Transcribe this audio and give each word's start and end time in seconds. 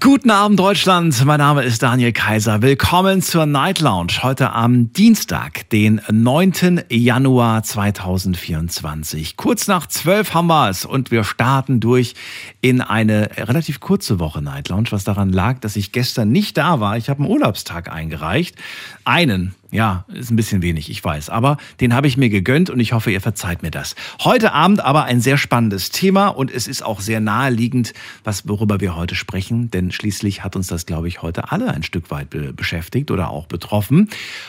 Guten 0.00 0.30
Abend 0.30 0.58
Deutschland, 0.58 1.24
mein 1.24 1.38
Name 1.38 1.62
ist 1.62 1.80
Daniel 1.80 2.12
Kaiser. 2.12 2.60
Willkommen 2.60 3.22
zur 3.22 3.46
Night 3.46 3.78
Lounge 3.78 4.14
heute 4.22 4.50
am 4.50 4.92
Dienstag, 4.92 5.70
den 5.70 6.00
9. 6.10 6.82
Januar 6.90 7.62
2024. 7.62 9.36
Kurz 9.36 9.68
nach 9.68 9.86
12 9.86 10.34
haben 10.34 10.48
wir 10.48 10.70
es 10.70 10.84
und 10.84 11.12
wir 11.12 11.22
starten 11.22 11.78
durch 11.78 12.14
in 12.60 12.80
eine 12.80 13.30
relativ 13.36 13.78
kurze 13.78 14.18
Woche 14.18 14.42
Night 14.42 14.70
Lounge, 14.70 14.88
was 14.90 15.04
daran 15.04 15.32
lag, 15.32 15.60
dass 15.60 15.76
ich 15.76 15.92
gestern 15.92 16.32
nicht 16.32 16.56
da 16.58 16.80
war. 16.80 16.96
Ich 16.96 17.08
habe 17.08 17.22
einen 17.22 17.30
Urlaubstag 17.30 17.88
eingereicht. 17.88 18.56
Einen, 19.04 19.54
ja, 19.76 20.06
ist 20.08 20.30
ein 20.30 20.36
bisschen 20.36 20.62
wenig, 20.62 20.88
ich 20.90 21.04
weiß. 21.04 21.28
Aber 21.28 21.58
den 21.80 21.92
habe 21.92 22.06
ich 22.06 22.16
mir 22.16 22.30
gegönnt 22.30 22.70
und 22.70 22.80
ich 22.80 22.94
hoffe, 22.94 23.10
ihr 23.10 23.20
verzeiht 23.20 23.62
mir 23.62 23.70
das. 23.70 23.94
Heute 24.24 24.52
Abend 24.52 24.80
aber 24.80 25.04
ein 25.04 25.20
sehr 25.20 25.36
spannendes 25.36 25.90
Thema 25.90 26.28
und 26.28 26.50
es 26.50 26.66
ist 26.66 26.82
auch 26.82 27.00
sehr 27.00 27.20
naheliegend, 27.20 27.92
was, 28.24 28.48
worüber 28.48 28.80
wir 28.80 28.96
heute 28.96 29.14
sprechen. 29.14 29.70
Denn 29.70 29.92
schließlich 29.92 30.42
hat 30.42 30.56
uns 30.56 30.68
das, 30.68 30.86
glaube 30.86 31.08
ich, 31.08 31.20
heute 31.20 31.52
alle 31.52 31.74
ein 31.74 31.82
Stück 31.82 32.10
weit 32.10 32.30
be 32.30 32.54
beschäftigt 32.54 33.10
oder 33.10 33.28
auch 33.28 33.46
betroffen. 33.48 34.08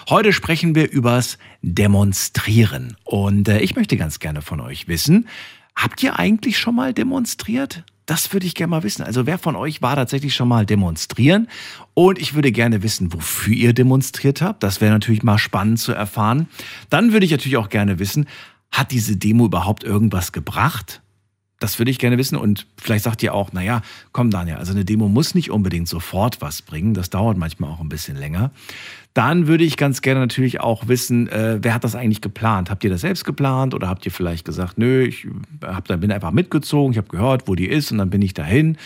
Heute 0.09 0.31
sprechen 0.31 0.75
wir 0.75 0.89
übers 0.89 1.37
Demonstrieren. 1.61 2.95
Und 3.03 3.49
äh, 3.49 3.59
ich 3.59 3.75
möchte 3.75 3.97
ganz 3.97 4.19
gerne 4.19 4.41
von 4.41 4.61
euch 4.61 4.87
wissen, 4.87 5.27
habt 5.75 6.01
ihr 6.03 6.17
eigentlich 6.17 6.57
schon 6.57 6.75
mal 6.75 6.93
demonstriert? 6.93 7.83
Das 8.07 8.31
würde 8.31 8.47
ich 8.47 8.55
gerne 8.55 8.71
mal 8.71 8.83
wissen. 8.83 9.03
Also 9.03 9.25
wer 9.25 9.37
von 9.37 9.57
euch 9.57 9.81
war 9.81 9.95
tatsächlich 9.95 10.33
schon 10.33 10.47
mal 10.47 10.65
demonstrieren? 10.65 11.49
Und 11.93 12.17
ich 12.17 12.33
würde 12.33 12.53
gerne 12.53 12.81
wissen, 12.81 13.13
wofür 13.13 13.53
ihr 13.53 13.73
demonstriert 13.73 14.41
habt. 14.41 14.63
Das 14.63 14.79
wäre 14.79 14.93
natürlich 14.93 15.23
mal 15.23 15.37
spannend 15.37 15.79
zu 15.79 15.91
erfahren. 15.91 16.47
Dann 16.89 17.11
würde 17.11 17.25
ich 17.25 17.31
natürlich 17.31 17.57
auch 17.57 17.69
gerne 17.69 17.99
wissen, 17.99 18.25
hat 18.71 18.91
diese 18.91 19.17
Demo 19.17 19.45
überhaupt 19.45 19.83
irgendwas 19.83 20.31
gebracht? 20.31 21.01
Das 21.59 21.79
würde 21.79 21.91
ich 21.91 21.99
gerne 21.99 22.17
wissen. 22.17 22.37
Und 22.37 22.65
vielleicht 22.77 23.03
sagt 23.03 23.23
ihr 23.23 23.33
auch, 23.33 23.51
naja, 23.51 23.81
komm 24.13 24.31
Daniel, 24.31 24.55
also 24.55 24.71
eine 24.71 24.85
Demo 24.85 25.09
muss 25.09 25.35
nicht 25.35 25.51
unbedingt 25.51 25.89
sofort 25.89 26.39
was 26.39 26.61
bringen. 26.61 26.93
Das 26.93 27.09
dauert 27.09 27.37
manchmal 27.37 27.71
auch 27.71 27.81
ein 27.81 27.89
bisschen 27.89 28.15
länger. 28.15 28.51
Dann 29.17 29.47
würde 29.47 29.63
ich 29.63 29.77
ganz 29.77 30.03
gerne 30.03 30.19
natürlich 30.19 30.61
auch 30.61 30.87
wissen, 30.89 31.27
äh, 31.29 31.57
wer 31.59 31.73
hat 31.73 31.83
das 31.83 31.95
eigentlich 31.95 32.21
geplant? 32.21 32.69
Habt 32.69 32.83
ihr 32.83 32.91
das 32.91 33.01
selbst 33.01 33.25
geplant 33.25 33.73
oder 33.73 33.89
habt 33.89 34.05
ihr 34.05 34.11
vielleicht 34.11 34.45
gesagt, 34.45 34.77
nö, 34.77 35.05
ich 35.05 35.25
hab, 35.63 35.87
bin 35.87 36.11
einfach 36.11 36.29
mitgezogen, 36.29 36.91
ich 36.91 36.99
habe 36.99 37.07
gehört, 37.07 37.47
wo 37.47 37.55
die 37.55 37.65
ist 37.65 37.91
und 37.91 37.97
dann 37.97 38.11
bin 38.11 38.21
ich 38.21 38.35
dahin. 38.35 38.77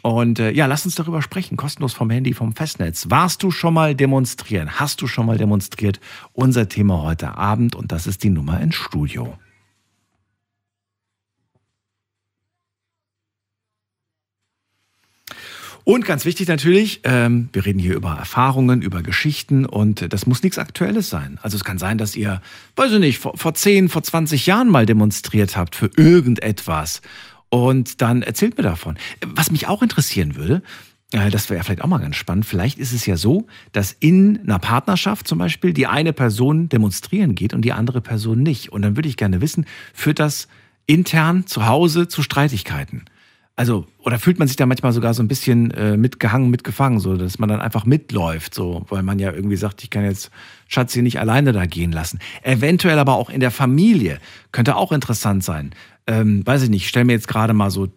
Und 0.00 0.38
äh, 0.38 0.50
ja, 0.52 0.64
lass 0.64 0.86
uns 0.86 0.94
darüber 0.94 1.20
sprechen, 1.20 1.58
kostenlos 1.58 1.92
vom 1.92 2.08
Handy, 2.08 2.32
vom 2.32 2.54
Festnetz. 2.54 3.10
Warst 3.10 3.42
du 3.42 3.50
schon 3.50 3.74
mal 3.74 3.94
demonstrieren? 3.94 4.80
Hast 4.80 5.02
du 5.02 5.06
schon 5.06 5.26
mal 5.26 5.36
demonstriert? 5.36 6.00
Unser 6.32 6.70
Thema 6.70 7.02
heute 7.02 7.36
Abend 7.36 7.76
und 7.76 7.92
das 7.92 8.06
ist 8.06 8.24
die 8.24 8.30
Nummer 8.30 8.58
ins 8.62 8.76
Studio. 8.76 9.36
Und 15.88 16.04
ganz 16.04 16.24
wichtig 16.24 16.48
natürlich, 16.48 17.02
ähm, 17.04 17.48
wir 17.52 17.64
reden 17.64 17.78
hier 17.78 17.94
über 17.94 18.10
Erfahrungen, 18.10 18.82
über 18.82 19.04
Geschichten 19.04 19.64
und 19.64 20.12
das 20.12 20.26
muss 20.26 20.42
nichts 20.42 20.58
Aktuelles 20.58 21.10
sein. 21.10 21.38
Also 21.42 21.56
es 21.56 21.62
kann 21.62 21.78
sein, 21.78 21.96
dass 21.96 22.16
ihr, 22.16 22.42
weiß 22.74 22.90
ich 22.90 22.98
nicht, 22.98 23.20
vor, 23.20 23.38
vor 23.38 23.54
10, 23.54 23.88
vor 23.88 24.02
20 24.02 24.46
Jahren 24.46 24.68
mal 24.68 24.84
demonstriert 24.84 25.56
habt 25.56 25.76
für 25.76 25.88
irgendetwas 25.96 27.02
und 27.50 28.02
dann 28.02 28.22
erzählt 28.22 28.56
mir 28.56 28.64
davon. 28.64 28.98
Was 29.24 29.52
mich 29.52 29.68
auch 29.68 29.80
interessieren 29.80 30.34
würde, 30.34 30.60
äh, 31.12 31.30
das 31.30 31.50
wäre 31.50 31.62
vielleicht 31.62 31.82
auch 31.82 31.88
mal 31.88 31.98
ganz 31.98 32.16
spannend. 32.16 32.46
Vielleicht 32.46 32.80
ist 32.80 32.92
es 32.92 33.06
ja 33.06 33.16
so, 33.16 33.46
dass 33.70 33.92
in 33.92 34.40
einer 34.40 34.58
Partnerschaft 34.58 35.28
zum 35.28 35.38
Beispiel 35.38 35.72
die 35.72 35.86
eine 35.86 36.12
Person 36.12 36.68
demonstrieren 36.68 37.36
geht 37.36 37.54
und 37.54 37.62
die 37.62 37.72
andere 37.72 38.00
Person 38.00 38.42
nicht. 38.42 38.72
Und 38.72 38.82
dann 38.82 38.96
würde 38.96 39.08
ich 39.08 39.16
gerne 39.16 39.40
wissen, 39.40 39.66
führt 39.94 40.18
das 40.18 40.48
intern 40.86 41.46
zu 41.46 41.66
Hause 41.66 42.08
zu 42.08 42.24
Streitigkeiten? 42.24 43.04
Also, 43.58 43.86
oder 44.00 44.18
fühlt 44.18 44.38
man 44.38 44.48
sich 44.48 44.58
da 44.58 44.66
manchmal 44.66 44.92
sogar 44.92 45.14
so 45.14 45.22
ein 45.22 45.28
bisschen 45.28 45.70
äh, 45.70 45.96
mitgehangen, 45.96 46.50
mitgefangen, 46.50 47.00
so 47.00 47.16
dass 47.16 47.38
man 47.38 47.48
dann 47.48 47.62
einfach 47.62 47.86
mitläuft, 47.86 48.54
so, 48.54 48.84
weil 48.90 49.02
man 49.02 49.18
ja 49.18 49.32
irgendwie 49.32 49.56
sagt, 49.56 49.82
ich 49.82 49.88
kann 49.88 50.04
jetzt 50.04 50.30
Schatz 50.68 50.92
hier 50.92 51.02
nicht 51.02 51.18
alleine 51.18 51.52
da 51.52 51.64
gehen 51.64 51.90
lassen. 51.90 52.18
Eventuell 52.42 52.98
aber 52.98 53.14
auch 53.14 53.30
in 53.30 53.40
der 53.40 53.50
Familie 53.50 54.18
könnte 54.52 54.76
auch 54.76 54.92
interessant 54.92 55.42
sein. 55.42 55.70
Ähm, 56.06 56.46
weiß 56.46 56.64
ich 56.64 56.68
nicht, 56.68 56.82
ich 56.82 56.88
stell 56.88 57.04
mir 57.04 57.14
jetzt 57.14 57.28
gerade 57.28 57.54
mal 57.54 57.70
so, 57.70 57.88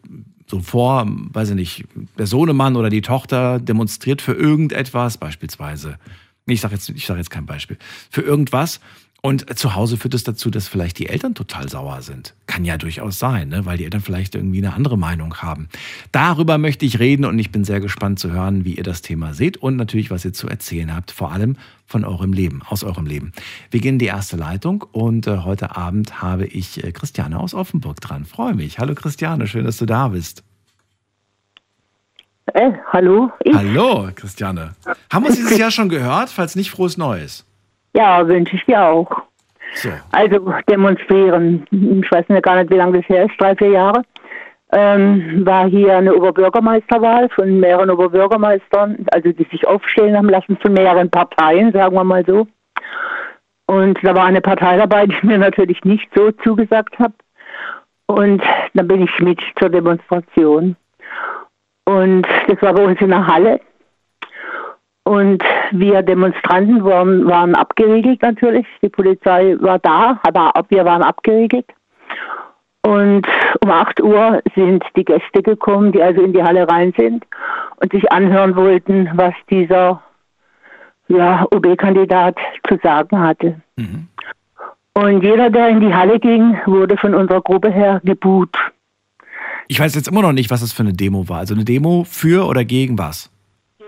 so 0.48 0.62
vor, 0.62 1.06
weiß 1.06 1.50
ich 1.50 1.56
nicht, 1.56 1.84
der 2.18 2.26
Sohnemann 2.26 2.78
oder 2.78 2.90
die 2.90 3.02
Tochter 3.02 3.60
demonstriert 3.60 4.22
für 4.22 4.34
irgendetwas, 4.34 5.18
beispielsweise. 5.18 5.98
Ich 6.46 6.62
sage 6.62 6.76
jetzt, 6.76 6.88
ich 6.88 7.06
sag 7.06 7.18
jetzt 7.18 7.32
kein 7.32 7.46
Beispiel. 7.46 7.78
Für 8.10 8.22
irgendwas 8.22 8.80
und 9.22 9.58
zu 9.58 9.76
Hause 9.76 9.98
führt 9.98 10.14
es 10.14 10.24
dazu, 10.24 10.50
dass 10.50 10.68
vielleicht 10.68 10.98
die 10.98 11.08
Eltern 11.08 11.36
total 11.36 11.68
sauer 11.68 12.02
sind. 12.02 12.36
Kann 12.48 12.64
ja 12.64 12.78
durchaus 12.78 13.20
sein, 13.20 13.50
ne? 13.50 13.66
weil 13.66 13.78
die 13.78 13.84
Eltern 13.84 14.02
vielleicht 14.02 14.36
irgendwie 14.36 14.60
eine 14.60 14.74
andere 14.74 14.98
Meinung 14.98 15.36
haben. 15.38 15.68
Darüber 16.12 16.58
möchte 16.58 16.86
ich 16.86 17.00
reden 17.00 17.26
und 17.26 17.38
ich 17.38 17.52
bin 17.52 17.66
sehr 17.66 17.82
gespannt 17.82 18.20
zu 18.20 18.32
hören, 18.32 18.64
wie 18.64 18.76
ihr 18.76 18.84
das 18.84 19.02
Thema 19.02 19.34
seht 19.34 19.58
und 19.58 19.76
natürlich, 19.76 20.10
was 20.10 20.24
ihr 20.24 20.34
zu 20.34 20.48
erzählen 20.48 20.96
habt, 20.96 21.12
vor 21.12 21.32
allem 21.32 21.58
von 21.86 22.06
eurem 22.06 22.32
Leben, 22.32 22.62
aus 22.70 22.84
eurem 22.84 23.06
Leben. 23.06 23.34
Wir 23.72 23.82
gehen 23.82 23.96
in 23.96 24.00
die 24.00 24.06
erste 24.06 24.38
Leitung 24.38 24.86
und 24.92 25.28
äh, 25.28 25.40
heute 25.40 25.76
Abend 25.76 26.22
habe 26.22 26.46
ich 26.46 26.84
äh, 26.84 26.92
Christiane 26.92 27.40
aus 27.40 27.54
Offenburg 27.54 28.00
dran. 28.00 28.26
Freue 28.26 28.54
mich. 28.54 28.80
Hallo 28.80 28.96
Christiane, 28.96 29.48
schön, 29.48 29.66
dass 29.66 29.78
du 29.78 29.86
da 29.86 30.10
bist. 30.10 30.44
Äh, 32.54 32.72
hallo? 32.92 33.32
Ich? 33.44 33.54
Hallo 33.54 34.10
Christiane. 34.16 34.76
Haben 35.12 35.24
wir 35.24 35.30
uns 35.30 35.38
dieses 35.38 35.58
Jahr 35.58 35.72
schon 35.72 35.90
gehört? 35.90 36.30
Falls 36.30 36.56
nicht, 36.56 36.72
frohes 36.72 36.98
Neues. 36.98 37.46
Ja, 37.94 38.28
wünsche 38.28 38.56
ich 38.56 38.66
dir 38.66 38.84
auch. 38.84 39.10
So. 39.76 39.90
Also 40.12 40.52
demonstrieren. 40.70 41.66
Ich 41.72 42.12
weiß 42.12 42.26
gar 42.42 42.56
nicht, 42.58 42.72
wie 42.72 42.78
lange 42.78 43.00
das 43.00 43.10
her 43.10 43.26
ist, 43.26 43.40
drei, 43.40 43.56
vier 43.56 43.70
Jahre. 43.70 44.02
Ähm, 44.72 45.46
war 45.46 45.68
hier 45.68 45.98
eine 45.98 46.14
Oberbürgermeisterwahl 46.14 47.30
von 47.30 47.60
mehreren 47.60 47.90
Oberbürgermeistern, 47.90 49.06
also 49.12 49.32
die 49.32 49.48
sich 49.52 49.66
aufstellen 49.66 50.16
haben 50.16 50.30
lassen 50.30 50.58
von 50.62 50.74
mehreren 50.74 51.10
Parteien, 51.10 51.72
sagen 51.72 51.96
wir 51.96 52.04
mal 52.04 52.24
so. 52.26 52.48
Und 53.66 54.00
da 54.04 54.16
war 54.16 54.26
eine 54.26 54.42
Partei 54.42 54.78
dabei, 54.78 55.08
die 55.08 55.18
mir 55.26 55.40
natürlich 55.40 55.84
nicht 55.84 56.08
so 56.16 56.32
zugesagt 56.32 56.98
hat. 57.00 57.14
Und 58.06 58.42
dann 58.74 58.88
bin 58.88 59.04
ich 59.04 59.20
mit 59.20 59.40
zur 59.60 59.70
Demonstration. 59.70 60.76
Und 61.86 62.28
das 62.48 62.62
war 62.62 62.74
bei 62.74 62.84
uns 62.84 63.02
in 63.02 63.10
der 63.10 63.26
Halle. 63.26 63.60
Und 65.10 65.44
wir 65.72 66.04
Demonstranten 66.04 66.84
waren, 66.84 67.26
waren 67.26 67.56
abgeriegelt 67.56 68.22
natürlich. 68.22 68.68
Die 68.84 68.90
Polizei 68.90 69.56
war 69.60 69.80
da, 69.80 70.20
aber 70.22 70.54
wir 70.70 70.86
waren 70.86 71.02
abgeriegelt. 71.02 71.66
Und 72.84 73.26
um 73.64 73.72
8 73.72 74.04
Uhr 74.04 74.44
sind 74.54 74.84
die 74.96 75.04
Gäste 75.04 75.42
gekommen, 75.42 75.94
die 75.94 76.04
also 76.04 76.22
in 76.22 76.32
die 76.32 76.44
Halle 76.44 76.70
rein 76.70 76.94
sind 76.96 77.26
und 77.78 77.92
sich 77.92 78.12
anhören 78.12 78.56
wollten, 78.56 79.10
was 79.16 79.34
dieser 79.50 80.00
ja, 81.08 81.44
OB-Kandidat 81.50 82.38
zu 82.68 82.78
sagen 82.84 83.20
hatte. 83.20 83.60
Mhm. 83.78 84.10
Und 84.94 85.24
jeder, 85.24 85.50
der 85.50 85.70
in 85.70 85.82
die 85.82 85.92
Halle 85.92 86.20
ging, 86.20 86.56
wurde 86.68 86.98
von 86.98 87.16
unserer 87.16 87.42
Gruppe 87.42 87.72
her 87.72 88.00
gebuht. 88.04 88.56
Ich 89.68 89.80
weiß 89.80 89.96
jetzt 89.96 90.08
immer 90.08 90.22
noch 90.22 90.34
nicht, 90.34 90.52
was 90.52 90.62
das 90.62 90.72
für 90.72 90.84
eine 90.84 90.94
Demo 90.94 91.28
war. 91.28 91.40
Also 91.40 91.56
eine 91.56 91.66
Demo 91.66 92.04
für 92.08 92.46
oder 92.46 92.64
gegen 92.64 93.00
was? 93.00 93.32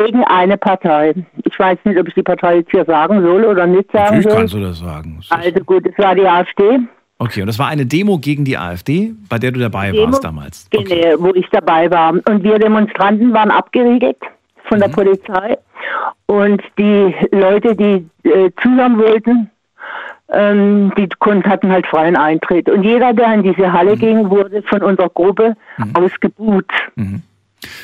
Gegen 0.06 0.24
eine 0.24 0.58
Partei. 0.58 1.14
Ich 1.44 1.58
weiß 1.58 1.78
nicht, 1.84 2.00
ob 2.00 2.08
ich 2.08 2.14
die 2.14 2.24
Partei 2.24 2.58
jetzt 2.58 2.72
hier 2.72 2.86
sagen 2.86 3.22
soll 3.22 3.44
oder 3.46 3.68
nicht 3.68 3.92
sagen 3.92 4.06
Natürlich 4.06 4.24
soll. 4.26 4.36
kannst 4.36 4.54
du 4.54 4.60
das 4.60 4.80
sagen. 4.80 5.18
Das 5.20 5.40
also 5.40 5.60
gut, 5.62 5.86
es 5.86 5.98
war 5.98 6.16
die 6.16 6.28
AfD. 6.28 6.80
Okay, 7.20 7.42
und 7.42 7.48
das 7.48 7.60
war 7.60 7.68
eine 7.68 7.86
Demo 7.86 8.18
gegen 8.18 8.46
die 8.46 8.58
AfD, 8.58 9.14
bei 9.30 9.38
der 9.38 9.52
du 9.52 9.60
dabei 9.60 9.92
Demo, 9.92 10.08
warst 10.08 10.24
damals? 10.24 10.68
Okay. 10.76 11.02
Genau, 11.02 11.24
wo 11.24 11.34
ich 11.36 11.46
dabei 11.52 11.90
war. 11.92 12.14
Und 12.14 12.44
wir 12.44 12.58
Demonstranten 12.58 13.32
waren 13.34 13.52
abgeriegelt 13.52 14.18
von 14.68 14.80
mhm. 14.80 14.82
der 14.82 14.90
Polizei. 14.90 15.58
Und 16.26 16.62
die 16.78 17.14
Leute, 17.32 17.76
die 17.76 18.08
äh, 18.28 18.50
zusammen 18.62 18.98
wollten, 18.98 19.50
ähm, 20.32 20.92
die 20.98 21.08
hatten 21.44 21.72
halt 21.72 21.86
freien 21.88 22.16
Eintritt. 22.16 22.70
Und 22.70 22.84
jeder, 22.84 23.14
der 23.14 23.34
in 23.34 23.44
diese 23.44 23.72
Halle 23.72 23.96
mhm. 23.96 24.00
ging, 24.00 24.30
wurde 24.30 24.64
von 24.64 24.82
unserer 24.82 25.10
Gruppe 25.10 25.56
mhm. 25.78 25.96
ausgebuht. 25.96 26.72
Mhm. 26.96 27.22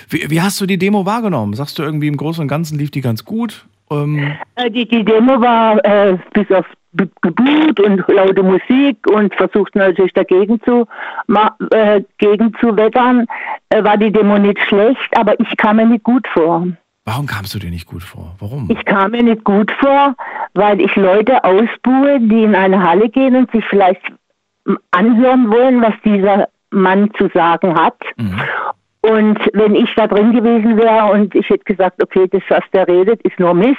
Wie, 0.09 0.29
wie, 0.29 0.41
hast 0.41 0.59
du 0.59 0.65
die 0.65 0.77
Demo 0.77 1.05
wahrgenommen? 1.05 1.53
Sagst 1.53 1.79
du 1.79 1.83
irgendwie 1.83 2.07
im 2.07 2.17
Großen 2.17 2.41
und 2.41 2.47
Ganzen 2.47 2.77
lief 2.77 2.91
die 2.91 3.01
ganz 3.01 3.25
gut? 3.25 3.65
Ähm 3.91 4.33
äh, 4.55 4.69
die, 4.69 4.87
die, 4.87 5.03
Demo 5.03 5.39
war 5.39 5.83
äh, 5.85 6.17
bis 6.33 6.49
auf 6.51 6.65
Gebut 7.21 7.79
und 7.79 8.03
laute 8.07 8.41
Musik 8.41 8.97
und 9.07 9.33
versucht 9.35 9.75
natürlich 9.75 10.13
dagegen 10.13 10.59
zu, 10.61 10.87
äh, 11.71 12.01
gegen 12.17 12.53
zu 12.59 12.75
wettern, 12.75 13.27
äh, 13.69 13.83
war 13.83 13.97
die 13.97 14.11
Demo 14.11 14.37
nicht 14.39 14.59
schlecht, 14.61 15.15
aber 15.15 15.39
ich 15.39 15.57
kam 15.57 15.75
mir 15.75 15.85
nicht 15.85 16.03
gut 16.03 16.27
vor. 16.33 16.67
Warum 17.05 17.25
kamst 17.27 17.53
du 17.53 17.59
dir 17.59 17.69
nicht 17.69 17.87
gut 17.87 18.03
vor? 18.03 18.35
Warum? 18.39 18.69
Ich 18.69 18.83
kam 18.85 19.11
mir 19.11 19.23
nicht 19.23 19.43
gut 19.43 19.71
vor, 19.79 20.15
weil 20.55 20.81
ich 20.81 20.93
Leute 20.95 21.43
ausbuhe, 21.43 22.19
die 22.19 22.43
in 22.43 22.55
eine 22.55 22.81
Halle 22.81 23.09
gehen 23.09 23.35
und 23.35 23.51
sich 23.51 23.63
vielleicht 23.69 24.01
anhören 24.91 25.49
wollen, 25.49 25.81
was 25.81 25.93
dieser 26.03 26.49
Mann 26.71 27.09
zu 27.17 27.29
sagen 27.33 27.75
hat. 27.75 27.95
Mhm 28.17 28.41
Und 29.09 29.39
wenn 29.53 29.75
ich 29.75 29.93
da 29.95 30.07
drin 30.07 30.33
gewesen 30.33 30.77
wäre 30.77 31.11
und 31.11 31.33
ich 31.33 31.49
hätte 31.49 31.63
gesagt, 31.63 32.03
okay, 32.03 32.27
das, 32.29 32.41
was 32.49 32.63
der 32.73 32.87
redet, 32.87 33.21
ist 33.21 33.39
nur 33.39 33.53
Mist, 33.53 33.77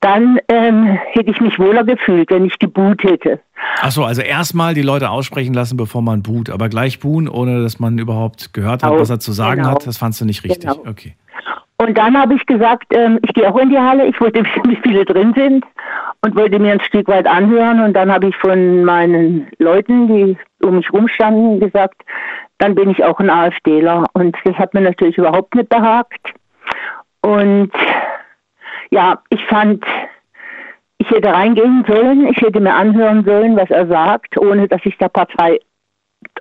dann 0.00 0.38
ähm, 0.48 0.84
hätte 1.12 1.30
ich 1.30 1.40
mich 1.40 1.58
wohler 1.58 1.82
gefühlt, 1.82 2.30
wenn 2.30 2.44
ich 2.44 2.56
geboot 2.58 3.02
hätte. 3.02 3.40
Achso, 3.80 4.04
also 4.04 4.22
erstmal 4.22 4.74
die 4.74 4.82
Leute 4.82 5.10
aussprechen 5.10 5.54
lassen, 5.54 5.76
bevor 5.76 6.02
man 6.02 6.22
boot, 6.22 6.50
aber 6.50 6.68
gleich 6.68 7.00
buhen, 7.00 7.28
ohne 7.28 7.62
dass 7.62 7.80
man 7.80 7.98
überhaupt 7.98 8.54
gehört 8.54 8.84
hat, 8.84 8.92
was 8.92 9.10
er 9.10 9.18
zu 9.18 9.32
sagen 9.32 9.62
genau. 9.62 9.72
hat, 9.72 9.86
das 9.86 9.98
fandst 9.98 10.20
du 10.20 10.24
nicht 10.24 10.44
richtig. 10.44 10.70
Genau. 10.70 10.88
Okay. 10.88 11.16
Und 11.80 11.96
dann 11.96 12.16
habe 12.16 12.34
ich 12.34 12.44
gesagt, 12.46 12.86
ähm, 12.90 13.18
ich 13.22 13.32
gehe 13.34 13.48
auch 13.48 13.58
in 13.58 13.70
die 13.70 13.78
Halle, 13.78 14.06
ich 14.06 14.20
wollte 14.20 14.40
wissen, 14.44 14.70
wie 14.70 14.78
viele 14.82 15.04
drin 15.04 15.32
sind 15.36 15.64
und 16.22 16.36
wollte 16.36 16.58
mir 16.58 16.72
ein 16.72 16.80
Stück 16.80 17.08
weit 17.08 17.26
anhören. 17.26 17.80
Und 17.80 17.94
dann 17.94 18.10
habe 18.10 18.28
ich 18.28 18.36
von 18.36 18.84
meinen 18.84 19.48
Leuten, 19.58 20.08
die 20.08 20.36
um 20.64 20.76
mich 20.76 20.92
rumstanden, 20.92 21.60
gesagt, 21.60 22.02
dann 22.58 22.74
bin 22.74 22.90
ich 22.90 23.02
auch 23.04 23.18
ein 23.20 23.30
AfDler. 23.30 24.04
Und 24.12 24.36
das 24.44 24.56
hat 24.56 24.74
mir 24.74 24.80
natürlich 24.80 25.18
überhaupt 25.18 25.54
nicht 25.54 25.68
behagt. 25.68 26.34
Und 27.20 27.72
ja, 28.90 29.20
ich 29.30 29.44
fand, 29.46 29.84
ich 30.98 31.10
hätte 31.10 31.32
reingehen 31.32 31.84
sollen, 31.86 32.26
ich 32.26 32.40
hätte 32.40 32.60
mir 32.60 32.74
anhören 32.74 33.24
sollen, 33.24 33.56
was 33.56 33.70
er 33.70 33.86
sagt, 33.86 34.38
ohne 34.38 34.68
dass 34.68 34.80
ich 34.84 34.96
der 34.98 35.08
Partei, 35.08 35.60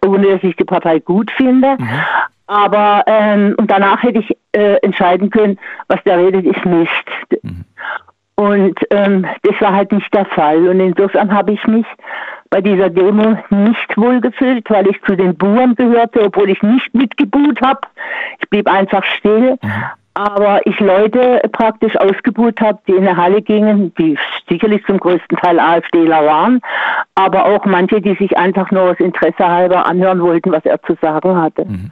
ohne 0.05 0.33
dass 0.33 0.43
ich 0.43 0.55
die 0.55 0.65
Partei 0.65 0.99
gut 0.99 1.31
finde. 1.31 1.75
Mhm. 1.77 1.89
Aber 2.47 3.03
ähm, 3.07 3.55
und 3.57 3.69
danach 3.69 4.01
hätte 4.03 4.19
ich 4.19 4.37
äh, 4.53 4.77
entscheiden 4.77 5.29
können, 5.29 5.59
was 5.89 6.01
der 6.03 6.17
redet, 6.17 6.45
ist 6.45 6.65
Mist. 6.65 7.43
Mhm. 7.43 7.65
Und 8.35 8.79
ähm, 8.91 9.25
das 9.41 9.59
war 9.59 9.73
halt 9.73 9.91
nicht 9.91 10.13
der 10.13 10.25
Fall. 10.25 10.67
Und 10.67 10.79
insofern 10.79 11.33
habe 11.33 11.53
ich 11.53 11.67
mich 11.67 11.85
bei 12.49 12.61
dieser 12.61 12.89
Demo 12.89 13.37
nicht 13.49 13.97
wohlgefühlt, 13.97 14.69
weil 14.69 14.87
ich 14.87 15.01
zu 15.03 15.15
den 15.15 15.35
Buren 15.35 15.75
gehörte, 15.75 16.23
obwohl 16.23 16.49
ich 16.49 16.61
nicht 16.61 16.93
mitgebuht 16.93 17.61
habe. 17.61 17.81
Ich 18.39 18.49
blieb 18.49 18.67
einfach 18.67 19.03
still. 19.03 19.57
Mhm 19.61 19.83
aber 20.17 20.65
ich 20.65 20.79
Leute 20.79 21.41
praktisch 21.51 21.95
ausgebucht 21.95 22.59
habe, 22.59 22.79
die 22.87 22.93
in 22.93 23.03
der 23.03 23.17
Halle 23.17 23.39
gingen, 23.39 23.93
die 23.99 24.17
sicherlich 24.49 24.83
zum 24.87 24.97
größten 24.97 25.37
Teil 25.37 25.59
AfDler 25.59 26.25
waren, 26.25 26.59
aber 27.13 27.45
auch 27.45 27.65
manche, 27.65 28.01
die 28.01 28.15
sich 28.15 28.35
einfach 28.35 28.71
nur 28.71 28.81
aus 28.81 28.99
Interesse 28.99 29.47
halber 29.47 29.85
anhören 29.85 30.19
wollten, 30.19 30.51
was 30.51 30.65
er 30.65 30.81
zu 30.81 30.97
sagen 31.01 31.37
hatte. 31.37 31.65
Mhm. 31.65 31.91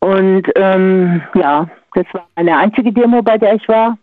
Und 0.00 0.42
ähm, 0.54 1.22
ja, 1.34 1.66
das 1.94 2.04
war 2.12 2.26
eine 2.34 2.58
einzige 2.58 2.92
Demo, 2.92 3.22
bei 3.22 3.38
der 3.38 3.54
ich 3.54 3.66
war. 3.68 3.96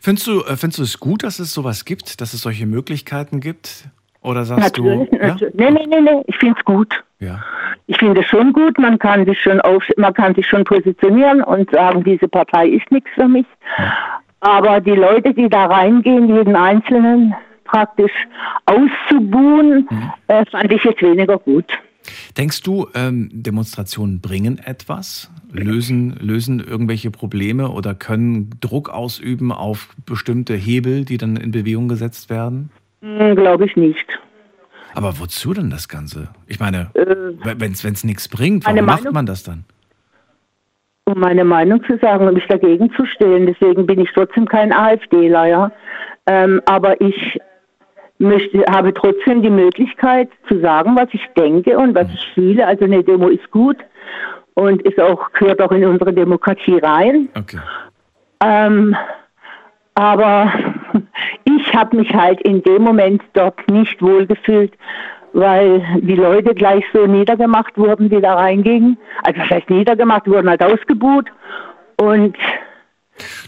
Findest 0.00 0.28
du, 0.28 0.42
äh, 0.42 0.56
findest 0.56 0.78
du 0.78 0.82
es 0.84 1.00
gut, 1.00 1.24
dass 1.24 1.40
es 1.40 1.52
sowas 1.52 1.84
gibt, 1.84 2.20
dass 2.20 2.32
es 2.32 2.42
solche 2.42 2.66
Möglichkeiten 2.66 3.40
gibt? 3.40 3.88
Oder 4.24 4.44
sagst 4.44 4.64
natürlich, 4.64 5.10
du. 5.10 5.16
Natürlich. 5.16 5.54
Ja? 5.54 5.70
Nee, 5.70 5.70
nee, 5.70 5.86
nee, 5.86 6.00
nee, 6.00 6.22
ich 6.26 6.36
finde 6.36 6.56
es 6.58 6.64
gut. 6.64 7.04
Ja. 7.20 7.44
Ich 7.86 7.98
finde 7.98 8.22
es 8.22 8.26
schon 8.26 8.52
gut, 8.52 8.78
man 8.78 8.98
kann 8.98 9.26
sich 9.26 9.40
schon 9.40 9.60
auf, 9.60 9.84
man 9.98 10.14
kann 10.14 10.34
sich 10.34 10.46
schon 10.46 10.64
positionieren 10.64 11.42
und 11.42 11.70
sagen, 11.70 12.02
diese 12.02 12.26
Partei 12.26 12.68
ist 12.68 12.90
nichts 12.90 13.10
für 13.14 13.28
mich. 13.28 13.46
Ja. 13.78 13.92
Aber 14.40 14.80
die 14.80 14.92
Leute, 14.92 15.34
die 15.34 15.48
da 15.48 15.66
reingehen, 15.66 16.34
jeden 16.34 16.56
Einzelnen 16.56 17.34
praktisch 17.64 18.12
auszubuhen, 18.66 19.86
mhm. 19.90 20.10
äh, 20.28 20.44
fand 20.50 20.72
ich 20.72 20.82
jetzt 20.84 21.02
weniger 21.02 21.38
gut. 21.38 21.66
Denkst 22.36 22.62
du, 22.62 22.88
ähm, 22.94 23.30
Demonstrationen 23.32 24.20
bringen 24.20 24.58
etwas, 24.58 25.30
lösen, 25.50 26.16
lösen 26.20 26.60
irgendwelche 26.60 27.10
Probleme 27.10 27.70
oder 27.70 27.94
können 27.94 28.50
Druck 28.60 28.90
ausüben 28.90 29.52
auf 29.52 29.88
bestimmte 30.04 30.54
Hebel, 30.54 31.04
die 31.04 31.16
dann 31.16 31.36
in 31.36 31.50
Bewegung 31.50 31.88
gesetzt 31.88 32.28
werden? 32.28 32.70
Hm, 33.04 33.36
Glaube 33.36 33.66
ich 33.66 33.76
nicht. 33.76 34.06
Aber 34.94 35.18
wozu 35.18 35.52
denn 35.52 35.68
das 35.68 35.88
Ganze? 35.88 36.28
Ich 36.46 36.58
meine, 36.58 36.90
äh, 36.94 37.04
wenn 37.42 37.72
es 37.72 38.04
nichts 38.04 38.28
bringt, 38.28 38.64
warum 38.64 38.86
macht 38.86 39.12
man 39.12 39.26
das 39.26 39.42
dann? 39.42 39.64
Um 41.04 41.20
meine 41.20 41.44
Meinung 41.44 41.84
zu 41.84 41.98
sagen 41.98 42.26
und 42.26 42.34
mich 42.34 42.46
dagegen 42.46 42.90
zu 42.94 43.04
stellen. 43.04 43.46
Deswegen 43.46 43.84
bin 43.86 44.00
ich 44.00 44.10
trotzdem 44.14 44.46
kein 44.46 44.72
AfDler, 44.72 45.46
ja. 45.46 45.72
Ähm, 46.26 46.62
aber 46.64 46.98
ich 47.02 47.38
möchte, 48.16 48.64
habe 48.70 48.94
trotzdem 48.94 49.42
die 49.42 49.50
Möglichkeit 49.50 50.30
zu 50.48 50.60
sagen, 50.60 50.96
was 50.96 51.08
ich 51.12 51.26
denke 51.36 51.76
und 51.76 51.94
was 51.94 52.08
ich 52.10 52.26
fühle. 52.32 52.66
Also 52.66 52.84
eine 52.84 53.04
Demo 53.04 53.28
ist 53.28 53.50
gut 53.50 53.76
und 54.54 54.80
ist 54.82 54.98
auch, 54.98 55.30
gehört 55.32 55.60
auch 55.60 55.72
in 55.72 55.84
unsere 55.84 56.14
Demokratie 56.14 56.78
rein. 56.78 57.28
Okay. 57.36 57.58
Ähm, 58.40 58.96
aber 59.94 60.52
ich 61.44 61.63
habe 61.74 61.96
mich 61.96 62.12
halt 62.14 62.40
in 62.42 62.62
dem 62.62 62.82
Moment 62.82 63.22
dort 63.32 63.68
nicht 63.70 64.00
wohlgefühlt, 64.00 64.72
weil 65.32 65.82
die 66.00 66.14
Leute 66.14 66.54
gleich 66.54 66.84
so 66.92 67.06
niedergemacht 67.06 67.76
wurden, 67.76 68.08
die 68.08 68.20
da 68.20 68.34
reingingen. 68.34 68.98
Also 69.22 69.40
das 69.40 69.50
heißt 69.50 69.70
niedergemacht, 69.70 70.26
wurden 70.26 70.48
halt 70.48 70.62
ausgebuht 70.62 71.30
und 72.00 72.36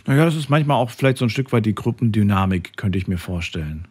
naja, 0.07 0.25
das 0.25 0.37
ist 0.37 0.49
manchmal 0.49 0.77
auch 0.77 0.91
vielleicht 0.91 1.19
so 1.19 1.25
ein 1.25 1.31
Stück 1.31 1.53
weit 1.53 1.67
die 1.67 1.75
Gruppendynamik, 1.75 2.77
könnte 2.77 2.99
ich 2.99 3.09
mir 3.09 3.19
vorstellen. 3.19 3.89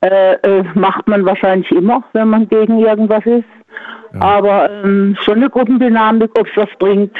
Äh, 0.00 0.34
äh, 0.34 0.64
macht 0.74 1.08
man 1.08 1.24
wahrscheinlich 1.24 1.70
immer, 1.72 2.04
wenn 2.12 2.28
man 2.28 2.48
gegen 2.48 2.78
irgendwas 2.78 3.26
ist. 3.26 3.44
Ja. 4.14 4.20
Aber 4.20 4.70
ähm, 4.70 5.16
schon 5.24 5.38
eine 5.38 5.50
Gruppendynamik, 5.50 6.30
ob 6.38 6.46
es 6.46 6.56
was 6.56 6.68
bringt, 6.78 7.12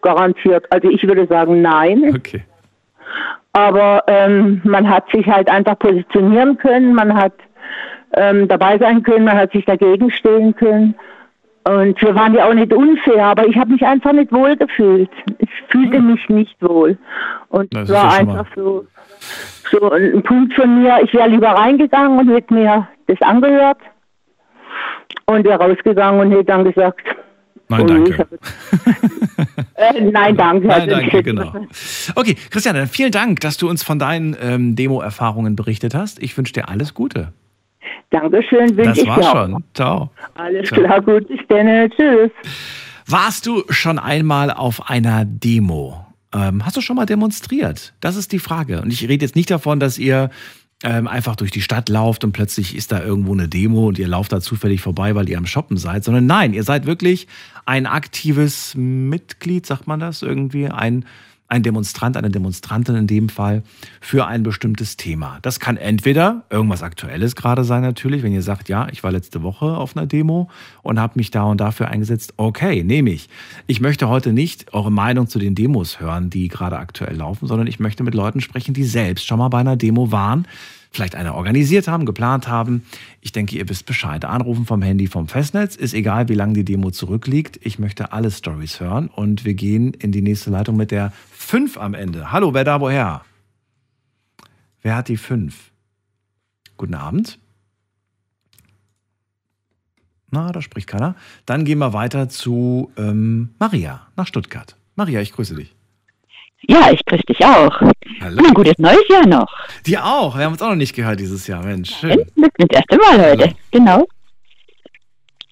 garantiert. 0.00 0.66
Also 0.72 0.88
ich 0.88 1.02
würde 1.06 1.26
sagen, 1.26 1.60
nein. 1.60 2.14
Okay. 2.16 2.44
Aber 3.54 4.02
ähm, 4.08 4.60
man 4.64 4.88
hat 4.88 5.04
sich 5.12 5.26
halt 5.26 5.48
einfach 5.48 5.78
positionieren 5.78 6.58
können, 6.58 6.94
man 6.94 7.14
hat 7.14 7.32
ähm, 8.16 8.48
dabei 8.48 8.78
sein 8.78 9.02
können, 9.02 9.24
man 9.24 9.38
hat 9.38 9.52
sich 9.52 9.64
dagegen 9.64 10.10
stehen 10.10 10.54
können. 10.56 10.94
Und 11.66 12.00
wir 12.02 12.14
waren 12.14 12.34
ja 12.34 12.46
auch 12.46 12.52
nicht 12.52 12.74
unfair, 12.74 13.24
aber 13.24 13.46
ich 13.46 13.56
habe 13.56 13.72
mich 13.72 13.86
einfach 13.86 14.12
nicht 14.12 14.30
wohl 14.32 14.54
gefühlt. 14.56 15.08
Ich 15.38 15.48
fühlte 15.68 15.96
hm. 15.96 16.12
mich 16.12 16.28
nicht 16.28 16.60
wohl. 16.60 16.98
Und 17.48 17.74
es 17.74 17.90
war 17.90 18.12
einfach 18.12 18.46
so, 18.54 18.84
so 19.70 19.90
ein 19.90 20.22
Punkt 20.24 20.52
von 20.54 20.82
mir, 20.82 20.98
ich 21.02 21.14
wäre 21.14 21.28
lieber 21.28 21.48
reingegangen 21.48 22.18
und 22.18 22.28
hätte 22.28 22.52
mir 22.52 22.88
das 23.06 23.20
angehört 23.22 23.78
und 25.26 25.44
wäre 25.44 25.62
rausgegangen 25.62 26.20
und 26.20 26.32
hätte 26.32 26.44
dann 26.44 26.64
gesagt, 26.64 27.06
Nein, 27.68 27.86
danke. 27.86 28.12
äh, 29.74 30.00
nein, 30.00 30.36
danke. 30.36 30.66
Nein, 30.66 30.88
danke, 30.88 31.22
genau. 31.22 31.52
Okay, 32.14 32.36
Christian, 32.50 32.76
dann 32.76 32.88
vielen 32.88 33.12
Dank, 33.12 33.40
dass 33.40 33.56
du 33.56 33.68
uns 33.68 33.82
von 33.82 33.98
deinen 33.98 34.36
ähm, 34.40 34.76
Demo-Erfahrungen 34.76 35.56
berichtet 35.56 35.94
hast. 35.94 36.22
Ich 36.22 36.36
wünsche 36.36 36.52
dir 36.52 36.68
alles 36.68 36.94
Gute. 36.94 37.32
Dankeschön, 38.10 38.76
wünsche 38.76 38.90
ich 38.90 39.04
dir 39.04 39.06
Das 39.06 39.16
war's 39.16 39.26
schon. 39.26 39.64
Ciao. 39.74 40.10
Alles 40.34 40.68
Ciao. 40.68 40.80
klar, 40.80 41.00
gut, 41.00 41.26
bis 41.28 41.40
dann. 41.48 41.90
Tschüss. 41.90 42.30
Warst 43.06 43.46
du 43.46 43.64
schon 43.70 43.98
einmal 43.98 44.50
auf 44.50 44.88
einer 44.88 45.24
Demo? 45.24 46.06
Ähm, 46.34 46.64
hast 46.64 46.76
du 46.76 46.80
schon 46.80 46.96
mal 46.96 47.06
demonstriert? 47.06 47.94
Das 48.00 48.16
ist 48.16 48.32
die 48.32 48.38
Frage. 48.38 48.82
Und 48.82 48.92
ich 48.92 49.08
rede 49.08 49.24
jetzt 49.24 49.36
nicht 49.36 49.50
davon, 49.50 49.78
dass 49.78 49.98
ihr 49.98 50.30
ähm, 50.82 51.06
einfach 51.06 51.36
durch 51.36 51.50
die 51.50 51.62
Stadt 51.62 51.88
lauft 51.88 52.24
und 52.24 52.32
plötzlich 52.32 52.76
ist 52.76 52.92
da 52.92 53.02
irgendwo 53.02 53.32
eine 53.32 53.48
Demo 53.48 53.88
und 53.88 53.98
ihr 53.98 54.08
lauft 54.08 54.32
da 54.32 54.40
zufällig 54.40 54.80
vorbei, 54.80 55.14
weil 55.14 55.28
ihr 55.28 55.38
am 55.38 55.46
Shoppen 55.46 55.76
seid, 55.76 56.04
sondern 56.04 56.26
nein, 56.26 56.52
ihr 56.52 56.64
seid 56.64 56.86
wirklich 56.86 57.26
ein 57.64 57.86
aktives 57.86 58.74
Mitglied, 58.74 59.66
sagt 59.66 59.86
man 59.86 60.00
das 60.00 60.22
irgendwie, 60.22 60.68
ein 60.68 61.04
ein 61.48 61.62
Demonstrant, 61.62 62.16
eine 62.16 62.30
Demonstrantin 62.30 62.96
in 62.96 63.06
dem 63.06 63.28
Fall 63.28 63.62
für 64.00 64.26
ein 64.26 64.42
bestimmtes 64.42 64.96
Thema. 64.96 65.38
Das 65.42 65.60
kann 65.60 65.76
entweder 65.76 66.44
irgendwas 66.50 66.82
Aktuelles 66.82 67.36
gerade 67.36 67.64
sein 67.64 67.82
natürlich, 67.82 68.22
wenn 68.22 68.32
ihr 68.32 68.42
sagt, 68.42 68.68
ja, 68.68 68.88
ich 68.90 69.04
war 69.04 69.12
letzte 69.12 69.42
Woche 69.42 69.66
auf 69.66 69.96
einer 69.96 70.06
Demo 70.06 70.48
und 70.82 70.98
habe 70.98 71.14
mich 71.16 71.30
da 71.30 71.44
und 71.44 71.60
dafür 71.60 71.88
eingesetzt. 71.88 72.34
Okay, 72.38 72.82
nehme 72.82 73.10
ich. 73.10 73.28
Ich 73.66 73.80
möchte 73.80 74.08
heute 74.08 74.32
nicht 74.32 74.72
eure 74.72 74.90
Meinung 74.90 75.28
zu 75.28 75.38
den 75.38 75.54
Demos 75.54 76.00
hören, 76.00 76.30
die 76.30 76.48
gerade 76.48 76.78
aktuell 76.78 77.16
laufen, 77.16 77.46
sondern 77.46 77.66
ich 77.66 77.78
möchte 77.78 78.02
mit 78.02 78.14
Leuten 78.14 78.40
sprechen, 78.40 78.74
die 78.74 78.84
selbst 78.84 79.26
schon 79.26 79.38
mal 79.38 79.48
bei 79.48 79.58
einer 79.58 79.76
Demo 79.76 80.10
waren, 80.10 80.46
vielleicht 80.94 81.16
eine 81.16 81.34
organisiert 81.34 81.88
haben, 81.88 82.06
geplant 82.06 82.48
haben. 82.48 82.84
Ich 83.20 83.32
denke, 83.32 83.56
ihr 83.56 83.68
wisst 83.68 83.84
Bescheid. 83.84 84.24
Anrufen 84.24 84.64
vom 84.64 84.80
Handy 84.80 85.08
vom 85.08 85.28
Festnetz, 85.28 85.76
ist 85.76 85.92
egal, 85.92 86.28
wie 86.28 86.34
lange 86.34 86.54
die 86.54 86.64
Demo 86.64 86.90
zurückliegt. 86.90 87.58
Ich 87.62 87.78
möchte 87.78 88.12
alle 88.12 88.30
Stories 88.30 88.80
hören 88.80 89.08
und 89.08 89.44
wir 89.44 89.54
gehen 89.54 89.92
in 89.94 90.12
die 90.12 90.22
nächste 90.22 90.50
Leitung 90.50 90.76
mit 90.76 90.90
der 90.90 91.12
5 91.44 91.78
am 91.78 91.94
Ende. 91.94 92.32
Hallo, 92.32 92.54
wer 92.54 92.64
da 92.64 92.80
woher? 92.80 93.22
Wer 94.82 94.96
hat 94.96 95.08
die 95.08 95.16
5? 95.16 95.72
Guten 96.76 96.94
Abend. 96.94 97.38
Na, 100.30 100.50
da 100.50 100.60
spricht 100.60 100.88
keiner. 100.88 101.14
Dann 101.46 101.64
gehen 101.64 101.78
wir 101.78 101.92
weiter 101.92 102.28
zu 102.28 102.92
ähm, 102.96 103.54
Maria 103.58 104.08
nach 104.16 104.26
Stuttgart. 104.26 104.76
Maria, 104.96 105.20
ich 105.20 105.32
grüße 105.32 105.54
dich. 105.54 105.74
Ja, 106.66 106.90
ich 106.90 107.04
grüße 107.04 107.22
dich 107.28 107.44
auch. 107.44 107.80
Hallo. 108.20 108.38
Und 108.38 108.46
ein 108.48 108.54
gutes 108.54 108.78
neues 108.78 109.06
Jahr 109.08 109.26
noch. 109.26 109.46
Dir 109.86 110.04
auch. 110.04 110.36
Wir 110.36 110.44
haben 110.44 110.52
uns 110.52 110.62
auch 110.62 110.70
noch 110.70 110.76
nicht 110.76 110.94
gehört 110.94 111.20
dieses 111.20 111.46
Jahr, 111.46 111.62
Mensch. 111.62 111.94
Schön. 111.94 112.18
Ist 112.18 112.32
das 112.58 112.68
erste 112.70 112.96
Mal 112.96 113.30
heute. 113.30 113.44
Hallo. 113.44 113.56
Genau. 113.70 114.08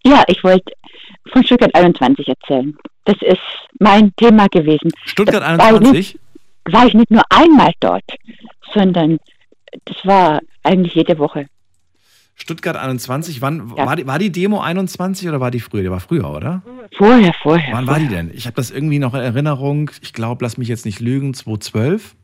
Ja, 0.05 0.25
ich 0.27 0.43
wollte 0.43 0.73
von 1.31 1.45
Stuttgart 1.45 1.75
21 1.75 2.29
erzählen. 2.29 2.77
Das 3.05 3.17
ist 3.21 3.41
mein 3.79 4.15
Thema 4.17 4.49
gewesen. 4.49 4.91
Stuttgart 5.05 5.43
21? 5.43 5.73
War 5.73 5.83
ich, 5.83 5.93
nicht, 5.93 6.19
war 6.65 6.87
ich 6.87 6.95
nicht 6.95 7.11
nur 7.11 7.23
einmal 7.31 7.73
dort, 7.81 8.05
sondern 8.75 9.19
das 9.85 9.97
war 10.05 10.41
eigentlich 10.63 10.95
jede 10.95 11.19
Woche. 11.19 11.47
Stuttgart 12.35 12.77
21, 12.77 13.41
wann 13.43 13.73
ja. 13.77 13.87
war, 13.87 13.97
die, 13.97 14.07
war 14.07 14.19
die 14.19 14.33
Demo 14.33 14.61
21 14.61 15.29
oder 15.29 15.41
war 15.41 15.51
die 15.51 15.61
früher? 15.61 15.83
Die 15.83 15.91
war 15.91 16.01
früher, 16.01 16.31
oder? 16.31 16.63
Vorher, 16.97 17.33
vorher. 17.43 17.73
Wann 17.73 17.85
vorher. 17.85 17.87
war 17.87 17.99
die 18.01 18.09
denn? 18.09 18.31
Ich 18.35 18.47
habe 18.47 18.57
das 18.57 18.71
irgendwie 18.71 18.99
noch 18.99 19.15
in 19.15 19.21
Erinnerung. 19.21 19.91
Ich 20.01 20.13
glaube, 20.13 20.45
lass 20.45 20.57
mich 20.57 20.69
jetzt 20.69 20.85
nicht 20.85 21.01
lügen, 21.01 21.35
2012. 21.35 22.17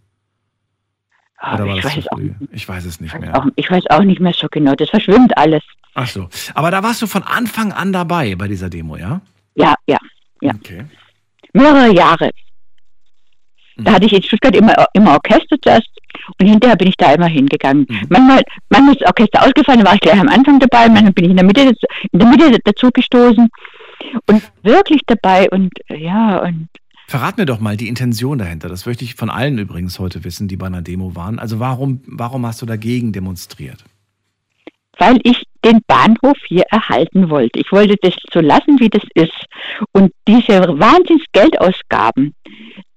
Ah, 1.38 1.54
oder 1.54 1.66
war 1.66 1.76
ich, 1.76 1.82
das 1.82 1.96
weiß 1.96 2.06
früh? 2.12 2.32
ich 2.50 2.68
weiß 2.68 2.84
es 2.84 3.00
nicht 3.00 3.18
mehr. 3.18 3.36
Auch, 3.36 3.46
ich 3.54 3.70
weiß 3.70 3.84
auch 3.90 4.02
nicht 4.02 4.20
mehr 4.20 4.32
so 4.32 4.48
genau. 4.50 4.74
Das 4.74 4.90
verschwimmt 4.90 5.36
alles. 5.36 5.62
Ach 5.94 6.06
so. 6.06 6.28
Aber 6.54 6.70
da 6.70 6.82
warst 6.82 7.00
du 7.00 7.06
von 7.06 7.22
Anfang 7.22 7.72
an 7.72 7.92
dabei 7.92 8.34
bei 8.34 8.48
dieser 8.48 8.68
Demo, 8.68 8.96
ja? 8.96 9.20
Ja, 9.54 9.74
ja, 9.86 9.98
ja. 10.40 10.52
Okay. 10.54 10.84
Mehrere 11.52 11.92
Jahre. 11.94 12.30
Da 13.76 13.92
hatte 13.92 14.06
ich 14.06 14.12
in 14.12 14.22
Stuttgart 14.22 14.56
immer, 14.56 14.74
immer 14.92 15.12
Orchester 15.12 15.56
zuerst 15.62 15.88
und 16.40 16.46
hinterher 16.46 16.76
bin 16.76 16.88
ich 16.88 16.96
da 16.96 17.12
immer 17.14 17.26
hingegangen. 17.26 17.86
Mhm. 17.88 18.06
Manchmal, 18.08 18.42
manchmal 18.70 18.94
ist 18.94 19.02
das 19.02 19.08
Orchester 19.08 19.42
ausgefallen, 19.46 19.80
da 19.80 19.86
war 19.86 19.94
ich 19.94 20.00
gleich 20.00 20.18
am 20.18 20.28
Anfang 20.28 20.58
dabei, 20.58 20.88
manchmal 20.88 21.12
bin 21.12 21.24
ich 21.26 21.30
in 21.30 21.36
der 21.36 21.46
Mitte, 21.46 21.60
in 22.12 22.18
der 22.18 22.28
Mitte 22.28 22.58
dazu 22.64 22.90
gestoßen 22.90 23.48
und 24.26 24.42
wirklich 24.62 25.02
dabei 25.06 25.48
und 25.50 25.70
ja 25.88 26.38
und 26.38 26.68
Verrat 27.08 27.38
mir 27.38 27.46
doch 27.46 27.58
mal 27.58 27.78
die 27.78 27.88
Intention 27.88 28.36
dahinter. 28.36 28.68
Das 28.68 28.84
möchte 28.84 29.02
ich 29.02 29.14
von 29.14 29.30
allen 29.30 29.56
übrigens 29.56 29.98
heute 29.98 30.24
wissen, 30.24 30.46
die 30.46 30.58
bei 30.58 30.66
einer 30.66 30.82
Demo 30.82 31.16
waren. 31.16 31.38
Also 31.38 31.58
warum, 31.58 32.02
warum 32.06 32.44
hast 32.44 32.60
du 32.60 32.66
dagegen 32.66 33.14
demonstriert? 33.14 33.82
Weil 34.98 35.18
ich 35.22 35.42
den 35.64 35.80
Bahnhof 35.86 36.36
hier 36.46 36.64
erhalten 36.68 37.30
wollte. 37.30 37.60
Ich 37.60 37.72
wollte 37.72 37.96
das 38.02 38.12
so 38.30 38.40
lassen, 38.40 38.78
wie 38.78 38.90
das 38.90 39.04
ist. 39.14 39.46
Und 39.92 40.12
diese 40.28 40.60
Wahnsinnsgeldausgaben, 40.60 42.34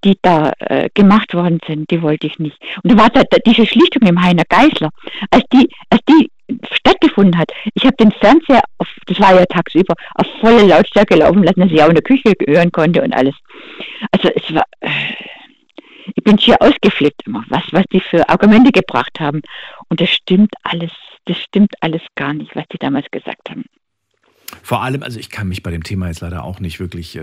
die 0.04 0.18
da 0.20 0.52
äh, 0.58 0.90
gemacht 0.92 1.32
worden 1.32 1.58
sind, 1.66 1.90
die 1.90 2.02
wollte 2.02 2.26
ich 2.26 2.38
nicht. 2.38 2.58
Und 2.82 2.92
da 2.92 2.98
war 2.98 3.08
da, 3.08 3.22
da 3.22 3.38
diese 3.46 3.64
Schlichtung 3.64 4.06
im 4.06 4.22
Heiner 4.22 4.44
Geisler, 4.46 4.90
als 5.30 5.44
die, 5.54 5.70
als 5.88 6.02
die 6.06 6.30
stattgefunden 6.72 7.38
hat. 7.38 7.50
Ich 7.74 7.84
habe 7.84 7.96
den 7.96 8.12
Fernseher, 8.12 8.62
auf, 8.76 8.88
das 9.06 9.18
war 9.20 9.34
ja 9.34 9.46
tagsüber, 9.46 9.94
auf 10.16 10.26
volle 10.40 10.66
Lautstärke 10.66 11.14
laufen 11.16 11.42
lassen, 11.42 11.60
dass 11.60 11.70
ich 11.70 11.82
auch 11.82 11.88
in 11.88 11.94
der 11.94 12.02
Küche 12.02 12.34
hören 12.46 12.72
konnte 12.72 13.02
und 13.02 13.14
alles. 13.14 13.34
Also 14.10 14.28
es 14.28 14.54
war, 14.54 14.64
äh, 14.80 14.88
ich 16.14 16.24
bin 16.24 16.36
hier 16.36 16.60
ausgeflippt 16.60 17.26
immer, 17.26 17.44
was, 17.48 17.62
was 17.72 17.84
die 17.92 18.00
für 18.00 18.28
Argumente 18.28 18.72
gebracht 18.72 19.20
haben. 19.20 19.42
Und 19.88 20.00
das 20.00 20.10
stimmt 20.10 20.52
alles, 20.62 20.90
das 21.26 21.38
stimmt 21.38 21.74
alles 21.80 22.02
gar 22.16 22.32
nicht, 22.34 22.54
was 22.54 22.64
die 22.72 22.78
damals 22.78 23.06
gesagt 23.10 23.50
haben. 23.50 23.64
Vor 24.62 24.82
allem, 24.82 25.02
also 25.02 25.18
ich 25.18 25.30
kann 25.30 25.48
mich 25.48 25.62
bei 25.62 25.70
dem 25.70 25.82
Thema 25.82 26.08
jetzt 26.08 26.20
leider 26.20 26.44
auch 26.44 26.60
nicht 26.60 26.78
wirklich 26.78 27.16
äh, 27.16 27.22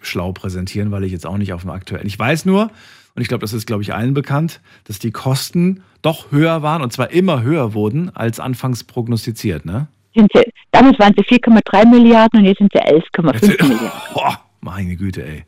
schlau 0.00 0.32
präsentieren, 0.32 0.92
weil 0.92 1.04
ich 1.04 1.12
jetzt 1.12 1.26
auch 1.26 1.36
nicht 1.36 1.52
auf 1.52 1.62
dem 1.62 1.70
aktuellen. 1.70 2.06
Ich 2.06 2.18
weiß 2.18 2.44
nur, 2.44 2.70
und 3.14 3.22
ich 3.22 3.28
glaube, 3.28 3.42
das 3.42 3.52
ist, 3.52 3.66
glaube 3.66 3.82
ich, 3.82 3.92
allen 3.92 4.14
bekannt, 4.14 4.60
dass 4.84 4.98
die 4.98 5.10
Kosten 5.10 5.82
doch 6.02 6.30
höher 6.30 6.62
waren 6.62 6.82
und 6.82 6.92
zwar 6.92 7.10
immer 7.10 7.42
höher 7.42 7.74
wurden 7.74 8.14
als 8.14 8.38
anfangs 8.38 8.84
prognostiziert, 8.84 9.64
ne? 9.64 9.88
Sind 10.14 10.30
sie, 10.34 10.42
damals 10.72 10.98
waren 10.98 11.14
sie 11.16 11.22
4,3 11.22 11.88
Milliarden 11.88 12.40
und 12.40 12.46
jetzt 12.46 12.58
sind 12.58 12.72
sie 12.72 12.80
11,5 12.80 13.62
Milliarden. 13.68 13.90
Oh, 14.14 14.32
meine 14.60 14.96
Güte, 14.96 15.24
ey. 15.24 15.44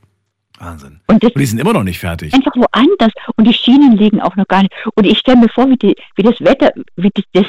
Wahnsinn. 0.62 1.00
Und, 1.09 1.23
das, 1.23 1.33
und, 1.33 1.40
die 1.40 1.47
sind 1.47 1.59
immer 1.59 1.73
noch 1.73 1.83
nicht 1.83 1.99
fertig. 1.99 2.33
Einfach 2.33 2.54
woanders. 2.54 3.12
Und 3.37 3.47
die 3.47 3.52
Schienen 3.52 3.97
liegen 3.97 4.21
auch 4.21 4.37
noch 4.37 4.47
gar 4.47 4.62
nicht. 4.62 4.73
Und 4.95 5.04
ich 5.04 5.19
stelle 5.19 5.38
mir 5.38 5.49
vor, 5.49 5.69
wie, 5.69 5.76
die, 5.76 5.97
wie 6.16 6.23
das 6.23 6.40
Wetter, 6.40 6.73
wie 6.97 7.11
das, 7.33 7.47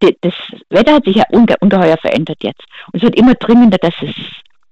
das, 0.00 0.12
das, 0.20 0.34
Wetter 0.70 0.94
hat 0.94 1.04
sich 1.04 1.16
ja 1.16 1.24
unge, 1.30 1.54
ungeheuer 1.60 1.98
verändert 1.98 2.38
jetzt. 2.42 2.64
Und 2.92 2.96
es 2.96 3.02
wird 3.02 3.18
immer 3.18 3.34
dringender, 3.34 3.78
dass 3.78 3.94
es, 4.00 4.14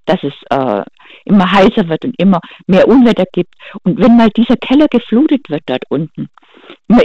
dass 0.05 0.23
es 0.23 0.33
äh, 0.49 0.83
immer 1.25 1.51
heißer 1.51 1.87
wird 1.87 2.03
und 2.05 2.15
immer 2.19 2.41
mehr 2.67 2.87
Unwetter 2.87 3.25
gibt. 3.31 3.53
Und 3.83 3.99
wenn 3.99 4.17
mal 4.17 4.29
dieser 4.31 4.57
Keller 4.57 4.87
geflutet 4.87 5.49
wird 5.49 5.63
dort 5.67 5.83
unten, 5.89 6.29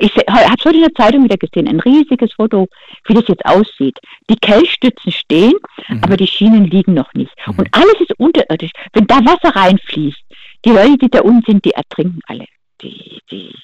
ich 0.00 0.14
habe 0.28 0.54
es 0.58 0.64
heute 0.64 0.76
in 0.76 0.82
der 0.82 0.94
Zeitung 0.94 1.24
wieder 1.24 1.36
gesehen, 1.36 1.68
ein 1.68 1.80
riesiges 1.80 2.32
Foto, 2.34 2.68
wie 3.06 3.14
das 3.14 3.28
jetzt 3.28 3.44
aussieht. 3.44 3.98
Die 4.28 4.36
Kellstützen 4.36 5.12
stehen, 5.12 5.54
mhm. 5.88 6.02
aber 6.02 6.16
die 6.16 6.26
Schienen 6.26 6.64
liegen 6.64 6.94
noch 6.94 7.12
nicht. 7.14 7.32
Mhm. 7.46 7.58
Und 7.58 7.68
alles 7.72 8.00
ist 8.00 8.18
unterirdisch. 8.18 8.70
Wenn 8.92 9.06
da 9.06 9.16
Wasser 9.24 9.54
reinfließt, 9.54 10.22
die 10.64 10.70
Leute, 10.70 10.98
die 10.98 11.10
da 11.10 11.20
unten 11.20 11.44
sind, 11.46 11.64
die 11.64 11.70
ertrinken 11.70 12.20
alle. 12.26 12.46
Die, 12.82 13.20
die 13.30 13.54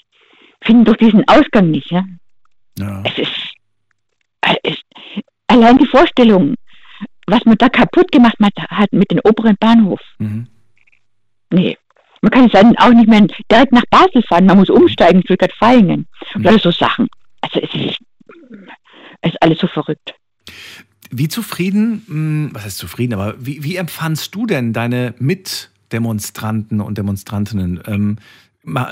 finden 0.63 0.85
doch 0.85 0.97
diesen 0.97 1.27
Ausgang 1.29 1.71
nicht. 1.71 1.91
Ja? 1.91 2.05
ja. 2.79 3.03
Es 3.05 3.19
ist, 3.19 3.55
es, 4.63 4.77
allein 5.47 5.79
die 5.79 5.87
Vorstellung, 5.87 6.55
was 7.27 7.45
man 7.45 7.57
da 7.59 7.69
kaputt 7.69 8.11
gemacht 8.13 8.37
hat 8.41 8.93
mit 8.93 9.11
dem 9.11 9.21
oberen 9.25 9.57
Bahnhof. 9.59 10.01
Mhm. 10.19 10.47
Nee. 11.51 11.79
Man 12.21 12.31
kann 12.31 12.49
dann 12.49 12.77
auch 12.79 12.91
nicht 12.91 13.09
mehr 13.09 13.27
direkt 13.51 13.73
nach 13.73 13.85
Basel 13.91 14.23
fahren, 14.23 14.47
man 14.47 14.57
muss 14.57 14.71
umsteigen, 14.71 15.23
Stuttgart-Feingen. 15.23 16.07
Und 16.35 16.41
mhm. 16.41 16.47
alles 16.47 16.63
so 16.63 16.71
Sachen. 16.71 17.09
Also 17.43 17.61
es 17.61 17.75
ist, 17.75 17.99
es 19.21 19.33
ist 19.33 19.43
alles 19.43 19.59
so 19.59 19.67
verrückt. 19.67 20.15
Wie 21.11 21.29
zufrieden, 21.29 22.03
hm, 22.09 22.51
was 22.53 22.65
heißt 22.65 22.79
zufrieden, 22.79 23.15
aber 23.15 23.35
wie, 23.39 23.63
wie 23.63 23.77
empfandst 23.77 24.35
du 24.35 24.47
denn 24.47 24.73
deine 24.73 25.15
Mitdemonstranten 25.95 26.81
und 26.81 26.99
Demonstrantinnen? 26.99 27.81
Ähm, 27.87 28.17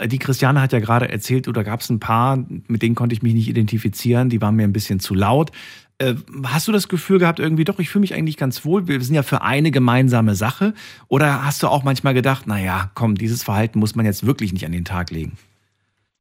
die 0.07 0.19
Christiane 0.19 0.61
hat 0.61 0.73
ja 0.73 0.81
gerade 0.81 1.09
erzählt, 1.09 1.49
oder 1.49 1.65
gab 1.65 1.81
es 1.81 1.91
ein 1.91 1.99
paar, 1.99 2.45
mit 2.69 2.83
denen 2.83 2.95
konnte 2.95 3.15
ich 3.15 3.23
mich 3.23 3.35
nicht 3.35 3.49
identifizieren, 3.49 4.29
die 4.29 4.41
waren 4.41 4.55
mir 4.55 4.65
ein 4.65 4.73
bisschen 4.73 5.01
zu 5.01 5.15
laut. 5.15 5.51
Äh, 5.99 6.15
hast 6.45 6.69
du 6.69 6.73
das 6.73 6.89
Gefühl 6.89 7.19
gehabt, 7.19 7.41
irgendwie 7.41 7.65
doch, 7.65 7.79
ich 7.79 7.89
fühle 7.89 8.03
mich 8.03 8.15
eigentlich 8.15 8.37
ganz 8.37 8.65
wohl, 8.65 8.87
wir 8.87 9.01
sind 9.01 9.15
ja 9.15 9.23
für 9.23 9.43
eine 9.43 9.71
gemeinsame 9.71 10.35
Sache? 10.35 10.75
Oder 11.09 11.45
hast 11.45 11.63
du 11.63 11.69
auch 11.69 11.85
manchmal 11.85 12.13
gedacht, 12.13 12.47
naja, 12.47 12.91
komm, 12.95 13.15
dieses 13.15 13.43
Verhalten 13.43 13.79
muss 13.79 13.95
man 13.95 14.05
jetzt 14.05 14.27
wirklich 14.27 14.53
nicht 14.53 14.67
an 14.67 14.73
den 14.73 14.85
Tag 14.85 15.11
legen? 15.11 15.33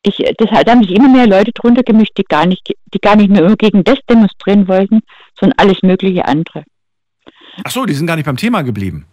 Ich, 0.04 0.16
deshalb 0.40 0.68
haben 0.68 0.82
sich 0.82 0.96
immer 0.96 1.10
mehr 1.10 1.28
Leute 1.28 1.52
drunter 1.54 1.84
gemischt, 1.84 2.18
die 2.18 2.24
gar 2.24 2.48
nicht, 2.48 2.74
die 2.94 3.00
gar 3.00 3.18
nicht 3.18 3.30
mehr 3.30 3.56
gegen 3.58 3.84
das 3.84 4.00
demonstrieren 4.10 4.68
wollten, 4.68 5.02
sondern 5.40 5.60
alles 5.60 5.84
mögliche 5.84 6.26
andere. 6.26 6.64
Ach 7.64 7.70
so, 7.72 7.86
die 7.86 7.94
sind 7.94 8.08
gar 8.08 8.16
nicht 8.16 8.26
beim 8.26 8.38
Thema 8.38 8.62
geblieben. 8.62 9.06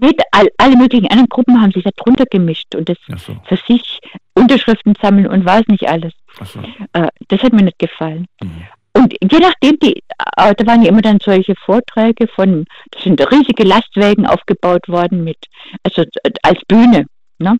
Mit 0.00 0.20
all, 0.30 0.48
alle 0.58 0.76
möglichen 0.76 1.08
anderen 1.08 1.28
Gruppen 1.28 1.60
haben 1.60 1.72
sich 1.72 1.82
da 1.82 1.90
drunter 1.96 2.24
gemischt 2.26 2.74
und 2.74 2.88
das 2.88 2.98
so. 3.06 3.36
für 3.44 3.58
sich 3.66 4.00
Unterschriften 4.34 4.94
sammeln 5.00 5.26
und 5.26 5.44
was 5.44 5.62
nicht 5.66 5.88
alles. 5.88 6.12
So. 6.44 6.60
Äh, 6.92 7.08
das 7.28 7.42
hat 7.42 7.52
mir 7.52 7.64
nicht 7.64 7.78
gefallen. 7.78 8.26
Mhm. 8.40 8.62
Und 8.94 9.14
je 9.20 9.38
nachdem, 9.38 9.78
die, 9.80 10.02
äh, 10.36 10.54
da 10.54 10.66
waren 10.66 10.82
ja 10.82 10.88
immer 10.88 11.02
dann 11.02 11.18
solche 11.20 11.54
Vorträge 11.54 12.26
von, 12.28 12.64
da 12.90 13.00
sind 13.00 13.20
riesige 13.30 13.64
Lastwagen 13.64 14.26
aufgebaut 14.26 14.88
worden 14.88 15.24
mit, 15.24 15.38
also 15.82 16.02
äh, 16.02 16.30
als 16.42 16.60
Bühne, 16.66 17.06
ne? 17.38 17.56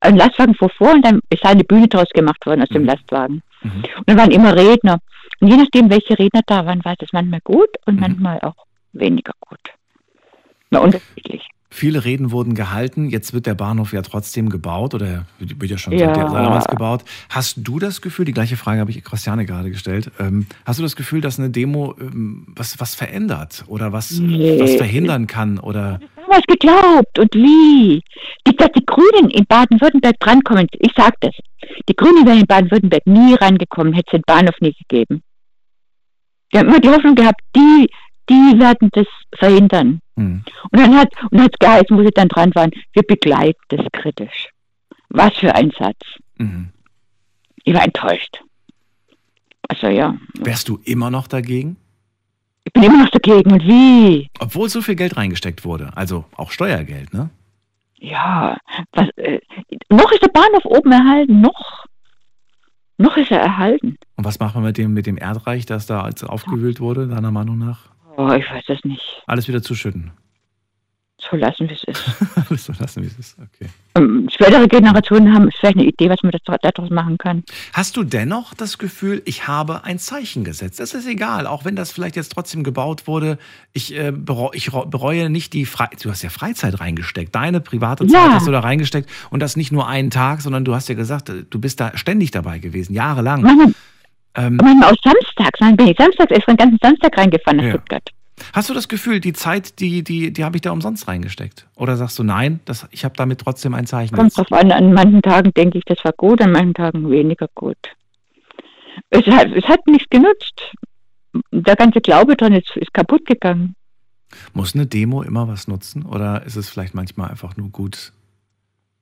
Ein 0.00 0.16
Lastwagen 0.16 0.54
fuhr 0.54 0.70
vor 0.70 0.92
und 0.92 1.04
dann 1.04 1.20
ist 1.28 1.44
eine 1.44 1.64
Bühne 1.64 1.88
daraus 1.88 2.10
gemacht 2.10 2.46
worden 2.46 2.62
aus 2.62 2.68
dem 2.68 2.82
mhm. 2.82 2.88
Lastwagen. 2.88 3.42
Mhm. 3.62 3.82
Und 3.96 4.08
dann 4.08 4.18
waren 4.18 4.30
immer 4.30 4.54
Redner. 4.54 4.98
Und 5.40 5.48
je 5.48 5.56
nachdem, 5.56 5.90
welche 5.90 6.16
Redner 6.16 6.42
da 6.46 6.64
waren, 6.66 6.84
war 6.84 6.94
das 6.96 7.12
manchmal 7.12 7.40
gut 7.42 7.70
und 7.86 7.96
mhm. 7.96 8.00
manchmal 8.00 8.40
auch 8.42 8.64
weniger 8.92 9.32
gut. 9.40 9.58
Na, 10.70 10.80
unterschiedlich. 10.80 11.48
Viele 11.70 12.04
Reden 12.04 12.30
wurden 12.30 12.54
gehalten. 12.54 13.10
Jetzt 13.10 13.34
wird 13.34 13.44
der 13.44 13.54
Bahnhof 13.54 13.92
ja 13.92 14.00
trotzdem 14.00 14.48
gebaut 14.48 14.94
oder 14.94 15.26
wird 15.38 15.70
ja 15.70 15.76
schon 15.76 15.92
ja. 15.92 16.14
seit 16.14 16.16
damals 16.16 16.64
gebaut. 16.66 17.04
Hast 17.28 17.58
du 17.58 17.78
das 17.78 18.00
Gefühl, 18.00 18.24
die 18.24 18.32
gleiche 18.32 18.56
Frage 18.56 18.80
habe 18.80 18.90
ich 18.90 19.04
Christiane 19.04 19.44
gerade 19.44 19.70
gestellt, 19.70 20.10
ähm, 20.18 20.46
hast 20.64 20.78
du 20.78 20.82
das 20.82 20.96
Gefühl, 20.96 21.20
dass 21.20 21.38
eine 21.38 21.50
Demo 21.50 21.94
ähm, 22.00 22.46
was, 22.48 22.80
was 22.80 22.94
verändert 22.94 23.64
oder 23.68 23.92
was, 23.92 24.12
nee. 24.12 24.58
was 24.58 24.76
verhindern 24.76 25.26
kann? 25.26 25.58
Oder? 25.58 26.00
Was 26.26 26.42
geglaubt 26.48 27.18
und 27.18 27.34
wie? 27.34 28.02
Die, 28.46 28.56
dass 28.56 28.72
die 28.72 28.84
Grünen 28.86 29.30
in 29.30 29.44
Baden-Württemberg 29.46 30.18
drankommen, 30.20 30.66
ich 30.72 30.92
sage 30.96 31.16
das, 31.20 31.34
die 31.86 31.94
Grünen 31.94 32.26
wären 32.26 32.40
in 32.40 32.46
Baden-Württemberg 32.46 33.06
nie 33.06 33.34
rangekommen, 33.34 33.92
hätte 33.92 34.06
es 34.06 34.12
den 34.12 34.22
Bahnhof 34.26 34.54
nie 34.60 34.74
gegeben. 34.88 35.22
Wir 36.50 36.60
haben 36.60 36.68
immer 36.68 36.80
die 36.80 36.88
Hoffnung 36.88 37.14
gehabt, 37.14 37.40
die 37.54 37.88
die 38.28 38.58
werden 38.58 38.90
das 38.92 39.06
verhindern. 39.34 40.00
Hm. 40.16 40.42
Und 40.70 40.80
dann 40.80 40.96
hat 40.96 41.12
und 41.30 41.40
hat 41.40 41.58
geheißen, 41.60 41.96
wo 41.96 42.02
sie 42.02 42.10
dann 42.10 42.28
dran 42.28 42.54
waren, 42.54 42.70
wir 42.92 43.02
begleiten 43.02 43.60
das 43.68 43.86
kritisch. 43.92 44.48
Was 45.10 45.36
für 45.36 45.54
ein 45.54 45.70
Satz. 45.78 45.98
Mhm. 46.38 46.68
Ich 47.64 47.74
war 47.74 47.84
enttäuscht. 47.84 48.42
Also 49.68 49.88
ja. 49.88 50.16
Wärst 50.38 50.68
du 50.68 50.78
immer 50.84 51.10
noch 51.10 51.26
dagegen? 51.26 51.76
Ich 52.64 52.72
bin 52.72 52.82
immer 52.82 53.02
noch 53.04 53.10
dagegen. 53.10 53.52
Und 53.52 53.66
wie? 53.66 54.28
Obwohl 54.40 54.68
so 54.68 54.82
viel 54.82 54.94
Geld 54.94 55.16
reingesteckt 55.16 55.64
wurde. 55.64 55.90
Also 55.94 56.24
auch 56.36 56.50
Steuergeld, 56.50 57.14
ne? 57.14 57.30
Ja. 57.96 58.56
Was, 58.92 59.08
äh, 59.16 59.40
noch 59.88 60.10
ist 60.12 60.22
der 60.22 60.28
Bahnhof 60.28 60.64
oben 60.64 60.92
erhalten. 60.92 61.40
Noch. 61.40 61.86
Noch 62.98 63.16
ist 63.16 63.30
er 63.30 63.40
erhalten. 63.40 63.96
Und 64.16 64.24
was 64.24 64.38
machen 64.40 64.62
wir 64.62 64.66
mit 64.66 64.78
dem, 64.78 64.92
mit 64.92 65.06
dem 65.06 65.16
Erdreich, 65.16 65.66
das 65.66 65.86
da 65.86 66.02
als 66.02 66.24
aufgewühlt 66.24 66.80
wurde, 66.80 67.06
deiner 67.06 67.30
Meinung 67.30 67.58
nach? 67.58 67.90
Oh, 68.18 68.32
ich 68.32 68.50
weiß 68.50 68.64
es 68.66 68.84
nicht. 68.84 69.22
Alles 69.28 69.46
wieder 69.46 69.62
zuschütten. 69.62 70.10
So 71.20 71.36
lassen, 71.36 71.68
wie 71.68 71.74
es 71.74 71.84
ist. 71.84 72.04
Alles 72.48 72.64
so 72.64 72.72
lassen, 72.78 73.02
wie 73.02 73.06
es 73.06 73.16
ist, 73.16 73.36
okay. 73.38 73.70
Ähm, 73.94 74.28
spätere 74.32 74.66
Generationen 74.66 75.32
haben 75.32 75.48
vielleicht 75.52 75.76
eine 75.76 75.86
Idee, 75.86 76.10
was 76.10 76.22
man 76.24 76.32
daraus 76.62 76.90
machen 76.90 77.16
kann. 77.18 77.44
Hast 77.72 77.96
du 77.96 78.02
dennoch 78.02 78.54
das 78.54 78.78
Gefühl, 78.78 79.22
ich 79.24 79.46
habe 79.46 79.84
ein 79.84 80.00
Zeichen 80.00 80.42
gesetzt? 80.42 80.80
Das 80.80 80.94
ist 80.94 81.06
egal, 81.06 81.46
auch 81.46 81.64
wenn 81.64 81.76
das 81.76 81.92
vielleicht 81.92 82.16
jetzt 82.16 82.32
trotzdem 82.32 82.64
gebaut 82.64 83.06
wurde. 83.06 83.38
Ich, 83.72 83.96
äh, 83.96 84.10
bereue, 84.12 84.50
ich 84.54 84.70
bereue 84.70 85.30
nicht 85.30 85.52
die 85.52 85.64
Freizeit. 85.64 86.04
Du 86.04 86.10
hast 86.10 86.22
ja 86.22 86.30
Freizeit 86.30 86.80
reingesteckt. 86.80 87.32
Deine 87.34 87.60
private 87.60 88.04
Zeit 88.08 88.30
ja. 88.30 88.32
hast 88.32 88.48
du 88.48 88.52
da 88.52 88.60
reingesteckt. 88.60 89.08
Und 89.30 89.40
das 89.40 89.56
nicht 89.56 89.70
nur 89.70 89.86
einen 89.86 90.10
Tag, 90.10 90.40
sondern 90.40 90.64
du 90.64 90.74
hast 90.74 90.88
ja 90.88 90.96
gesagt, 90.96 91.32
du 91.50 91.60
bist 91.60 91.78
da 91.78 91.96
ständig 91.96 92.32
dabei 92.32 92.58
gewesen, 92.58 92.94
jahrelang. 92.94 93.42
Manchmal, 93.42 93.74
Ähm, 94.34 94.56
manchmal 94.56 94.92
auch 94.92 94.96
samstags. 95.02 95.58
Dann 95.58 95.76
bin 95.76 95.88
ich 95.88 95.96
samstags 95.98 96.30
erst 96.30 96.48
den 96.48 96.56
ganzen 96.56 96.78
Samstag 96.82 97.16
reingefahren 97.16 97.58
nach 97.58 97.64
ja. 97.64 97.70
Stuttgart. 97.70 98.10
Hast 98.52 98.70
du 98.70 98.74
das 98.74 98.88
Gefühl, 98.88 99.20
die 99.20 99.32
Zeit, 99.32 99.80
die, 99.80 100.02
die, 100.02 100.32
die 100.32 100.44
habe 100.44 100.56
ich 100.56 100.62
da 100.62 100.70
umsonst 100.70 101.08
reingesteckt? 101.08 101.66
Oder 101.74 101.96
sagst 101.96 102.18
du, 102.18 102.24
nein, 102.24 102.60
das, 102.64 102.86
ich 102.90 103.04
habe 103.04 103.14
damit 103.16 103.40
trotzdem 103.40 103.74
ein 103.74 103.86
Zeichen? 103.86 104.14
Kommt 104.14 104.36
drauf 104.36 104.52
an, 104.52 104.72
an 104.72 104.92
manchen 104.92 105.22
Tagen 105.22 105.52
denke 105.54 105.78
ich, 105.78 105.84
das 105.84 106.04
war 106.04 106.12
gut, 106.12 106.40
an 106.40 106.52
manchen 106.52 106.74
Tagen 106.74 107.10
weniger 107.10 107.48
gut. 107.54 107.76
Es 109.10 109.26
hat, 109.26 109.48
es 109.52 109.64
hat 109.64 109.86
nichts 109.86 110.08
genutzt. 110.10 110.60
Der 111.50 111.76
ganze 111.76 112.00
Glaube 112.00 112.36
dran 112.36 112.52
ist, 112.52 112.76
ist 112.76 112.92
kaputt 112.94 113.26
gegangen. 113.26 113.74
Muss 114.52 114.74
eine 114.74 114.86
Demo 114.86 115.22
immer 115.22 115.48
was 115.48 115.68
nutzen? 115.68 116.04
Oder 116.04 116.44
ist 116.44 116.56
es 116.56 116.68
vielleicht 116.68 116.94
manchmal 116.94 117.30
einfach 117.30 117.56
nur 117.56 117.70
gut 117.70 118.12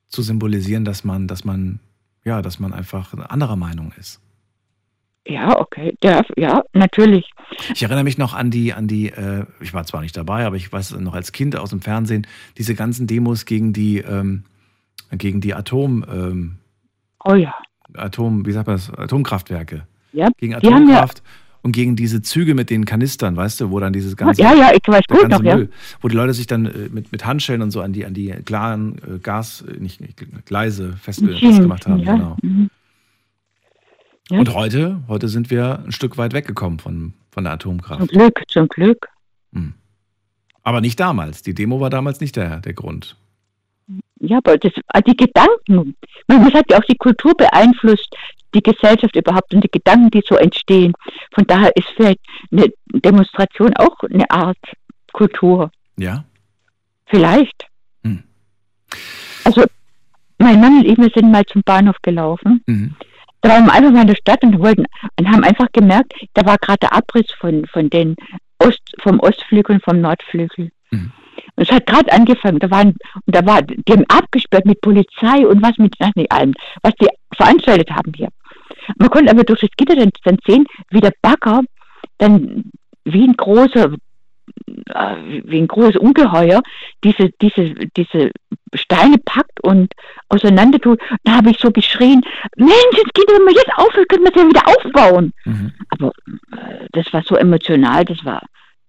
zu 0.08 0.22
symbolisieren, 0.22 0.84
dass 0.84 1.04
man, 1.04 1.26
dass 1.26 1.44
man, 1.44 1.80
ja, 2.24 2.42
dass 2.42 2.60
man 2.60 2.72
einfach 2.72 3.12
anderer 3.14 3.56
Meinung 3.56 3.92
ist? 3.98 4.20
Ja, 5.28 5.58
okay, 5.58 5.96
ja, 6.02 6.22
ja, 6.36 6.62
natürlich. 6.72 7.28
Ich 7.74 7.82
erinnere 7.82 8.04
mich 8.04 8.16
noch 8.16 8.32
an 8.34 8.50
die, 8.50 8.72
an 8.72 8.86
die, 8.86 9.08
äh, 9.08 9.44
ich 9.60 9.74
war 9.74 9.84
zwar 9.84 10.00
nicht 10.00 10.16
dabei, 10.16 10.46
aber 10.46 10.56
ich 10.56 10.72
weiß 10.72 10.98
noch 11.00 11.14
als 11.14 11.32
Kind 11.32 11.56
aus 11.56 11.70
dem 11.70 11.80
Fernsehen, 11.80 12.26
diese 12.58 12.74
ganzen 12.74 13.08
Demos 13.08 13.44
gegen 13.44 13.72
die, 13.72 13.98
ähm, 13.98 14.44
gegen 15.10 15.40
die 15.40 15.54
Atom, 15.54 16.04
ähm, 16.12 16.56
oh 17.24 17.34
ja. 17.34 17.54
Atom, 17.94 18.46
wie 18.46 18.52
sagt 18.52 18.68
man 18.68 18.76
das, 18.76 18.90
Atomkraftwerke. 18.90 19.86
Ja, 20.12 20.28
gegen 20.38 20.54
Atomkraft. 20.54 21.22
und 21.62 21.72
gegen 21.72 21.96
diese 21.96 22.22
Züge 22.22 22.54
mit 22.54 22.70
den 22.70 22.84
Kanistern, 22.84 23.36
weißt 23.36 23.60
du, 23.60 23.70
wo 23.70 23.80
dann 23.80 23.92
dieses 23.92 24.16
ganze, 24.16 24.42
ja, 24.42 24.54
ja, 24.54 24.70
ich 24.72 24.86
weiß 24.86 25.02
gut 25.08 25.28
noch, 25.28 25.42
Müll, 25.42 25.68
ja. 25.70 25.96
wo 26.00 26.08
die 26.08 26.16
Leute 26.16 26.34
sich 26.34 26.46
dann 26.46 26.66
äh, 26.66 26.88
mit, 26.90 27.10
mit 27.10 27.26
Handschellen 27.26 27.62
und 27.62 27.72
so 27.72 27.80
an 27.80 27.92
die, 27.92 28.06
an 28.06 28.14
die 28.14 28.30
klaren 28.44 28.98
äh, 28.98 29.18
Gas, 29.18 29.62
äh, 29.62 29.80
nicht, 29.80 30.00
nicht 30.00 30.24
Gleise 30.46 30.96
festge 31.00 31.36
festgemacht 31.36 31.86
haben. 31.86 32.00
Ja. 32.00 32.14
Genau. 32.14 32.36
Mhm. 32.42 32.70
Ja. 34.30 34.38
Und 34.40 34.54
heute, 34.54 35.02
heute 35.06 35.28
sind 35.28 35.50
wir 35.50 35.82
ein 35.84 35.92
Stück 35.92 36.18
weit 36.18 36.32
weggekommen 36.32 36.78
von, 36.78 37.14
von 37.30 37.44
der 37.44 37.52
Atomkraft. 37.52 38.00
Zum 38.00 38.08
Glück, 38.08 38.42
zum 38.48 38.68
Glück. 38.68 39.08
Hm. 39.52 39.74
Aber 40.62 40.80
nicht 40.80 40.98
damals. 40.98 41.42
Die 41.42 41.54
Demo 41.54 41.80
war 41.80 41.90
damals 41.90 42.20
nicht 42.20 42.34
der, 42.34 42.60
der 42.60 42.72
Grund. 42.72 43.16
Ja, 44.18 44.38
aber 44.38 44.58
das, 44.58 44.72
ah, 44.88 45.00
die 45.00 45.16
Gedanken, 45.16 45.94
man 46.26 46.50
sagt 46.50 46.72
ja 46.72 46.78
auch, 46.78 46.84
die 46.84 46.96
Kultur 46.96 47.34
beeinflusst 47.36 48.12
die 48.54 48.62
Gesellschaft 48.62 49.14
überhaupt 49.14 49.54
und 49.54 49.62
die 49.62 49.70
Gedanken, 49.70 50.10
die 50.10 50.22
so 50.26 50.36
entstehen. 50.36 50.92
Von 51.32 51.46
daher 51.46 51.70
ist 51.76 51.88
vielleicht 51.94 52.20
eine 52.50 52.72
Demonstration 52.92 53.74
auch 53.76 53.96
eine 54.10 54.28
Art 54.30 54.58
Kultur. 55.12 55.70
Ja. 55.98 56.24
Vielleicht. 57.06 57.66
Hm. 58.02 58.24
Also, 59.44 59.64
mein 60.38 60.60
Mann 60.60 60.78
und 60.78 60.86
ich, 60.86 60.98
wir 60.98 61.10
sind 61.14 61.30
mal 61.30 61.44
zum 61.46 61.62
Bahnhof 61.62 61.96
gelaufen. 62.02 62.62
Mhm. 62.66 62.94
Wir 63.46 63.54
einfach 63.54 63.92
mal 63.92 64.00
in 64.00 64.08
der 64.08 64.16
Stadt 64.16 64.42
und 64.42 64.58
wollten 64.58 64.86
und 65.18 65.28
haben 65.28 65.44
einfach 65.44 65.68
gemerkt, 65.72 66.14
da 66.34 66.44
war 66.44 66.58
gerade 66.58 66.80
der 66.80 66.92
Abriss 66.92 67.26
von, 67.38 67.64
von 67.66 67.88
den 67.90 68.16
Ost, 68.58 68.82
vom 69.02 69.20
Ostflügel 69.20 69.76
und 69.76 69.84
vom 69.84 70.00
Nordflügel. 70.00 70.70
Mhm. 70.90 71.12
Und 71.54 71.68
es 71.68 71.70
hat 71.70 71.86
gerade 71.86 72.12
angefangen, 72.12 72.58
da 72.58 72.70
waren, 72.70 72.88
und 73.24 73.36
da 73.36 73.46
war, 73.46 73.62
die 73.62 73.92
haben 73.92 74.04
abgesperrt 74.08 74.66
mit 74.66 74.80
Polizei 74.80 75.46
und 75.46 75.62
was 75.62 75.78
mit, 75.78 75.94
nicht 76.16 76.32
allem, 76.32 76.54
was 76.82 76.92
die 77.00 77.08
veranstaltet 77.36 77.90
haben 77.90 78.12
hier. 78.14 78.28
Man 78.98 79.10
konnte 79.10 79.30
aber 79.30 79.44
durch 79.44 79.60
das 79.60 79.70
Gitter 79.76 79.96
dann, 79.96 80.10
dann 80.24 80.38
sehen, 80.44 80.66
wie 80.90 81.00
der 81.00 81.12
Bagger 81.22 81.62
dann 82.18 82.64
wie 83.04 83.24
ein 83.24 83.36
großer 83.36 83.94
wie 84.66 85.58
ein 85.58 85.68
großes 85.68 85.96
Ungeheuer 85.96 86.62
diese, 87.04 87.30
diese, 87.40 87.74
diese 87.96 88.30
Steine 88.74 89.18
packt 89.18 89.62
und 89.62 89.92
auseinander 90.28 90.80
tut. 90.80 91.00
Da 91.24 91.36
habe 91.36 91.50
ich 91.50 91.58
so 91.58 91.70
geschrien, 91.70 92.22
Mensch, 92.56 92.96
jetzt 92.96 93.14
geht 93.14 93.28
wenn 93.28 93.44
wir 93.44 93.52
jetzt 93.52 93.72
auf, 93.76 93.92
können 94.08 94.24
wir 94.24 94.34
es 94.34 94.42
ja 94.42 94.48
wieder 94.48 94.68
aufbauen. 94.68 95.32
Mhm. 95.44 95.72
Aber 95.90 96.12
äh, 96.52 96.86
das 96.92 97.12
war 97.12 97.22
so 97.22 97.36
emotional, 97.36 98.04
das 98.04 98.24
war 98.24 98.42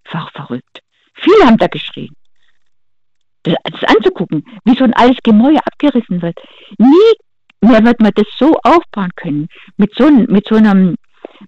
einfach 0.04 0.32
verrückt. 0.32 0.82
Viele 1.14 1.46
haben 1.46 1.58
da 1.58 1.66
geschrien. 1.68 2.14
Das, 3.44 3.54
das 3.62 3.84
anzugucken, 3.84 4.44
wie 4.64 4.76
so 4.76 4.84
ein 4.84 4.94
altes 4.94 5.22
Gemäuer 5.22 5.60
abgerissen 5.64 6.22
wird. 6.22 6.38
Nie 6.78 7.14
mehr 7.60 7.84
wird 7.84 8.00
man 8.00 8.12
das 8.14 8.26
so 8.36 8.58
aufbauen 8.62 9.10
können, 9.16 9.48
mit 9.76 9.94
so, 9.94 10.10
mit 10.10 10.46
so, 10.48 10.56
einem, 10.56 10.96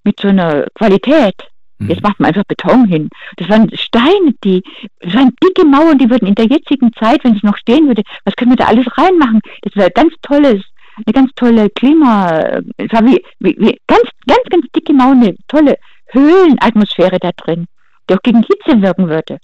mit 0.04 0.20
so 0.20 0.28
einer 0.28 0.66
Qualität. 0.74 1.34
Jetzt 1.80 2.02
mhm. 2.02 2.08
macht 2.08 2.20
man 2.20 2.28
einfach 2.28 2.44
Beton 2.44 2.86
hin. 2.86 3.08
Das 3.36 3.48
waren 3.48 3.70
Steine, 3.76 4.34
die, 4.44 4.62
das 5.00 5.14
waren 5.14 5.34
dicke 5.42 5.64
Mauern, 5.64 5.98
die 5.98 6.10
würden 6.10 6.28
in 6.28 6.34
der 6.34 6.46
jetzigen 6.46 6.92
Zeit, 6.92 7.24
wenn 7.24 7.36
es 7.36 7.42
noch 7.42 7.56
stehen 7.56 7.86
würde, 7.86 8.02
was 8.24 8.36
können 8.36 8.50
wir 8.50 8.56
da 8.56 8.66
alles 8.66 8.86
reinmachen? 8.96 9.40
Das 9.62 9.74
wäre 9.76 9.90
ganz 9.90 10.12
tolles, 10.22 10.62
eine 10.96 11.12
ganz 11.12 11.30
tolle 11.36 11.70
Klima, 11.70 12.60
es 12.76 12.92
war 12.92 13.04
wie, 13.04 13.22
wie, 13.38 13.56
wie 13.58 13.78
ganz, 13.86 14.04
ganz, 14.26 14.42
ganz 14.50 14.66
dicke 14.76 14.92
Mauern, 14.92 15.22
eine 15.22 15.36
tolle 15.48 15.76
Höhlenatmosphäre 16.08 17.18
da 17.18 17.30
drin, 17.32 17.66
die 18.08 18.14
auch 18.14 18.22
gegen 18.22 18.42
Hitze 18.42 18.80
wirken 18.82 19.08
würde. 19.08 19.38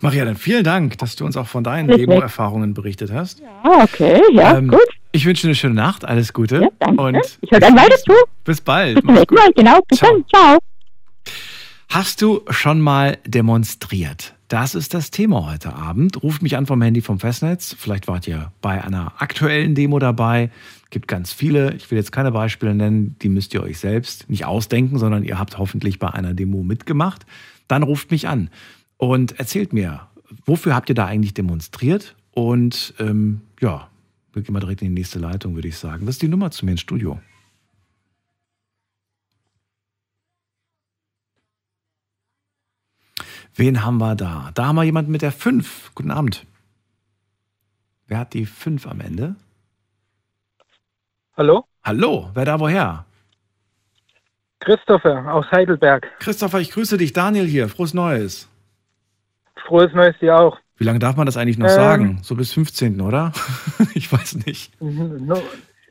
Maria, 0.00 0.24
dann 0.24 0.36
vielen 0.36 0.62
Dank, 0.62 0.98
dass 0.98 1.16
du 1.16 1.24
uns 1.24 1.36
auch 1.36 1.46
von 1.46 1.64
deinen 1.64 1.88
Demo-Erfahrungen 1.88 2.74
berichtet 2.74 3.12
hast. 3.12 3.40
Ja, 3.40 3.82
okay, 3.82 4.20
ja, 4.32 4.56
ähm, 4.56 4.68
gut. 4.68 4.80
Ich 5.10 5.26
wünsche 5.26 5.42
dir 5.42 5.48
eine 5.48 5.54
schöne 5.56 5.74
Nacht, 5.74 6.04
alles 6.04 6.32
Gute. 6.32 6.62
Ja, 6.62 6.68
danke. 6.78 7.02
Und 7.02 7.38
ich 7.40 7.50
höre 7.50 7.60
dann 7.60 7.76
weiter 7.76 7.96
zu. 7.96 8.14
Bis 8.44 8.60
bald. 8.60 8.94
Bis 8.94 9.04
zum 9.04 9.52
genau. 9.54 9.80
Bis 9.88 9.98
ciao. 9.98 10.12
dann, 10.12 10.24
ciao. 10.28 10.58
Hast 11.94 12.22
du 12.22 12.40
schon 12.48 12.80
mal 12.80 13.18
demonstriert? 13.26 14.34
Das 14.48 14.74
ist 14.74 14.94
das 14.94 15.10
Thema 15.10 15.44
heute 15.50 15.74
Abend. 15.74 16.22
Ruft 16.22 16.40
mich 16.40 16.56
an 16.56 16.64
vom 16.64 16.80
Handy 16.80 17.02
vom 17.02 17.20
Festnetz. 17.20 17.76
Vielleicht 17.78 18.08
wart 18.08 18.26
ihr 18.26 18.50
bei 18.62 18.82
einer 18.82 19.20
aktuellen 19.20 19.74
Demo 19.74 19.98
dabei. 19.98 20.50
Gibt 20.88 21.06
ganz 21.06 21.34
viele. 21.34 21.74
Ich 21.74 21.90
will 21.90 21.98
jetzt 21.98 22.10
keine 22.10 22.32
Beispiele 22.32 22.74
nennen. 22.74 23.16
Die 23.20 23.28
müsst 23.28 23.52
ihr 23.52 23.62
euch 23.62 23.78
selbst 23.78 24.30
nicht 24.30 24.46
ausdenken, 24.46 24.96
sondern 24.96 25.22
ihr 25.22 25.38
habt 25.38 25.58
hoffentlich 25.58 25.98
bei 25.98 26.08
einer 26.08 26.32
Demo 26.32 26.62
mitgemacht. 26.62 27.26
Dann 27.68 27.82
ruft 27.82 28.10
mich 28.10 28.26
an 28.26 28.48
und 28.96 29.38
erzählt 29.38 29.74
mir, 29.74 30.00
wofür 30.46 30.74
habt 30.74 30.88
ihr 30.88 30.94
da 30.94 31.04
eigentlich 31.04 31.34
demonstriert? 31.34 32.16
Und 32.30 32.94
ähm, 33.00 33.42
ja, 33.60 33.88
wir 34.32 34.40
gehen 34.40 34.54
mal 34.54 34.60
direkt 34.60 34.80
in 34.80 34.88
die 34.88 34.94
nächste 34.94 35.18
Leitung, 35.18 35.56
würde 35.56 35.68
ich 35.68 35.76
sagen. 35.76 36.06
Das 36.06 36.14
ist 36.14 36.22
die 36.22 36.28
Nummer 36.28 36.50
zu 36.52 36.64
mir 36.64 36.70
ins 36.70 36.80
Studio. 36.80 37.20
Wen 43.54 43.84
haben 43.84 43.98
wir 43.98 44.14
da? 44.14 44.50
Da 44.54 44.66
haben 44.66 44.76
wir 44.76 44.84
jemanden 44.84 45.12
mit 45.12 45.22
der 45.22 45.32
5. 45.32 45.92
Guten 45.94 46.10
Abend. 46.10 46.46
Wer 48.06 48.18
hat 48.18 48.34
die 48.34 48.46
5 48.46 48.86
am 48.86 49.00
Ende? 49.00 49.36
Hallo? 51.36 51.64
Hallo, 51.82 52.30
wer 52.34 52.44
da 52.44 52.60
woher? 52.60 53.04
Christopher 54.60 55.32
aus 55.32 55.50
Heidelberg. 55.50 56.06
Christopher, 56.20 56.60
ich 56.60 56.70
grüße 56.70 56.96
dich. 56.96 57.12
Daniel 57.12 57.46
hier. 57.46 57.68
Frohes 57.68 57.94
Neues. 57.94 58.48
Frohes 59.66 59.92
Neues 59.92 60.14
dir 60.20 60.38
auch. 60.38 60.58
Wie 60.76 60.84
lange 60.84 60.98
darf 60.98 61.16
man 61.16 61.26
das 61.26 61.36
eigentlich 61.36 61.58
noch 61.58 61.68
ähm, 61.68 61.74
sagen? 61.74 62.18
So 62.22 62.34
bis 62.36 62.52
15., 62.52 63.00
oder? 63.00 63.32
ich 63.94 64.12
weiß 64.12 64.46
nicht. 64.46 64.80
No, 64.80 65.40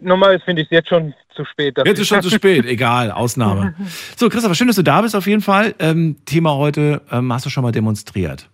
normal 0.02 0.40
finde 0.40 0.62
ich 0.62 0.68
es 0.68 0.72
jetzt 0.72 0.90
schon 0.90 1.14
zu 1.36 1.46
spät. 1.46 1.78
Jetzt 1.86 2.00
ist 2.00 2.08
schon 2.08 2.22
zu 2.22 2.30
spät, 2.30 2.66
egal, 2.66 3.12
Ausnahme. 3.12 3.74
So, 4.16 4.30
Christopher, 4.30 4.56
schön, 4.56 4.68
dass 4.68 4.76
du 4.76 4.84
da 4.84 5.02
bist 5.02 5.16
auf 5.16 5.28
jeden 5.28 5.42
Fall. 5.42 5.74
Ähm, 5.80 6.18
Thema 6.26 6.56
heute, 6.56 7.02
ähm, 7.12 7.32
hast 7.34 7.46
du 7.46 7.50
schon 7.50 7.64
mal 7.64 7.72
demonstriert? 7.72 8.50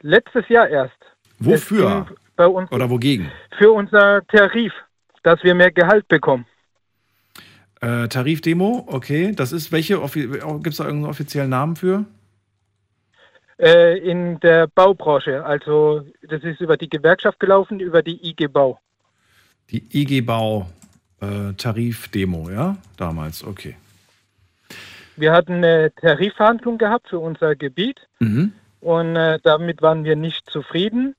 Letztes 0.00 0.48
Jahr 0.48 0.68
erst. 0.68 0.96
Wofür? 1.38 2.06
Bei 2.36 2.46
uns 2.46 2.70
Oder 2.72 2.88
wogegen? 2.88 3.30
Für 3.58 3.72
unser 3.72 4.26
Tarif, 4.26 4.72
dass 5.22 5.42
wir 5.42 5.54
mehr 5.54 5.70
Gehalt 5.70 6.08
bekommen. 6.08 6.46
Äh, 7.80 8.08
Tarifdemo, 8.08 8.84
okay. 8.86 9.32
Das 9.34 9.52
ist 9.52 9.72
welche? 9.72 9.98
Gibt 9.98 10.66
es 10.68 10.76
da 10.76 10.84
irgendeinen 10.84 11.10
offiziellen 11.10 11.50
Namen 11.50 11.76
für? 11.76 12.04
Äh, 13.58 13.98
in 13.98 14.40
der 14.40 14.66
Baubranche. 14.68 15.44
Also 15.44 16.02
das 16.22 16.42
ist 16.42 16.60
über 16.60 16.76
die 16.76 16.88
Gewerkschaft 16.88 17.38
gelaufen, 17.38 17.80
über 17.80 18.02
die 18.02 18.28
IG 18.28 18.48
Bau. 18.48 18.78
Die 19.72 20.20
Bau 20.20 20.68
äh, 21.20 21.54
ja? 22.50 22.76
Damals, 22.96 23.44
okay. 23.44 23.76
Wir 25.16 25.32
hatten 25.32 25.54
eine 25.54 25.92
Tarifverhandlung 25.94 26.78
gehabt 26.78 27.08
für 27.08 27.18
unser 27.18 27.56
Gebiet 27.56 28.00
mhm. 28.18 28.52
und 28.80 29.16
äh, 29.16 29.38
damit 29.42 29.82
waren 29.82 30.04
wir 30.04 30.16
nicht 30.16 30.48
zufrieden, 30.50 31.14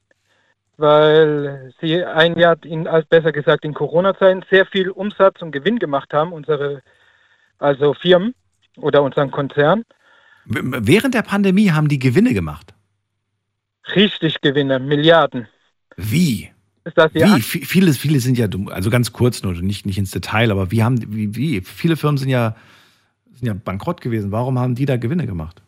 weil 0.77 1.73
sie 1.79 2.03
ein 2.03 2.37
Jahr, 2.37 2.57
in, 2.63 2.87
als 2.87 3.05
besser 3.07 3.31
gesagt 3.31 3.65
in 3.65 3.73
Corona-Zeiten, 3.73 4.43
sehr 4.49 4.65
viel 4.65 4.89
Umsatz 4.89 5.41
und 5.41 5.51
Gewinn 5.51 5.79
gemacht 5.79 6.13
haben, 6.13 6.33
unsere 6.33 6.81
also 7.59 7.93
Firmen 7.93 8.35
oder 8.77 9.01
unseren 9.03 9.31
Konzern. 9.31 9.83
Während 10.45 11.13
der 11.13 11.21
Pandemie 11.21 11.71
haben 11.71 11.87
die 11.87 11.99
Gewinne 11.99 12.33
gemacht? 12.33 12.73
Richtig 13.95 14.41
Gewinne, 14.41 14.79
Milliarden. 14.79 15.47
Wie? 15.95 16.52
Ist 16.85 16.97
das 16.97 17.11
ja? 17.13 17.35
Wie? 17.35 17.41
Viele, 17.41 17.93
viele 17.93 18.19
sind 18.19 18.37
ja, 18.37 18.47
also 18.71 18.89
ganz 18.89 19.13
kurz 19.13 19.43
nur, 19.43 19.53
nicht, 19.53 19.85
nicht 19.85 19.97
ins 19.97 20.11
Detail, 20.11 20.51
aber 20.51 20.71
wie 20.71 20.83
haben, 20.83 21.01
wie, 21.15 21.35
wie? 21.35 21.61
Viele 21.61 21.95
Firmen 21.95 22.17
sind 22.17 22.29
ja, 22.29 22.55
sind 23.31 23.47
ja 23.47 23.53
bankrott 23.53 24.01
gewesen. 24.01 24.31
Warum 24.31 24.59
haben 24.59 24.75
die 24.75 24.85
da 24.85 24.97
Gewinne 24.97 25.25
gemacht? 25.25 25.61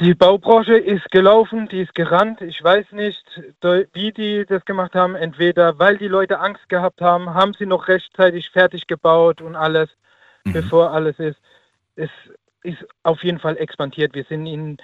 Die 0.00 0.14
Baubranche 0.14 0.76
ist 0.76 1.10
gelaufen, 1.10 1.68
die 1.68 1.80
ist 1.80 1.94
gerannt. 1.94 2.40
Ich 2.40 2.62
weiß 2.62 2.92
nicht, 2.92 3.24
wie 3.92 4.12
die 4.12 4.46
das 4.48 4.64
gemacht 4.64 4.94
haben. 4.94 5.16
Entweder 5.16 5.78
weil 5.80 5.98
die 5.98 6.06
Leute 6.06 6.38
Angst 6.38 6.68
gehabt 6.68 7.00
haben, 7.00 7.34
haben 7.34 7.52
sie 7.52 7.66
noch 7.66 7.88
rechtzeitig 7.88 8.50
fertig 8.50 8.86
gebaut 8.86 9.40
und 9.40 9.56
alles, 9.56 9.90
mhm. 10.44 10.52
bevor 10.52 10.92
alles 10.92 11.18
ist. 11.18 11.38
Es 11.96 12.10
ist 12.62 12.86
auf 13.02 13.24
jeden 13.24 13.40
Fall 13.40 13.56
expandiert. 13.56 14.14
Wir 14.14 14.24
sind 14.24 14.46
in 14.46 14.78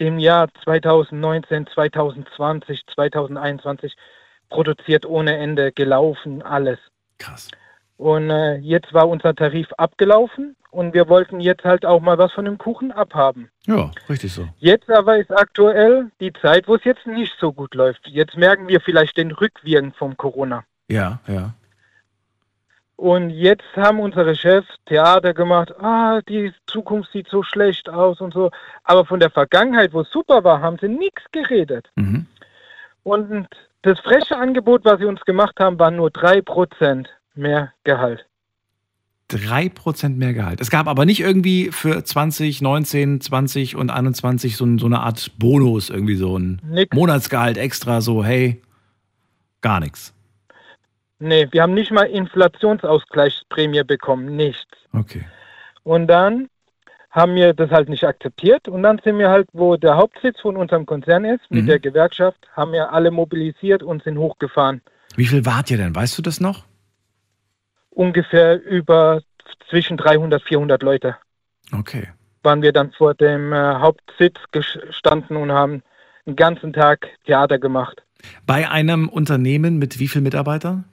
dem 0.00 0.18
Jahr 0.18 0.48
2019, 0.64 1.66
2020, 1.68 2.82
2021 2.94 3.94
produziert 4.48 5.06
ohne 5.06 5.36
Ende, 5.36 5.72
gelaufen, 5.72 6.42
alles. 6.42 6.78
Krass. 7.18 7.50
Und 7.96 8.30
äh, 8.30 8.56
jetzt 8.56 8.92
war 8.92 9.08
unser 9.08 9.34
Tarif 9.34 9.68
abgelaufen 9.78 10.56
und 10.70 10.94
wir 10.94 11.08
wollten 11.08 11.40
jetzt 11.40 11.64
halt 11.64 11.86
auch 11.86 12.00
mal 12.00 12.18
was 12.18 12.32
von 12.32 12.44
dem 12.44 12.58
Kuchen 12.58 12.90
abhaben. 12.90 13.48
Ja, 13.66 13.90
richtig 14.08 14.32
so. 14.32 14.48
Jetzt 14.58 14.90
aber 14.90 15.18
ist 15.18 15.30
aktuell 15.30 16.10
die 16.20 16.32
Zeit, 16.32 16.66
wo 16.66 16.74
es 16.74 16.84
jetzt 16.84 17.06
nicht 17.06 17.32
so 17.38 17.52
gut 17.52 17.74
läuft. 17.74 18.06
Jetzt 18.08 18.36
merken 18.36 18.68
wir 18.68 18.80
vielleicht 18.80 19.16
den 19.16 19.30
Rückwirken 19.30 19.92
vom 19.92 20.16
Corona. 20.16 20.64
Ja, 20.88 21.20
ja. 21.28 21.54
Und 22.96 23.30
jetzt 23.30 23.64
haben 23.76 23.98
unsere 23.98 24.36
Chefs 24.36 24.68
Theater 24.86 25.34
gemacht, 25.34 25.72
ah, 25.80 26.20
die 26.28 26.52
Zukunft 26.66 27.10
sieht 27.12 27.28
so 27.28 27.42
schlecht 27.42 27.88
aus 27.88 28.20
und 28.20 28.32
so. 28.32 28.50
Aber 28.84 29.04
von 29.04 29.18
der 29.18 29.30
Vergangenheit, 29.30 29.92
wo 29.92 30.02
es 30.02 30.10
super 30.10 30.44
war, 30.44 30.60
haben 30.60 30.78
sie 30.80 30.88
nichts 30.88 31.22
geredet. 31.32 31.90
Mhm. 31.96 32.26
Und 33.02 33.48
das 33.82 33.98
freche 34.00 34.36
Angebot, 34.36 34.84
was 34.84 34.98
sie 34.98 35.06
uns 35.06 35.20
gemacht 35.22 35.58
haben, 35.58 35.78
war 35.78 35.90
nur 35.90 36.08
3% 36.08 37.06
mehr 37.34 37.72
Gehalt. 37.82 38.26
3% 39.30 40.16
mehr 40.16 40.32
Gehalt. 40.32 40.60
Es 40.60 40.70
gab 40.70 40.86
aber 40.86 41.04
nicht 41.04 41.20
irgendwie 41.20 41.70
für 41.72 42.04
20, 42.04 42.62
19, 42.62 43.20
20 43.20 43.76
und 43.76 43.90
21 43.90 44.56
so, 44.56 44.78
so 44.78 44.86
eine 44.86 45.00
Art 45.00 45.32
Bonus, 45.38 45.90
irgendwie 45.90 46.14
so 46.14 46.38
ein 46.38 46.60
nix. 46.64 46.94
Monatsgehalt 46.94 47.56
extra, 47.56 48.00
so 48.00 48.24
hey, 48.24 48.62
gar 49.60 49.80
nichts. 49.80 50.13
Nee, 51.18 51.48
wir 51.50 51.62
haben 51.62 51.74
nicht 51.74 51.90
mal 51.90 52.04
Inflationsausgleichsprämie 52.04 53.84
bekommen, 53.84 54.36
nichts. 54.36 54.66
Okay. 54.92 55.24
Und 55.82 56.06
dann 56.08 56.48
haben 57.10 57.34
wir 57.36 57.54
das 57.54 57.70
halt 57.70 57.88
nicht 57.88 58.04
akzeptiert 58.04 58.66
und 58.66 58.82
dann 58.82 59.00
sind 59.04 59.18
wir 59.18 59.30
halt, 59.30 59.48
wo 59.52 59.76
der 59.76 59.96
Hauptsitz 59.96 60.40
von 60.40 60.56
unserem 60.56 60.84
Konzern 60.84 61.24
ist, 61.24 61.48
mit 61.50 61.62
mhm. 61.62 61.68
der 61.68 61.78
Gewerkschaft, 61.78 62.48
haben 62.54 62.72
wir 62.72 62.92
alle 62.92 63.10
mobilisiert 63.12 63.82
und 63.82 64.02
sind 64.02 64.18
hochgefahren. 64.18 64.80
Wie 65.14 65.26
viel 65.26 65.46
wart 65.46 65.70
ihr 65.70 65.76
denn? 65.76 65.94
Weißt 65.94 66.18
du 66.18 66.22
das 66.22 66.40
noch? 66.40 66.64
ungefähr 67.94 68.62
über 68.62 69.22
zwischen 69.68 69.96
300, 69.96 70.42
400 70.42 70.82
Leute. 70.82 71.16
Okay. 71.72 72.08
Waren 72.42 72.62
wir 72.62 72.72
dann 72.72 72.92
vor 72.92 73.14
dem 73.14 73.52
äh, 73.52 73.56
Hauptsitz 73.56 74.36
gestanden 74.52 75.36
und 75.36 75.50
haben 75.50 75.82
den 76.26 76.36
ganzen 76.36 76.72
Tag 76.72 77.08
Theater 77.24 77.58
gemacht. 77.58 78.02
Bei 78.46 78.70
einem 78.70 79.08
Unternehmen 79.08 79.78
mit 79.78 79.98
wie 79.98 80.08
vielen 80.08 80.24
Mitarbeitern? 80.24 80.84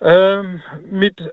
Ähm, 0.00 0.62
mit 0.90 1.32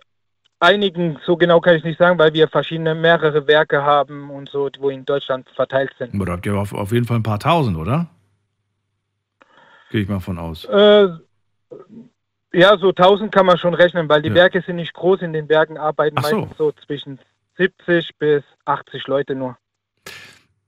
einigen, 0.59 1.19
so 1.25 1.37
genau 1.37 1.59
kann 1.59 1.75
ich 1.75 1.83
nicht 1.83 1.99
sagen, 1.99 2.17
weil 2.19 2.33
wir 2.33 2.47
verschiedene, 2.47 2.95
mehrere 2.95 3.47
Werke 3.47 3.83
haben 3.83 4.29
und 4.29 4.49
so, 4.49 4.69
wo 4.79 4.89
in 4.89 5.05
Deutschland 5.05 5.49
verteilt 5.51 5.93
sind. 5.97 6.15
Aber 6.15 6.25
da 6.25 6.33
habt 6.33 6.45
ihr 6.45 6.55
auf, 6.55 6.73
auf 6.73 6.91
jeden 6.91 7.05
Fall 7.05 7.17
ein 7.17 7.23
paar 7.23 7.39
tausend, 7.39 7.77
oder? 7.77 8.07
Gehe 9.89 10.01
ich 10.01 10.09
mal 10.09 10.19
von 10.19 10.37
aus. 10.37 10.65
Äh, 10.65 11.09
ja, 12.53 12.77
so 12.77 12.89
1000 12.89 13.31
kann 13.31 13.45
man 13.45 13.57
schon 13.57 13.73
rechnen, 13.73 14.09
weil 14.09 14.21
die 14.21 14.29
ja. 14.29 14.35
Werke 14.35 14.61
sind 14.61 14.77
nicht 14.77 14.93
groß. 14.93 15.21
In 15.21 15.33
den 15.33 15.47
Werken 15.47 15.77
arbeiten 15.77 16.21
so. 16.21 16.37
meistens 16.37 16.57
so 16.57 16.71
zwischen 16.85 17.19
70 17.57 18.17
bis 18.17 18.43
80 18.65 19.07
Leute 19.07 19.35
nur. 19.35 19.57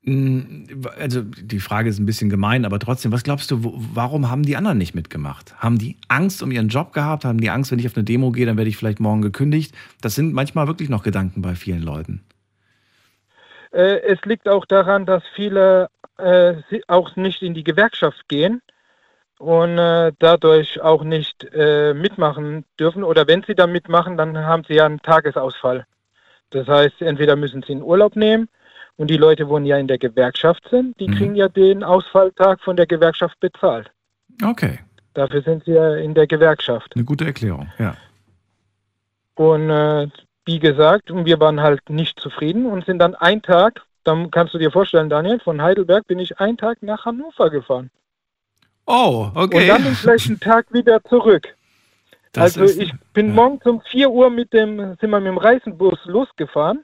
Hm, 0.04 0.68
also 0.98 1.22
die 1.22 1.60
Frage 1.60 1.90
ist 1.90 2.00
ein 2.00 2.06
bisschen 2.06 2.30
gemein, 2.30 2.66
aber 2.66 2.80
trotzdem, 2.80 3.12
was 3.12 3.24
glaubst 3.24 3.52
du, 3.52 3.60
warum 3.94 4.30
haben 4.30 4.44
die 4.44 4.56
anderen 4.56 4.78
nicht 4.78 4.96
mitgemacht? 4.96 5.56
Haben 5.58 5.78
die 5.78 5.98
Angst 6.08 6.42
um 6.42 6.52
ihren 6.52 6.70
Job 6.70 6.94
gehabt? 6.94 7.26
Haben 7.26 7.42
die 7.42 7.50
Angst, 7.50 7.72
wenn 7.72 7.80
ich 7.80 7.88
auf 7.88 7.98
eine 7.98 8.06
Demo 8.06 8.32
gehe, 8.32 8.46
dann 8.46 8.58
werde 8.58 8.70
ich 8.70 8.78
vielleicht 8.78 9.00
morgen 9.00 9.22
gekündigt? 9.22 9.76
Das 10.02 10.16
sind 10.16 10.34
manchmal 10.34 10.68
wirklich 10.68 10.90
noch 10.90 11.04
Gedanken 11.04 11.42
bei 11.42 11.56
vielen 11.56 11.82
Leuten. 11.82 12.24
Äh, 13.72 14.00
es 14.02 14.20
liegt 14.24 14.48
auch 14.48 14.66
daran, 14.66 15.06
dass 15.06 15.24
viele 15.36 15.90
äh, 16.18 16.56
auch 16.88 17.16
nicht 17.16 17.42
in 17.42 17.54
die 17.54 17.64
Gewerkschaft 17.64 18.28
gehen 18.30 18.62
und 19.38 19.78
äh, 19.78 20.14
dadurch 20.20 20.82
auch 20.82 21.04
nicht 21.04 21.46
äh, 21.54 21.94
mitmachen 21.94 22.66
dürfen. 22.80 23.04
Oder 23.04 23.28
wenn 23.28 23.44
sie 23.44 23.56
dann 23.56 23.72
mitmachen, 23.72 24.18
dann 24.18 24.38
haben 24.38 24.64
sie 24.64 24.76
ja 24.76 24.86
einen 24.86 25.02
Tagesausfall. 25.02 25.86
Das 26.52 26.68
heißt, 26.68 27.02
entweder 27.02 27.36
müssen 27.36 27.64
sie 27.64 27.74
einen 27.74 27.84
Urlaub 27.84 28.16
nehmen 28.16 28.48
und 29.00 29.10
die 29.10 29.18
Leute, 29.18 29.48
wo 29.48 29.58
ja 29.60 29.78
in 29.78 29.88
der 29.88 29.98
Gewerkschaft 29.98 30.68
sind, 30.70 31.00
die 31.00 31.08
mhm. 31.08 31.16
kriegen 31.16 31.36
ja 31.36 31.48
den 31.48 31.86
Ausfalltag 31.86 32.60
von 32.62 32.76
der 32.76 32.86
Gewerkschaft 32.86 33.40
bezahlt. 33.40 33.90
Okay. 34.44 34.80
Dafür 35.14 35.42
sind 35.42 35.64
sie 35.64 35.72
ja 35.72 35.96
in 35.96 36.14
der 36.14 36.28
Gewerkschaft. 36.28 36.92
Eine 36.96 37.06
gute 37.06 37.26
Erklärung, 37.26 37.70
ja. 37.80 37.96
Und 39.36 39.70
äh, 39.70 40.10
wie 40.46 40.60
gesagt, 40.60 41.12
wir 41.14 41.40
waren 41.40 41.62
halt 41.62 41.90
nicht 41.90 42.20
zufrieden 42.20 42.66
und 42.66 42.86
sind 42.86 43.00
dann 43.00 43.16
einen 43.16 43.42
Tag, 43.42 43.82
dann 44.04 44.32
kannst 44.32 44.54
du 44.54 44.58
dir 44.58 44.70
vorstellen, 44.70 45.10
Daniel, 45.10 45.40
von 45.40 45.62
Heidelberg 45.62 46.06
bin 46.06 46.20
ich 46.20 46.38
einen 46.42 46.58
Tag 46.58 46.84
nach 46.84 47.06
Hannover 47.06 47.50
gefahren. 47.50 47.90
Oh, 48.86 49.30
okay. 49.34 49.62
Und 49.62 49.68
dann 49.70 49.84
den 49.86 49.94
gleichen 49.94 50.40
Tag 50.42 50.74
wieder 50.74 51.02
zurück. 51.06 51.48
Das 52.34 52.58
also 52.58 52.64
ist, 52.66 52.82
ich 52.82 52.92
bin 53.14 53.28
ja. 53.28 53.34
morgens 53.34 53.66
um 53.66 53.80
4 53.80 54.10
Uhr 54.10 54.30
mit 54.30 54.52
dem, 54.52 54.98
sind 55.00 55.10
wir 55.10 55.22
mit 55.22 55.28
dem 55.28 55.38
Reisenbus 55.38 56.00
losgefahren 56.04 56.84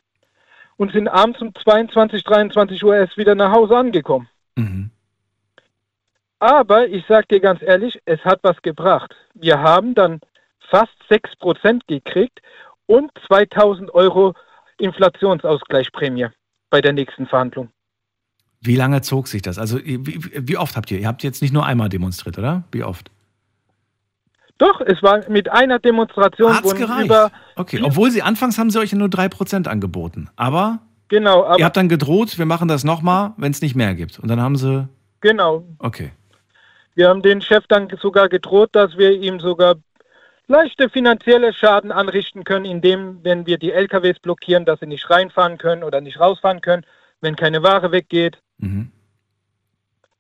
und 0.78 0.92
sind 0.92 1.08
abends 1.08 1.42
um 1.42 1.54
22, 1.54 2.24
23 2.24 2.84
Uhr 2.84 2.96
erst 2.96 3.18
wieder 3.18 3.36
nach 3.36 3.52
Hause 3.52 3.78
angekommen. 3.78 4.28
Mhm. 4.56 4.92
Aber 6.40 6.88
ich 6.88 7.06
sage 7.08 7.28
dir 7.32 7.40
ganz 7.40 7.62
ehrlich, 7.62 8.00
es 8.06 8.20
hat 8.26 8.40
was 8.44 8.62
gebracht. 8.62 9.16
Wir 9.34 9.60
haben 9.60 9.96
dann 9.96 10.20
fast 10.70 10.94
6% 11.10 11.82
gekriegt 11.88 12.42
und 12.86 13.12
2000 13.28 13.94
Euro 13.94 14.34
Inflationsausgleichsprämie 14.78 16.28
bei 16.70 16.82
der 16.82 16.94
nächsten 16.94 17.26
Verhandlung. 17.28 17.70
Wie 18.62 18.76
lange 18.76 19.02
zog 19.02 19.28
sich 19.28 19.42
das? 19.42 19.58
Also 19.58 19.80
wie, 19.84 20.00
wie, 20.48 20.58
oft 20.58 20.76
habt 20.76 20.92
ihr? 20.92 21.00
Ihr 21.00 21.08
habt 21.08 21.24
jetzt 21.24 21.42
nicht 21.42 21.54
nur 21.54 21.66
einmal 21.66 21.90
demonstriert, 21.90 22.38
oder? 22.38 22.64
Wie 22.72 22.84
oft? 22.84 23.12
Doch, 24.58 24.80
es 24.82 25.04
war 25.04 25.30
mit 25.30 25.52
einer 25.52 25.80
Demonstration 25.80 26.56
Hat's 26.56 26.76
gereicht. 26.76 27.06
über. 27.06 27.32
Okay, 27.56 27.82
obwohl 27.84 28.12
sie 28.12 28.22
anfangs 28.22 28.58
haben 28.58 28.70
sie 28.70 28.80
euch 28.80 28.94
nur 28.94 29.10
3% 29.10 29.68
angeboten. 29.68 30.30
Aber, 30.38 30.80
genau, 31.10 31.46
aber 31.46 31.60
ihr 31.60 31.66
habt 31.66 31.76
dann 31.76 31.90
gedroht, 31.90 32.38
wir 32.38 32.46
machen 32.46 32.68
das 32.68 32.84
nochmal, 32.84 33.34
wenn 33.38 33.52
es 33.52 33.62
nicht 33.62 33.76
mehr 33.76 33.94
gibt. 33.96 34.20
Und 34.20 34.30
dann 34.30 34.42
haben 34.42 34.56
sie. 34.56 34.88
Genau. 35.20 35.66
Okay. 35.80 36.12
Wir 36.94 37.10
haben 37.10 37.22
den 37.22 37.42
Chef 37.42 37.66
dann 37.68 37.90
sogar 38.02 38.30
gedroht, 38.30 38.70
dass 38.72 38.98
wir 38.98 39.12
ihm 39.12 39.42
sogar 39.42 39.76
leichte 40.48 40.90
finanzielle 40.90 41.54
Schaden 41.54 41.92
anrichten 41.92 42.46
können, 42.46 42.66
indem, 42.66 43.20
wenn 43.24 43.46
wir 43.46 43.58
die 43.58 43.72
LKWs 43.72 44.20
blockieren, 44.20 44.64
dass 44.66 44.80
sie 44.80 44.88
nicht 44.88 45.10
reinfahren 45.10 45.58
können 45.58 45.84
oder 45.84 46.00
nicht 46.00 46.20
rausfahren 46.20 46.62
können, 46.62 46.86
wenn 47.20 47.36
keine 47.36 47.64
Ware 47.64 47.92
weggeht. 47.92 48.38
Mhm. 48.60 48.92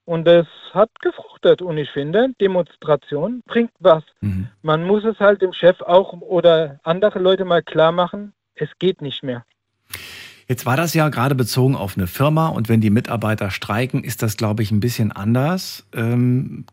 Und 0.05 0.27
es 0.27 0.47
hat 0.73 0.89
gefruchtet. 1.01 1.61
Und 1.61 1.77
ich 1.77 1.89
finde, 1.89 2.29
Demonstration 2.39 3.41
bringt 3.45 3.71
was. 3.79 4.03
Mhm. 4.21 4.47
Man 4.61 4.85
muss 4.85 5.03
es 5.03 5.19
halt 5.19 5.41
dem 5.41 5.53
Chef 5.53 5.81
auch 5.81 6.13
oder 6.13 6.79
andere 6.83 7.19
Leute 7.19 7.45
mal 7.45 7.63
klar 7.63 7.91
machen, 7.91 8.33
es 8.55 8.69
geht 8.79 9.01
nicht 9.01 9.23
mehr. 9.23 9.45
Jetzt 10.47 10.65
war 10.65 10.77
das 10.77 10.93
ja 10.93 11.09
gerade 11.09 11.33
bezogen 11.33 11.75
auf 11.75 11.97
eine 11.97 12.07
Firma 12.07 12.49
und 12.49 12.69
wenn 12.69 12.81
die 12.81 12.91
Mitarbeiter 12.91 13.49
streiken, 13.49 14.03
ist 14.03 14.21
das, 14.21 14.37
glaube 14.37 14.61
ich, 14.61 14.71
ein 14.71 14.79
bisschen 14.79 15.11
anders. 15.11 15.87
Ähm, 15.93 16.65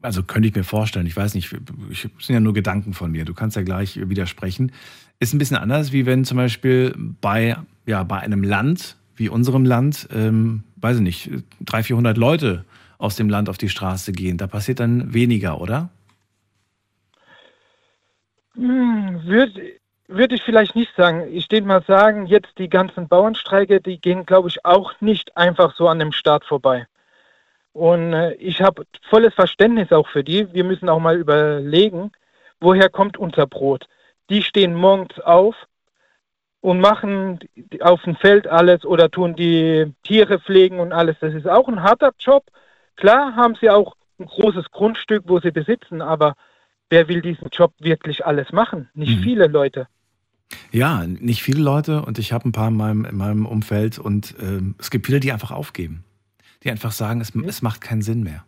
also 0.00 0.22
könnte 0.22 0.48
ich 0.48 0.54
mir 0.54 0.64
vorstellen, 0.64 1.06
ich 1.06 1.16
weiß 1.16 1.34
nicht, 1.34 1.52
ich, 1.90 2.02
das 2.02 2.26
sind 2.26 2.34
ja 2.34 2.40
nur 2.40 2.54
Gedanken 2.54 2.94
von 2.94 3.10
mir, 3.10 3.24
du 3.24 3.34
kannst 3.34 3.56
ja 3.56 3.62
gleich 3.62 3.98
widersprechen. 4.08 4.72
Ist 5.18 5.34
ein 5.34 5.38
bisschen 5.38 5.56
anders, 5.56 5.92
wie 5.92 6.06
wenn 6.06 6.24
zum 6.24 6.36
Beispiel 6.36 6.94
bei, 7.20 7.56
ja, 7.84 8.04
bei 8.04 8.20
einem 8.20 8.42
Land 8.42 8.96
wie 9.16 9.28
unserem 9.28 9.66
Land, 9.66 10.08
ähm, 10.14 10.62
weiß 10.80 10.96
ich 10.96 11.02
nicht, 11.02 11.30
300, 11.60 11.86
400 11.86 12.16
Leute 12.16 12.64
aus 12.98 13.16
dem 13.16 13.28
Land 13.28 13.48
auf 13.48 13.58
die 13.58 13.68
Straße 13.68 14.12
gehen. 14.12 14.36
Da 14.36 14.46
passiert 14.46 14.80
dann 14.80 15.12
weniger, 15.14 15.60
oder? 15.60 15.90
Hm, 18.54 19.22
Würde 19.24 19.80
würd 20.10 20.32
ich 20.32 20.42
vielleicht 20.42 20.74
nicht 20.74 20.94
sagen. 20.96 21.28
Ich 21.30 21.50
würde 21.50 21.66
mal 21.66 21.82
sagen, 21.82 22.26
jetzt 22.26 22.58
die 22.58 22.68
ganzen 22.68 23.08
Bauernstreike, 23.08 23.80
die 23.80 24.00
gehen, 24.00 24.26
glaube 24.26 24.48
ich, 24.48 24.64
auch 24.64 24.92
nicht 25.00 25.36
einfach 25.36 25.74
so 25.76 25.88
an 25.88 25.98
dem 25.98 26.12
Staat 26.12 26.44
vorbei. 26.44 26.86
Und 27.72 28.12
äh, 28.12 28.34
ich 28.34 28.60
habe 28.60 28.86
volles 29.08 29.34
Verständnis 29.34 29.92
auch 29.92 30.08
für 30.08 30.24
die. 30.24 30.52
Wir 30.52 30.64
müssen 30.64 30.88
auch 30.88 30.98
mal 30.98 31.16
überlegen, 31.16 32.10
woher 32.60 32.88
kommt 32.88 33.16
unser 33.16 33.46
Brot. 33.46 33.86
Die 34.28 34.42
stehen 34.42 34.74
morgens 34.74 35.18
auf, 35.20 35.54
und 36.60 36.80
machen 36.80 37.40
auf 37.80 38.02
dem 38.02 38.16
Feld 38.16 38.46
alles 38.46 38.84
oder 38.84 39.10
tun 39.10 39.34
die 39.34 39.92
Tiere 40.02 40.40
pflegen 40.40 40.80
und 40.80 40.92
alles. 40.92 41.16
Das 41.20 41.34
ist 41.34 41.48
auch 41.48 41.68
ein 41.68 41.82
harter 41.82 42.12
Job. 42.18 42.44
Klar 42.96 43.34
haben 43.36 43.54
sie 43.60 43.70
auch 43.70 43.96
ein 44.18 44.26
großes 44.26 44.70
Grundstück, 44.70 45.24
wo 45.26 45.40
sie 45.40 45.50
besitzen, 45.50 46.02
aber 46.02 46.34
wer 46.90 47.08
will 47.08 47.22
diesen 47.22 47.48
Job 47.50 47.72
wirklich 47.78 48.26
alles 48.26 48.52
machen? 48.52 48.90
Nicht 48.94 49.18
mhm. 49.18 49.22
viele 49.22 49.46
Leute. 49.46 49.88
Ja, 50.72 51.06
nicht 51.06 51.42
viele 51.42 51.62
Leute 51.62 52.02
und 52.02 52.18
ich 52.18 52.32
habe 52.32 52.48
ein 52.48 52.52
paar 52.52 52.68
in 52.68 52.76
meinem, 52.76 53.04
in 53.04 53.16
meinem 53.16 53.46
Umfeld 53.46 53.98
und 53.98 54.34
äh, 54.38 54.60
es 54.78 54.90
gibt 54.90 55.06
viele, 55.06 55.20
die 55.20 55.32
einfach 55.32 55.52
aufgeben. 55.52 56.04
Die 56.62 56.70
einfach 56.70 56.92
sagen, 56.92 57.20
es, 57.20 57.34
es 57.34 57.62
macht 57.62 57.80
keinen 57.80 58.02
Sinn 58.02 58.22
mehr. 58.22 58.44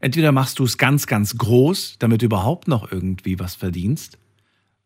Entweder 0.00 0.32
machst 0.32 0.58
du 0.58 0.64
es 0.64 0.78
ganz, 0.78 1.06
ganz 1.06 1.36
groß, 1.38 1.96
damit 1.98 2.22
du 2.22 2.26
überhaupt 2.26 2.68
noch 2.68 2.92
irgendwie 2.92 3.40
was 3.40 3.54
verdienst, 3.54 4.18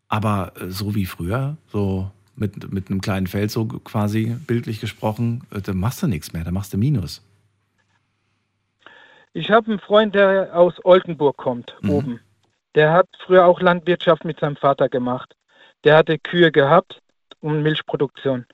aber 0.07 0.53
äh, 0.61 0.71
so 0.71 0.95
wie 0.95 1.07
früher, 1.07 1.59
so 1.67 2.11
mit, 2.41 2.73
mit 2.73 2.91
einem 2.91 3.01
kleinen 3.01 3.27
Feld, 3.27 3.51
so 3.51 3.67
quasi 3.67 4.37
bildlich 4.47 4.81
gesprochen, 4.81 5.43
äh, 5.51 5.61
da 5.61 5.73
machst 5.73 6.03
du 6.03 6.07
nichts 6.07 6.33
mehr, 6.33 6.45
da 6.45 6.51
machst 6.51 6.73
du 6.73 6.79
Minus. 6.79 7.23
Ich 9.33 9.51
habe 9.51 9.71
einen 9.71 9.79
Freund, 9.79 10.15
der 10.15 10.51
aus 10.55 10.75
Oldenburg 10.85 11.37
kommt, 11.37 11.77
mhm. 11.83 11.91
oben. 11.91 12.21
Der 12.75 12.93
hat 12.93 13.09
früher 13.25 13.47
auch 13.47 13.61
Landwirtschaft 13.61 14.25
mit 14.25 14.41
seinem 14.41 14.57
Vater 14.57 14.89
gemacht. 14.89 15.35
Der 15.85 15.97
hatte 15.97 16.19
Kühe 16.19 16.51
gehabt 16.51 17.01
und 17.41 17.63
Milchproduktion. 17.63 18.47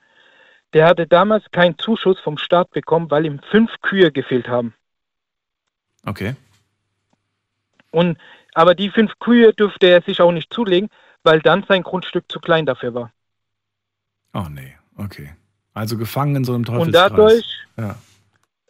Der 0.73 0.85
hatte 0.85 1.07
damals 1.07 1.49
keinen 1.51 1.77
Zuschuss 1.77 2.19
vom 2.19 2.37
Staat 2.37 2.71
bekommen, 2.71 3.09
weil 3.09 3.25
ihm 3.25 3.39
fünf 3.49 3.71
Kühe 3.81 4.11
gefehlt 4.11 4.47
haben. 4.47 4.73
Okay. 6.05 6.35
Und, 7.91 8.17
aber 8.53 8.75
die 8.75 8.89
fünf 8.89 9.17
Kühe 9.19 9.53
dürfte 9.53 9.87
er 9.87 10.01
sich 10.01 10.21
auch 10.21 10.31
nicht 10.31 10.53
zulegen, 10.53 10.89
weil 11.23 11.39
dann 11.39 11.63
sein 11.67 11.81
Grundstück 11.81 12.31
zu 12.31 12.39
klein 12.39 12.65
dafür 12.65 12.93
war. 12.93 13.11
Oh 14.35 14.47
nee, 14.51 14.75
okay. 14.97 15.31
Also 15.73 15.97
gefangen 15.97 16.35
in 16.35 16.43
so 16.43 16.53
einem 16.53 16.65
Teufelskreis. 16.65 17.11
Und 17.11 17.17
dadurch, 17.17 17.45
ja. 17.77 17.95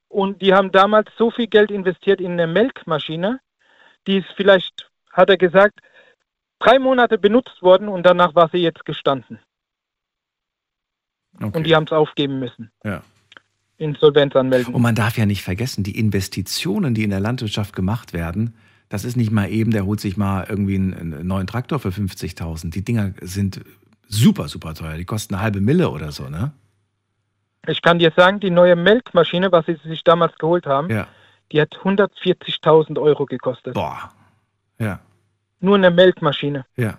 und 0.08 0.42
die 0.42 0.54
haben 0.54 0.72
damals 0.72 1.10
so 1.18 1.32
viel 1.32 1.48
Geld 1.48 1.72
investiert 1.72 2.22
in 2.22 2.34
eine 2.34 2.48
Melkmaschine, 2.48 3.40
die 4.08 4.20
ist 4.20 4.28
vielleicht, 4.38 4.90
hat 5.12 5.30
er 5.30 5.38
gesagt, 5.38 5.80
drei 6.60 6.78
Monate 6.78 7.18
benutzt 7.18 7.62
worden 7.64 7.88
und 7.88 8.06
danach 8.06 8.36
war 8.36 8.50
sie 8.50 8.60
jetzt 8.60 8.86
gestanden. 8.86 9.40
Okay. 11.42 11.58
Und 11.58 11.64
die 11.66 11.76
haben 11.76 11.86
es 11.86 11.92
aufgeben 11.92 12.40
müssen. 12.40 12.72
Ja. 12.84 13.02
Insolvenz 13.78 14.36
anmelden. 14.36 14.74
Und 14.74 14.82
man 14.82 14.96
darf 14.96 15.18
ja 15.18 15.26
nicht 15.26 15.44
vergessen, 15.44 15.84
die 15.84 15.98
Investitionen, 16.00 16.94
die 16.94 17.04
in 17.04 17.10
der 17.10 17.20
Landwirtschaft 17.20 17.76
gemacht 17.76 18.14
werden, 18.14 18.56
das 18.88 19.04
ist 19.04 19.18
nicht 19.18 19.32
mal 19.32 19.50
eben, 19.50 19.72
der 19.72 19.86
holt 19.86 20.00
sich 20.00 20.16
mal 20.16 20.46
irgendwie 20.48 20.76
einen, 20.76 21.26
neuen 21.28 21.48
Traktor 21.48 21.80
für 21.80 21.90
50.000. 21.90 22.70
Die 22.70 22.86
Dinger 22.86 23.14
sind 23.20 23.62
super, 24.08 24.48
super 24.48 24.74
teuer. 24.74 24.98
Die 24.98 25.06
kosten 25.06 25.36
eine 25.36 25.44
halbe 25.44 25.62
Mille 25.62 25.90
oder 25.90 26.12
so, 26.12 26.30
ne? 26.30 26.52
Ich 27.68 27.82
kann 27.82 28.00
dir 28.00 28.12
sagen, 28.16 28.40
die 28.40 28.52
neue 28.52 28.76
Melkmaschine, 28.76 29.52
was 29.52 29.66
sie 29.66 29.78
sich 29.84 30.04
damals 30.04 30.38
geholt 30.38 30.66
haben, 30.66 30.90
ja. 30.90 31.08
die 31.52 31.60
hat 31.62 31.76
140.000 31.76 33.00
Euro 33.02 33.26
gekostet. 33.26 33.74
Boah. 33.74 34.12
Ja. 34.78 35.00
Nur 35.60 35.76
eine 35.76 35.90
Melkmaschine. 35.90 36.66
Ja. 36.76 36.98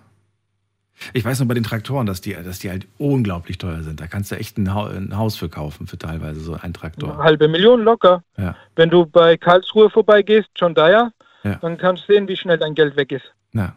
Ich 1.13 1.25
weiß 1.25 1.41
noch 1.41 1.47
bei 1.47 1.55
den 1.55 1.63
Traktoren, 1.63 2.07
dass 2.07 2.21
die, 2.21 2.33
dass 2.33 2.59
die 2.59 2.71
halt 2.71 2.87
unglaublich 2.99 3.59
teuer 3.59 3.83
sind. 3.83 4.01
Da 4.01 4.07
kannst 4.07 4.33
du 4.33 4.37
echt 4.37 4.57
ein, 4.57 4.75
Haus 5.17 5.37
für 5.37 5.49
kaufen, 5.49 5.87
für 5.87 5.99
teilweise 5.99 6.41
so 6.41 6.55
einen 6.55 6.73
Traktor. 6.73 7.13
Eine 7.13 7.23
halbe 7.23 7.49
Million 7.49 7.83
locker. 7.83 8.23
Ja. 8.39 8.57
Wenn 8.77 8.89
du 8.89 9.05
bei 9.05 9.37
Karlsruhe 9.37 9.91
vorbeigehst, 9.91 10.49
John 10.57 10.75
Dyer, 10.75 11.13
ja. 11.45 11.57
dann 11.57 11.77
kannst 11.77 12.09
du 12.09 12.15
sehen, 12.15 12.29
wie 12.29 12.37
schnell 12.37 12.59
dein 12.59 12.75
Geld 12.75 12.97
weg 12.97 13.13
ist. 13.13 13.31
Ja. 13.53 13.75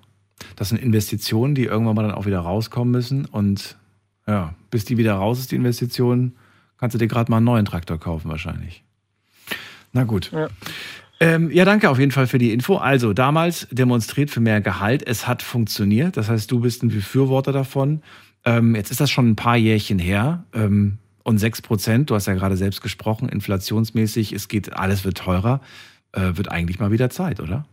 Das 0.56 0.69
sind 0.69 0.82
Investitionen, 0.82 1.56
die 1.56 1.65
irgendwann 1.65 1.95
mal 1.95 2.04
dann 2.04 2.12
auch 2.12 2.25
wieder 2.25 2.39
rauskommen 2.39 2.91
müssen. 2.91 3.25
Und 3.25 3.78
ja, 4.28 4.54
bis 4.71 4.86
die 4.86 4.97
wieder 4.97 5.15
raus 5.15 5.39
ist, 5.39 5.52
die 5.52 5.56
Investition, 5.56 6.34
kannst 6.78 6.93
du 6.93 6.97
dir 6.97 7.08
gerade 7.08 7.32
mal 7.32 7.38
einen 7.38 7.45
neuen 7.45 7.65
Traktor 7.65 7.99
kaufen 7.99 8.30
wahrscheinlich. 8.30 8.84
Na 9.91 10.04
gut. 10.04 10.32
Ja. 10.32 10.47
Ähm, 11.21 11.52
ja, 11.52 11.65
danke 11.65 11.89
auf 11.89 11.99
jeden 11.99 12.12
Fall 12.12 12.28
für 12.28 12.38
die 12.38 12.54
Info. 12.54 12.78
Also, 12.78 13.13
damals 13.13 13.67
demonstriert 13.71 14.30
für 14.30 14.39
mehr 14.39 14.62
Gehalt. 14.62 15.06
Es 15.06 15.28
hat 15.28 15.41
funktioniert. 15.41 16.15
Das 16.15 16.30
heißt, 16.30 16.49
du 16.49 16.62
bist 16.62 16.82
ein 16.84 16.89
Befürworter 16.89 17.52
davon. 17.52 18.02
Ähm, 18.45 18.75
jetzt 18.75 18.91
ist 18.91 19.02
das 19.02 19.12
schon 19.12 19.30
ein 19.30 19.36
paar 19.36 19.58
Jährchen 19.58 19.99
her. 19.99 20.45
Ähm, 20.54 20.97
und 21.23 21.38
6 21.38 21.62
Prozent, 21.62 22.10
du 22.10 22.15
hast 22.15 22.28
ja 22.28 22.34
gerade 22.34 22.56
selbst 22.56 22.82
gesprochen, 22.82 23.28
inflationsmäßig, 23.30 24.32
es 24.32 24.47
geht, 24.47 24.73
alles 24.73 25.04
wird 25.04 25.17
teurer. 25.17 25.62
Äh, 26.12 26.38
wird 26.38 26.49
eigentlich 26.49 26.80
mal 26.80 26.91
wieder 26.91 27.10
Zeit, 27.10 27.39
oder? 27.39 27.65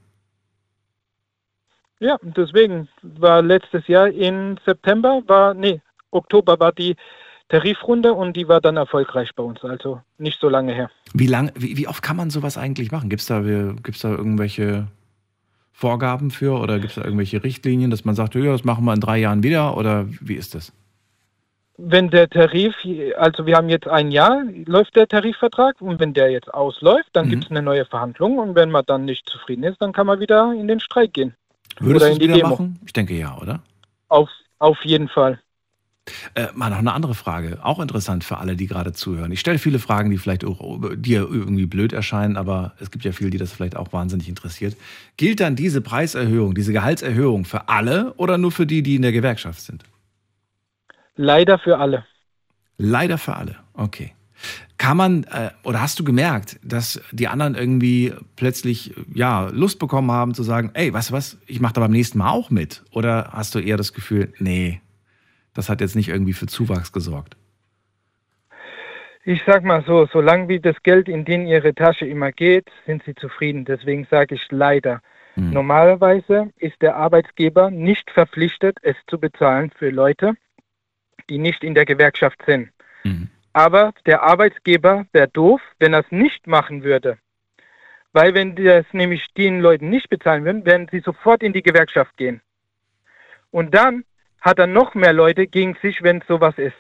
Ja, 1.99 2.19
deswegen 2.23 2.89
war 3.03 3.43
letztes 3.43 3.87
Jahr 3.89 4.09
im 4.09 4.57
September, 4.65 5.23
war, 5.27 5.55
nee, 5.55 5.81
Oktober 6.11 6.61
war 6.61 6.73
die 6.73 6.95
Tarifrunde 7.49 8.13
und 8.13 8.37
die 8.37 8.49
war 8.49 8.61
dann 8.61 8.77
erfolgreich 8.77 9.31
bei 9.35 9.43
uns, 9.43 9.63
also 9.63 10.01
nicht 10.19 10.41
so 10.41 10.49
lange 10.49 10.75
her. 10.75 10.91
Wie, 11.15 11.27
lang, 11.27 11.53
wie, 11.55 11.77
wie 11.77 11.89
oft 11.89 12.03
kann 12.03 12.17
man 12.17 12.31
sowas 12.31 12.59
eigentlich 12.59 12.91
machen? 12.91 13.09
Gibt 13.09 13.23
es 13.23 13.29
da, 13.29 13.41
gibt's 13.41 14.01
da 14.01 14.11
irgendwelche 14.11 14.89
Vorgaben 15.73 16.31
für 16.31 16.59
oder 16.59 16.79
gibt 16.79 16.91
es 16.91 16.97
da 16.97 17.05
irgendwelche 17.05 17.45
Richtlinien, 17.45 17.91
dass 17.91 18.05
man 18.05 18.15
sagt, 18.15 18.35
ja, 18.35 18.51
das 18.51 18.65
machen 18.65 18.85
wir 18.85 18.95
in 18.95 19.01
drei 19.01 19.19
Jahren 19.19 19.43
wieder 19.43 19.77
oder 19.77 20.07
wie 20.21 20.35
ist 20.35 20.55
das? 20.55 20.73
Wenn 21.79 22.09
der 22.09 22.29
Tarif, 22.29 22.75
also 23.19 23.45
wir 23.45 23.57
haben 23.57 23.69
jetzt 23.69 23.87
ein 23.87 24.11
Jahr, 24.11 24.43
läuft 24.65 24.97
der 24.97 25.07
Tarifvertrag 25.07 25.81
und 25.81 26.01
wenn 26.01 26.15
der 26.15 26.31
jetzt 26.31 26.53
ausläuft, 26.53 27.11
dann 27.13 27.27
mhm. 27.27 27.31
gibt 27.31 27.45
es 27.45 27.51
eine 27.51 27.63
neue 27.63 27.85
Verhandlung 27.85 28.39
und 28.39 28.55
wenn 28.55 28.71
man 28.71 28.85
dann 28.87 29.05
nicht 29.05 29.29
zufrieden 29.29 29.65
ist, 29.65 29.81
dann 29.81 29.93
kann 29.93 30.07
man 30.07 30.19
wieder 30.19 30.53
in 30.53 30.67
den 30.67 30.81
Streik 30.81 31.13
gehen. 31.13 31.35
Würdest 31.81 32.07
du 32.07 32.13
es 32.13 32.21
wieder 32.21 32.35
Demo. 32.35 32.51
machen? 32.51 32.81
Ich 32.85 32.93
denke 32.93 33.15
ja, 33.15 33.37
oder? 33.39 33.63
Auf, 34.09 34.29
auf 34.59 34.79
jeden 34.85 35.09
Fall. 35.09 35.41
Äh, 36.35 36.47
mal 36.55 36.71
noch 36.71 36.79
eine 36.79 36.93
andere 36.93 37.15
Frage, 37.15 37.59
auch 37.65 37.81
interessant 37.81 38.23
für 38.23 38.39
alle, 38.39 38.55
die 38.55 38.69
gerade 38.69 38.93
zuhören. 38.93 39.33
Ich 39.33 39.41
stelle 39.41 39.59
viele 39.59 39.81
Fragen, 39.81 40.11
die 40.11 40.19
vielleicht 40.19 40.45
auch 40.45 40.79
dir 40.95 41.29
irgendwie 41.29 41.67
blöd 41.67 41.93
erscheinen, 41.93 42.37
aber 42.37 42.75
es 42.79 42.93
gibt 42.93 43.05
ja 43.05 43.11
viele, 43.11 43.31
die 43.31 43.39
das 43.39 43.53
vielleicht 43.53 43.77
auch 43.77 43.93
wahnsinnig 43.93 44.29
interessiert. 44.29 44.77
Gilt 45.17 45.41
dann 45.41 45.57
diese 45.57 45.81
Preiserhöhung, 45.81 46.55
diese 46.55 46.73
Gehaltserhöhung 46.73 47.45
für 47.45 47.69
alle 47.69 48.15
oder 48.15 48.39
nur 48.39 48.53
für 48.53 48.67
die, 48.67 48.83
die 48.83 48.95
in 48.95 49.03
der 49.03 49.13
Gewerkschaft 49.13 49.61
sind? 49.61 49.85
Leider 51.17 51.59
für 51.59 51.79
alle. 51.79 52.05
Leider 52.79 53.19
für 53.19 53.35
alle, 53.35 53.57
okay. 53.73 54.16
Kann 54.79 54.97
man, 54.97 55.25
äh, 55.25 55.51
oder 55.63 55.81
hast 55.81 55.99
du 55.99 56.05
gemerkt, 56.05 56.59
dass 56.63 57.01
die 57.11 57.29
anderen 57.29 57.55
irgendwie 57.55 58.13
plötzlich 58.37 58.95
ja, 59.15 59.49
Lust 59.49 59.79
bekommen 59.79 60.11
haben 60.11 60.35
zu 60.35 60.43
sagen, 60.43 60.71
ey, 60.75 60.93
weißt 60.93 61.11
du 61.11 61.15
was, 61.15 61.39
ich 61.47 61.61
mache 61.61 61.75
da 61.75 61.81
beim 61.81 61.93
nächsten 61.93 62.19
Mal 62.19 62.31
auch 62.31 62.51
mit? 62.51 62.85
Oder 62.93 63.31
hast 63.33 63.55
du 63.55 63.59
eher 63.59 63.79
das 63.79 63.95
Gefühl, 63.95 64.33
nee, 64.39 64.83
das 65.55 65.71
hat 65.71 65.81
jetzt 65.81 65.97
nicht 65.97 66.09
irgendwie 66.09 66.35
für 66.35 66.47
Zuwachs 66.47 66.93
gesorgt? 66.93 67.37
Ich 69.25 69.43
sag 69.47 69.65
mal 69.65 69.83
so, 69.85 70.07
solange 70.13 70.49
wie 70.49 70.61
das 70.61 70.81
Geld 70.83 71.09
in 71.09 71.25
den 71.25 71.47
ihre 71.47 71.75
Tasche 71.75 72.07
immer 72.07 72.31
geht, 72.31 72.71
sind 72.85 73.03
sie 73.05 73.15
zufrieden. 73.15 73.65
Deswegen 73.65 74.07
sage 74.09 74.37
ich 74.37 74.47
leider. 74.51 75.01
Hm. 75.35 75.51
Normalerweise 75.51 76.53
ist 76.59 76.81
der 76.81 76.97
Arbeitgeber 76.97 77.71
nicht 77.71 78.11
verpflichtet, 78.11 78.79
es 78.83 78.95
zu 79.09 79.19
bezahlen 79.19 79.73
für 79.77 79.91
Leute, 79.91 80.35
die 81.29 81.39
nicht 81.39 81.65
in 81.65 81.75
der 81.75 81.87
Gewerkschaft 81.87 82.41
sind. 82.47 82.71
Hm. 83.03 83.29
Aber 83.57 83.95
der 84.05 84.23
Arbeitgeber 84.23 85.07
wäre 85.13 85.29
doof, 85.29 85.63
wenn 85.79 85.95
er 85.95 86.01
es 86.01 86.11
nicht 86.11 86.47
machen 86.47 86.83
würde. 86.83 87.17
Weil 88.13 88.35
wenn 88.35 88.55
die 88.55 88.65
das 88.65 88.85
nämlich 88.93 89.33
den 89.33 89.61
Leuten 89.61 89.89
nicht 89.89 90.11
bezahlen 90.11 90.45
würden, 90.45 90.67
werden 90.67 90.89
sie 90.93 91.01
sofort 91.01 91.43
in 91.43 91.55
die 91.55 91.63
Gewerkschaft 91.63 92.15
gehen. 92.19 92.43
Und 93.51 93.75
dann 93.75 94.05
hat 94.43 94.59
er 94.59 94.67
noch 94.67 94.95
mehr 94.95 95.15
Leute 95.15 95.47
gegen 95.47 95.75
sich, 95.81 96.03
wenn 96.03 96.23
sowas 96.29 96.59
ist. 96.59 96.77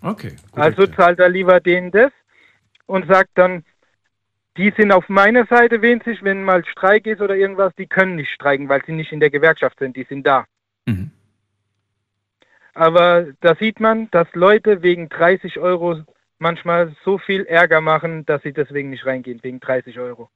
Okay. 0.00 0.36
Also 0.52 0.86
zahlt 0.86 1.18
er 1.18 1.28
lieber 1.28 1.58
denen 1.58 1.90
das 1.90 2.12
und 2.86 3.08
sagt 3.08 3.30
dann, 3.34 3.64
die 4.56 4.72
sind 4.76 4.92
auf 4.92 5.08
meiner 5.08 5.44
Seite, 5.46 5.82
wenn 5.82 6.00
sich, 6.02 6.22
wenn 6.22 6.44
mal 6.44 6.64
Streik 6.66 7.04
ist 7.08 7.20
oder 7.20 7.34
irgendwas, 7.34 7.74
die 7.76 7.88
können 7.88 8.14
nicht 8.14 8.30
streiken, 8.30 8.68
weil 8.68 8.84
sie 8.86 8.92
nicht 8.92 9.10
in 9.10 9.18
der 9.18 9.30
Gewerkschaft 9.30 9.80
sind, 9.80 9.96
die 9.96 10.04
sind 10.04 10.24
da. 10.24 10.46
Mhm. 10.86 11.10
Aber 12.74 13.26
da 13.40 13.54
sieht 13.54 13.80
man, 13.80 14.10
dass 14.10 14.26
Leute 14.34 14.82
wegen 14.82 15.08
30 15.08 15.58
Euro 15.58 16.02
manchmal 16.38 16.94
so 17.04 17.18
viel 17.18 17.44
Ärger 17.44 17.80
machen, 17.80 18.26
dass 18.26 18.42
sie 18.42 18.52
deswegen 18.52 18.90
nicht 18.90 19.06
reingehen, 19.06 19.40
wegen 19.42 19.60
30 19.60 19.98
Euro. 19.98 20.28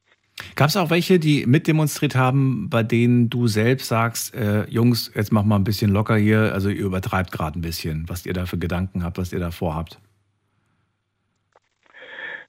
Gab 0.55 0.69
es 0.69 0.77
auch 0.77 0.91
welche, 0.91 1.19
die 1.19 1.47
mitdemonstriert 1.47 2.15
haben, 2.15 2.71
bei 2.71 2.85
denen 2.85 3.29
du 3.29 3.49
selbst 3.49 3.89
sagst, 3.89 4.35
äh, 4.35 4.65
Jungs, 4.69 5.11
jetzt 5.15 5.33
mach 5.33 5.45
mal 5.45 5.57
ein 5.57 5.65
bisschen 5.65 5.91
locker 5.91 6.17
hier, 6.17 6.53
also 6.53 6.69
ihr 6.69 6.85
übertreibt 6.85 7.33
gerade 7.33 7.59
ein 7.59 7.63
bisschen, 7.63 8.09
was 8.09 8.25
ihr 8.25 8.33
da 8.33 8.47
für 8.47 8.59
Gedanken 8.59 9.03
habt, 9.03 9.19
was 9.19 9.33
ihr 9.33 9.41
da 9.41 9.51
vorhabt? 9.51 9.99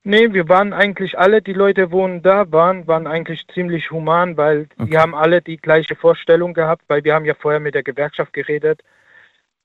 Nee, 0.04 0.32
wir 0.34 0.48
waren 0.48 0.72
eigentlich 0.72 1.20
alle, 1.20 1.42
die 1.42 1.54
Leute, 1.54 1.92
wohnen 1.92 2.22
da 2.22 2.52
waren, 2.52 2.88
waren 2.88 3.06
eigentlich 3.06 3.46
ziemlich 3.54 3.92
human, 3.92 4.38
weil 4.38 4.68
okay. 4.78 4.92
wir 4.92 5.02
haben 5.02 5.14
alle 5.14 5.42
die 5.42 5.58
gleiche 5.58 5.96
Vorstellung 5.96 6.54
gehabt, 6.54 6.84
weil 6.88 7.04
wir 7.04 7.14
haben 7.14 7.26
ja 7.26 7.34
vorher 7.34 7.60
mit 7.60 7.76
der 7.76 7.84
Gewerkschaft 7.84 8.34
geredet. 8.34 8.82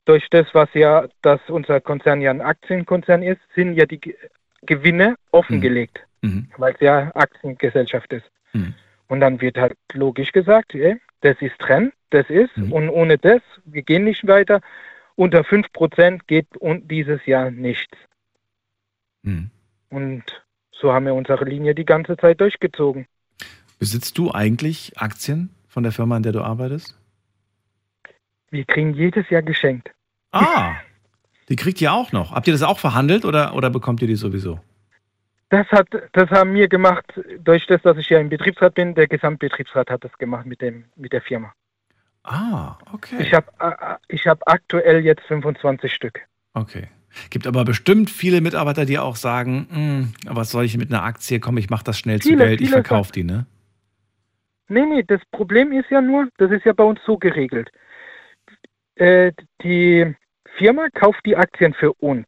Durch 0.05 0.29
das, 0.29 0.47
was 0.53 0.69
ja, 0.73 1.07
dass 1.21 1.41
unser 1.47 1.81
Konzern 1.81 2.21
ja 2.21 2.29
ein 2.29 2.41
Aktienkonzern 2.41 3.23
ist, 3.23 3.41
sind 3.55 3.73
ja 3.73 3.85
die 3.85 4.15
Gewinne 4.61 5.15
offengelegt. 5.31 5.99
Mhm 5.99 6.05
mhm. 6.25 6.47
weil 6.57 6.73
es 6.73 6.79
ja 6.81 7.11
Aktiengesellschaft 7.15 8.11
ist. 8.13 8.25
Mhm. 8.53 8.73
Und 9.07 9.19
dann 9.19 9.41
wird 9.41 9.57
halt 9.57 9.77
logisch 9.93 10.31
gesagt, 10.31 10.73
ey, 10.73 10.99
das 11.21 11.37
ist 11.39 11.57
Trend, 11.59 11.93
das 12.09 12.29
ist, 12.29 12.55
mhm. 12.57 12.71
und 12.71 12.89
ohne 12.89 13.17
das, 13.17 13.41
wir 13.65 13.83
gehen 13.83 14.03
nicht 14.03 14.27
weiter. 14.27 14.61
Unter 15.15 15.41
5% 15.41 16.21
geht 16.27 16.47
dieses 16.83 17.25
Jahr 17.25 17.51
nichts. 17.51 17.97
Mhm. 19.23 19.49
Und 19.89 20.23
so 20.71 20.91
haben 20.91 21.05
wir 21.05 21.13
unsere 21.13 21.45
Linie 21.45 21.73
die 21.73 21.85
ganze 21.85 22.17
Zeit 22.17 22.41
durchgezogen. 22.41 23.07
Besitzt 23.79 24.17
du 24.17 24.31
eigentlich 24.31 24.97
Aktien 24.97 25.51
von 25.67 25.83
der 25.83 25.91
Firma, 25.91 26.17
an 26.17 26.23
der 26.23 26.31
du 26.31 26.41
arbeitest? 26.41 26.99
Wir 28.49 28.65
kriegen 28.65 28.93
jedes 28.93 29.29
Jahr 29.29 29.41
geschenkt. 29.41 29.94
Ah, 30.35 30.75
die 31.49 31.55
kriegt 31.55 31.81
ihr 31.81 31.93
auch 31.93 32.11
noch. 32.11 32.33
Habt 32.33 32.47
ihr 32.47 32.53
das 32.53 32.63
auch 32.63 32.79
verhandelt 32.79 33.25
oder, 33.25 33.55
oder 33.55 33.69
bekommt 33.69 34.01
ihr 34.01 34.07
die 34.07 34.15
sowieso? 34.15 34.59
Das, 35.49 35.67
hat, 35.67 35.87
das 36.13 36.29
haben 36.31 36.53
wir 36.55 36.67
gemacht, 36.67 37.05
durch 37.39 37.65
das, 37.67 37.81
dass 37.83 37.97
ich 37.97 38.09
ja 38.09 38.19
im 38.19 38.29
Betriebsrat 38.29 38.73
bin. 38.73 38.95
Der 38.95 39.07
Gesamtbetriebsrat 39.07 39.89
hat 39.89 40.03
das 40.03 40.17
gemacht 40.17 40.45
mit, 40.45 40.61
dem, 40.61 40.85
mit 40.95 41.13
der 41.13 41.21
Firma. 41.21 41.53
Ah, 42.23 42.77
okay. 42.91 43.17
Ich 43.19 43.33
habe 43.33 43.47
äh, 43.59 43.95
ich 44.07 44.25
hab 44.25 44.41
aktuell 44.47 45.05
jetzt 45.05 45.23
25 45.27 45.93
Stück. 45.93 46.21
Okay. 46.53 46.87
Gibt 47.29 47.47
aber 47.47 47.63
bestimmt 47.63 48.09
viele 48.09 48.41
Mitarbeiter, 48.41 48.85
die 48.85 48.99
auch 48.99 49.15
sagen, 49.15 49.67
hm, 49.69 50.13
was 50.35 50.51
soll 50.51 50.65
ich 50.65 50.77
mit 50.77 50.91
einer 50.91 51.03
Aktie? 51.03 51.39
Komm, 51.39 51.57
ich 51.57 51.69
mache 51.69 51.83
das 51.83 51.97
schnell 51.97 52.19
viele, 52.19 52.37
zu 52.37 52.43
Geld, 52.43 52.61
ich 52.61 52.71
verkaufe 52.71 53.11
die, 53.11 53.23
ne? 53.23 53.45
Nee, 54.67 54.85
nee, 54.85 55.03
das 55.03 55.21
Problem 55.31 55.71
ist 55.71 55.89
ja 55.91 56.01
nur, 56.01 56.27
das 56.37 56.51
ist 56.51 56.65
ja 56.65 56.73
bei 56.73 56.83
uns 56.83 56.99
so 57.05 57.17
geregelt. 57.17 57.69
Äh, 58.95 59.31
die 59.61 60.15
Firma 60.57 60.87
kauft 60.93 61.25
die 61.25 61.35
Aktien 61.35 61.73
für 61.73 61.93
uns 61.93 62.27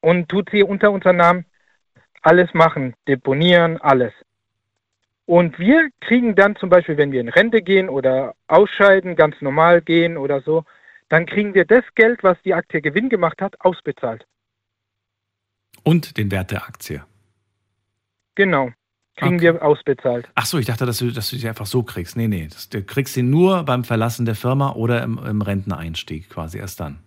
und 0.00 0.28
tut 0.28 0.50
sie 0.50 0.62
unter 0.62 0.90
unserem 0.92 1.16
Namen 1.16 1.46
alles 2.22 2.52
machen, 2.54 2.94
deponieren, 3.06 3.80
alles. 3.80 4.12
Und 5.26 5.58
wir 5.58 5.90
kriegen 6.00 6.36
dann 6.36 6.54
zum 6.56 6.70
Beispiel, 6.70 6.96
wenn 6.96 7.10
wir 7.10 7.20
in 7.20 7.28
Rente 7.28 7.62
gehen 7.62 7.88
oder 7.88 8.34
ausscheiden, 8.46 9.16
ganz 9.16 9.40
normal 9.40 9.82
gehen 9.82 10.16
oder 10.16 10.40
so, 10.40 10.64
dann 11.08 11.26
kriegen 11.26 11.54
wir 11.54 11.64
das 11.64 11.84
Geld, 11.94 12.22
was 12.22 12.40
die 12.42 12.54
Aktie 12.54 12.80
Gewinn 12.80 13.08
gemacht 13.08 13.40
hat, 13.42 13.60
ausbezahlt. 13.60 14.26
Und 15.82 16.16
den 16.16 16.30
Wert 16.30 16.50
der 16.52 16.64
Aktie. 16.64 17.04
Genau. 18.34 18.70
Kriegen 19.16 19.36
okay. 19.36 19.54
wir 19.54 19.62
ausbezahlt. 19.62 20.28
Ach 20.34 20.44
so, 20.44 20.58
ich 20.58 20.66
dachte, 20.66 20.84
dass 20.84 20.98
du, 20.98 21.10
dass 21.10 21.30
du 21.30 21.36
sie 21.36 21.48
einfach 21.48 21.66
so 21.66 21.82
kriegst. 21.82 22.16
Nee, 22.16 22.28
nee. 22.28 22.48
Das, 22.50 22.68
du 22.68 22.82
kriegst 22.82 23.14
sie 23.14 23.22
nur 23.22 23.64
beim 23.64 23.82
Verlassen 23.82 24.26
der 24.26 24.34
Firma 24.34 24.72
oder 24.72 25.02
im, 25.02 25.18
im 25.18 25.40
Renteneinstieg, 25.40 26.28
quasi 26.28 26.58
erst 26.58 26.80
dann. 26.80 26.98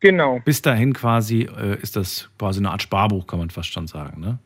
Genau. 0.00 0.40
Bis 0.44 0.62
dahin 0.62 0.94
quasi 0.94 1.42
äh, 1.42 1.80
ist 1.80 1.96
das 1.96 2.30
quasi 2.38 2.60
eine 2.60 2.70
Art 2.70 2.82
Sparbuch, 2.82 3.26
kann 3.26 3.38
man 3.38 3.50
fast 3.50 3.72
schon 3.72 3.86
sagen, 3.86 4.20
ne? 4.20 4.38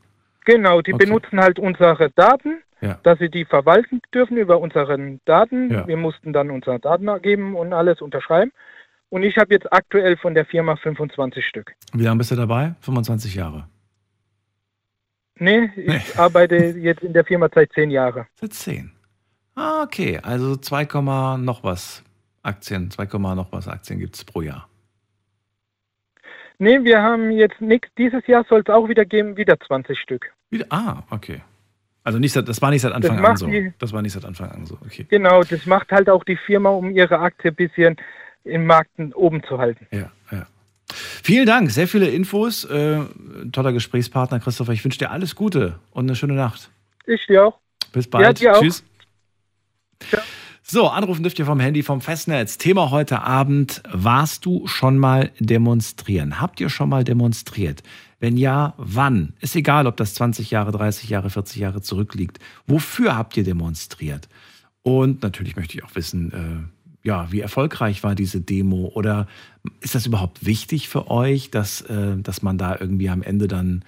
Genau, 0.45 0.81
die 0.81 0.95
okay. 0.95 1.05
benutzen 1.05 1.41
halt 1.41 1.59
unsere 1.59 2.11
Daten, 2.11 2.63
ja. 2.81 2.99
dass 3.03 3.19
sie 3.19 3.29
die 3.29 3.45
verwalten 3.45 4.01
dürfen 4.15 4.37
über 4.37 4.61
unsere 4.61 5.19
Daten. 5.25 5.71
Ja. 5.71 5.87
Wir 5.87 5.97
mussten 5.97 6.33
dann 6.33 6.51
unsere 6.51 6.81
Daten 6.81 7.07
geben 7.23 7.55
und 7.55 7.73
alles 7.73 8.01
unterschreiben. 8.01 8.53
Und 9.11 9.23
ich 9.23 9.37
habe 9.37 9.53
jetzt 9.53 9.71
aktuell 9.73 10.17
von 10.17 10.35
der 10.35 10.47
Firma 10.47 10.77
25 10.77 11.45
Stück. 11.45 11.75
Wie 11.93 12.05
lange 12.05 12.19
bist 12.19 12.31
du 12.31 12.37
dabei? 12.37 12.75
25 12.81 13.35
Jahre? 13.35 13.69
Nee, 15.39 15.71
ich 15.77 15.87
nee. 15.87 16.01
arbeite 16.17 16.57
jetzt 16.57 17.03
in 17.03 17.13
der 17.13 17.25
Firma 17.25 17.49
seit 17.55 17.73
10 17.73 17.91
Jahren. 17.91 18.27
Seit 18.35 18.53
10? 18.55 18.93
Ah, 19.55 19.83
okay. 19.83 20.19
Also 20.23 20.57
2, 20.57 20.85
noch 21.39 21.65
was 21.65 22.03
Aktien, 22.43 22.91
2, 22.91 23.05
noch 23.35 23.53
was 23.53 23.69
Aktien 23.69 23.99
gibt 23.99 24.17
es 24.17 24.25
pro 24.25 24.43
Jahr. 24.43 24.69
Nee, 26.59 26.83
wir 26.83 27.03
haben 27.03 27.31
jetzt 27.31 27.61
nichts. 27.61 27.89
Dieses 27.97 28.27
Jahr 28.27 28.45
soll 28.49 28.61
es 28.61 28.73
auch 28.73 28.89
wieder 28.89 29.05
geben, 29.05 29.37
wieder 29.37 29.59
20 29.61 29.99
Stück. 29.99 30.33
Wieder? 30.51 30.67
Ah, 30.71 31.03
okay. 31.11 31.41
Also 32.03 32.19
nicht, 32.19 32.35
das 32.35 32.63
war 32.63 32.71
nicht 32.71 32.83
seit 32.83 32.93
Anfang 32.93 33.25
an 33.25 33.37
so. 33.37 33.47
Die, 33.47 33.73
das 33.79 33.93
war 33.93 34.03
nicht 34.03 34.13
seit 34.13 34.25
Anfang 34.25 34.51
an 34.51 34.65
so. 34.65 34.79
Okay. 34.85 35.07
Genau, 35.09 35.43
das 35.43 35.67
macht 35.67 35.93
halt 35.93 36.09
auch 36.09 36.25
die 36.25 36.37
Firma, 36.37 36.71
um 36.71 36.91
ihre 36.91 37.19
Aktie 37.19 37.51
ein 37.51 37.55
bisschen 37.55 37.97
im 38.45 38.67
Markt 38.67 38.91
oben 39.15 39.43
zu 39.45 39.59
halten. 39.59 39.87
Ja. 39.91 40.11
Vielen 40.93 41.47
Dank, 41.47 41.71
sehr 41.71 41.89
viele 41.89 42.09
Infos. 42.09 42.65
Äh, 42.65 43.01
toller 43.53 43.73
Gesprächspartner, 43.73 44.41
Christopher. 44.41 44.73
Ich 44.73 44.85
wünsche 44.85 44.99
dir 44.99 45.11
alles 45.11 45.35
Gute 45.35 45.79
und 45.91 46.07
eine 46.07 46.17
schöne 46.17 46.35
Nacht. 46.35 46.71
Ich 47.07 47.27
dir 47.27 47.47
auch. 47.47 47.59
Bis 47.93 48.09
bald. 48.09 48.41
Ja, 48.41 48.59
Tschüss. 48.59 48.85
Ciao. 50.09 50.23
So, 50.71 50.89
anrufen 50.89 51.23
dürft 51.23 51.39
ihr 51.39 51.47
vom 51.47 51.61
Handy 51.61 51.83
vom 51.83 52.03
Festnetz. 52.03 52.59
Thema 52.59 52.91
heute 52.91 53.23
Abend: 53.23 53.83
Warst 53.91 54.45
du 54.45 54.67
schon 54.67 54.99
mal 54.99 55.31
demonstrieren? 55.39 56.43
Habt 56.43 56.61
ihr 56.61 56.69
schon 56.69 56.91
mal 56.91 57.05
demonstriert? 57.05 57.83
Wenn 58.21 58.37
ja, 58.37 58.75
wann? 58.77 59.33
Ist 59.41 59.57
egal, 59.57 59.87
ob 59.87 59.97
das 59.97 60.13
20 60.13 60.51
Jahre, 60.51 60.73
30 60.73 61.09
Jahre, 61.09 61.31
40 61.31 61.57
Jahre 61.57 61.81
zurückliegt. 61.81 62.39
Wofür 62.67 63.17
habt 63.17 63.37
ihr 63.39 63.45
demonstriert? 63.45 64.29
Und 64.83 65.23
natürlich 65.23 65.57
möchte 65.57 65.79
ich 65.79 65.85
auch 65.85 65.95
wissen, 65.95 66.33
äh, 66.33 67.07
ja, 67.09 67.33
wie 67.33 67.41
erfolgreich 67.41 68.03
war 68.03 68.15
diese 68.15 68.43
Demo? 68.43 68.91
Oder 68.95 69.27
ist 69.81 69.95
das 69.95 70.07
überhaupt 70.07 70.45
wichtig 70.45 70.89
für 70.89 71.11
euch, 71.11 71.51
dass, 71.51 71.83
äh, 71.83 72.17
dass 72.19 72.43
man 72.43 72.59
da 72.59 72.77
irgendwie 72.79 73.09
am 73.09 73.23
Ende 73.23 73.49
dann 73.49 73.85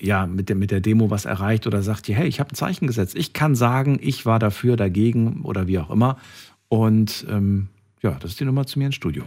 ja, 0.00 0.26
mit 0.26 0.48
der, 0.48 0.56
mit 0.56 0.70
der 0.70 0.80
Demo 0.80 1.10
was 1.10 1.24
erreicht 1.24 1.66
oder 1.66 1.82
sagt 1.82 2.08
hey, 2.08 2.26
ich 2.26 2.40
habe 2.40 2.50
ein 2.50 2.56
Zeichen 2.56 2.86
gesetzt. 2.86 3.14
Ich 3.16 3.32
kann 3.32 3.54
sagen, 3.54 3.98
ich 4.00 4.26
war 4.26 4.38
dafür, 4.38 4.76
dagegen 4.76 5.42
oder 5.42 5.66
wie 5.66 5.78
auch 5.78 5.90
immer. 5.90 6.18
Und 6.68 7.26
ähm, 7.28 7.68
ja, 8.02 8.12
das 8.12 8.32
ist 8.32 8.40
die 8.40 8.44
Nummer 8.44 8.66
zu 8.66 8.78
mir 8.78 8.86
ins 8.86 8.94
Studio. 8.94 9.26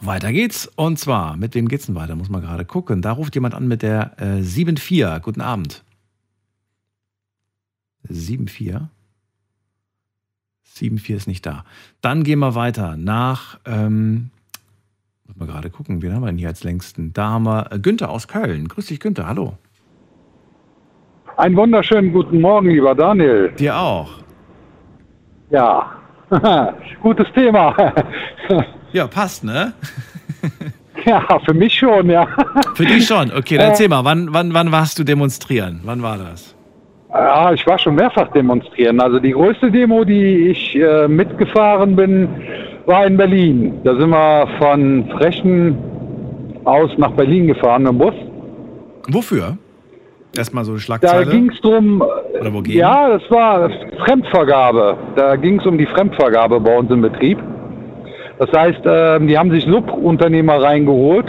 Weiter 0.00 0.32
geht's. 0.32 0.66
Und 0.76 0.98
zwar, 0.98 1.36
mit 1.36 1.54
wem 1.54 1.68
geht's 1.68 1.86
denn 1.86 1.94
weiter? 1.94 2.16
Muss 2.16 2.30
man 2.30 2.40
gerade 2.40 2.64
gucken. 2.64 3.02
Da 3.02 3.12
ruft 3.12 3.34
jemand 3.34 3.54
an 3.54 3.68
mit 3.68 3.82
der 3.82 4.18
äh, 4.18 4.42
74. 4.42 5.22
Guten 5.22 5.42
Abend. 5.42 5.84
74. 8.06 8.88
74 10.74 11.16
ist 11.16 11.26
nicht 11.26 11.44
da. 11.46 11.64
Dann 12.00 12.24
gehen 12.24 12.38
wir 12.38 12.54
weiter 12.54 12.96
nach, 12.96 13.58
ähm, 13.66 14.30
muss 15.26 15.36
mal 15.36 15.46
gerade 15.46 15.70
gucken, 15.70 16.02
wen 16.02 16.14
haben 16.14 16.22
wir 16.22 16.26
denn 16.26 16.38
hier 16.38 16.48
als 16.48 16.64
längsten? 16.64 17.12
Da 17.12 17.30
haben 17.30 17.44
wir 17.44 17.72
äh, 17.72 17.78
Günther 17.78 18.10
aus 18.10 18.28
Köln. 18.28 18.68
Grüß 18.68 18.86
dich, 18.86 19.00
Günther, 19.00 19.26
hallo. 19.26 19.58
Einen 21.36 21.56
wunderschönen 21.56 22.12
guten 22.12 22.40
Morgen, 22.40 22.70
lieber 22.70 22.94
Daniel. 22.94 23.50
Dir 23.58 23.76
auch. 23.76 24.10
Ja, 25.50 25.92
gutes 27.02 27.26
Thema. 27.34 27.74
ja, 28.92 29.06
passt, 29.06 29.44
ne? 29.44 29.72
ja, 31.04 31.26
für 31.44 31.54
mich 31.54 31.74
schon, 31.74 32.10
ja. 32.10 32.28
Für 32.74 32.84
dich 32.84 33.06
schon, 33.06 33.32
okay, 33.32 33.56
dann 33.56 33.70
erzähl 33.70 33.88
mal, 33.88 34.04
wann, 34.04 34.32
wann, 34.32 34.54
wann 34.54 34.70
warst 34.70 34.98
du 34.98 35.04
demonstrieren? 35.04 35.80
Wann 35.84 36.02
war 36.02 36.18
das? 36.18 36.54
Ja, 37.12 37.52
ich 37.52 37.66
war 37.66 37.78
schon 37.78 37.96
mehrfach 37.96 38.28
demonstrieren. 38.28 39.00
Also 39.00 39.18
die 39.18 39.32
größte 39.32 39.70
Demo, 39.70 40.04
die 40.04 40.48
ich 40.48 40.76
äh, 40.76 41.08
mitgefahren 41.08 41.96
bin, 41.96 42.28
war 42.86 43.06
in 43.06 43.16
Berlin. 43.16 43.80
Da 43.84 43.96
sind 43.96 44.10
wir 44.10 44.48
von 44.58 45.08
Frechen 45.18 45.76
aus 46.64 46.90
nach 46.98 47.10
Berlin 47.12 47.48
gefahren 47.48 47.86
im 47.86 47.98
Bus. 47.98 48.14
Wofür? 49.08 49.56
Erstmal 50.36 50.64
so 50.64 50.72
eine 50.72 50.80
Schlagzeile. 50.80 51.24
Da 51.24 51.30
ging 51.30 51.50
es 51.50 51.60
drum. 51.60 52.02
Oder 52.40 52.52
wogegen? 52.52 52.78
Ja, 52.78 53.08
das 53.08 53.28
war 53.30 53.68
Fremdvergabe. 54.04 54.96
Da 55.16 55.34
ging 55.34 55.58
es 55.58 55.66
um 55.66 55.76
die 55.76 55.86
Fremdvergabe 55.86 56.60
bei 56.60 56.78
uns 56.78 56.90
im 56.90 57.02
Betrieb. 57.02 57.38
Das 58.38 58.52
heißt, 58.52 58.86
äh, 58.86 59.26
die 59.26 59.36
haben 59.36 59.50
sich 59.50 59.64
Subunternehmer 59.64 60.62
reingeholt 60.62 61.26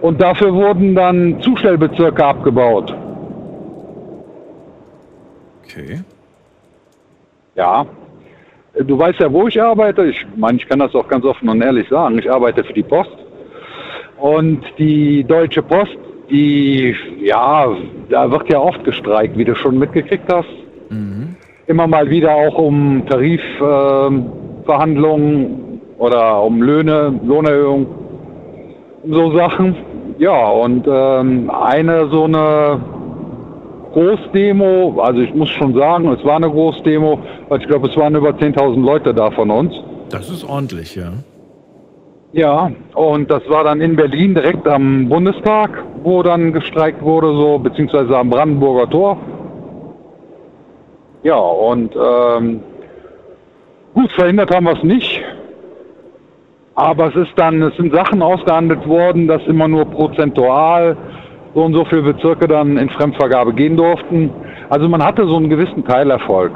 und 0.00 0.20
dafür 0.20 0.52
wurden 0.52 0.94
dann 0.94 1.40
Zustellbezirke 1.40 2.24
abgebaut. 2.24 2.94
Okay. 5.78 6.00
Ja. 7.54 7.86
Du 8.84 8.98
weißt 8.98 9.20
ja, 9.20 9.32
wo 9.32 9.48
ich 9.48 9.60
arbeite. 9.60 10.06
Ich 10.06 10.24
meine, 10.36 10.58
ich 10.58 10.68
kann 10.68 10.78
das 10.78 10.94
auch 10.94 11.08
ganz 11.08 11.24
offen 11.24 11.48
und 11.48 11.62
ehrlich 11.62 11.88
sagen. 11.88 12.18
Ich 12.18 12.30
arbeite 12.30 12.62
für 12.62 12.72
die 12.72 12.82
Post. 12.82 13.16
Und 14.18 14.60
die 14.78 15.24
Deutsche 15.24 15.62
Post, 15.62 15.96
die, 16.30 16.94
ja, 17.20 17.66
da 18.10 18.30
wird 18.30 18.50
ja 18.50 18.58
oft 18.58 18.84
gestreikt, 18.84 19.36
wie 19.36 19.44
du 19.44 19.54
schon 19.54 19.78
mitgekriegt 19.78 20.32
hast. 20.32 20.48
Mhm. 20.90 21.36
Immer 21.66 21.86
mal 21.86 22.08
wieder 22.08 22.34
auch 22.34 22.56
um 22.58 23.04
Tarifverhandlungen 23.06 25.44
äh, 25.44 25.48
oder 25.98 26.42
um 26.42 26.62
Löhne, 26.62 27.20
Lohnerhöhung, 27.24 27.86
so 29.08 29.36
Sachen. 29.36 29.76
Ja, 30.18 30.48
und 30.48 30.86
ähm, 30.88 31.50
eine 31.50 32.08
so 32.08 32.24
eine 32.24 32.80
Großdemo, 33.92 35.00
also 35.00 35.20
ich 35.20 35.34
muss 35.34 35.48
schon 35.50 35.74
sagen, 35.74 36.08
es 36.08 36.24
war 36.24 36.36
eine 36.36 36.50
Großdemo, 36.50 37.18
weil 37.48 37.60
ich 37.60 37.66
glaube, 37.66 37.88
es 37.88 37.96
waren 37.96 38.14
über 38.14 38.30
10.000 38.30 38.84
Leute 38.84 39.14
da 39.14 39.30
von 39.30 39.50
uns. 39.50 39.74
Das 40.10 40.30
ist 40.30 40.44
ordentlich, 40.44 40.94
ja. 40.96 41.12
Ja, 42.32 42.70
und 42.94 43.30
das 43.30 43.48
war 43.48 43.64
dann 43.64 43.80
in 43.80 43.96
Berlin 43.96 44.34
direkt 44.34 44.68
am 44.68 45.08
Bundestag, 45.08 45.82
wo 46.02 46.22
dann 46.22 46.52
gestreikt 46.52 47.02
wurde, 47.02 47.28
so 47.28 47.58
beziehungsweise 47.58 48.16
am 48.16 48.28
Brandenburger 48.28 48.90
Tor. 48.90 49.16
Ja, 51.22 51.36
und 51.36 51.96
ähm, 51.96 52.60
gut, 53.94 54.12
verhindert 54.12 54.54
haben 54.54 54.66
wir 54.66 54.76
es 54.76 54.82
nicht. 54.82 55.22
Aber 56.74 57.08
es 57.08 57.16
ist 57.16 57.32
dann, 57.36 57.60
es 57.62 57.76
sind 57.76 57.92
Sachen 57.92 58.22
ausgehandelt 58.22 58.86
worden, 58.86 59.26
dass 59.26 59.42
immer 59.46 59.66
nur 59.66 59.86
prozentual 59.86 60.96
so 61.58 61.64
und 61.64 61.74
so 61.74 61.84
viele 61.86 62.02
Bezirke 62.02 62.46
dann 62.46 62.76
in 62.76 62.88
Fremdvergabe 62.88 63.52
gehen 63.52 63.76
durften. 63.76 64.30
Also 64.70 64.88
man 64.88 65.02
hatte 65.02 65.26
so 65.26 65.36
einen 65.36 65.50
gewissen 65.50 65.84
Teilerfolg, 65.84 66.52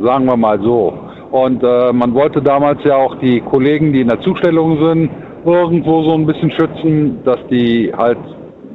sagen 0.00 0.26
wir 0.26 0.36
mal 0.36 0.60
so. 0.60 0.96
Und 1.32 1.64
äh, 1.64 1.92
man 1.92 2.14
wollte 2.14 2.40
damals 2.40 2.78
ja 2.84 2.94
auch 2.94 3.16
die 3.16 3.40
Kollegen, 3.40 3.92
die 3.92 4.02
in 4.02 4.08
der 4.08 4.20
Zustellung 4.20 4.78
sind, 4.80 5.10
irgendwo 5.44 6.04
so 6.04 6.14
ein 6.14 6.24
bisschen 6.24 6.52
schützen, 6.52 7.18
dass 7.24 7.40
die 7.50 7.92
halt 7.96 8.18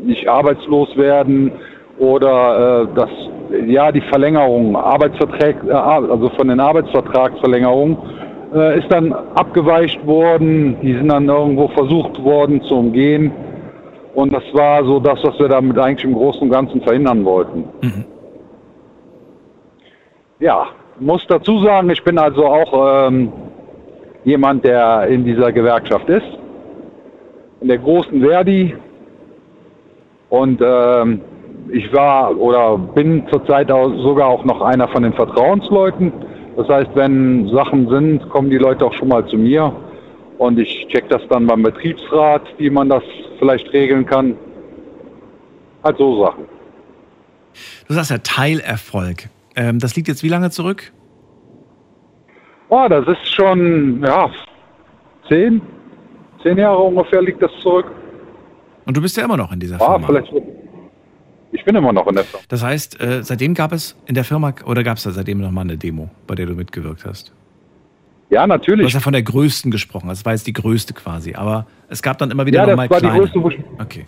nicht 0.03 0.27
arbeitslos 0.27 0.97
werden 0.97 1.49
oder 1.97 2.81
äh, 2.81 2.87
dass 2.95 3.09
ja, 3.65 3.89
die 3.93 4.01
Verlängerung, 4.01 4.75
Arbeitsverträge, 4.75 5.69
äh, 5.69 5.71
also 5.71 6.29
von 6.35 6.49
den 6.49 6.59
Arbeitsvertragsverlängerungen, 6.59 7.97
äh, 8.53 8.79
ist 8.79 8.91
dann 8.91 9.13
abgeweicht 9.13 10.05
worden. 10.05 10.75
Die 10.81 10.93
sind 10.93 11.07
dann 11.07 11.29
irgendwo 11.29 11.69
versucht 11.69 12.21
worden 12.21 12.61
zu 12.63 12.75
umgehen. 12.75 13.31
Und 14.13 14.33
das 14.33 14.43
war 14.53 14.83
so 14.83 14.99
das, 14.99 15.19
was 15.23 15.39
wir 15.39 15.47
damit 15.47 15.77
eigentlich 15.77 16.03
im 16.03 16.13
Großen 16.13 16.41
und 16.41 16.49
Ganzen 16.49 16.81
verhindern 16.81 17.23
wollten. 17.25 17.65
Mhm. 17.81 18.05
Ja, 20.39 20.67
muss 20.99 21.25
dazu 21.27 21.59
sagen, 21.59 21.89
ich 21.89 22.03
bin 22.03 22.17
also 22.17 22.45
auch 22.45 23.07
ähm, 23.07 23.31
jemand, 24.23 24.63
der 24.63 25.07
in 25.07 25.23
dieser 25.23 25.51
Gewerkschaft 25.51 26.09
ist, 26.09 26.25
in 27.61 27.67
der 27.67 27.77
großen 27.77 28.21
Verdi. 28.21 28.75
Und 30.29 30.61
ähm, 30.63 31.21
ich 31.71 31.91
war 31.93 32.37
oder 32.37 32.77
bin 32.77 33.23
zurzeit 33.31 33.71
auch 33.71 33.89
sogar 34.01 34.27
auch 34.27 34.45
noch 34.45 34.61
einer 34.61 34.87
von 34.87 35.03
den 35.03 35.13
Vertrauensleuten. 35.13 36.11
Das 36.57 36.67
heißt, 36.67 36.91
wenn 36.95 37.47
Sachen 37.49 37.87
sind, 37.89 38.29
kommen 38.29 38.49
die 38.49 38.57
Leute 38.57 38.85
auch 38.85 38.93
schon 38.93 39.07
mal 39.07 39.25
zu 39.27 39.37
mir 39.37 39.73
und 40.39 40.57
ich 40.57 40.87
check 40.87 41.07
das 41.09 41.21
dann 41.29 41.45
beim 41.45 41.61
Betriebsrat, 41.61 42.41
wie 42.57 42.69
man 42.69 42.89
das 42.89 43.03
vielleicht 43.37 43.71
regeln 43.73 44.05
kann. 44.05 44.35
Halt 45.83 45.97
so 45.97 46.23
Sachen. 46.23 46.45
Du 47.87 47.93
sagst 47.93 48.09
ja 48.09 48.17
Teilerfolg. 48.19 49.29
Ähm, 49.55 49.79
das 49.79 49.95
liegt 49.95 50.07
jetzt 50.07 50.23
wie 50.23 50.29
lange 50.29 50.49
zurück? 50.49 50.91
Oh, 52.69 52.87
das 52.89 53.05
ist 53.07 53.35
schon, 53.35 54.01
ja, 54.01 54.29
zehn, 55.27 55.61
zehn 56.41 56.57
Jahre 56.57 56.79
ungefähr 56.83 57.21
liegt 57.21 57.41
das 57.41 57.51
zurück. 57.61 57.91
Und 58.85 58.95
du 58.95 59.01
bist 59.01 59.17
ja 59.17 59.25
immer 59.25 59.37
noch 59.37 59.51
in 59.51 59.59
dieser 59.59 59.75
ah, 59.81 59.99
Firma. 59.99 60.07
Vielleicht, 60.07 60.33
ich 61.51 61.65
bin 61.65 61.75
immer 61.75 61.91
noch 61.91 62.07
in 62.07 62.15
der 62.15 62.23
Firma. 62.23 62.45
Das 62.47 62.63
heißt, 62.63 63.01
äh, 63.01 63.23
seitdem 63.23 63.55
gab 63.55 63.73
es 63.73 63.97
in 64.05 64.15
der 64.15 64.23
Firma, 64.23 64.53
oder 64.65 64.83
gab 64.83 64.97
es 64.97 65.03
da 65.03 65.11
seitdem 65.11 65.41
noch 65.41 65.51
mal 65.51 65.61
eine 65.61 65.77
Demo, 65.77 66.09
bei 66.27 66.35
der 66.35 66.45
du 66.45 66.53
mitgewirkt 66.53 67.05
hast? 67.05 67.33
Ja, 68.29 68.45
natürlich. 68.45 68.81
Du 68.81 68.85
hast 68.85 68.93
ja 68.93 68.99
von 68.99 69.13
der 69.13 69.23
größten 69.23 69.71
gesprochen, 69.71 70.07
das 70.07 70.23
war 70.25 70.33
jetzt 70.33 70.45
die 70.45 70.53
größte 70.53 70.93
quasi, 70.93 71.33
aber 71.33 71.65
es 71.87 72.01
gab 72.01 72.17
dann 72.19 72.29
immer 72.31 72.45
wieder 72.45 72.59
ja, 72.59 72.67
noch 72.67 72.75
mal 72.75 72.87
kleine. 72.87 73.07
Ja, 73.07 73.25
das 73.25 73.35
war 73.35 73.49
die 73.49 73.57
größte. 73.57 73.63
Okay. 73.79 74.05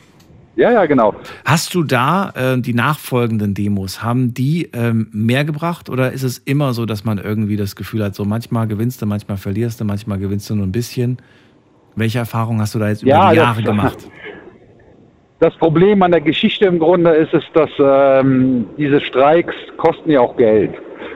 Ja, 0.56 0.72
ja, 0.72 0.86
genau. 0.86 1.16
Hast 1.46 1.74
du 1.74 1.84
da 1.84 2.30
äh, 2.36 2.60
die 2.60 2.74
nachfolgenden 2.74 3.54
Demos, 3.54 4.04
haben 4.04 4.34
die 4.34 4.70
ähm, 4.74 5.08
mehr 5.12 5.46
gebracht 5.46 5.90
oder 5.90 6.12
ist 6.12 6.24
es 6.24 6.38
immer 6.40 6.74
so, 6.74 6.86
dass 6.86 7.06
man 7.06 7.18
irgendwie 7.18 7.56
das 7.56 7.76
Gefühl 7.76 8.04
hat, 8.04 8.16
so 8.16 8.26
manchmal 8.26 8.68
gewinnst 8.68 9.02
du, 9.02 9.06
manchmal 9.06 9.38
verlierst 9.38 9.80
du, 9.80 9.86
manchmal 9.86 10.20
gewinnst 10.20 10.50
du 10.50 10.56
nur 10.56 10.68
ein 10.68 10.72
bisschen? 10.72 11.18
Welche 11.96 12.20
Erfahrungen 12.20 12.62
hast 12.62 12.76
du 12.76 12.80
da 12.80 12.90
jetzt 12.90 13.02
ja, 13.04 13.18
über 13.18 13.32
die 13.32 13.38
Jahre 13.38 13.64
gemacht? 13.64 13.98
Das 15.42 15.56
Problem 15.56 16.04
an 16.04 16.12
der 16.12 16.22
Geschichte 16.22 16.66
im 16.66 16.78
Grunde 16.78 17.10
ist 17.10 17.34
es, 17.34 17.44
dass 17.56 17.72
ähm, 17.80 18.68
diese 18.78 19.02
Streiks 19.02 19.56
kosten 19.78 20.12
ja 20.12 20.20
auch 20.20 20.38
Geld. 20.38 20.70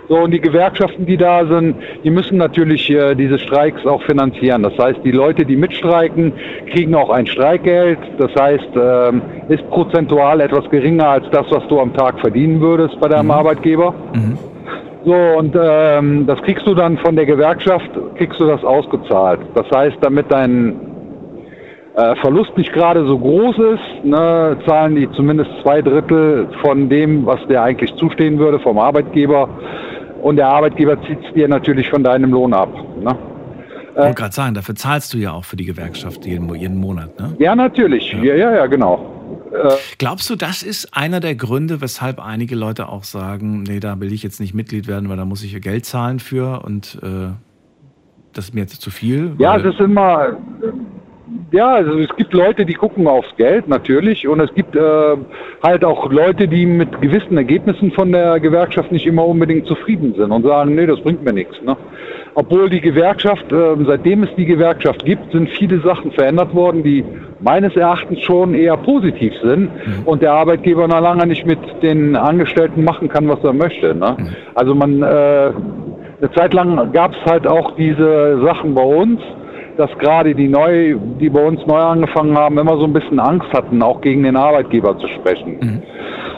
So, 0.10 0.18
und 0.18 0.32
die 0.32 0.42
Gewerkschaften, 0.42 1.06
die 1.06 1.16
da 1.16 1.46
sind, 1.46 1.76
die 2.04 2.10
müssen 2.10 2.38
natürlich 2.38 2.90
äh, 2.90 3.14
diese 3.14 3.38
Streiks 3.38 3.86
auch 3.86 4.02
finanzieren. 4.02 4.64
Das 4.64 4.76
heißt, 4.80 5.02
die 5.04 5.12
Leute, 5.12 5.46
die 5.46 5.56
mitstreiken, 5.56 6.34
kriegen 6.72 6.96
auch 6.96 7.12
ein 7.12 7.28
Streikgeld. 7.28 8.00
Das 8.18 8.32
heißt, 8.36 8.70
ähm, 8.76 9.22
ist 9.48 9.70
prozentual 9.70 10.42
etwas 10.42 10.68
geringer 10.72 11.08
als 11.08 11.26
das, 11.30 11.46
was 11.52 11.68
du 11.68 11.80
am 11.80 11.94
Tag 11.94 12.20
verdienen 12.20 12.60
würdest 12.62 13.00
bei 13.00 13.08
deinem 13.08 13.26
mhm. 13.26 13.32
Arbeitgeber. 13.32 13.94
Mhm. 14.16 14.40
So, 15.06 15.14
und 15.14 15.56
ähm, 15.56 16.26
das 16.26 16.42
kriegst 16.42 16.66
du 16.66 16.74
dann 16.74 16.98
von 16.98 17.16
der 17.16 17.28
Gewerkschaft, 17.28 17.92
kriegst 18.18 18.40
du 18.40 18.48
das 18.48 18.64
ausgezahlt. 18.64 19.42
Das 19.54 19.70
heißt, 19.70 19.98
damit 20.02 20.32
dein 20.32 20.95
äh, 21.96 22.16
Verlust 22.18 22.58
nicht 22.58 22.74
gerade 22.74 23.06
so 23.06 23.18
groß 23.18 23.56
ist, 23.58 24.06
ne, 24.06 24.58
zahlen 24.66 24.96
die 24.96 25.10
zumindest 25.12 25.50
zwei 25.62 25.82
Drittel 25.82 26.48
von 26.62 26.90
dem, 26.90 27.26
was 27.26 27.40
dir 27.48 27.62
eigentlich 27.62 27.94
zustehen 27.96 28.38
würde 28.38 28.60
vom 28.60 28.78
Arbeitgeber. 28.78 29.50
Und 30.22 30.38
der 30.38 30.48
Arbeitgeber 30.48 31.02
zieht 31.04 31.20
es 31.26 31.34
dir 31.34 31.48
natürlich 31.48 31.90
von 31.90 32.04
deinem 32.04 32.32
Lohn 32.32 32.54
ab. 32.54 32.70
Ne? 33.02 33.16
Ich 33.92 34.02
wollte 34.02 34.16
gerade 34.16 34.34
sagen, 34.34 34.54
dafür 34.56 34.76
zahlst 34.76 35.14
du 35.14 35.18
ja 35.18 35.32
auch 35.32 35.46
für 35.46 35.56
die 35.56 35.64
Gewerkschaft 35.64 36.26
jeden, 36.26 36.54
jeden 36.56 36.78
Monat, 36.78 37.18
ne? 37.18 37.34
Ja, 37.40 37.56
natürlich. 37.56 38.12
Ja, 38.12 38.24
ja, 38.24 38.36
ja, 38.36 38.56
ja 38.56 38.66
genau. 38.66 39.16
Äh, 39.54 39.70
Glaubst 39.98 40.30
du, 40.30 40.36
das 40.36 40.64
ist 40.64 40.98
einer 40.98 41.22
der 41.22 41.36
Gründe, 41.36 41.80
weshalb 41.80 42.20
einige 42.20 42.56
Leute 42.56 42.90
auch 42.90 43.06
sagen, 43.06 43.64
nee, 43.64 43.80
da 43.80 43.98
will 44.02 44.12
ich 44.12 44.22
jetzt 44.22 44.42
nicht 44.42 44.54
Mitglied 44.54 44.88
werden, 44.88 45.08
weil 45.08 45.16
da 45.16 45.24
muss 45.24 45.44
ich 45.44 45.62
Geld 45.62 45.86
zahlen 45.86 46.20
für 46.20 46.64
und 46.66 47.00
äh, 47.04 47.30
das 48.34 48.46
ist 48.46 48.54
mir 48.54 48.62
jetzt 48.62 48.82
zu 48.82 48.92
viel? 48.92 49.32
Ja, 49.38 49.56
es 49.56 49.64
ist 49.64 49.80
immer, 49.80 50.36
ja, 51.52 51.74
also 51.74 51.98
es 52.00 52.16
gibt 52.16 52.34
Leute, 52.34 52.66
die 52.66 52.74
gucken 52.74 53.08
aufs 53.08 53.36
Geld 53.38 53.68
natürlich 53.68 54.28
und 54.28 54.40
es 54.40 54.54
gibt 54.54 54.76
äh, 54.76 55.16
halt 55.64 55.84
auch 55.84 56.12
Leute, 56.12 56.48
die 56.48 56.66
mit 56.66 57.02
gewissen 57.02 57.38
Ergebnissen 57.38 57.92
von 57.92 58.12
der 58.12 58.40
Gewerkschaft 58.40 58.92
nicht 58.92 59.08
immer 59.08 59.26
unbedingt 59.26 59.66
zufrieden 59.66 60.14
sind 60.16 60.32
und 60.32 60.44
sagen, 60.44 60.76
nee, 60.76 60.86
das 60.86 61.02
bringt 61.02 61.24
mir 61.24 61.34
nichts. 61.34 61.56
Ne? 61.64 61.76
Obwohl 62.36 62.70
die 62.70 62.82
Gewerkschaft, 62.82 63.52
äh, 63.52 63.76
seitdem 63.88 64.24
es 64.24 64.30
die 64.36 64.46
Gewerkschaft 64.46 65.04
gibt, 65.04 65.32
sind 65.32 65.50
viele 65.50 65.80
Sachen 65.82 66.12
verändert 66.12 66.54
worden, 66.54 66.84
die 66.84 67.04
meines 67.40 67.76
Erachtens 67.76 68.22
schon 68.22 68.54
eher 68.54 68.78
positiv 68.78 69.34
sind 69.42 69.72
mhm. 69.72 70.04
und 70.06 70.22
der 70.22 70.34
Arbeitgeber 70.34 70.88
noch 70.88 71.02
lange 71.02 71.26
nicht 71.26 71.46
mit 71.46 71.60
den 71.82 72.16
Angestellten 72.16 72.84
machen 72.84 73.10
kann, 73.10 73.28
was 73.28 73.44
er 73.44 73.54
möchte. 73.54 73.96
Ne? 73.96 74.16
Mhm. 74.20 74.28
Also 74.54 74.76
man, 74.76 75.02
äh, 75.02 75.06
eine 75.06 76.32
Zeit 76.36 76.54
lang 76.54 76.92
gab 76.92 77.14
es 77.14 77.26
halt 77.26 77.48
auch 77.48 77.76
diese 77.76 78.42
Sachen 78.44 78.76
bei 78.76 78.84
uns, 78.84 79.20
dass 79.78 79.90
gerade 79.98 80.34
die 80.34 80.48
neu, 80.48 80.96
die 81.20 81.30
bei 81.30 81.46
uns 81.46 81.66
neu 81.66 81.80
angefangen 81.80 82.38
haben, 82.38 82.58
immer 82.58 82.78
so 82.78 82.86
ein 82.86 82.94
bisschen 82.94 83.20
Angst 83.20 83.52
hatten, 83.54 83.82
auch 83.82 84.02
gegen 84.02 84.24
den 84.24 84.36
Arbeitgeber 84.36 84.98
zu 84.98 85.08
sprechen. 85.08 85.58
Mhm. 85.60 85.82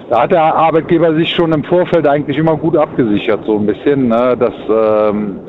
Da 0.09 0.23
hat 0.23 0.31
der 0.31 0.55
Arbeitgeber 0.55 1.13
sich 1.15 1.29
schon 1.29 1.51
im 1.51 1.63
Vorfeld 1.65 2.07
eigentlich 2.07 2.37
immer 2.37 2.55
gut 2.55 2.77
abgesichert, 2.77 3.41
so 3.45 3.57
ein 3.57 3.65
bisschen, 3.65 4.07
ne, 4.07 4.37
dass 4.39 4.53
ähm, 4.69 5.39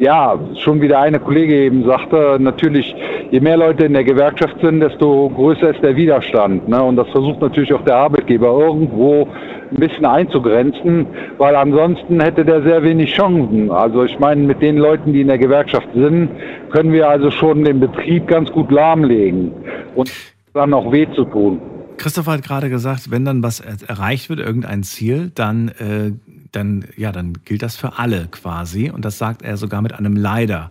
ja, 0.00 0.38
schon 0.56 0.80
wie 0.80 0.88
der 0.88 1.00
eine 1.00 1.20
Kollege 1.20 1.54
eben 1.54 1.84
sagte, 1.84 2.38
natürlich, 2.40 2.94
je 3.30 3.38
mehr 3.38 3.58
Leute 3.58 3.84
in 3.84 3.92
der 3.92 4.02
Gewerkschaft 4.02 4.56
sind, 4.62 4.80
desto 4.80 5.28
größer 5.28 5.74
ist 5.74 5.82
der 5.82 5.94
Widerstand. 5.94 6.68
Ne? 6.68 6.82
Und 6.82 6.96
das 6.96 7.08
versucht 7.10 7.40
natürlich 7.40 7.72
auch 7.72 7.84
der 7.84 7.96
Arbeitgeber 7.96 8.48
irgendwo 8.48 9.28
ein 9.70 9.76
bisschen 9.76 10.06
einzugrenzen, 10.06 11.06
weil 11.36 11.54
ansonsten 11.54 12.18
hätte 12.18 12.44
der 12.44 12.62
sehr 12.62 12.82
wenig 12.82 13.14
Chancen. 13.14 13.70
Also 13.70 14.04
ich 14.04 14.18
meine, 14.18 14.42
mit 14.42 14.62
den 14.62 14.78
Leuten, 14.78 15.12
die 15.12 15.20
in 15.20 15.28
der 15.28 15.38
Gewerkschaft 15.38 15.88
sind, 15.94 16.30
können 16.70 16.92
wir 16.92 17.08
also 17.08 17.30
schon 17.30 17.62
den 17.64 17.78
Betrieb 17.78 18.26
ganz 18.26 18.50
gut 18.50 18.70
lahmlegen 18.70 19.52
und 19.94 20.10
dann 20.54 20.72
auch 20.72 20.90
weh 20.90 21.06
zu 21.14 21.24
tun. 21.26 21.60
Christoph 21.98 22.26
hat 22.26 22.42
gerade 22.42 22.70
gesagt, 22.70 23.10
wenn 23.10 23.26
dann 23.26 23.42
was 23.42 23.60
erreicht 23.60 24.30
wird, 24.30 24.40
irgendein 24.40 24.82
Ziel, 24.82 25.30
dann, 25.34 25.68
äh, 25.68 26.12
dann, 26.52 26.84
ja, 26.96 27.12
dann 27.12 27.34
gilt 27.44 27.62
das 27.62 27.76
für 27.76 27.98
alle 27.98 28.28
quasi. 28.30 28.90
Und 28.90 29.04
das 29.04 29.18
sagt 29.18 29.42
er 29.42 29.56
sogar 29.56 29.82
mit 29.82 29.92
einem 29.92 30.16
Leider. 30.16 30.70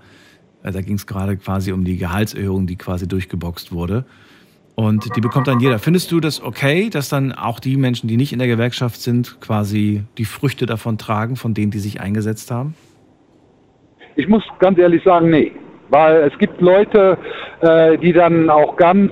Äh, 0.63 0.71
da 0.71 0.81
ging 0.81 0.95
es 0.95 1.07
gerade 1.07 1.37
quasi 1.37 1.71
um 1.71 1.85
die 1.85 1.97
Gehaltserhöhung, 1.97 2.67
die 2.67 2.75
quasi 2.75 3.07
durchgeboxt 3.07 3.71
wurde. 3.71 4.05
Und 4.75 5.13
die 5.13 5.19
bekommt 5.19 5.47
dann 5.49 5.59
jeder. 5.59 5.77
Findest 5.77 6.09
du 6.09 6.21
das 6.21 6.41
okay, 6.41 6.89
dass 6.89 7.09
dann 7.09 7.33
auch 7.33 7.59
die 7.59 7.75
Menschen, 7.75 8.07
die 8.07 8.15
nicht 8.15 8.31
in 8.31 8.39
der 8.39 8.47
Gewerkschaft 8.47 9.01
sind, 9.01 9.41
quasi 9.41 10.03
die 10.17 10.23
Früchte 10.23 10.65
davon 10.65 10.97
tragen, 10.97 11.35
von 11.35 11.53
denen, 11.53 11.69
die 11.69 11.79
sich 11.79 11.99
eingesetzt 11.99 12.49
haben? 12.49 12.75
Ich 14.15 14.29
muss 14.29 14.41
ganz 14.59 14.79
ehrlich 14.79 15.03
sagen, 15.03 15.29
nee. 15.29 15.51
Weil 15.89 16.29
es 16.31 16.37
gibt 16.39 16.61
Leute, 16.61 17.17
äh, 17.59 17.97
die 17.97 18.13
dann 18.13 18.49
auch 18.49 18.77
ganz 18.77 19.11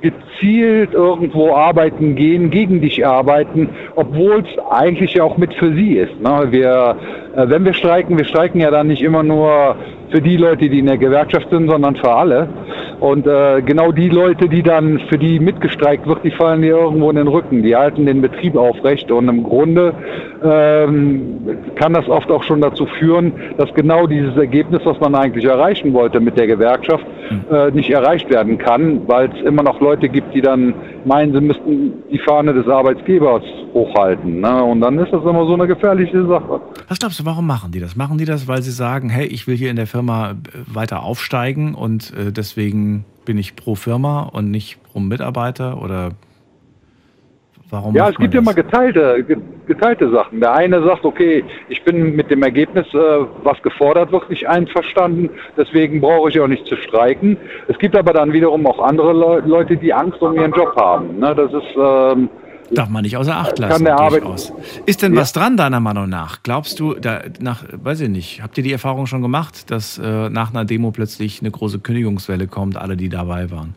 gezielt 0.00 0.92
irgendwo 0.92 1.54
arbeiten 1.54 2.14
gehen, 2.14 2.50
gegen 2.50 2.80
dich 2.80 3.06
arbeiten, 3.06 3.68
obwohl 3.94 4.40
es 4.40 4.58
eigentlich 4.70 5.20
auch 5.20 5.36
mit 5.36 5.54
für 5.54 5.72
sie 5.74 5.98
ist. 5.98 6.20
Ne? 6.20 6.46
Wir, 6.50 6.96
wenn 7.36 7.64
wir 7.64 7.74
streiken, 7.74 8.16
wir 8.16 8.24
streiken 8.24 8.60
ja 8.60 8.70
dann 8.70 8.86
nicht 8.86 9.02
immer 9.02 9.22
nur 9.22 9.76
für 10.10 10.20
die 10.20 10.36
Leute, 10.36 10.68
die 10.68 10.78
in 10.78 10.86
der 10.86 10.98
Gewerkschaft 10.98 11.48
sind, 11.50 11.68
sondern 11.68 11.96
für 11.96 12.10
alle. 12.10 12.48
Und 13.00 13.26
äh, 13.26 13.60
genau 13.62 13.92
die 13.92 14.08
Leute, 14.08 14.48
die 14.48 14.62
dann 14.62 15.00
für 15.08 15.18
die 15.18 15.38
mitgestreikt 15.38 16.06
wird, 16.06 16.24
die 16.24 16.30
fallen 16.30 16.62
dir 16.62 16.76
irgendwo 16.76 17.10
in 17.10 17.16
den 17.16 17.28
Rücken. 17.28 17.62
Die 17.62 17.76
halten 17.76 18.06
den 18.06 18.22
Betrieb 18.22 18.56
aufrecht 18.56 19.10
und 19.10 19.28
im 19.28 19.42
Grunde 19.42 19.92
ähm, 20.42 21.40
kann 21.74 21.92
das 21.92 22.08
oft 22.08 22.30
auch 22.30 22.42
schon 22.44 22.60
dazu 22.60 22.86
führen, 22.98 23.32
dass 23.58 23.72
genau 23.74 24.06
dieses 24.06 24.36
Ergebnis, 24.36 24.80
was 24.84 24.98
man 25.00 25.14
eigentlich 25.14 25.44
erreichen 25.44 25.92
wollte 25.92 26.20
mit 26.20 26.38
der 26.38 26.46
Gewerkschaft, 26.46 27.04
hm. 27.28 27.44
äh, 27.50 27.70
nicht 27.72 27.90
erreicht 27.90 28.30
werden 28.30 28.56
kann, 28.56 29.06
weil 29.06 29.30
es 29.30 29.42
immer 29.42 29.62
noch 29.62 29.80
Leute 29.80 30.08
gibt, 30.08 30.34
die 30.34 30.40
dann 30.40 30.72
meinen, 31.04 31.34
sie 31.34 31.40
müssten 31.40 31.92
die 32.10 32.18
Fahne 32.18 32.54
des 32.54 32.66
Arbeitgebers 32.66 33.42
hochhalten. 33.74 34.40
Ne? 34.40 34.64
Und 34.64 34.80
dann 34.80 34.98
ist 34.98 35.12
das 35.12 35.22
immer 35.22 35.46
so 35.46 35.54
eine 35.54 35.66
gefährliche 35.66 36.26
Sache. 36.26 36.60
Was 36.88 36.98
glaubst 36.98 37.20
du, 37.20 37.25
warum 37.26 37.46
machen 37.46 37.72
die 37.72 37.80
das? 37.80 37.96
Machen 37.96 38.16
die 38.16 38.24
das, 38.24 38.48
weil 38.48 38.62
sie 38.62 38.70
sagen, 38.70 39.10
hey, 39.10 39.26
ich 39.26 39.46
will 39.46 39.56
hier 39.56 39.70
in 39.70 39.76
der 39.76 39.86
Firma 39.86 40.30
äh, 40.30 40.34
weiter 40.66 41.02
aufsteigen 41.02 41.74
und 41.74 42.12
äh, 42.14 42.32
deswegen 42.32 43.04
bin 43.26 43.36
ich 43.36 43.56
pro 43.56 43.74
Firma 43.74 44.22
und 44.22 44.50
nicht 44.50 44.82
pro 44.84 45.00
Mitarbeiter 45.00 45.82
oder 45.82 46.12
warum? 47.68 47.94
Ja, 47.94 48.08
es 48.08 48.16
gibt 48.16 48.32
ja 48.32 48.40
immer 48.40 48.54
geteilte, 48.54 49.24
geteilte 49.66 50.10
Sachen. 50.10 50.40
Der 50.40 50.54
eine 50.54 50.82
sagt, 50.82 51.04
okay, 51.04 51.44
ich 51.68 51.82
bin 51.82 52.14
mit 52.14 52.30
dem 52.30 52.42
Ergebnis, 52.42 52.86
äh, 52.94 52.98
was 53.42 53.60
gefordert 53.62 54.12
wird, 54.12 54.30
nicht 54.30 54.48
einverstanden, 54.48 55.28
deswegen 55.56 56.00
brauche 56.00 56.30
ich 56.30 56.40
auch 56.40 56.46
nicht 56.46 56.66
zu 56.66 56.76
streiken. 56.76 57.36
Es 57.68 57.78
gibt 57.78 57.96
aber 57.96 58.12
dann 58.12 58.32
wiederum 58.32 58.66
auch 58.66 58.78
andere 58.78 59.12
Le 59.12 59.42
Leute, 59.46 59.76
die 59.76 59.92
Angst 59.92 60.22
um 60.22 60.34
ihren 60.34 60.52
Job 60.52 60.74
haben. 60.76 61.18
Ne? 61.18 61.34
Das 61.34 61.52
ist 61.52 61.76
ähm, 61.76 62.30
Darf 62.70 62.88
man 62.88 63.02
nicht 63.02 63.16
außer 63.16 63.36
Acht 63.36 63.58
lassen. 63.58 63.72
Kann 63.72 63.84
der 63.84 63.98
Arbeit 63.98 64.24
Ist 64.86 65.02
denn 65.02 65.14
ja. 65.14 65.20
was 65.20 65.32
dran, 65.32 65.56
deiner 65.56 65.80
Meinung 65.80 66.08
nach? 66.08 66.42
Glaubst 66.42 66.80
du, 66.80 66.94
da, 66.94 67.20
nach, 67.40 67.64
weiß 67.72 68.00
ich 68.02 68.08
nicht, 68.08 68.42
habt 68.42 68.58
ihr 68.58 68.64
die 68.64 68.72
Erfahrung 68.72 69.06
schon 69.06 69.22
gemacht, 69.22 69.70
dass 69.70 69.98
äh, 69.98 70.28
nach 70.28 70.50
einer 70.50 70.64
Demo 70.64 70.90
plötzlich 70.90 71.40
eine 71.40 71.50
große 71.50 71.78
Kündigungswelle 71.78 72.46
kommt, 72.46 72.76
alle, 72.76 72.96
die 72.96 73.08
dabei 73.08 73.50
waren? 73.50 73.74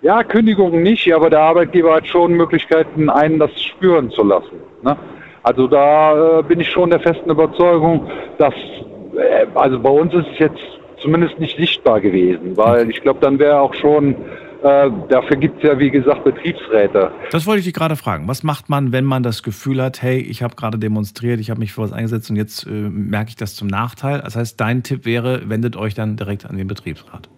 Ja, 0.00 0.22
Kündigungen 0.22 0.82
nicht, 0.82 1.12
aber 1.12 1.28
der 1.28 1.40
Arbeitgeber 1.40 1.96
hat 1.96 2.06
schon 2.06 2.32
Möglichkeiten, 2.32 3.10
einen 3.10 3.38
das 3.38 3.50
spüren 3.60 4.10
zu 4.10 4.22
lassen. 4.22 4.56
Ne? 4.82 4.96
Also 5.42 5.66
da 5.66 6.38
äh, 6.38 6.42
bin 6.42 6.60
ich 6.60 6.70
schon 6.70 6.90
der 6.90 7.00
festen 7.00 7.30
Überzeugung, 7.30 8.08
dass, 8.38 8.54
äh, 8.54 9.46
also 9.54 9.78
bei 9.80 9.90
uns 9.90 10.14
ist 10.14 10.26
es 10.32 10.38
jetzt 10.38 10.60
zumindest 10.98 11.38
nicht 11.38 11.56
sichtbar 11.56 12.00
gewesen, 12.00 12.56
weil 12.56 12.90
ich 12.90 13.00
glaube, 13.00 13.20
dann 13.20 13.38
wäre 13.38 13.60
auch 13.60 13.74
schon 13.74 14.14
äh, 14.62 14.90
dafür 15.08 15.36
gibt 15.36 15.62
es 15.62 15.68
ja, 15.68 15.78
wie 15.78 15.90
gesagt, 15.90 16.24
Betriebsräte. 16.24 17.12
Das 17.30 17.46
wollte 17.46 17.60
ich 17.60 17.64
dich 17.66 17.74
gerade 17.74 17.94
fragen. 17.96 18.26
Was 18.26 18.42
macht 18.42 18.68
man, 18.68 18.92
wenn 18.92 19.04
man 19.04 19.22
das 19.22 19.42
Gefühl 19.42 19.80
hat, 19.82 20.02
hey, 20.02 20.18
ich 20.18 20.42
habe 20.42 20.56
gerade 20.56 20.78
demonstriert, 20.78 21.38
ich 21.38 21.50
habe 21.50 21.60
mich 21.60 21.72
für 21.72 21.82
was 21.82 21.92
eingesetzt 21.92 22.30
und 22.30 22.36
jetzt 22.36 22.66
äh, 22.66 22.70
merke 22.70 23.30
ich 23.30 23.36
das 23.36 23.54
zum 23.54 23.68
Nachteil? 23.68 24.20
Das 24.24 24.34
heißt, 24.34 24.60
dein 24.60 24.82
Tipp 24.82 25.06
wäre, 25.06 25.48
wendet 25.48 25.76
euch 25.76 25.94
dann 25.94 26.16
direkt 26.16 26.44
an 26.44 26.56
den 26.56 26.66
Betriebsrat. 26.66 27.28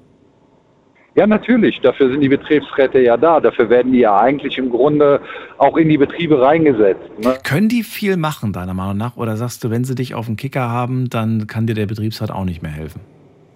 Ja, 1.17 1.27
natürlich. 1.27 1.81
Dafür 1.83 2.11
sind 2.11 2.21
die 2.21 2.29
Betriebsräte 2.29 3.01
ja 3.01 3.17
da. 3.17 3.41
Dafür 3.41 3.69
werden 3.69 3.93
die 3.93 3.99
ja 4.01 4.19
eigentlich 4.19 4.57
im 4.57 4.71
Grunde 4.71 5.21
auch 5.59 5.77
in 5.77 5.89
die 5.89 5.99
Betriebe 5.99 6.41
reingesetzt. 6.41 7.03
Ne? 7.23 7.37
Können 7.43 7.69
die 7.69 7.83
viel 7.83 8.17
machen, 8.17 8.53
deiner 8.53 8.75
Meinung 8.75 8.97
nach? 8.97 9.17
Oder 9.17 9.37
sagst 9.37 9.65
du, 9.65 9.71
wenn 9.71 9.85
sie 9.85 9.95
dich 9.95 10.15
auf 10.15 10.27
den 10.27 10.37
Kicker 10.37 10.71
haben, 10.71 11.11
dann 11.11 11.47
kann 11.47 11.67
dir 11.67 11.75
der 11.75 11.87
Betriebsrat 11.87 12.31
auch 12.31 12.45
nicht 12.45 12.63
mehr 12.63 12.71
helfen? 12.71 13.01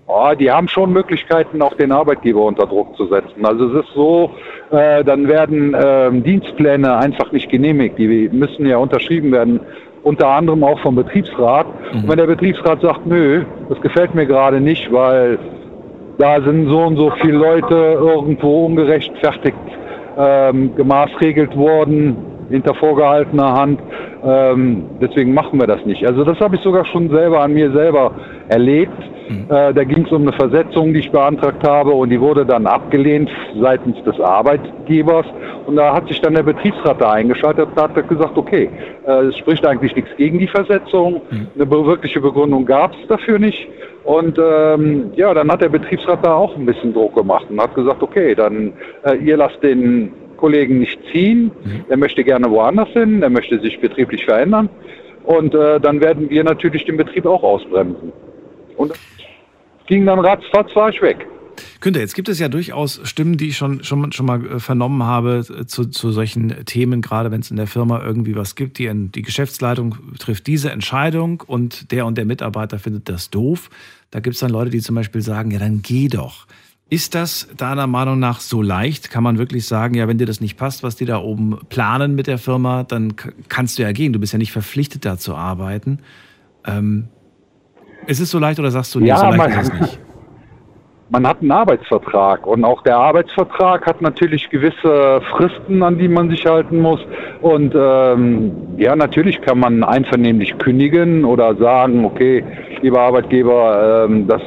Oh, 0.06 0.32
die 0.38 0.50
haben 0.50 0.68
schon 0.68 0.92
Möglichkeiten, 0.92 1.62
auch 1.62 1.74
den 1.76 1.90
Arbeitgeber 1.90 2.42
unter 2.42 2.66
Druck 2.66 2.94
zu 2.96 3.06
setzen. 3.06 3.44
Also 3.44 3.68
es 3.68 3.84
ist 3.84 3.94
so, 3.94 4.30
äh, 4.70 5.02
dann 5.02 5.26
werden 5.28 5.72
äh, 5.72 6.10
Dienstpläne 6.20 6.94
einfach 6.96 7.32
nicht 7.32 7.50
genehmigt. 7.50 7.98
Die 7.98 8.28
müssen 8.30 8.66
ja 8.66 8.76
unterschrieben 8.76 9.32
werden, 9.32 9.60
unter 10.02 10.28
anderem 10.28 10.62
auch 10.62 10.78
vom 10.80 10.96
Betriebsrat. 10.96 11.66
Mhm. 11.66 12.00
Und 12.00 12.08
wenn 12.08 12.18
der 12.18 12.26
Betriebsrat 12.26 12.82
sagt, 12.82 13.06
nö, 13.06 13.44
das 13.70 13.80
gefällt 13.80 14.14
mir 14.14 14.26
gerade 14.26 14.60
nicht, 14.60 14.92
weil 14.92 15.38
da 16.18 16.40
sind 16.42 16.68
so 16.68 16.82
und 16.82 16.96
so 16.96 17.10
viele 17.22 17.38
Leute 17.38 17.74
irgendwo 17.74 18.66
ungerechtfertigt 18.66 19.56
ähm, 20.18 20.76
gemaßregelt 20.76 21.56
worden, 21.56 22.16
hinter 22.50 22.74
vorgehaltener 22.74 23.52
Hand. 23.54 23.80
Ähm, 24.24 24.84
deswegen 25.02 25.34
machen 25.34 25.60
wir 25.60 25.66
das 25.66 25.84
nicht. 25.84 26.06
Also 26.06 26.24
das 26.24 26.40
habe 26.40 26.56
ich 26.56 26.62
sogar 26.62 26.86
schon 26.86 27.10
selber 27.10 27.40
an 27.40 27.52
mir 27.52 27.70
selber 27.72 28.12
erlebt. 28.48 28.98
Mhm. 29.28 29.46
Äh, 29.48 29.74
da 29.74 29.84
ging 29.84 30.06
es 30.06 30.12
um 30.12 30.22
eine 30.22 30.32
Versetzung, 30.32 30.94
die 30.94 31.00
ich 31.00 31.10
beantragt 31.10 31.66
habe 31.66 31.90
und 31.90 32.08
die 32.10 32.20
wurde 32.20 32.46
dann 32.46 32.66
abgelehnt 32.66 33.30
seitens 33.60 34.02
des 34.04 34.18
Arbeitgebers. 34.20 35.26
Und 35.66 35.76
da 35.76 35.94
hat 35.94 36.08
sich 36.08 36.20
dann 36.20 36.34
der 36.34 36.42
Betriebsrat 36.42 37.00
da 37.00 37.12
eingeschaltet 37.12 37.68
und 37.74 37.82
hat 37.82 38.08
gesagt, 38.08 38.36
okay, 38.36 38.70
äh, 39.06 39.26
es 39.26 39.36
spricht 39.38 39.66
eigentlich 39.66 39.94
nichts 39.94 40.10
gegen 40.16 40.38
die 40.38 40.48
Versetzung. 40.48 41.20
Mhm. 41.30 41.48
Eine 41.54 41.70
wirkliche 41.70 42.20
Begründung 42.20 42.64
gab 42.64 42.92
es 42.92 43.06
dafür 43.08 43.38
nicht. 43.38 43.68
Und 44.04 44.38
ähm, 44.38 45.12
ja, 45.16 45.32
dann 45.32 45.50
hat 45.50 45.62
der 45.62 45.70
Betriebsrat 45.70 46.24
da 46.24 46.34
auch 46.34 46.54
ein 46.56 46.66
bisschen 46.66 46.92
Druck 46.92 47.14
gemacht 47.14 47.46
und 47.48 47.60
hat 47.60 47.74
gesagt, 47.74 48.02
okay, 48.02 48.34
dann 48.34 48.72
äh, 49.02 49.16
ihr 49.16 49.38
lasst 49.38 49.62
den 49.62 50.12
Kollegen 50.44 50.78
nicht 50.78 50.98
ziehen, 51.10 51.50
mhm. 51.64 51.84
der 51.88 51.96
möchte 51.96 52.22
gerne 52.22 52.50
woanders 52.50 52.90
hin, 52.90 53.20
der 53.20 53.30
möchte 53.30 53.58
sich 53.60 53.80
betrieblich 53.80 54.26
verändern. 54.26 54.68
Und 55.22 55.54
äh, 55.54 55.80
dann 55.80 56.02
werden 56.02 56.28
wir 56.28 56.44
natürlich 56.44 56.84
den 56.84 56.98
Betrieb 56.98 57.24
auch 57.24 57.42
ausbremsen. 57.42 58.12
Und 58.76 58.92
ging 59.86 60.04
dann 60.04 60.18
ratzfatz, 60.18 60.76
war 60.76 60.90
ich 60.90 61.00
weg. 61.00 61.26
Günther, 61.80 62.02
jetzt 62.02 62.14
gibt 62.14 62.28
es 62.28 62.38
ja 62.38 62.50
durchaus 62.50 63.00
Stimmen, 63.04 63.38
die 63.38 63.48
ich 63.48 63.56
schon, 63.56 63.82
schon, 63.84 64.12
schon 64.12 64.26
mal 64.26 64.44
äh, 64.44 64.58
vernommen 64.58 65.04
habe 65.04 65.46
äh, 65.48 65.64
zu, 65.64 65.86
zu 65.86 66.10
solchen 66.10 66.66
Themen, 66.66 67.00
gerade 67.00 67.30
wenn 67.30 67.40
es 67.40 67.50
in 67.50 67.56
der 67.56 67.66
Firma 67.66 68.04
irgendwie 68.04 68.36
was 68.36 68.54
gibt. 68.54 68.78
Die, 68.78 68.90
die 68.92 69.22
Geschäftsleitung 69.22 69.96
trifft 70.18 70.46
diese 70.46 70.70
Entscheidung 70.72 71.42
und 71.46 71.90
der 71.90 72.04
und 72.04 72.18
der 72.18 72.26
Mitarbeiter 72.26 72.78
findet 72.78 73.08
das 73.08 73.30
doof. 73.30 73.70
Da 74.10 74.20
gibt 74.20 74.34
es 74.34 74.40
dann 74.40 74.50
Leute, 74.50 74.68
die 74.68 74.80
zum 74.80 74.94
Beispiel 74.94 75.22
sagen, 75.22 75.52
ja, 75.52 75.58
dann 75.58 75.80
geh 75.80 76.08
doch. 76.08 76.46
Ist 76.94 77.16
das 77.16 77.48
deiner 77.56 77.88
Meinung 77.88 78.20
nach 78.20 78.38
so 78.38 78.62
leicht? 78.62 79.10
Kann 79.10 79.24
man 79.24 79.36
wirklich 79.36 79.66
sagen, 79.66 79.94
ja, 79.94 80.06
wenn 80.06 80.16
dir 80.16 80.26
das 80.26 80.40
nicht 80.40 80.56
passt, 80.56 80.84
was 80.84 80.94
die 80.94 81.06
da 81.06 81.18
oben 81.18 81.58
planen 81.68 82.14
mit 82.14 82.28
der 82.28 82.38
Firma, 82.38 82.84
dann 82.84 83.14
kannst 83.48 83.80
du 83.80 83.82
ja 83.82 83.90
gehen. 83.90 84.12
Du 84.12 84.20
bist 84.20 84.32
ja 84.32 84.38
nicht 84.38 84.52
verpflichtet, 84.52 85.04
da 85.04 85.18
zu 85.18 85.34
arbeiten. 85.34 85.98
Ähm, 86.64 87.08
ist 88.06 88.20
es 88.20 88.30
so 88.30 88.38
leicht 88.38 88.60
oder 88.60 88.70
sagst 88.70 88.94
du, 88.94 89.00
nee, 89.00 89.08
ja, 89.08 89.16
so 89.16 89.24
leicht 89.26 89.38
man, 89.38 89.50
ist 89.50 89.72
es 89.74 89.80
nicht? 89.80 89.98
Man 91.08 91.26
hat 91.26 91.40
einen 91.40 91.50
Arbeitsvertrag 91.50 92.46
und 92.46 92.64
auch 92.64 92.80
der 92.84 92.96
Arbeitsvertrag 92.96 93.84
hat 93.86 94.00
natürlich 94.00 94.48
gewisse 94.50 95.20
Fristen, 95.32 95.82
an 95.82 95.98
die 95.98 96.06
man 96.06 96.30
sich 96.30 96.46
halten 96.46 96.78
muss. 96.78 97.00
Und 97.42 97.74
ähm, 97.76 98.52
ja, 98.76 98.94
natürlich 98.94 99.40
kann 99.40 99.58
man 99.58 99.82
einvernehmlich 99.82 100.56
kündigen 100.58 101.24
oder 101.24 101.56
sagen, 101.56 102.04
okay, 102.04 102.44
lieber 102.82 103.00
Arbeitgeber, 103.00 104.06
ähm, 104.08 104.28
das 104.28 104.42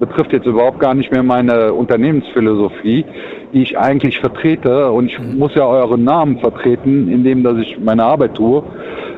betrifft 0.00 0.32
jetzt 0.32 0.46
überhaupt 0.46 0.80
gar 0.80 0.94
nicht 0.94 1.10
mehr 1.12 1.22
meine 1.22 1.72
Unternehmensphilosophie, 1.72 3.04
die 3.52 3.62
ich 3.62 3.78
eigentlich 3.78 4.18
vertrete. 4.18 4.90
Und 4.90 5.06
ich 5.06 5.18
mhm. 5.18 5.38
muss 5.38 5.54
ja 5.54 5.66
euren 5.66 6.04
Namen 6.04 6.38
vertreten, 6.38 7.08
indem 7.08 7.42
dass 7.42 7.58
ich 7.58 7.78
meine 7.78 8.04
Arbeit 8.04 8.34
tue. 8.34 8.62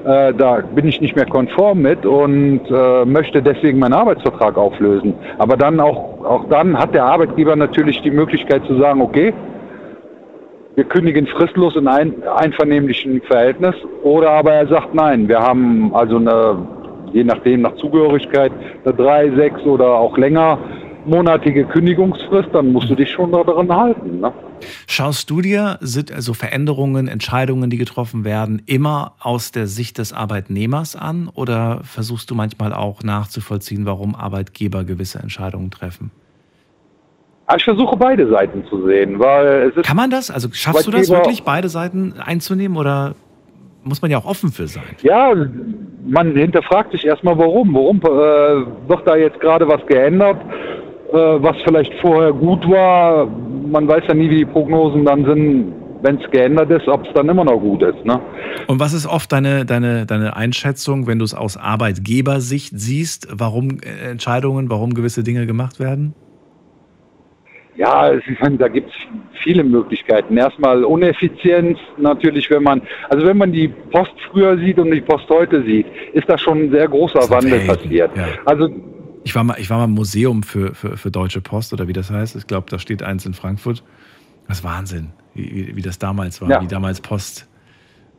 Äh, 0.04 0.34
da 0.34 0.60
bin 0.74 0.86
ich 0.86 1.00
nicht 1.00 1.16
mehr 1.16 1.26
konform 1.26 1.82
mit 1.82 2.06
und 2.06 2.60
äh, 2.70 3.04
möchte 3.04 3.42
deswegen 3.42 3.78
meinen 3.78 3.94
Arbeitsvertrag 3.94 4.56
auflösen. 4.56 5.14
Aber 5.38 5.56
dann 5.56 5.80
auch, 5.80 6.24
auch 6.24 6.48
dann 6.48 6.78
hat 6.78 6.94
der 6.94 7.04
Arbeitgeber 7.04 7.56
natürlich 7.56 8.00
die 8.02 8.10
Möglichkeit 8.10 8.64
zu 8.66 8.78
sagen, 8.78 9.00
okay, 9.00 9.34
wir 10.76 10.84
kündigen 10.84 11.26
fristlos 11.26 11.74
in 11.74 11.88
ein 11.88 12.12
einvernehmlichen 12.36 13.22
Verhältnis. 13.22 13.74
Oder 14.02 14.30
aber 14.30 14.52
er 14.52 14.68
sagt, 14.68 14.94
nein, 14.94 15.26
wir 15.26 15.40
haben 15.40 15.90
also 15.94 16.18
eine 16.18 16.58
je 17.12 17.24
nachdem 17.24 17.62
nach 17.62 17.74
Zugehörigkeit, 17.76 18.52
eine 18.84 18.94
drei, 18.94 19.30
sechs 19.36 19.60
oder 19.62 19.94
auch 19.94 20.16
länger 20.16 20.58
monatige 21.06 21.64
Kündigungsfrist, 21.64 22.48
dann 22.52 22.72
musst 22.72 22.90
du 22.90 22.94
dich 22.94 23.10
schon 23.10 23.32
daran 23.32 23.74
halten. 23.74 24.20
Ne? 24.20 24.32
Schaust 24.86 25.30
du 25.30 25.40
dir 25.40 25.78
sind 25.80 26.12
also 26.12 26.34
Veränderungen, 26.34 27.08
Entscheidungen, 27.08 27.70
die 27.70 27.76
getroffen 27.76 28.24
werden, 28.24 28.62
immer 28.66 29.14
aus 29.20 29.52
der 29.52 29.66
Sicht 29.66 29.98
des 29.98 30.12
Arbeitnehmers 30.12 30.96
an 30.96 31.30
oder 31.32 31.80
versuchst 31.84 32.30
du 32.30 32.34
manchmal 32.34 32.72
auch 32.72 33.02
nachzuvollziehen, 33.02 33.86
warum 33.86 34.14
Arbeitgeber 34.14 34.84
gewisse 34.84 35.20
Entscheidungen 35.20 35.70
treffen? 35.70 36.10
Ich 37.56 37.62
versuche 37.62 37.96
beide 37.96 38.28
Seiten 38.28 38.64
zu 38.68 38.84
sehen, 38.86 39.20
weil 39.20 39.70
Kann 39.82 39.96
man 39.96 40.10
das? 40.10 40.32
Also 40.32 40.48
schaffst 40.50 40.88
du 40.88 40.90
das 40.90 41.08
wirklich, 41.08 41.44
beide 41.44 41.68
Seiten 41.68 42.14
einzunehmen 42.18 42.76
oder 42.76 43.14
muss 43.86 44.02
man 44.02 44.10
ja 44.10 44.18
auch 44.18 44.26
offen 44.26 44.50
für 44.50 44.66
sein. 44.66 44.84
Ja, 45.02 45.32
man 46.06 46.36
hinterfragt 46.36 46.92
sich 46.92 47.04
erstmal, 47.04 47.38
warum. 47.38 47.74
Warum 47.74 47.98
äh, 47.98 48.88
wird 48.88 49.06
da 49.06 49.16
jetzt 49.16 49.40
gerade 49.40 49.66
was 49.68 49.84
geändert, 49.86 50.36
äh, 51.12 51.16
was 51.16 51.56
vielleicht 51.64 51.92
vorher 52.00 52.32
gut 52.32 52.68
war? 52.68 53.26
Man 53.26 53.88
weiß 53.88 54.04
ja 54.08 54.14
nie, 54.14 54.28
wie 54.28 54.38
die 54.38 54.44
Prognosen 54.44 55.04
dann 55.04 55.24
sind, 55.24 55.72
wenn 56.02 56.20
es 56.20 56.30
geändert 56.30 56.70
ist, 56.70 56.86
ob 56.88 57.06
es 57.06 57.12
dann 57.14 57.28
immer 57.28 57.44
noch 57.44 57.58
gut 57.58 57.82
ist. 57.82 58.04
Ne? 58.04 58.20
Und 58.66 58.80
was 58.80 58.92
ist 58.92 59.06
oft 59.06 59.32
deine, 59.32 59.64
deine, 59.64 60.06
deine 60.06 60.36
Einschätzung, 60.36 61.06
wenn 61.06 61.18
du 61.18 61.24
es 61.24 61.34
aus 61.34 61.56
Arbeitgebersicht 61.56 62.72
siehst, 62.78 63.28
warum 63.32 63.78
äh, 63.80 64.10
Entscheidungen, 64.10 64.70
warum 64.70 64.94
gewisse 64.94 65.22
Dinge 65.22 65.46
gemacht 65.46 65.80
werden? 65.80 66.14
Ja, 67.76 68.10
da 68.14 68.68
gibt 68.68 68.88
es 68.88 68.94
viele 69.42 69.62
Möglichkeiten. 69.62 70.36
Erstmal 70.36 70.84
Uneffizienz 70.84 71.78
natürlich, 71.98 72.50
wenn 72.50 72.62
man, 72.62 72.80
also 73.10 73.26
wenn 73.26 73.36
man 73.36 73.52
die 73.52 73.68
Post 73.68 74.14
früher 74.30 74.56
sieht 74.56 74.78
und 74.78 74.90
die 74.90 75.00
Post 75.00 75.28
heute 75.28 75.62
sieht, 75.62 75.86
ist 76.14 76.28
da 76.28 76.38
schon 76.38 76.64
ein 76.64 76.70
sehr 76.70 76.88
großer 76.88 77.28
Wandel 77.28 77.60
passiert. 77.66 78.16
Ja. 78.16 78.28
Also 78.46 78.70
ich 79.24 79.34
war 79.34 79.44
mal, 79.44 79.56
ich 79.58 79.68
war 79.68 79.78
mal 79.78 79.84
im 79.84 79.90
Museum 79.90 80.42
für, 80.42 80.74
für, 80.74 80.96
für 80.96 81.10
Deutsche 81.10 81.40
Post 81.40 81.72
oder 81.72 81.88
wie 81.88 81.92
das 81.92 82.10
heißt. 82.10 82.36
Ich 82.36 82.46
glaube, 82.46 82.68
da 82.70 82.78
steht 82.78 83.02
eins 83.02 83.26
in 83.26 83.34
Frankfurt. 83.34 83.82
Das 84.48 84.58
ist 84.58 84.64
Wahnsinn, 84.64 85.10
wie, 85.34 85.52
wie, 85.52 85.76
wie 85.76 85.82
das 85.82 85.98
damals 85.98 86.40
war, 86.40 86.48
ja. 86.48 86.62
wie 86.62 86.68
damals 86.68 87.00
Post 87.00 87.48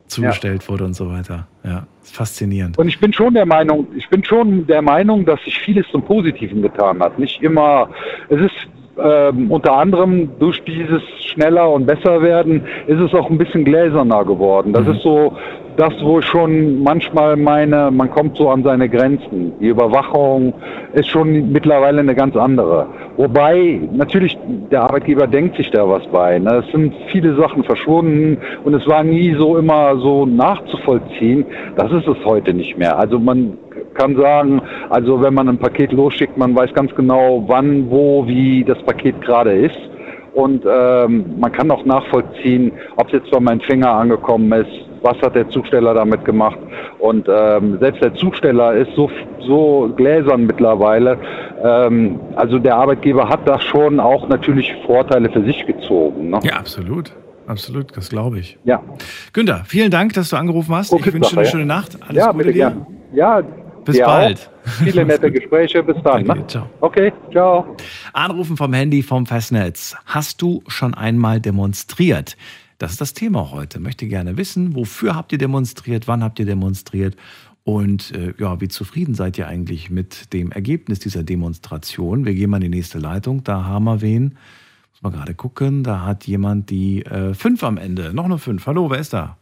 zugestellt 0.08 0.64
ja. 0.64 0.70
wurde 0.70 0.86
und 0.86 0.95
so 0.95 1.10
weiter. 1.10 1.47
Ja, 1.64 1.88
ist 2.03 2.16
faszinierend. 2.16 2.78
Und 2.78 2.88
ich 2.88 2.99
bin 2.99 3.14
schon 3.14 3.34
der 3.34 3.45
Meinung, 3.45 3.88
ich 3.95 4.08
bin 4.10 4.24
schon 4.24 4.68
der 4.68 4.82
Meinung, 4.82 5.26
dass 5.26 5.41
sich 5.43 5.58
vieles 5.60 5.86
zum 5.91 6.03
Positiven 6.03 6.62
getan 6.62 6.99
hat. 6.99 7.18
Nicht 7.20 7.41
immer, 7.41 7.89
es 8.30 8.41
ist 8.41 8.68
ähm, 9.04 9.52
unter 9.52 9.74
anderem 9.74 10.30
durch 10.39 10.64
dieses 10.64 11.02
schneller 11.32 11.70
und 11.72 11.86
besser 11.86 12.22
werden 12.22 12.64
ist 12.88 13.00
es 13.00 13.14
auch 13.14 13.30
ein 13.30 13.38
bisschen 13.38 13.64
gläserner 13.64 14.26
geworden. 14.26 14.74
Das 14.74 14.86
mhm. 14.86 14.91
ist 14.93 15.02
so 15.02 15.34
das, 15.78 15.93
wo 16.02 16.20
ich 16.20 16.26
schon 16.26 16.82
manchmal 16.82 17.38
meine, 17.38 17.91
man 17.91 18.10
kommt 18.10 18.36
so 18.36 18.50
an 18.50 18.64
seine 18.64 18.89
Grenzen. 18.89 19.54
Die 19.60 19.68
Überwachung 19.68 20.54
ist 20.93 21.08
schon 21.08 21.52
mittlerweile 21.52 22.00
eine 22.00 22.16
ganz 22.16 22.36
andere. 22.36 22.88
Wobei 23.16 23.80
natürlich 23.93 24.36
der 24.72 24.82
Arbeitgeber 24.82 25.28
denkt 25.28 25.56
sich 25.56 25.70
da 25.70 25.88
was 25.88 26.06
bei. 26.08 26.39
Ne? 26.39 26.64
Es 26.66 26.72
sind 26.72 26.93
viele 27.12 27.36
Sachen 27.36 27.64
verschwunden 27.64 28.38
und 28.64 28.74
es 28.74 28.88
war 28.88 29.04
nie 29.04 29.36
so 29.38 29.58
immer 29.58 29.95
so 29.98 30.26
nachzuvollziehen. 30.26 31.45
Das 31.76 31.91
ist 31.91 32.08
es 32.08 32.26
heute 32.26 32.54
nicht 32.56 32.78
mehr. 32.78 32.98
Also 32.98 33.20
man 33.20 33.54
kann 33.98 34.16
sagen, 34.16 34.62
also 34.89 35.22
wenn 35.22 35.34
man 35.34 35.50
ein 35.50 35.58
Paket 35.58 35.91
losschickt, 35.91 36.38
man 36.38 36.56
weiß 36.56 36.74
ganz 36.74 36.93
genau, 36.95 37.43
wann, 37.48 37.89
wo, 37.89 38.26
wie 38.28 38.64
das 38.64 38.82
Paket 38.84 39.20
gerade 39.22 39.52
ist. 39.54 39.80
und 40.34 40.64
ähm, 40.70 41.26
man 41.39 41.52
kann 41.52 41.72
auch 41.72 41.84
nachvollziehen, 41.84 42.72
ob 42.95 43.08
es 43.08 43.14
jetzt 43.14 43.32
bei 43.32 43.39
meinem 43.39 43.62
Finger 43.62 43.89
angekommen 43.89 44.52
ist, 44.52 44.70
was 45.02 45.18
hat 45.22 45.36
der 45.36 45.50
Zusteller 45.50 45.95
damit 45.95 46.24
gemacht. 46.26 46.60
Und 47.00 47.28
ähm, 47.28 47.78
selbst 47.80 48.04
der 48.04 48.14
Zusteller 48.14 48.74
ist 48.76 48.91
so, 48.95 49.10
so 49.48 49.91
gläsern 49.95 50.45
mittlerweile. 50.45 51.18
Ähm, 51.64 52.20
also 52.36 52.60
der 52.60 52.76
Arbeitgeber 52.76 53.28
hat 53.28 53.48
da 53.48 53.60
schon 53.60 54.00
auch 54.00 54.30
natürlich 54.30 54.72
Vorteile 54.86 55.30
für 55.32 55.43
sich 55.43 55.66
gezogen. 55.66 56.30
Ne? 56.30 56.39
Ja, 56.43 56.58
absolut. 56.58 57.12
Absolut, 57.48 57.95
das 57.95 58.10
glaube 58.10 58.39
ich. 58.39 58.58
Ja. 58.66 58.82
Günther, 59.32 59.62
vielen 59.66 59.89
Dank, 59.89 60.14
dass 60.14 60.30
du 60.30 60.36
angerufen 60.36 60.76
hast. 60.76 60.91
Okay, 60.91 61.08
ich 61.08 61.14
wünsche 61.14 61.34
dir 61.34 61.39
eine 61.39 61.50
schöne 61.50 61.66
Nacht. 61.66 61.98
Alles 62.02 62.18
ja, 62.18 62.32
Gute 62.32 62.38
bitte 62.39 62.52
dir. 62.54 62.60
Gern. 62.60 62.86
Ja, 63.14 63.41
bis 63.88 64.00
bald. 64.00 64.50
Auch. 64.66 64.70
Viele 64.84 65.06
nette 65.06 65.32
Gespräche. 65.32 65.84
Bis 65.84 65.96
dann. 66.04 66.26
Danke, 66.26 66.42
ne? 66.42 66.48
ciao. 66.48 66.70
Okay, 66.82 67.12
ciao. 67.32 67.76
Anrufen 68.14 68.58
vom 68.58 68.74
Handy 68.74 69.02
vom 69.02 69.26
Festnetz. 69.26 69.96
Hast 70.06 70.42
du 70.42 70.62
schon 70.68 70.94
einmal 70.94 71.42
demonstriert? 71.42 72.38
Das 72.78 72.92
ist 72.92 73.02
das 73.02 73.14
Thema 73.14 73.52
heute. 73.52 73.80
Ich 73.80 73.84
möchte 73.84 74.08
gerne 74.08 74.38
wissen, 74.38 74.76
wofür 74.76 75.16
habt 75.16 75.32
ihr 75.32 75.40
demonstriert, 75.40 76.08
wann 76.08 76.24
habt 76.24 76.38
ihr 76.38 76.46
demonstriert 76.46 77.16
und 77.68 78.16
äh, 78.16 78.34
ja, 78.38 78.62
wie 78.62 78.70
zufrieden 78.70 79.14
seid 79.14 79.38
ihr 79.38 79.50
eigentlich 79.50 79.90
mit 79.90 80.32
dem 80.32 80.54
Ergebnis 80.54 81.00
dieser 81.00 81.24
Demonstration? 81.24 82.24
Wir 82.24 82.34
gehen 82.34 82.50
mal 82.50 82.64
in 82.64 82.72
die 82.72 82.78
nächste 82.78 82.98
Leitung. 82.98 83.44
Da 83.44 83.66
haben 83.66 83.84
wir 83.84 84.00
wen. 84.00 84.38
Muss 84.92 85.02
mal 85.02 85.12
gerade 85.12 85.34
gucken. 85.34 85.84
Da 85.84 86.06
hat 86.06 86.26
jemand 86.28 86.70
die 86.70 87.06
äh, 87.06 87.34
fünf 87.34 87.66
am 87.66 87.76
Ende. 87.76 88.14
Noch 88.14 88.24
eine 88.24 88.38
fünf. 88.38 88.66
Hallo, 88.68 88.90
wer 88.90 89.00
ist 89.00 89.12
da? 89.12 89.36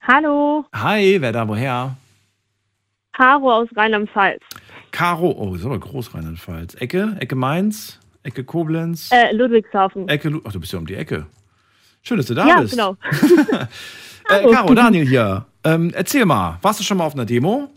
Hallo. 0.00 0.64
Hi, 0.74 1.18
wer 1.20 1.30
da 1.30 1.46
woher? 1.46 1.96
Caro 3.12 3.52
aus 3.52 3.68
Rheinland-Pfalz. 3.74 4.42
Caro, 4.90 5.34
oh, 5.36 5.54
ist 5.54 5.64
aber 5.64 5.78
groß 5.78 6.14
Rheinland-Pfalz. 6.14 6.74
Ecke? 6.76 7.16
Ecke 7.20 7.36
Mainz? 7.36 7.98
Ecke 8.22 8.44
Koblenz? 8.44 9.10
Äh, 9.12 9.34
Ludwigshafen. 9.34 10.08
Ecke, 10.08 10.40
ach, 10.44 10.52
du 10.52 10.60
bist 10.60 10.72
ja 10.72 10.78
um 10.78 10.86
die 10.86 10.94
Ecke. 10.94 11.26
Schön, 12.02 12.16
dass 12.16 12.26
du 12.26 12.34
da 12.34 12.46
ja, 12.46 12.60
bist. 12.60 12.76
Ja, 12.76 12.96
genau. 13.08 13.66
äh, 14.28 14.52
Caro, 14.52 14.74
Daniel 14.74 15.06
hier. 15.06 15.46
Ähm, 15.64 15.92
erzähl 15.94 16.24
mal, 16.24 16.58
warst 16.62 16.80
du 16.80 16.84
schon 16.84 16.96
mal 16.96 17.04
auf 17.04 17.14
einer 17.14 17.26
Demo? 17.26 17.70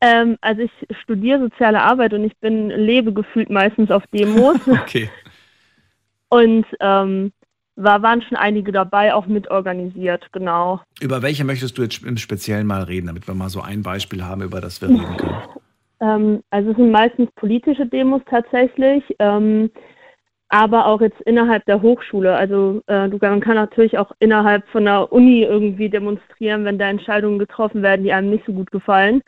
Ähm, 0.00 0.36
also 0.40 0.62
ich 0.62 0.72
studiere 1.02 1.38
soziale 1.38 1.80
Arbeit 1.80 2.12
und 2.12 2.24
ich 2.24 2.36
bin 2.38 2.70
lebe 2.70 3.12
gefühlt 3.12 3.50
meistens 3.50 3.90
auf 3.90 4.02
Demos. 4.08 4.58
okay. 4.66 5.08
Und 6.28 6.66
ähm, 6.80 7.32
war, 7.76 8.02
waren 8.02 8.22
schon 8.22 8.36
einige 8.36 8.72
dabei, 8.72 9.14
auch 9.14 9.26
mitorganisiert, 9.26 10.30
genau. 10.32 10.80
Über 11.00 11.22
welche 11.22 11.44
möchtest 11.44 11.78
du 11.78 11.82
jetzt 11.82 12.04
im 12.04 12.16
Speziellen 12.16 12.66
mal 12.66 12.82
reden, 12.82 13.06
damit 13.06 13.26
wir 13.26 13.34
mal 13.34 13.48
so 13.48 13.60
ein 13.60 13.82
Beispiel 13.82 14.24
haben, 14.24 14.42
über 14.42 14.60
das 14.60 14.80
wir 14.80 14.88
reden 14.88 15.16
können? 15.16 15.36
Ähm, 16.02 16.42
also 16.50 16.72
es 16.72 16.76
sind 16.76 16.90
meistens 16.90 17.30
politische 17.36 17.86
Demos 17.86 18.22
tatsächlich. 18.28 19.04
Ähm, 19.20 19.70
aber 20.52 20.84
auch 20.84 21.00
jetzt 21.00 21.18
innerhalb 21.22 21.64
der 21.64 21.80
Hochschule. 21.80 22.36
Also 22.36 22.82
äh, 22.86 23.08
man 23.08 23.40
kann 23.40 23.54
natürlich 23.54 23.96
auch 23.96 24.12
innerhalb 24.18 24.68
von 24.68 24.84
der 24.84 25.10
Uni 25.10 25.42
irgendwie 25.44 25.88
demonstrieren, 25.88 26.66
wenn 26.66 26.78
da 26.78 26.90
Entscheidungen 26.90 27.38
getroffen 27.38 27.82
werden, 27.82 28.04
die 28.04 28.12
einem 28.12 28.28
nicht 28.28 28.44
so 28.44 28.52
gut 28.52 28.70
gefallen. 28.70 29.22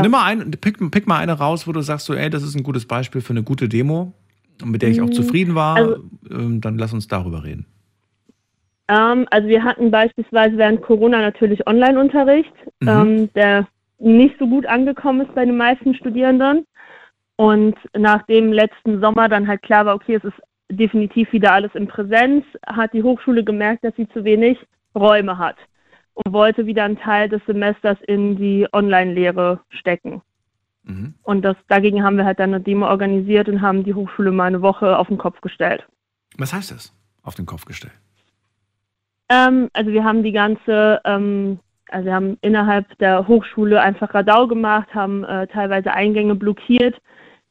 Nimm 0.00 0.10
mal 0.10 0.24
ein, 0.24 0.50
pick, 0.50 0.78
pick 0.90 1.06
mal 1.06 1.18
eine 1.18 1.34
raus, 1.34 1.68
wo 1.68 1.72
du 1.72 1.82
sagst, 1.82 2.06
so, 2.06 2.14
ey, 2.14 2.30
das 2.30 2.42
ist 2.42 2.56
ein 2.56 2.64
gutes 2.64 2.86
Beispiel 2.86 3.20
für 3.20 3.32
eine 3.32 3.44
gute 3.44 3.68
Demo, 3.68 4.12
mit 4.62 4.82
der 4.82 4.90
ich 4.90 5.00
auch 5.00 5.10
zufrieden 5.10 5.54
war. 5.54 5.76
Also, 5.76 6.04
ähm, 6.30 6.60
dann 6.60 6.78
lass 6.78 6.92
uns 6.92 7.08
darüber 7.08 7.44
reden. 7.44 7.66
Ähm, 8.88 9.26
also 9.30 9.48
wir 9.48 9.64
hatten 9.64 9.90
beispielsweise 9.90 10.56
während 10.56 10.82
Corona 10.82 11.20
natürlich 11.20 11.66
Online-Unterricht, 11.66 12.52
mhm. 12.80 12.88
ähm, 12.88 13.32
der 13.34 13.66
nicht 13.98 14.36
so 14.38 14.46
gut 14.46 14.66
angekommen 14.66 15.22
ist 15.22 15.34
bei 15.34 15.44
den 15.44 15.56
meisten 15.56 15.94
Studierenden. 15.94 16.66
Und 17.36 17.76
nachdem 17.96 18.52
letzten 18.52 19.00
Sommer 19.00 19.28
dann 19.28 19.48
halt 19.48 19.62
klar 19.62 19.86
war, 19.86 19.94
okay, 19.94 20.16
es 20.16 20.24
ist 20.24 20.40
definitiv 20.70 21.32
wieder 21.32 21.52
alles 21.52 21.74
in 21.74 21.88
Präsenz, 21.88 22.44
hat 22.66 22.92
die 22.92 23.02
Hochschule 23.02 23.44
gemerkt, 23.44 23.84
dass 23.84 23.96
sie 23.96 24.08
zu 24.08 24.24
wenig 24.24 24.58
Räume 24.94 25.38
hat 25.38 25.56
und 26.14 26.32
wollte 26.32 26.66
wieder 26.66 26.84
einen 26.84 26.98
Teil 26.98 27.28
des 27.28 27.42
Semesters 27.46 27.98
in 28.06 28.36
die 28.36 28.66
Online-Lehre 28.72 29.60
stecken. 29.70 30.22
Mhm. 30.84 31.14
Und 31.22 31.42
das, 31.42 31.56
dagegen 31.68 32.02
haben 32.02 32.16
wir 32.16 32.24
halt 32.24 32.38
dann 32.38 32.54
eine 32.54 32.62
Demo 32.62 32.86
organisiert 32.86 33.48
und 33.48 33.62
haben 33.62 33.84
die 33.84 33.94
Hochschule 33.94 34.30
mal 34.30 34.44
eine 34.44 34.62
Woche 34.62 34.98
auf 34.98 35.08
den 35.08 35.18
Kopf 35.18 35.40
gestellt. 35.40 35.86
Was 36.36 36.52
heißt 36.52 36.70
das, 36.70 36.92
auf 37.22 37.34
den 37.34 37.46
Kopf 37.46 37.64
gestellt? 37.64 37.94
Ähm, 39.30 39.70
also 39.72 39.90
wir 39.92 40.04
haben 40.04 40.22
die 40.22 40.32
ganze, 40.32 41.00
ähm, 41.04 41.58
also 41.88 42.06
wir 42.06 42.14
haben 42.14 42.36
innerhalb 42.42 42.96
der 42.98 43.26
Hochschule 43.26 43.80
einfach 43.80 44.12
Radau 44.12 44.46
gemacht, 44.46 44.94
haben 44.94 45.24
äh, 45.24 45.46
teilweise 45.46 45.92
Eingänge 45.92 46.34
blockiert, 46.34 47.00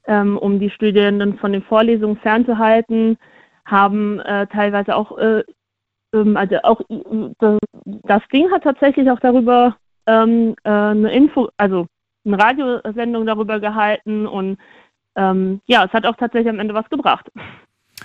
ähm, 0.06 0.38
um 0.38 0.60
die 0.60 0.70
Studierenden 0.70 1.38
von 1.38 1.54
den 1.54 1.64
Vorlesungen 1.64 2.18
fernzuhalten, 2.18 3.18
haben 3.66 4.20
äh, 4.20 4.46
teilweise 4.48 4.96
auch, 4.96 5.18
äh, 5.18 5.44
ähm, 6.14 6.38
also 6.38 6.58
auch 6.64 6.82
äh, 6.90 7.58
das 7.84 8.22
Ding 8.32 8.52
hat 8.52 8.64
tatsächlich 8.64 9.10
auch 9.10 9.20
darüber 9.20 9.78
ähm, 10.06 10.56
äh, 10.64 10.70
eine 10.70 11.12
Info, 11.12 11.50
also 11.58 11.88
eine 12.26 12.40
Radiosendung 12.40 13.26
darüber 13.26 13.60
gehalten 13.60 14.26
und 14.28 14.58
ähm, 15.16 15.62
ja, 15.66 15.86
es 15.86 15.94
hat 15.94 16.06
auch 16.06 16.16
tatsächlich 16.16 16.50
am 16.50 16.60
Ende 16.60 16.74
was 16.74 16.90
gebracht. 16.90 17.30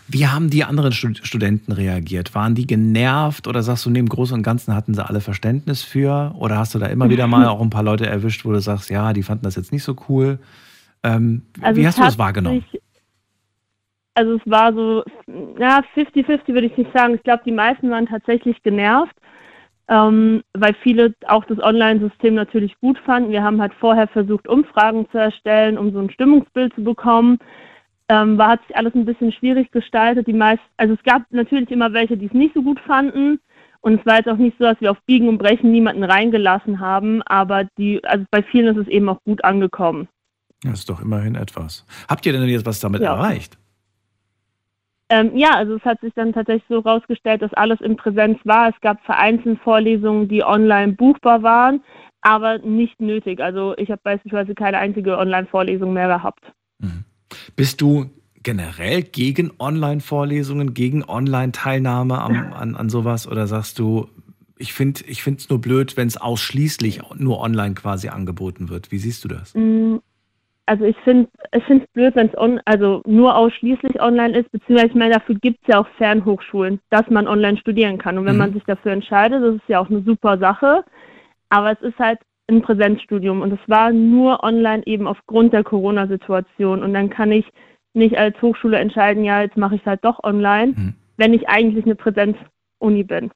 Wie 0.06 0.26
haben 0.26 0.50
die 0.50 0.64
anderen 0.64 0.92
Studenten 0.92 1.72
reagiert? 1.72 2.34
Waren 2.34 2.54
die 2.54 2.66
genervt 2.66 3.46
oder 3.46 3.62
sagst 3.62 3.86
du, 3.86 3.90
neben 3.90 4.08
Großen 4.08 4.34
und 4.34 4.42
Ganzen 4.42 4.74
hatten 4.74 4.94
sie 4.94 5.04
alle 5.04 5.20
Verständnis 5.20 5.82
für? 5.82 6.34
Oder 6.38 6.58
hast 6.58 6.74
du 6.74 6.78
da 6.78 6.86
immer 6.86 7.10
wieder 7.10 7.26
mal 7.26 7.46
auch 7.48 7.60
ein 7.60 7.70
paar 7.70 7.82
Leute 7.82 8.06
erwischt, 8.06 8.44
wo 8.44 8.52
du 8.52 8.60
sagst, 8.60 8.90
ja, 8.90 9.12
die 9.12 9.22
fanden 9.22 9.44
das 9.44 9.56
jetzt 9.56 9.72
nicht 9.72 9.82
so 9.82 9.96
cool? 10.08 10.38
Ähm, 11.02 11.42
also 11.60 11.80
wie 11.80 11.86
hast 11.86 11.98
du 11.98 12.02
das 12.02 12.18
wahrgenommen? 12.18 12.64
Sich, 12.70 12.80
also 14.14 14.34
es 14.34 14.50
war 14.50 14.72
so, 14.72 15.04
ja, 15.58 15.82
50-50 15.94 16.48
würde 16.48 16.66
ich 16.66 16.76
nicht 16.76 16.92
sagen. 16.92 17.14
Ich 17.14 17.22
glaube, 17.22 17.42
die 17.44 17.52
meisten 17.52 17.90
waren 17.90 18.06
tatsächlich 18.06 18.62
genervt, 18.62 19.14
ähm, 19.88 20.42
weil 20.52 20.74
viele 20.82 21.14
auch 21.26 21.44
das 21.44 21.58
Online-System 21.58 22.34
natürlich 22.34 22.78
gut 22.80 22.98
fanden. 22.98 23.32
Wir 23.32 23.42
haben 23.42 23.60
halt 23.60 23.72
vorher 23.74 24.06
versucht, 24.08 24.46
Umfragen 24.46 25.08
zu 25.10 25.18
erstellen, 25.18 25.78
um 25.78 25.92
so 25.92 25.98
ein 25.98 26.10
Stimmungsbild 26.10 26.74
zu 26.74 26.84
bekommen. 26.84 27.38
Ähm, 28.10 28.38
war, 28.38 28.50
hat 28.50 28.66
sich 28.66 28.76
alles 28.76 28.94
ein 28.94 29.04
bisschen 29.04 29.32
schwierig 29.32 29.70
gestaltet. 29.70 30.26
Die 30.26 30.32
meist, 30.32 30.62
also 30.76 30.94
es 30.94 31.02
gab 31.02 31.22
natürlich 31.30 31.70
immer 31.70 31.92
welche, 31.92 32.16
die 32.16 32.26
es 32.26 32.32
nicht 32.32 32.54
so 32.54 32.62
gut 32.62 32.80
fanden. 32.80 33.40
Und 33.80 34.00
es 34.00 34.06
war 34.06 34.16
jetzt 34.16 34.28
auch 34.28 34.36
nicht 34.36 34.56
so, 34.58 34.64
dass 34.64 34.80
wir 34.80 34.90
auf 34.90 34.98
Biegen 35.06 35.28
und 35.28 35.38
Brechen 35.38 35.70
niemanden 35.70 36.02
reingelassen 36.02 36.80
haben, 36.80 37.22
aber 37.22 37.64
die, 37.78 38.04
also 38.04 38.24
bei 38.30 38.42
vielen 38.42 38.76
ist 38.76 38.86
es 38.86 38.88
eben 38.88 39.08
auch 39.08 39.22
gut 39.24 39.44
angekommen. 39.44 40.08
Das 40.62 40.80
ist 40.80 40.90
doch 40.90 41.00
immerhin 41.00 41.36
etwas. 41.36 41.86
Habt 42.08 42.26
ihr 42.26 42.32
denn 42.32 42.42
jetzt 42.48 42.66
was 42.66 42.80
damit 42.80 43.02
ja. 43.02 43.14
erreicht? 43.14 43.56
Ähm, 45.10 45.36
ja, 45.36 45.54
also 45.54 45.76
es 45.76 45.84
hat 45.84 46.00
sich 46.00 46.12
dann 46.14 46.32
tatsächlich 46.32 46.68
so 46.68 46.84
herausgestellt, 46.84 47.40
dass 47.40 47.52
alles 47.54 47.80
in 47.80 47.96
Präsenz 47.96 48.38
war. 48.44 48.68
Es 48.68 48.80
gab 48.80 49.02
vereinzelt 49.04 49.58
Vorlesungen, 49.60 50.28
die 50.28 50.44
online 50.44 50.92
buchbar 50.92 51.42
waren, 51.42 51.82
aber 52.20 52.58
nicht 52.58 53.00
nötig. 53.00 53.40
Also 53.40 53.74
ich 53.78 53.90
habe 53.90 54.00
beispielsweise 54.04 54.54
keine 54.54 54.78
einzige 54.78 55.16
Online-Vorlesung 55.16 55.92
mehr 55.92 56.08
gehabt. 56.08 56.52
Mhm. 56.78 57.04
Bist 57.56 57.80
du 57.80 58.10
generell 58.42 59.02
gegen 59.02 59.52
Online-Vorlesungen, 59.58 60.74
gegen 60.74 61.04
Online-Teilnahme 61.04 62.20
an, 62.20 62.76
an 62.76 62.88
sowas 62.88 63.26
oder 63.26 63.46
sagst 63.46 63.78
du, 63.78 64.08
ich 64.58 64.72
finde 64.72 65.04
es 65.06 65.48
nur 65.48 65.60
blöd, 65.60 65.96
wenn 65.96 66.08
es 66.08 66.16
ausschließlich 66.16 67.00
nur 67.16 67.40
online 67.40 67.74
quasi 67.74 68.08
angeboten 68.08 68.68
wird. 68.68 68.90
Wie 68.90 68.98
siehst 68.98 69.24
du 69.24 69.28
das? 69.28 69.54
Also 70.68 70.84
ich 70.84 70.96
finde 70.98 71.28
ich 71.52 71.64
finde 71.64 71.84
es 71.84 71.92
blöd, 71.92 72.14
wenn 72.14 72.28
es 72.28 72.36
on, 72.36 72.60
also 72.66 73.02
nur 73.06 73.34
ausschließlich 73.34 74.00
online 74.02 74.38
ist, 74.38 74.52
beziehungsweise 74.52 74.88
ich 74.88 74.94
meine, 74.94 75.14
dafür 75.14 75.34
gibt 75.36 75.60
es 75.62 75.68
ja 75.68 75.80
auch 75.80 75.88
Fernhochschulen, 75.96 76.80
dass 76.90 77.08
man 77.08 77.26
online 77.26 77.56
studieren 77.56 77.96
kann. 77.96 78.18
Und 78.18 78.26
wenn 78.26 78.34
mhm. 78.34 78.38
man 78.38 78.52
sich 78.52 78.64
dafür 78.64 78.92
entscheidet, 78.92 79.42
das 79.42 79.54
ist 79.54 79.68
ja 79.68 79.80
auch 79.80 79.88
eine 79.88 80.02
super 80.02 80.38
Sache. 80.38 80.84
Aber 81.48 81.72
es 81.72 81.80
ist 81.80 81.98
halt 81.98 82.18
ein 82.48 82.60
Präsenzstudium 82.60 83.40
und 83.40 83.52
es 83.52 83.68
war 83.68 83.92
nur 83.92 84.44
online 84.44 84.82
eben 84.86 85.06
aufgrund 85.06 85.54
der 85.54 85.64
Corona-Situation. 85.64 86.82
Und 86.82 86.92
dann 86.92 87.08
kann 87.08 87.32
ich 87.32 87.46
nicht 87.94 88.18
als 88.18 88.40
Hochschule 88.42 88.78
entscheiden, 88.78 89.24
ja, 89.24 89.40
jetzt 89.42 89.56
mache 89.56 89.76
ich 89.76 89.80
es 89.80 89.86
halt 89.86 90.04
doch 90.04 90.22
online, 90.22 90.72
mhm. 90.76 90.94
wenn 91.16 91.32
ich 91.32 91.48
eigentlich 91.48 91.86
eine 91.86 91.94
Präsenzuni 91.94 93.04
bin. 93.04 93.30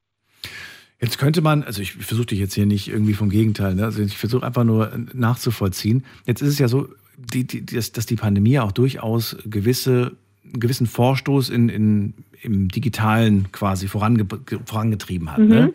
Jetzt 1.02 1.18
könnte 1.18 1.42
man, 1.42 1.64
also 1.64 1.82
ich 1.82 1.94
versuche 1.94 2.26
dich 2.26 2.38
jetzt 2.38 2.54
hier 2.54 2.64
nicht 2.64 2.86
irgendwie 2.86 3.14
vom 3.14 3.28
Gegenteil, 3.28 3.74
ne? 3.74 3.84
also 3.84 4.00
ich 4.00 4.16
versuche 4.16 4.46
einfach 4.46 4.62
nur 4.62 4.92
nachzuvollziehen. 5.12 6.04
Jetzt 6.26 6.42
ist 6.42 6.50
es 6.50 6.58
ja 6.60 6.68
so, 6.68 6.88
die, 7.16 7.44
die, 7.44 7.66
dass, 7.66 7.90
dass 7.90 8.06
die 8.06 8.14
Pandemie 8.14 8.60
auch 8.60 8.70
durchaus 8.70 9.36
gewisse, 9.44 10.12
gewissen 10.44 10.86
Vorstoß 10.86 11.48
in, 11.48 11.68
in, 11.68 12.14
im 12.42 12.68
Digitalen 12.68 13.50
quasi 13.50 13.88
vorange, 13.88 14.26
vorangetrieben 14.64 15.32
hat. 15.32 15.40
Ne? 15.40 15.44
Mhm. 15.44 15.50
Ne? 15.50 15.74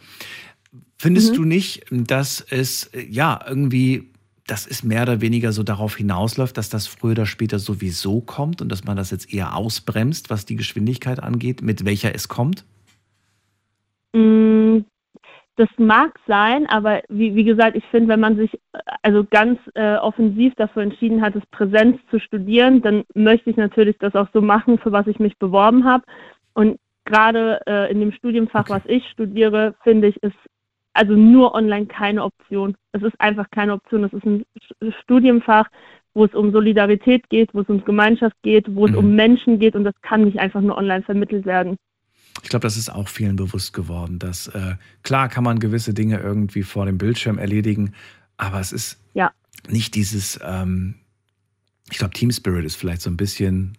Findest 0.98 1.32
mhm. 1.32 1.36
du 1.36 1.44
nicht, 1.44 1.86
dass 1.92 2.40
es 2.50 2.90
ja 3.10 3.40
irgendwie, 3.46 4.10
dass 4.46 4.66
es 4.66 4.84
mehr 4.84 5.02
oder 5.02 5.20
weniger 5.20 5.52
so 5.52 5.62
darauf 5.62 5.98
hinausläuft, 5.98 6.58
dass 6.58 6.70
das 6.70 6.88
früher 6.88 7.12
oder 7.12 7.26
später 7.26 7.60
sowieso 7.60 8.22
kommt 8.22 8.62
und 8.62 8.70
dass 8.70 8.86
man 8.86 8.96
das 8.96 9.12
jetzt 9.12 9.34
eher 9.34 9.58
ausbremst, 9.58 10.30
was 10.30 10.46
die 10.46 10.56
Geschwindigkeit 10.56 11.22
angeht, 11.22 11.62
mit 11.62 11.84
welcher 11.84 12.16
es 12.16 12.30
kommt? 12.30 12.64
Mm, 14.14 14.67
das 15.58 15.70
mag 15.78 16.20
sein, 16.28 16.68
aber 16.68 17.02
wie, 17.10 17.36
wie 17.36 17.44
gesagt, 17.44 17.76
ich 17.76 17.84
finde, 17.86 18.10
wenn 18.10 18.20
man 18.20 18.38
sich 18.38 18.54
äh, 18.54 18.80
also 19.02 19.26
ganz 19.26 19.60
äh, 19.74 19.96
offensiv 19.96 20.54
dafür 20.56 20.84
entschieden 20.84 21.22
hat, 21.22 21.36
es 21.36 21.46
Präsenz 21.48 22.00
zu 22.10 22.20
studieren, 22.20 22.82
dann 22.82 23.04
möchte 23.16 23.50
ich 23.50 23.58
natürlich 23.58 23.98
das 23.98 24.16
auch 24.16 24.28
so 24.34 24.42
machen, 24.42 24.78
für 24.78 24.92
was 24.92 25.08
ich 25.08 25.20
mich 25.20 25.38
beworben 25.38 25.84
habe. 25.84 26.04
Und 26.54 26.80
gerade 27.06 27.62
äh, 27.68 27.92
in 27.92 28.00
dem 28.00 28.12
Studienfach, 28.12 28.70
okay. 28.70 28.74
was 28.74 28.82
ich 28.86 29.08
studiere, 29.10 29.76
finde 29.84 30.08
ich, 30.08 30.22
ist 30.22 30.38
also 30.94 31.14
nur 31.14 31.54
online 31.56 31.88
keine 31.88 32.24
Option. 32.24 32.76
Es 32.92 33.02
ist 33.02 33.20
einfach 33.20 33.50
keine 33.52 33.74
Option. 33.74 34.04
Es 34.04 34.14
ist 34.14 34.26
ein 34.26 34.46
Studienfach, 35.04 35.70
wo 36.14 36.26
es 36.26 36.34
um 36.34 36.52
Solidarität 36.52 37.30
geht, 37.30 37.54
wo 37.54 37.62
es 37.62 37.70
um 37.70 37.84
Gemeinschaft 37.84 38.36
geht, 38.42 38.76
wo 38.76 38.86
es 38.86 38.92
mhm. 38.92 38.98
um 38.98 39.16
Menschen 39.16 39.60
geht 39.60 39.76
und 39.76 39.84
das 39.84 39.94
kann 40.02 40.24
nicht 40.24 40.40
einfach 40.40 40.62
nur 40.62 40.78
online 40.78 41.04
vermittelt 41.04 41.46
werden. 41.46 41.78
Ich 42.44 42.50
glaube, 42.50 42.64
das 42.64 42.78
ist 42.78 42.90
auch 42.90 43.08
vielen 43.08 43.36
bewusst 43.36 43.74
geworden, 43.74 44.20
dass 44.20 44.48
äh, 44.48 44.76
klar 45.04 45.30
kann 45.30 45.44
man 45.44 45.60
gewisse 45.60 45.94
Dinge 45.94 46.20
irgendwie 46.20 46.64
vor 46.64 46.86
dem 46.86 46.98
Bildschirm 46.98 47.38
erledigen, 47.38 47.94
aber 48.38 48.60
es 48.60 48.72
ist 48.72 49.00
ja. 49.14 49.32
nicht 49.68 49.96
dieses, 49.96 50.40
ähm, 50.44 50.96
ich 51.90 51.98
glaube, 51.98 52.14
Team 52.14 52.32
Spirit 52.32 52.66
ist 52.66 52.76
vielleicht 52.76 53.02
so 53.02 53.10
ein 53.10 53.18
bisschen 53.18 53.78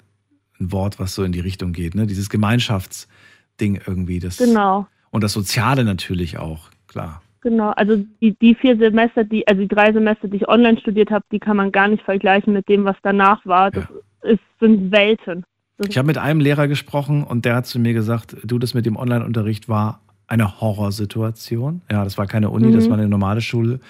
ein 0.60 0.72
Wort, 0.72 0.98
was 0.98 1.14
so 1.14 1.22
in 1.24 1.32
die 1.32 1.40
Richtung 1.40 1.72
geht, 1.72 1.94
ne? 1.94 2.06
Dieses 2.06 2.30
Gemeinschaftsding 2.30 3.80
irgendwie. 3.86 4.18
Das, 4.18 4.38
genau. 4.38 4.86
Und 5.10 5.22
das 5.22 5.32
Soziale 5.32 5.84
natürlich 5.84 6.38
auch, 6.38 6.70
klar. 6.88 7.22
Genau, 7.40 7.70
also 7.70 8.04
die, 8.20 8.36
die 8.38 8.54
vier 8.54 8.76
Semester, 8.76 9.22
die, 9.22 9.46
also 9.46 9.62
die 9.62 9.68
drei 9.68 9.92
Semester, 9.92 10.26
die 10.26 10.38
ich 10.38 10.48
online 10.48 10.78
studiert 10.80 11.10
habe, 11.10 11.24
die 11.30 11.38
kann 11.38 11.56
man 11.56 11.70
gar 11.70 11.86
nicht 11.86 12.02
vergleichen 12.02 12.52
mit 12.52 12.68
dem, 12.68 12.84
was 12.84 12.96
danach 13.02 13.44
war. 13.46 13.70
Das 13.70 13.84
ja. 14.24 14.30
ist, 14.32 14.42
sind 14.58 14.90
Welten. 14.90 15.44
Ich 15.86 15.96
habe 15.96 16.06
mit 16.06 16.18
einem 16.18 16.40
Lehrer 16.40 16.66
gesprochen 16.66 17.22
und 17.22 17.44
der 17.44 17.54
hat 17.56 17.66
zu 17.66 17.78
mir 17.78 17.92
gesagt, 17.92 18.36
du, 18.42 18.58
das 18.58 18.74
mit 18.74 18.84
dem 18.84 18.96
Online-Unterricht 18.96 19.68
war 19.68 20.00
eine 20.26 20.60
Horrorsituation. 20.60 21.82
Ja, 21.90 22.04
das 22.04 22.18
war 22.18 22.26
keine 22.26 22.50
Uni, 22.50 22.68
mhm. 22.68 22.72
das 22.74 22.90
war 22.90 22.98
eine 22.98 23.08
normale 23.08 23.40
Schule. 23.40 23.74
Und 23.74 23.80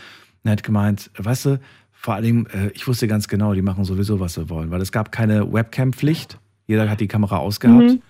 er 0.44 0.52
hat 0.52 0.62
gemeint, 0.62 1.10
weißt 1.16 1.46
du, 1.46 1.60
vor 1.92 2.14
allem, 2.14 2.46
äh, 2.52 2.68
ich 2.74 2.86
wusste 2.86 3.08
ganz 3.08 3.26
genau, 3.26 3.54
die 3.54 3.62
machen 3.62 3.84
sowieso, 3.84 4.20
was 4.20 4.34
sie 4.34 4.48
wollen, 4.48 4.70
weil 4.70 4.80
es 4.80 4.92
gab 4.92 5.10
keine 5.10 5.52
Webcam-Pflicht. 5.52 6.38
Jeder 6.66 6.88
hat 6.88 7.00
die 7.00 7.08
Kamera 7.08 7.38
ausgehabt. 7.38 7.82
Mhm. 7.82 8.02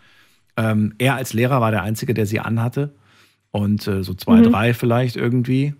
Ähm, 0.57 0.95
er 0.99 1.14
als 1.14 1.33
Lehrer 1.33 1.61
war 1.61 1.70
der 1.70 1.83
Einzige, 1.83 2.12
der 2.12 2.26
sie 2.26 2.41
anhatte. 2.41 2.93
Und 3.51 3.87
äh, 3.87 4.03
so 4.03 4.12
zwei, 4.14 4.39
mhm. 4.39 4.43
drei 4.45 4.74
vielleicht 4.74 5.16
irgendwie. 5.16 5.74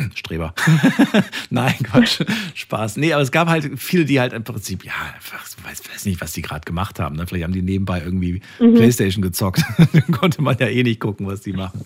Streber. 0.14 0.54
Nein, 1.50 1.74
Quatsch. 1.82 2.20
Spaß. 2.54 2.96
Nee, 2.96 3.12
aber 3.12 3.22
es 3.22 3.32
gab 3.32 3.48
halt 3.48 3.78
viele, 3.78 4.04
die 4.04 4.20
halt 4.20 4.32
im 4.32 4.44
Prinzip, 4.44 4.84
ja, 4.84 4.92
einfach, 5.14 5.44
weiß, 5.64 5.82
weiß 5.92 6.06
nicht, 6.06 6.20
was 6.20 6.32
die 6.32 6.42
gerade 6.42 6.64
gemacht 6.64 6.98
haben. 6.98 7.16
Ne? 7.16 7.26
Vielleicht 7.26 7.44
haben 7.44 7.52
die 7.52 7.62
nebenbei 7.62 8.02
irgendwie 8.04 8.40
mhm. 8.60 8.74
Playstation 8.74 9.22
gezockt. 9.22 9.62
Dann 9.92 10.12
konnte 10.12 10.42
man 10.42 10.56
ja 10.58 10.66
eh 10.66 10.82
nicht 10.82 11.00
gucken, 11.00 11.26
was 11.26 11.40
die 11.40 11.52
machen. 11.52 11.84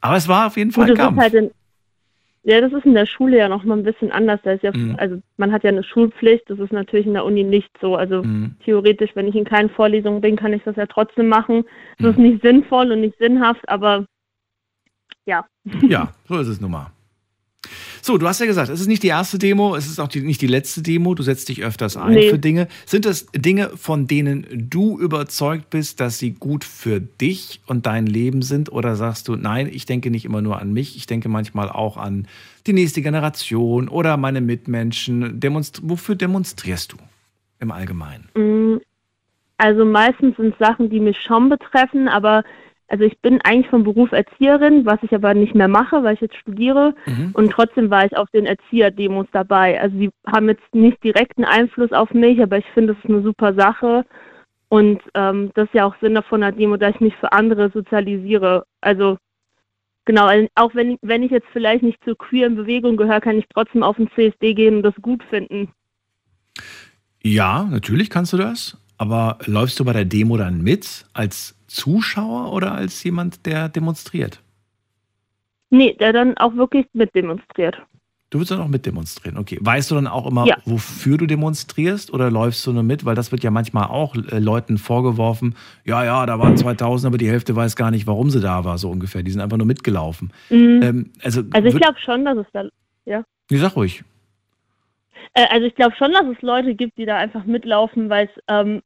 Aber 0.00 0.16
es 0.16 0.28
war 0.28 0.46
auf 0.46 0.56
jeden 0.56 0.72
Fall 0.72 0.90
ein 0.90 0.96
Kampf. 0.96 1.18
Halt 1.18 1.34
in, 1.34 1.50
ja, 2.48 2.60
das 2.60 2.72
ist 2.72 2.86
in 2.86 2.94
der 2.94 3.06
Schule 3.06 3.38
ja 3.38 3.48
noch 3.48 3.64
mal 3.64 3.76
ein 3.76 3.82
bisschen 3.82 4.12
anders. 4.12 4.38
Da 4.44 4.52
ist 4.52 4.62
ja, 4.62 4.70
mhm. 4.72 4.94
Also 4.98 5.20
man 5.36 5.50
hat 5.50 5.64
ja 5.64 5.70
eine 5.70 5.82
Schulpflicht, 5.82 6.48
das 6.48 6.60
ist 6.60 6.72
natürlich 6.72 7.06
in 7.06 7.14
der 7.14 7.24
Uni 7.24 7.42
nicht 7.42 7.70
so. 7.80 7.96
Also 7.96 8.22
mhm. 8.22 8.54
theoretisch, 8.64 9.10
wenn 9.14 9.26
ich 9.26 9.34
in 9.34 9.44
keinen 9.44 9.68
Vorlesungen 9.68 10.20
bin, 10.20 10.36
kann 10.36 10.52
ich 10.52 10.62
das 10.62 10.76
ja 10.76 10.86
trotzdem 10.86 11.26
machen. 11.26 11.64
Das 11.98 12.12
ist 12.12 12.18
mhm. 12.18 12.24
nicht 12.24 12.42
sinnvoll 12.42 12.92
und 12.92 13.00
nicht 13.00 13.18
sinnhaft, 13.18 13.68
aber 13.68 14.06
ja. 15.24 15.44
Ja, 15.88 16.12
so 16.28 16.38
ist 16.38 16.46
es 16.46 16.60
nun 16.60 16.70
mal. 16.70 16.92
So, 18.06 18.18
du 18.18 18.28
hast 18.28 18.38
ja 18.38 18.46
gesagt, 18.46 18.68
es 18.68 18.80
ist 18.80 18.86
nicht 18.86 19.02
die 19.02 19.08
erste 19.08 19.36
Demo, 19.36 19.74
es 19.74 19.88
ist 19.88 19.98
auch 19.98 20.06
die, 20.06 20.20
nicht 20.20 20.40
die 20.40 20.46
letzte 20.46 20.80
Demo, 20.80 21.16
du 21.16 21.24
setzt 21.24 21.48
dich 21.48 21.64
öfters 21.64 21.96
ein 21.96 22.14
nee. 22.14 22.30
für 22.30 22.38
Dinge. 22.38 22.68
Sind 22.84 23.04
das 23.04 23.26
Dinge, 23.34 23.70
von 23.70 24.06
denen 24.06 24.46
du 24.70 24.96
überzeugt 24.96 25.70
bist, 25.70 25.98
dass 25.98 26.20
sie 26.20 26.30
gut 26.30 26.62
für 26.62 27.00
dich 27.00 27.62
und 27.66 27.84
dein 27.86 28.06
Leben 28.06 28.42
sind? 28.42 28.70
Oder 28.70 28.94
sagst 28.94 29.26
du, 29.26 29.34
nein, 29.34 29.68
ich 29.68 29.86
denke 29.86 30.12
nicht 30.12 30.24
immer 30.24 30.40
nur 30.40 30.60
an 30.60 30.72
mich, 30.72 30.96
ich 30.96 31.06
denke 31.06 31.28
manchmal 31.28 31.68
auch 31.68 31.96
an 31.96 32.28
die 32.68 32.74
nächste 32.74 33.02
Generation 33.02 33.88
oder 33.88 34.16
meine 34.16 34.40
Mitmenschen. 34.40 35.40
Demonst 35.40 35.80
wofür 35.82 36.14
demonstrierst 36.14 36.92
du 36.92 36.98
im 37.58 37.72
Allgemeinen? 37.72 38.28
Mm, 38.36 38.76
also 39.58 39.84
meistens 39.84 40.36
sind 40.36 40.52
es 40.52 40.58
Sachen, 40.64 40.90
die 40.90 41.00
mich 41.00 41.16
schon 41.26 41.48
betreffen, 41.48 42.06
aber 42.06 42.44
also 42.88 43.04
ich 43.04 43.18
bin 43.20 43.40
eigentlich 43.42 43.68
vom 43.68 43.84
Beruf 43.84 44.12
Erzieherin, 44.12 44.86
was 44.86 45.02
ich 45.02 45.12
aber 45.12 45.34
nicht 45.34 45.54
mehr 45.54 45.68
mache, 45.68 46.04
weil 46.04 46.14
ich 46.14 46.20
jetzt 46.20 46.36
studiere. 46.36 46.94
Mhm. 47.06 47.30
Und 47.32 47.50
trotzdem 47.50 47.90
war 47.90 48.06
ich 48.06 48.16
auf 48.16 48.30
den 48.30 48.46
Erzieherdemos 48.46 49.26
dabei. 49.32 49.80
Also 49.80 49.98
die 49.98 50.10
haben 50.26 50.48
jetzt 50.48 50.74
nicht 50.74 51.02
direkten 51.02 51.44
Einfluss 51.44 51.92
auf 51.92 52.12
mich, 52.14 52.40
aber 52.40 52.58
ich 52.58 52.66
finde, 52.74 52.92
es 52.92 52.98
ist 52.98 53.10
eine 53.10 53.22
super 53.22 53.54
Sache. 53.54 54.04
Und 54.68 55.00
ähm, 55.14 55.50
das 55.54 55.66
ist 55.66 55.74
ja 55.74 55.84
auch 55.84 55.96
Sinn 56.00 56.14
davon 56.14 56.40
der 56.40 56.52
Demo, 56.52 56.76
dass 56.76 56.94
ich 56.94 57.00
mich 57.00 57.16
für 57.16 57.32
andere 57.32 57.70
sozialisiere. 57.70 58.64
Also 58.80 59.18
genau, 60.04 60.28
auch 60.54 60.74
wenn, 60.74 60.96
wenn 61.02 61.22
ich 61.22 61.32
jetzt 61.32 61.48
vielleicht 61.52 61.82
nicht 61.82 62.02
zur 62.04 62.16
queeren 62.16 62.54
Bewegung 62.54 62.96
gehöre, 62.96 63.20
kann 63.20 63.38
ich 63.38 63.46
trotzdem 63.52 63.82
auf 63.82 63.96
den 63.96 64.10
CSD 64.12 64.54
gehen 64.54 64.76
und 64.76 64.82
das 64.82 64.94
gut 65.02 65.22
finden. 65.24 65.72
Ja, 67.22 67.64
natürlich 67.64 68.10
kannst 68.10 68.32
du 68.32 68.36
das. 68.36 68.78
Aber 68.98 69.38
läufst 69.46 69.78
du 69.78 69.84
bei 69.84 69.92
der 69.92 70.04
Demo 70.04 70.36
dann 70.36 70.62
mit 70.62 71.04
als 71.12 71.54
Zuschauer 71.66 72.52
oder 72.52 72.72
als 72.72 73.02
jemand, 73.04 73.44
der 73.46 73.68
demonstriert? 73.68 74.40
Nee, 75.70 75.94
der 75.98 76.12
dann 76.12 76.36
auch 76.38 76.54
wirklich 76.54 76.86
mitdemonstriert. 76.92 77.76
Du 78.30 78.40
willst 78.40 78.50
dann 78.50 78.60
auch 78.60 78.68
mitdemonstrieren, 78.68 79.38
okay. 79.38 79.58
Weißt 79.60 79.90
du 79.90 79.94
dann 79.94 80.08
auch 80.08 80.26
immer, 80.26 80.46
ja. 80.46 80.56
wofür 80.64 81.16
du 81.16 81.26
demonstrierst 81.26 82.12
oder 82.12 82.28
läufst 82.28 82.66
du 82.66 82.72
nur 82.72 82.82
mit? 82.82 83.04
Weil 83.04 83.14
das 83.14 83.30
wird 83.30 83.44
ja 83.44 83.52
manchmal 83.52 83.86
auch 83.86 84.16
äh, 84.16 84.40
Leuten 84.40 84.78
vorgeworfen, 84.78 85.54
ja, 85.84 86.04
ja, 86.04 86.26
da 86.26 86.38
waren 86.40 86.56
2000, 86.56 87.06
aber 87.06 87.18
die 87.18 87.30
Hälfte 87.30 87.54
weiß 87.54 87.76
gar 87.76 87.92
nicht, 87.92 88.06
warum 88.08 88.30
sie 88.30 88.40
da 88.40 88.64
war, 88.64 88.78
so 88.78 88.90
ungefähr. 88.90 89.22
Die 89.22 89.30
sind 89.30 89.40
einfach 89.40 89.58
nur 89.58 89.66
mitgelaufen. 89.66 90.32
Mhm. 90.50 90.82
Ähm, 90.82 91.12
also, 91.22 91.42
also 91.52 91.68
ich 91.68 91.76
glaube 91.76 91.98
schon, 92.04 92.24
dass 92.24 92.38
es 92.38 92.46
da, 92.52 92.64
ja. 93.04 93.22
Nee, 93.48 93.58
sag 93.58 93.76
ruhig. 93.76 94.02
Äh, 95.34 95.46
also 95.50 95.66
ich 95.66 95.76
glaube 95.76 95.94
schon, 95.96 96.12
dass 96.12 96.24
es 96.26 96.42
Leute 96.42 96.74
gibt, 96.74 96.98
die 96.98 97.06
da 97.06 97.16
einfach 97.16 97.44
mitlaufen, 97.44 98.10
weil 98.10 98.26
es 98.26 98.42
ähm, 98.48 98.82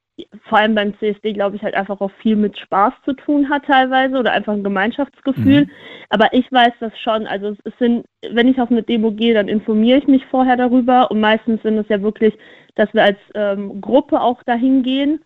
vor 0.49 0.59
allem 0.59 0.75
beim 0.75 0.99
CSD, 0.99 1.33
glaube 1.33 1.57
ich, 1.57 1.63
halt 1.63 1.75
einfach 1.75 2.01
auch 2.01 2.11
viel 2.23 2.37
mit 2.37 2.59
Spaß 2.59 2.93
zu 3.05 3.13
tun 3.15 3.49
hat 3.49 3.65
teilweise 3.67 4.19
oder 4.19 4.33
einfach 4.33 4.53
ein 4.53 4.65
Gemeinschaftsgefühl. 4.65 5.63
Mhm. 5.63 5.71
Aber 6.09 6.33
ich 6.33 6.51
weiß 6.51 6.73
das 6.81 6.93
schon. 6.99 7.27
Also 7.27 7.57
es 7.65 7.73
sind, 7.79 8.05
wenn 8.31 8.49
ich 8.49 8.61
auf 8.61 8.71
eine 8.71 8.83
Demo 8.83 9.13
gehe, 9.13 9.35
dann 9.35 9.49
informiere 9.49 9.99
ich 9.99 10.07
mich 10.07 10.25
vorher 10.27 10.57
darüber 10.57 11.11
und 11.11 11.21
meistens 11.21 11.63
sind 11.63 11.79
es 11.79 11.89
ja 11.89 12.03
wirklich, 12.03 12.35
dass 12.75 12.93
wir 12.95 13.05
als 13.05 13.19
ähm, 13.35 13.81
Gruppe 13.81 14.21
auch 14.21 14.43
dahin 14.45 14.83
gehen. 14.83 15.21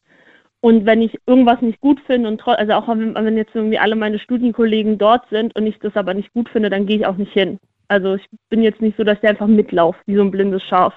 Und 0.61 0.86
wenn 0.86 1.03
ich 1.03 1.18
irgendwas 1.26 1.61
nicht 1.61 1.80
gut 1.80 2.01
finde 2.07 2.28
und 2.28 2.47
also 2.49 2.72
auch 2.72 2.88
wenn, 2.88 3.14
wenn 3.14 3.36
jetzt 3.36 3.55
irgendwie 3.55 3.78
alle 3.78 3.97
meine 3.97 4.18
Studienkollegen 4.18 4.97
dort 4.97 5.28
sind 5.28 5.55
und 5.57 5.66
ich 5.66 5.78
das 5.80 5.95
aber 5.95 6.14
nicht 6.14 6.32
gut 6.32 6.49
finde, 6.49 6.70
dann 6.70 6.86
gehe 6.86 6.97
ich 6.97 7.07
auch 7.07 7.16
nicht 7.16 7.32
hin. 7.32 7.59
Also 7.88 8.14
ich 8.14 8.26
bin 8.49 8.62
jetzt 8.62 8.80
nicht 8.80 8.97
so, 8.97 9.05
dass 9.05 9.18
ich 9.22 9.28
einfach 9.28 9.47
mitlaufe, 9.47 9.99
wie 10.07 10.16
so 10.16 10.22
ein 10.22 10.30
blindes 10.30 10.62
Schaf. 10.62 10.95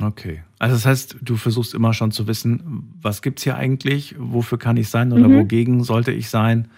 Okay. 0.00 0.42
Also 0.58 0.74
das 0.74 0.86
heißt, 0.86 1.16
du 1.22 1.36
versuchst 1.36 1.74
immer 1.74 1.94
schon 1.94 2.10
zu 2.10 2.26
wissen, 2.26 2.94
was 3.00 3.22
gibt 3.22 3.38
es 3.38 3.44
hier 3.44 3.56
eigentlich, 3.56 4.14
wofür 4.18 4.58
kann 4.58 4.76
ich 4.76 4.88
sein 4.88 5.12
oder 5.12 5.28
mhm. 5.28 5.38
wogegen 5.38 5.84
sollte 5.84 6.10
ich 6.10 6.30
sein 6.30 6.68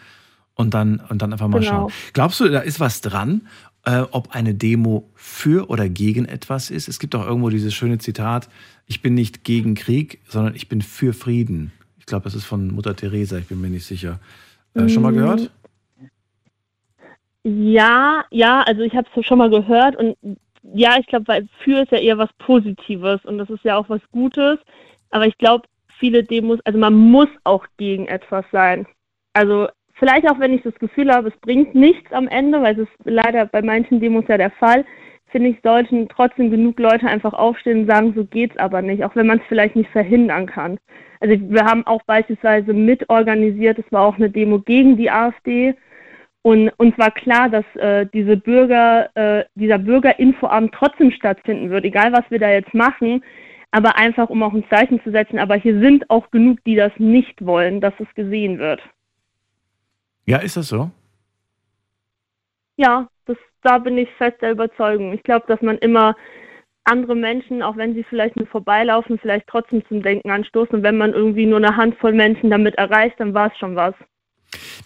und 0.54 0.74
dann, 0.74 1.00
und 1.08 1.22
dann 1.22 1.32
einfach 1.32 1.48
mal 1.48 1.60
genau. 1.60 1.88
schauen. 1.88 1.92
Glaubst 2.12 2.40
du, 2.40 2.48
da 2.48 2.60
ist 2.60 2.78
was 2.78 3.00
dran, 3.00 3.48
äh, 3.84 4.00
ob 4.10 4.34
eine 4.34 4.54
Demo 4.54 5.10
für 5.14 5.70
oder 5.70 5.88
gegen 5.88 6.26
etwas 6.26 6.70
ist? 6.70 6.88
Es 6.88 6.98
gibt 6.98 7.14
auch 7.14 7.24
irgendwo 7.24 7.48
dieses 7.48 7.72
schöne 7.74 7.98
Zitat, 7.98 8.48
ich 8.86 9.00
bin 9.00 9.14
nicht 9.14 9.44
gegen 9.44 9.74
Krieg, 9.74 10.20
sondern 10.28 10.54
ich 10.54 10.68
bin 10.68 10.82
für 10.82 11.12
Frieden. 11.12 11.72
Ich 11.98 12.06
glaube, 12.06 12.24
das 12.24 12.34
ist 12.34 12.44
von 12.44 12.68
Mutter 12.68 12.94
Teresa, 12.94 13.38
ich 13.38 13.46
bin 13.46 13.60
mir 13.60 13.70
nicht 13.70 13.86
sicher. 13.86 14.20
Äh, 14.74 14.82
mhm. 14.82 14.88
Schon 14.90 15.02
mal 15.02 15.12
gehört? 15.12 15.50
Ja, 17.44 18.24
ja, 18.30 18.62
also 18.62 18.82
ich 18.82 18.94
habe 18.94 19.08
es 19.14 19.26
schon 19.26 19.38
mal 19.38 19.50
gehört 19.50 19.96
und 19.96 20.16
ja, 20.74 20.96
ich 20.98 21.06
glaube, 21.06 21.28
weil 21.28 21.48
für 21.62 21.82
ist 21.82 21.92
ja 21.92 21.98
eher 21.98 22.18
was 22.18 22.32
Positives 22.38 23.24
und 23.24 23.38
das 23.38 23.50
ist 23.50 23.64
ja 23.64 23.76
auch 23.76 23.88
was 23.88 24.00
Gutes. 24.10 24.58
Aber 25.10 25.26
ich 25.26 25.38
glaube, 25.38 25.66
viele 25.98 26.22
Demos, 26.22 26.60
also 26.64 26.78
man 26.78 26.94
muss 26.94 27.28
auch 27.44 27.66
gegen 27.76 28.06
etwas 28.06 28.44
sein. 28.52 28.86
Also 29.32 29.68
vielleicht 29.94 30.28
auch, 30.28 30.38
wenn 30.38 30.54
ich 30.54 30.62
das 30.62 30.74
Gefühl 30.74 31.12
habe, 31.12 31.28
es 31.28 31.36
bringt 31.40 31.74
nichts 31.74 32.12
am 32.12 32.28
Ende, 32.28 32.62
weil 32.62 32.78
es 32.78 32.88
ist 32.88 32.96
leider 33.04 33.46
bei 33.46 33.62
manchen 33.62 34.00
Demos 34.00 34.24
ja 34.28 34.36
der 34.36 34.50
Fall, 34.50 34.84
finde 35.26 35.50
ich, 35.50 35.58
sollten 35.62 36.08
trotzdem 36.08 36.50
genug 36.50 36.78
Leute 36.78 37.06
einfach 37.06 37.32
aufstehen 37.32 37.80
und 37.80 37.86
sagen, 37.86 38.14
so 38.14 38.24
geht's 38.24 38.56
aber 38.58 38.82
nicht, 38.82 39.04
auch 39.04 39.16
wenn 39.16 39.26
man 39.26 39.38
es 39.38 39.44
vielleicht 39.48 39.76
nicht 39.76 39.90
verhindern 39.90 40.46
kann. 40.46 40.78
Also 41.20 41.36
wir 41.50 41.64
haben 41.64 41.86
auch 41.86 42.02
beispielsweise 42.02 42.72
mitorganisiert, 42.72 43.78
es 43.78 43.90
war 43.90 44.02
auch 44.02 44.16
eine 44.16 44.30
Demo 44.30 44.60
gegen 44.60 44.96
die 44.96 45.10
AfD 45.10 45.74
und 46.46 46.68
uns 46.76 46.96
war 46.96 47.10
klar, 47.10 47.48
dass 47.48 47.64
äh, 47.74 48.06
diese 48.14 48.36
Bürger, 48.36 49.10
äh, 49.16 49.46
dieser 49.56 49.78
Bürgerinfoabend 49.78 50.72
trotzdem 50.72 51.10
stattfinden 51.10 51.70
wird, 51.70 51.84
egal 51.84 52.12
was 52.12 52.22
wir 52.28 52.38
da 52.38 52.48
jetzt 52.48 52.72
machen, 52.72 53.24
aber 53.72 53.96
einfach 53.96 54.30
um 54.30 54.44
auch 54.44 54.52
ein 54.54 54.64
Zeichen 54.70 55.02
zu 55.02 55.10
setzen. 55.10 55.40
Aber 55.40 55.56
hier 55.56 55.80
sind 55.80 56.08
auch 56.08 56.30
genug, 56.30 56.62
die 56.62 56.76
das 56.76 56.92
nicht 56.98 57.44
wollen, 57.44 57.80
dass 57.80 57.94
es 57.98 58.06
gesehen 58.14 58.60
wird. 58.60 58.80
Ja, 60.26 60.38
ist 60.38 60.56
das 60.56 60.68
so? 60.68 60.88
Ja, 62.76 63.08
das, 63.24 63.38
da 63.64 63.78
bin 63.78 63.98
ich 63.98 64.08
fest 64.12 64.40
der 64.40 64.52
Überzeugung. 64.52 65.14
Ich 65.14 65.24
glaube, 65.24 65.46
dass 65.48 65.60
man 65.62 65.78
immer 65.78 66.14
andere 66.84 67.16
Menschen, 67.16 67.60
auch 67.60 67.76
wenn 67.76 67.94
sie 67.94 68.04
vielleicht 68.04 68.36
nur 68.36 68.46
vorbeilaufen, 68.46 69.18
vielleicht 69.18 69.48
trotzdem 69.48 69.84
zum 69.88 70.00
Denken 70.00 70.30
anstoßen. 70.30 70.76
Und 70.76 70.82
wenn 70.84 70.96
man 70.96 71.12
irgendwie 71.12 71.46
nur 71.46 71.58
eine 71.58 71.76
Handvoll 71.76 72.12
Menschen 72.12 72.50
damit 72.50 72.76
erreicht, 72.76 73.18
dann 73.18 73.34
war 73.34 73.50
es 73.50 73.58
schon 73.58 73.74
was. 73.74 73.96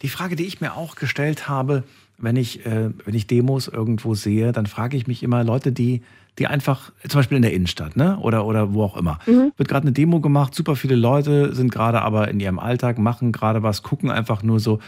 Die 0.03 0.09
Frage, 0.09 0.37
die 0.37 0.47
ich 0.47 0.61
mir 0.61 0.77
auch 0.77 0.97
gestellt 0.97 1.49
habe, 1.49 1.85
wenn 2.19 2.37
ich, 2.37 2.67
äh, 2.67 2.91
wenn 3.05 3.15
ich 3.15 3.27
Demos 3.27 3.69
irgendwo 3.69 4.15
sehe, 4.15 4.53
dann 4.53 4.67
frage 4.67 4.97
ich 4.97 5.07
mich 5.07 5.23
immer 5.23 5.43
Leute, 5.43 5.73
die, 5.73 6.03
die 6.39 6.47
einfach, 6.47 6.93
zum 7.09 7.19
Beispiel 7.19 7.37
in 7.37 7.43
der 7.43 7.53
Innenstadt, 7.53 7.97
ne? 7.97 8.19
Oder, 8.19 8.47
oder 8.47 8.75
wo 8.75 8.83
auch 8.83 8.97
immer. 8.97 9.19
Mhm. 9.27 9.53
Wird 9.57 9.69
gerade 9.69 9.85
eine 9.85 9.93
Demo 9.93 10.21
gemacht, 10.21 10.55
super 10.55 10.77
viele 10.77 10.97
Leute 10.97 11.55
sind 11.55 11.73
gerade 11.73 12.03
aber 12.03 12.29
in 12.29 12.41
ihrem 12.41 12.59
Alltag, 12.59 12.99
machen 12.99 13.33
gerade 13.33 13.63
was, 13.63 13.83
gucken 13.83 14.11
einfach 14.11 14.43
nur 14.43 14.61
so 14.61 14.81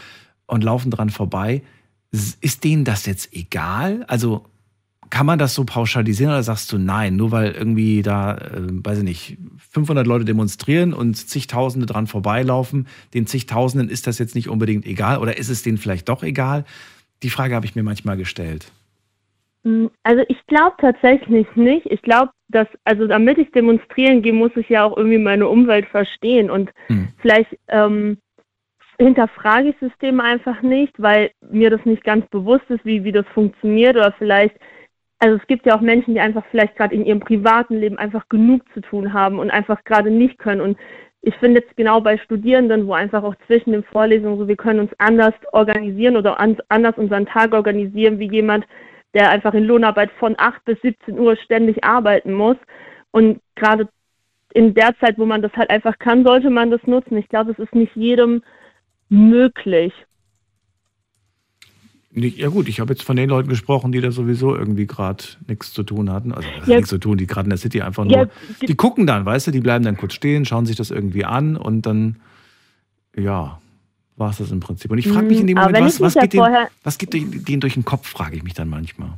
und 0.45 0.63
laufen 0.63 0.91
dran 0.91 1.09
vorbei. 1.09 1.63
Ist 2.11 2.63
denen 2.63 2.85
das 2.85 3.07
jetzt 3.07 3.33
egal? 3.33 4.03
Also 4.07 4.45
kann 5.13 5.27
man 5.27 5.37
das 5.37 5.53
so 5.53 5.63
pauschalisieren 5.63 6.33
oder 6.33 6.41
sagst 6.41 6.71
du 6.73 6.79
nein, 6.79 7.15
nur 7.15 7.31
weil 7.31 7.51
irgendwie 7.51 8.01
da, 8.01 8.33
äh, 8.33 8.61
weiß 8.67 8.97
ich 8.97 9.03
nicht, 9.03 9.37
500 9.71 10.07
Leute 10.07 10.25
demonstrieren 10.25 10.91
und 10.91 11.13
zigtausende 11.13 11.85
dran 11.85 12.07
vorbeilaufen, 12.07 12.87
den 13.13 13.27
zigtausenden 13.27 13.89
ist 13.89 14.07
das 14.07 14.17
jetzt 14.17 14.33
nicht 14.33 14.49
unbedingt 14.49 14.87
egal 14.87 15.19
oder 15.19 15.37
ist 15.37 15.49
es 15.49 15.61
denen 15.61 15.77
vielleicht 15.77 16.09
doch 16.09 16.23
egal? 16.23 16.65
Die 17.21 17.29
Frage 17.29 17.53
habe 17.53 17.67
ich 17.67 17.75
mir 17.75 17.83
manchmal 17.83 18.17
gestellt. 18.17 18.71
Mm, 19.61 19.85
also 20.01 20.23
ich 20.29 20.37
glaube 20.47 20.73
tatsächlich 20.79 21.45
nicht. 21.53 21.85
Ich 21.91 22.01
glaube, 22.01 22.31
dass, 22.47 22.67
also 22.83 23.05
damit 23.05 23.37
ich 23.37 23.51
demonstrieren 23.51 24.23
gehe, 24.23 24.33
muss 24.33 24.51
ich 24.55 24.67
ja 24.67 24.83
auch 24.83 24.97
irgendwie 24.97 25.19
meine 25.19 25.47
Umwelt 25.47 25.85
verstehen 25.89 26.49
und 26.49 26.71
hm. 26.87 27.09
vielleicht 27.21 27.55
ähm, 27.67 28.17
hinterfrage 28.97 29.69
ich 29.69 29.75
Systeme 29.79 30.23
einfach 30.23 30.63
nicht, 30.63 30.93
weil 30.97 31.29
mir 31.51 31.69
das 31.69 31.85
nicht 31.85 32.03
ganz 32.03 32.27
bewusst 32.29 32.65
ist, 32.69 32.83
wie, 32.83 33.03
wie 33.03 33.11
das 33.11 33.27
funktioniert 33.35 33.95
oder 33.95 34.11
vielleicht 34.17 34.55
also 35.23 35.37
es 35.37 35.47
gibt 35.47 35.65
ja 35.65 35.77
auch 35.77 35.81
Menschen, 35.81 36.15
die 36.15 36.19
einfach 36.19 36.43
vielleicht 36.51 36.75
gerade 36.75 36.93
in 36.93 37.05
ihrem 37.05 37.21
privaten 37.21 37.75
Leben 37.75 37.97
einfach 37.97 38.27
genug 38.27 38.61
zu 38.73 38.81
tun 38.81 39.13
haben 39.13 39.39
und 39.39 39.51
einfach 39.51 39.81
gerade 39.85 40.11
nicht 40.11 40.37
können. 40.37 40.59
Und 40.59 40.77
ich 41.21 41.33
finde 41.35 41.61
jetzt 41.61 41.77
genau 41.77 42.01
bei 42.01 42.17
Studierenden, 42.17 42.87
wo 42.87 42.93
einfach 42.93 43.23
auch 43.23 43.35
zwischen 43.47 43.71
den 43.71 43.85
Vorlesungen 43.85 44.37
so, 44.37 44.49
wir 44.49 44.57
können 44.57 44.81
uns 44.81 44.91
anders 44.97 45.33
organisieren 45.53 46.17
oder 46.17 46.41
anders 46.67 46.97
unseren 46.97 47.25
Tag 47.25 47.53
organisieren, 47.53 48.19
wie 48.19 48.29
jemand, 48.29 48.65
der 49.13 49.29
einfach 49.29 49.53
in 49.53 49.63
Lohnarbeit 49.63 50.11
von 50.19 50.35
8 50.37 50.65
bis 50.65 50.81
17 50.81 51.17
Uhr 51.17 51.37
ständig 51.37 51.85
arbeiten 51.85 52.33
muss. 52.33 52.57
Und 53.11 53.39
gerade 53.55 53.87
in 54.53 54.73
der 54.73 54.93
Zeit, 54.99 55.17
wo 55.17 55.23
man 55.23 55.41
das 55.41 55.53
halt 55.53 55.69
einfach 55.69 55.97
kann, 55.99 56.25
sollte 56.25 56.49
man 56.49 56.69
das 56.69 56.83
nutzen. 56.85 57.15
Ich 57.15 57.29
glaube, 57.29 57.51
es 57.51 57.59
ist 57.59 57.73
nicht 57.73 57.95
jedem 57.95 58.43
möglich. 59.07 59.93
Ja 62.15 62.49
gut, 62.49 62.69
ich 62.69 62.79
habe 62.79 62.93
jetzt 62.93 63.03
von 63.03 63.15
den 63.15 63.27
Leuten 63.29 63.49
gesprochen, 63.49 63.91
die 63.91 63.99
da 63.99 64.11
sowieso 64.11 64.55
irgendwie 64.55 64.85
gerade 64.85 65.23
nichts 65.47 65.73
zu 65.73 65.81
tun 65.81 66.11
hatten. 66.11 66.31
Also 66.31 66.47
ja. 66.67 66.75
nichts 66.75 66.89
zu 66.89 66.99
tun, 66.99 67.17
die 67.17 67.25
gerade 67.25 67.47
in 67.47 67.49
der 67.49 67.57
City 67.57 67.81
einfach 67.81 68.03
nur. 68.03 68.13
Ja, 68.13 68.25
die, 68.61 68.67
die 68.67 68.75
gucken 68.75 69.07
dann, 69.07 69.25
weißt 69.25 69.47
du, 69.47 69.51
die 69.51 69.61
bleiben 69.61 69.83
dann 69.83 69.97
kurz 69.97 70.13
stehen, 70.13 70.45
schauen 70.45 70.67
sich 70.67 70.75
das 70.75 70.91
irgendwie 70.91 71.25
an 71.25 71.57
und 71.57 71.87
dann, 71.87 72.17
ja, 73.15 73.59
war 74.15 74.29
es 74.29 74.37
das 74.37 74.51
im 74.51 74.59
Prinzip. 74.59 74.91
Und 74.91 74.99
ich 74.99 75.07
frage 75.07 75.25
mich 75.25 75.39
in 75.39 75.47
dem 75.47 75.57
Moment, 75.57 75.85
was, 75.85 76.01
was, 76.01 76.13
geht 76.13 76.33
denen, 76.33 76.67
was 76.83 76.97
geht 76.99 77.13
denen 77.13 77.59
durch 77.59 77.73
den 77.73 77.85
Kopf, 77.85 78.07
frage 78.07 78.35
ich 78.35 78.43
mich 78.43 78.53
dann 78.53 78.69
manchmal. 78.69 79.17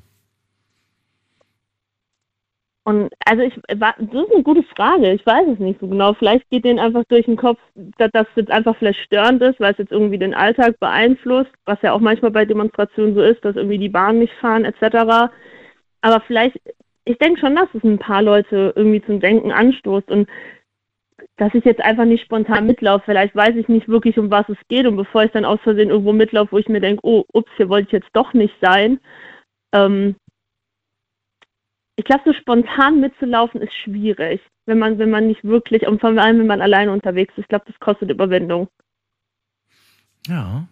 Und 2.88 3.12
also 3.26 3.42
ich, 3.42 3.54
das 3.68 3.96
ist 3.98 4.14
eine 4.14 4.44
gute 4.44 4.62
Frage. 4.76 5.12
Ich 5.12 5.26
weiß 5.26 5.48
es 5.54 5.60
nicht 5.60 5.80
so 5.80 5.88
genau. 5.88 6.14
Vielleicht 6.14 6.48
geht 6.52 6.66
denen 6.66 6.78
einfach 6.78 7.04
durch 7.10 7.26
den 7.26 7.36
Kopf, 7.36 7.60
dass 7.98 8.12
das 8.14 8.28
jetzt 8.36 8.52
einfach 8.52 8.78
vielleicht 8.78 9.00
störend 9.00 9.42
ist, 9.42 9.60
weil 9.60 9.72
es 9.72 9.80
jetzt 9.80 9.92
irgendwie 9.92 10.20
den 10.20 10.36
Alltag 10.36 10.80
beeinflusst, 10.80 11.50
was 11.66 11.82
ja 11.82 11.94
auch 11.94 12.00
manchmal 12.00 12.30
bei 12.30 12.46
Demonstrationen 12.46 13.16
so 13.16 13.24
ist, 13.24 13.44
dass 13.44 13.56
irgendwie 13.56 13.80
die 13.80 13.90
Bahnen 13.90 14.20
nicht 14.20 14.34
fahren 14.36 14.66
etc. 14.66 15.32
Aber 16.02 16.22
vielleicht, 16.28 16.62
ich 17.06 17.18
denke 17.18 17.40
schon, 17.40 17.56
dass 17.56 17.70
es 17.74 17.84
ein 17.84 17.98
paar 17.98 18.22
Leute 18.22 18.74
irgendwie 18.76 19.04
zum 19.04 19.20
Denken 19.20 19.52
anstoßt 19.52 20.12
und 20.12 20.30
dass 21.38 21.56
ich 21.56 21.66
jetzt 21.66 21.82
einfach 21.82 22.06
nicht 22.06 22.24
spontan 22.24 22.68
mitlaufe. 22.68 23.06
Vielleicht 23.06 23.36
weiß 23.36 23.56
ich 23.56 23.68
nicht 23.68 23.88
wirklich, 23.88 24.20
um 24.20 24.30
was 24.30 24.48
es 24.48 24.58
geht 24.68 24.86
und 24.86 24.96
bevor 24.96 25.24
ich 25.24 25.32
dann 25.32 25.44
aus 25.44 25.60
Versehen 25.62 25.90
irgendwo 25.90 26.14
mitlaufe, 26.14 26.52
wo 26.52 26.60
ich 26.60 26.70
mir 26.70 26.82
denke, 26.82 27.02
oh, 27.04 27.24
ups, 27.34 27.50
hier 27.58 27.68
wollte 27.68 27.88
ich 27.88 27.94
jetzt 27.94 28.12
doch 28.14 28.34
nicht 28.34 28.54
sein, 28.62 29.00
ähm, 29.74 30.16
ich 31.98 32.06
glaube, 32.06 32.24
so 32.26 32.34
spontan 32.34 33.00
mitzulaufen 33.00 33.62
ist 33.62 33.74
schwierig, 33.74 34.42
wenn 34.66 34.80
man, 34.80 35.00
wenn 35.00 35.10
man 35.10 35.28
nicht 35.28 35.44
wirklich, 35.44 35.88
und 35.88 36.02
vor 36.02 36.10
allem, 36.10 36.40
wenn 36.40 36.48
man 36.48 36.62
alleine 36.62 36.92
unterwegs 36.92 37.34
ist. 37.38 37.44
Ich 37.44 37.48
glaube, 37.48 37.66
das 37.68 37.80
kostet 37.80 38.10
Überwindung. 38.10 38.68
Ja, 40.28 40.68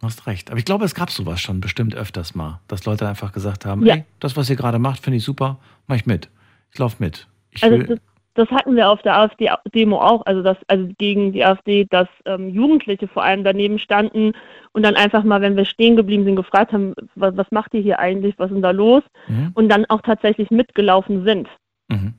du 0.00 0.06
hast 0.06 0.26
recht. 0.26 0.50
Aber 0.50 0.58
ich 0.58 0.64
glaube, 0.64 0.84
es 0.84 0.94
gab 0.94 1.10
sowas 1.10 1.40
schon 1.40 1.60
bestimmt 1.60 1.94
öfters 1.94 2.34
mal, 2.34 2.60
dass 2.68 2.84
Leute 2.84 3.08
einfach 3.08 3.32
gesagt 3.32 3.64
haben, 3.64 3.86
ja. 3.86 3.96
ey, 3.96 4.04
das, 4.20 4.36
was 4.36 4.50
ihr 4.50 4.56
gerade 4.56 4.78
macht, 4.78 5.02
finde 5.02 5.16
ich 5.16 5.24
super, 5.24 5.58
mach 5.86 5.96
ich 5.96 6.06
mit. 6.06 6.28
Ich 6.72 6.78
laufe 6.78 6.96
mit. 6.98 7.26
Ich 7.50 7.62
also 7.62 7.78
will, 7.78 8.00
das, 8.34 8.48
hatten 8.50 8.76
wir 8.76 8.90
auf 8.90 9.00
der 9.02 9.16
AfD-Demo 9.18 9.98
auch, 9.98 10.26
also 10.26 10.42
das, 10.42 10.56
also 10.66 10.88
gegen 10.98 11.32
die 11.32 11.44
AfD, 11.44 11.86
dass 11.88 12.08
ähm, 12.24 12.48
Jugendliche 12.48 13.08
vor 13.08 13.22
allem 13.22 13.44
daneben 13.44 13.78
standen 13.78 14.32
und 14.72 14.82
dann 14.82 14.96
einfach 14.96 15.22
mal, 15.24 15.40
wenn 15.40 15.56
wir 15.56 15.64
stehen 15.64 15.96
geblieben 15.96 16.24
sind, 16.24 16.36
gefragt 16.36 16.72
haben, 16.72 16.94
was, 17.14 17.36
was 17.36 17.50
macht 17.50 17.74
ihr 17.74 17.80
hier 17.80 18.00
eigentlich, 18.00 18.34
was 18.38 18.50
ist 18.50 18.54
denn 18.54 18.62
da 18.62 18.72
los? 18.72 19.02
Mhm. 19.28 19.52
Und 19.54 19.68
dann 19.68 19.84
auch 19.86 20.02
tatsächlich 20.02 20.50
mitgelaufen 20.50 21.24
sind. 21.24 21.48
Mhm. 21.88 22.14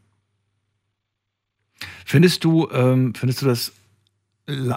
Findest 2.05 2.43
du, 2.43 2.70
ähm, 2.72 3.13
findest 3.13 3.41
du 3.41 3.47
das, 3.47 3.74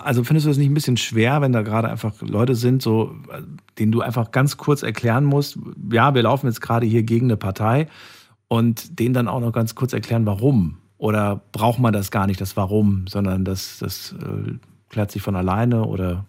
also 0.03 0.25
findest 0.25 0.47
du 0.47 0.51
das 0.51 0.59
nicht 0.59 0.71
ein 0.71 0.75
bisschen 0.75 0.97
schwer, 0.97 1.41
wenn 1.41 1.53
da 1.53 1.63
gerade 1.63 1.89
einfach 1.89 2.15
Leute 2.23 2.55
sind, 2.55 2.83
so, 2.83 3.15
denen 3.79 3.93
du 3.93 4.01
einfach 4.01 4.33
ganz 4.33 4.57
kurz 4.57 4.83
erklären 4.83 5.25
musst, 5.25 5.59
ja, 5.93 6.15
wir 6.15 6.23
laufen 6.23 6.47
jetzt 6.47 6.63
gerade 6.63 6.87
hier 6.87 7.03
gegen 7.03 7.27
eine 7.27 7.37
Partei 7.37 7.87
und 8.49 8.99
denen 8.99 9.15
dann 9.15 9.29
auch 9.29 9.41
noch 9.41 9.53
ganz 9.53 9.75
kurz 9.75 9.93
erklären, 9.93 10.27
warum? 10.27 10.79
Oder 10.99 11.41
braucht 11.53 11.79
man 11.79 11.93
das 11.93 12.11
gar 12.11 12.27
nicht, 12.27 12.41
das 12.41 12.57
Warum, 12.57 13.07
sondern 13.09 13.45
das, 13.45 13.79
das 13.79 14.15
äh, 14.21 14.55
klärt 14.91 15.11
sich 15.11 15.23
von 15.23 15.37
alleine 15.37 15.85
oder? 15.85 16.25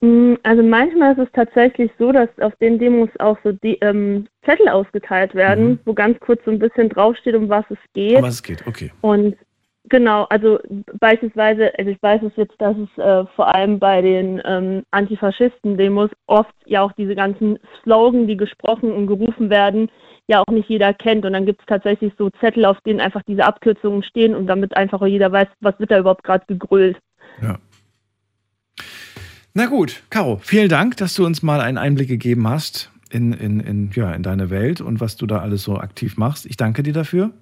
Mm, 0.00 0.34
also 0.44 0.62
manchmal 0.62 1.12
ist 1.12 1.26
es 1.26 1.32
tatsächlich 1.32 1.90
so, 1.98 2.12
dass 2.12 2.28
auf 2.40 2.54
den 2.56 2.78
Demos 2.78 3.08
auch 3.18 3.36
so 3.42 3.52
die, 3.52 3.78
ähm, 3.80 4.28
Zettel 4.44 4.68
ausgeteilt 4.68 5.34
werden, 5.34 5.70
mhm. 5.70 5.78
wo 5.84 5.94
ganz 5.94 6.18
kurz 6.20 6.40
so 6.44 6.52
ein 6.52 6.60
bisschen 6.60 6.88
draufsteht, 6.88 7.34
um 7.34 7.48
was 7.48 7.64
es 7.70 7.78
geht. 7.92 8.16
Um 8.16 8.22
was 8.22 8.34
es 8.34 8.42
geht, 8.42 8.66
okay. 8.66 8.92
Und 9.00 9.36
genau, 9.88 10.24
also 10.30 10.60
beispielsweise, 11.00 11.76
also 11.76 11.90
ich 11.90 12.00
weiß 12.00 12.22
es 12.22 12.32
jetzt, 12.36 12.54
dass 12.58 12.76
es 12.76 13.02
äh, 13.02 13.24
vor 13.34 13.52
allem 13.52 13.80
bei 13.80 14.00
den 14.00 14.40
ähm, 14.44 14.84
Antifaschisten-Demos 14.92 16.10
oft 16.26 16.54
ja 16.66 16.82
auch 16.82 16.92
diese 16.92 17.16
ganzen 17.16 17.58
Slogan, 17.82 18.28
die 18.28 18.36
gesprochen 18.36 18.92
und 18.92 19.08
gerufen 19.08 19.50
werden, 19.50 19.90
ja 20.28 20.40
auch 20.40 20.52
nicht 20.52 20.68
jeder 20.68 20.94
kennt. 20.94 21.24
Und 21.24 21.32
dann 21.32 21.46
gibt 21.46 21.60
es 21.60 21.66
tatsächlich 21.66 22.12
so 22.16 22.30
Zettel, 22.40 22.64
auf 22.64 22.80
denen 22.82 23.00
einfach 23.00 23.22
diese 23.26 23.44
Abkürzungen 23.44 24.02
stehen 24.02 24.34
und 24.34 24.46
damit 24.46 24.76
einfach 24.76 25.04
jeder 25.06 25.32
weiß, 25.32 25.48
was 25.60 25.78
wird 25.80 25.90
da 25.90 25.98
überhaupt 25.98 26.22
gerade 26.22 26.44
gegrölt. 26.46 26.98
Ja. 27.42 27.58
Na 29.54 29.66
gut, 29.66 30.02
Caro, 30.10 30.38
vielen 30.42 30.68
Dank, 30.68 30.98
dass 30.98 31.14
du 31.14 31.26
uns 31.26 31.42
mal 31.42 31.60
einen 31.60 31.78
Einblick 31.78 32.08
gegeben 32.08 32.46
hast 32.46 32.92
in, 33.10 33.32
in, 33.32 33.60
in, 33.60 33.90
ja, 33.92 34.12
in 34.12 34.22
deine 34.22 34.50
Welt 34.50 34.80
und 34.80 35.00
was 35.00 35.16
du 35.16 35.26
da 35.26 35.38
alles 35.40 35.62
so 35.62 35.78
aktiv 35.78 36.16
machst. 36.16 36.46
Ich 36.46 36.56
danke 36.56 36.82
dir 36.82 36.92
dafür 36.92 37.32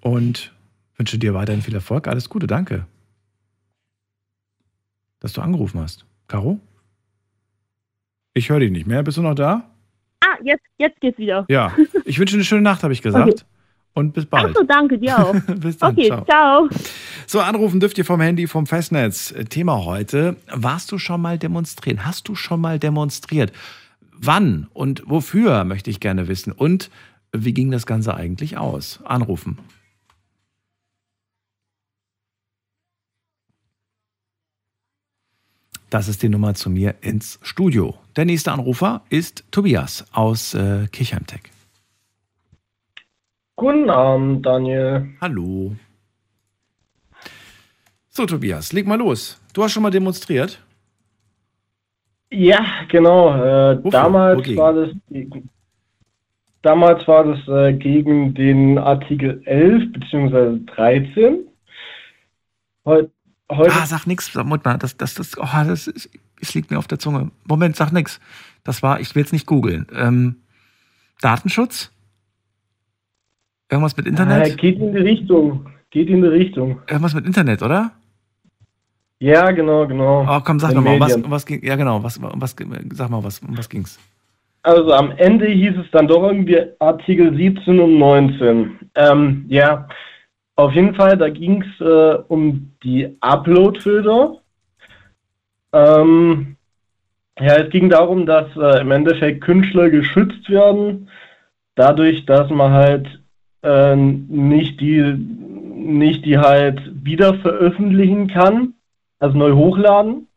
und 0.00 0.52
wünsche 0.96 1.18
dir 1.18 1.32
weiterhin 1.32 1.62
viel 1.62 1.74
Erfolg. 1.74 2.08
Alles 2.08 2.28
Gute, 2.28 2.46
danke. 2.46 2.86
Dass 5.20 5.32
du 5.32 5.40
angerufen 5.40 5.80
hast. 5.80 6.04
Caro? 6.26 6.58
Ich 8.34 8.50
höre 8.50 8.60
dich 8.60 8.72
nicht 8.72 8.86
mehr. 8.86 9.02
Bist 9.02 9.18
du 9.18 9.22
noch 9.22 9.34
da? 9.34 9.71
Jetzt, 10.44 10.64
jetzt 10.78 11.00
geht's 11.00 11.18
wieder. 11.18 11.44
Ja, 11.48 11.72
ich 12.04 12.18
wünsche 12.18 12.36
eine 12.36 12.44
schöne 12.44 12.62
Nacht, 12.62 12.82
habe 12.82 12.92
ich 12.92 13.02
gesagt. 13.02 13.28
Okay. 13.28 13.42
Und 13.94 14.14
bis 14.14 14.24
bald. 14.24 14.46
Achso, 14.46 14.64
danke, 14.64 14.98
dir 14.98 15.18
auch. 15.18 15.34
bis 15.56 15.76
dann. 15.76 15.92
Okay, 15.92 16.06
ciao. 16.06 16.24
ciao. 16.24 16.68
So, 17.26 17.40
anrufen 17.40 17.78
dürft 17.78 17.98
ihr 17.98 18.04
vom 18.04 18.20
Handy, 18.20 18.46
vom 18.46 18.66
Festnetz. 18.66 19.34
Thema 19.50 19.84
heute. 19.84 20.36
Warst 20.50 20.92
du 20.92 20.98
schon 20.98 21.20
mal 21.20 21.38
demonstrieren? 21.38 22.06
Hast 22.06 22.28
du 22.28 22.34
schon 22.34 22.60
mal 22.60 22.78
demonstriert? 22.78 23.52
Wann 24.16 24.68
und 24.72 25.02
wofür 25.06 25.64
möchte 25.64 25.90
ich 25.90 26.00
gerne 26.00 26.28
wissen? 26.28 26.52
Und 26.52 26.90
wie 27.32 27.52
ging 27.52 27.70
das 27.70 27.86
Ganze 27.86 28.14
eigentlich 28.14 28.56
aus? 28.56 29.00
Anrufen. 29.04 29.58
Das 35.90 36.08
ist 36.08 36.22
die 36.22 36.30
Nummer 36.30 36.54
zu 36.54 36.70
mir 36.70 36.94
ins 37.02 37.38
Studio. 37.42 37.98
Der 38.16 38.26
nächste 38.26 38.52
Anrufer 38.52 39.02
ist 39.08 39.44
Tobias 39.50 40.04
aus 40.12 40.52
äh, 40.52 40.86
Kirchheimtech. 40.92 41.40
Guten 43.56 43.88
Abend, 43.88 44.44
Daniel. 44.44 45.14
Hallo. 45.20 45.74
So, 48.10 48.26
Tobias, 48.26 48.74
leg 48.74 48.86
mal 48.86 48.98
los. 48.98 49.40
Du 49.54 49.62
hast 49.62 49.72
schon 49.72 49.82
mal 49.82 49.90
demonstriert? 49.90 50.62
Ja, 52.30 52.62
genau. 52.88 53.34
Äh, 53.34 53.80
damals 53.90 54.38
Wogegen? 54.38 54.58
war 54.58 54.74
das 54.74 54.90
damals 56.60 57.08
war 57.08 57.24
das 57.24 57.48
äh, 57.48 57.72
gegen 57.72 58.34
den 58.34 58.78
Artikel 58.78 59.42
11 59.46 59.92
bzw. 59.92 60.58
13. 60.66 61.46
Heute 62.84 63.10
heute. 63.56 63.72
Ah, 63.74 63.86
sag 63.86 64.06
mal, 64.64 64.78
das, 64.78 64.96
das, 64.96 65.14
das, 65.14 65.38
oh, 65.38 65.46
das, 65.66 65.86
ist, 65.86 66.10
es 66.42 66.54
liegt 66.54 66.70
mir 66.70 66.78
auf 66.78 66.88
der 66.88 66.98
Zunge. 66.98 67.30
Moment, 67.46 67.76
sag 67.76 67.92
nix. 67.92 68.20
Das 68.64 68.82
war, 68.82 69.00
ich 69.00 69.14
will 69.14 69.24
es 69.24 69.32
nicht 69.32 69.46
googeln. 69.46 69.86
Ähm, 69.94 70.36
Datenschutz? 71.20 71.90
Irgendwas 73.70 73.96
mit 73.96 74.06
Internet? 74.06 74.46
Äh, 74.48 74.56
geht 74.56 74.78
in 74.78 74.92
die 74.92 74.98
Richtung. 74.98 75.66
Geht 75.90 76.08
in 76.08 76.20
die 76.20 76.28
Richtung. 76.28 76.80
Irgendwas 76.88 77.14
mit 77.14 77.24
Internet, 77.24 77.62
oder? 77.62 77.92
Ja, 79.18 79.50
genau, 79.52 79.86
genau. 79.86 80.26
Oh, 80.28 80.40
komm, 80.44 80.58
sag 80.58 80.74
doch 80.74 80.82
mal, 80.82 80.98
was, 80.98 81.16
was 81.30 81.46
ging, 81.46 81.64
ja 81.64 81.76
genau, 81.76 82.02
was, 82.02 82.20
was, 82.20 82.56
sag 82.92 83.08
mal, 83.08 83.22
was, 83.22 83.38
um 83.38 83.56
was 83.56 83.68
ging's? 83.68 83.98
Also 84.64 84.92
am 84.92 85.12
Ende 85.12 85.46
hieß 85.46 85.74
es 85.76 85.90
dann 85.92 86.08
doch 86.08 86.24
irgendwie 86.24 86.60
Artikel 86.80 87.34
17 87.36 87.78
und 87.78 87.98
19. 87.98 88.78
Ähm, 88.96 89.44
ja, 89.48 89.88
auf 90.56 90.72
jeden 90.72 90.94
Fall, 90.94 91.16
da 91.16 91.28
ging 91.28 91.62
es 91.62 91.80
äh, 91.80 92.22
um 92.28 92.72
die 92.82 93.16
Upload-Filter. 93.20 94.41
Ähm, 95.72 96.56
ja, 97.38 97.56
es 97.56 97.70
ging 97.70 97.88
darum, 97.88 98.26
dass 98.26 98.54
äh, 98.56 98.80
im 98.80 98.90
Endeffekt 98.90 99.42
Künstler 99.42 99.90
geschützt 99.90 100.48
werden, 100.50 101.08
dadurch, 101.74 102.26
dass 102.26 102.50
man 102.50 102.72
halt 102.72 103.20
äh, 103.62 103.96
nicht 103.96 104.80
die 104.80 105.16
nicht 105.82 106.24
die 106.24 106.38
halt 106.38 106.80
wieder 107.04 107.34
veröffentlichen 107.40 108.28
kann, 108.28 108.74
also 109.18 109.36
neu 109.36 109.52
hochladen. 109.52 110.28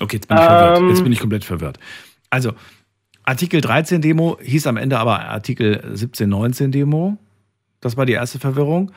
Okay, 0.00 0.16
jetzt 0.16 0.28
bin 0.28 0.36
ich 0.36 0.42
ähm, 0.42 0.48
verwirrt. 0.48 0.90
Jetzt 0.90 1.02
bin 1.02 1.12
ich 1.12 1.20
komplett 1.20 1.44
verwirrt. 1.44 1.78
Also, 2.30 2.52
Artikel 3.24 3.60
13 3.60 4.00
Demo 4.00 4.38
hieß 4.40 4.66
am 4.66 4.76
Ende 4.76 4.98
aber 4.98 5.20
Artikel 5.20 5.82
17, 5.92 6.28
19 6.28 6.72
Demo. 6.72 7.18
Das 7.80 7.96
war 7.96 8.06
die 8.06 8.14
erste 8.14 8.38
Verwirrung. 8.38 8.92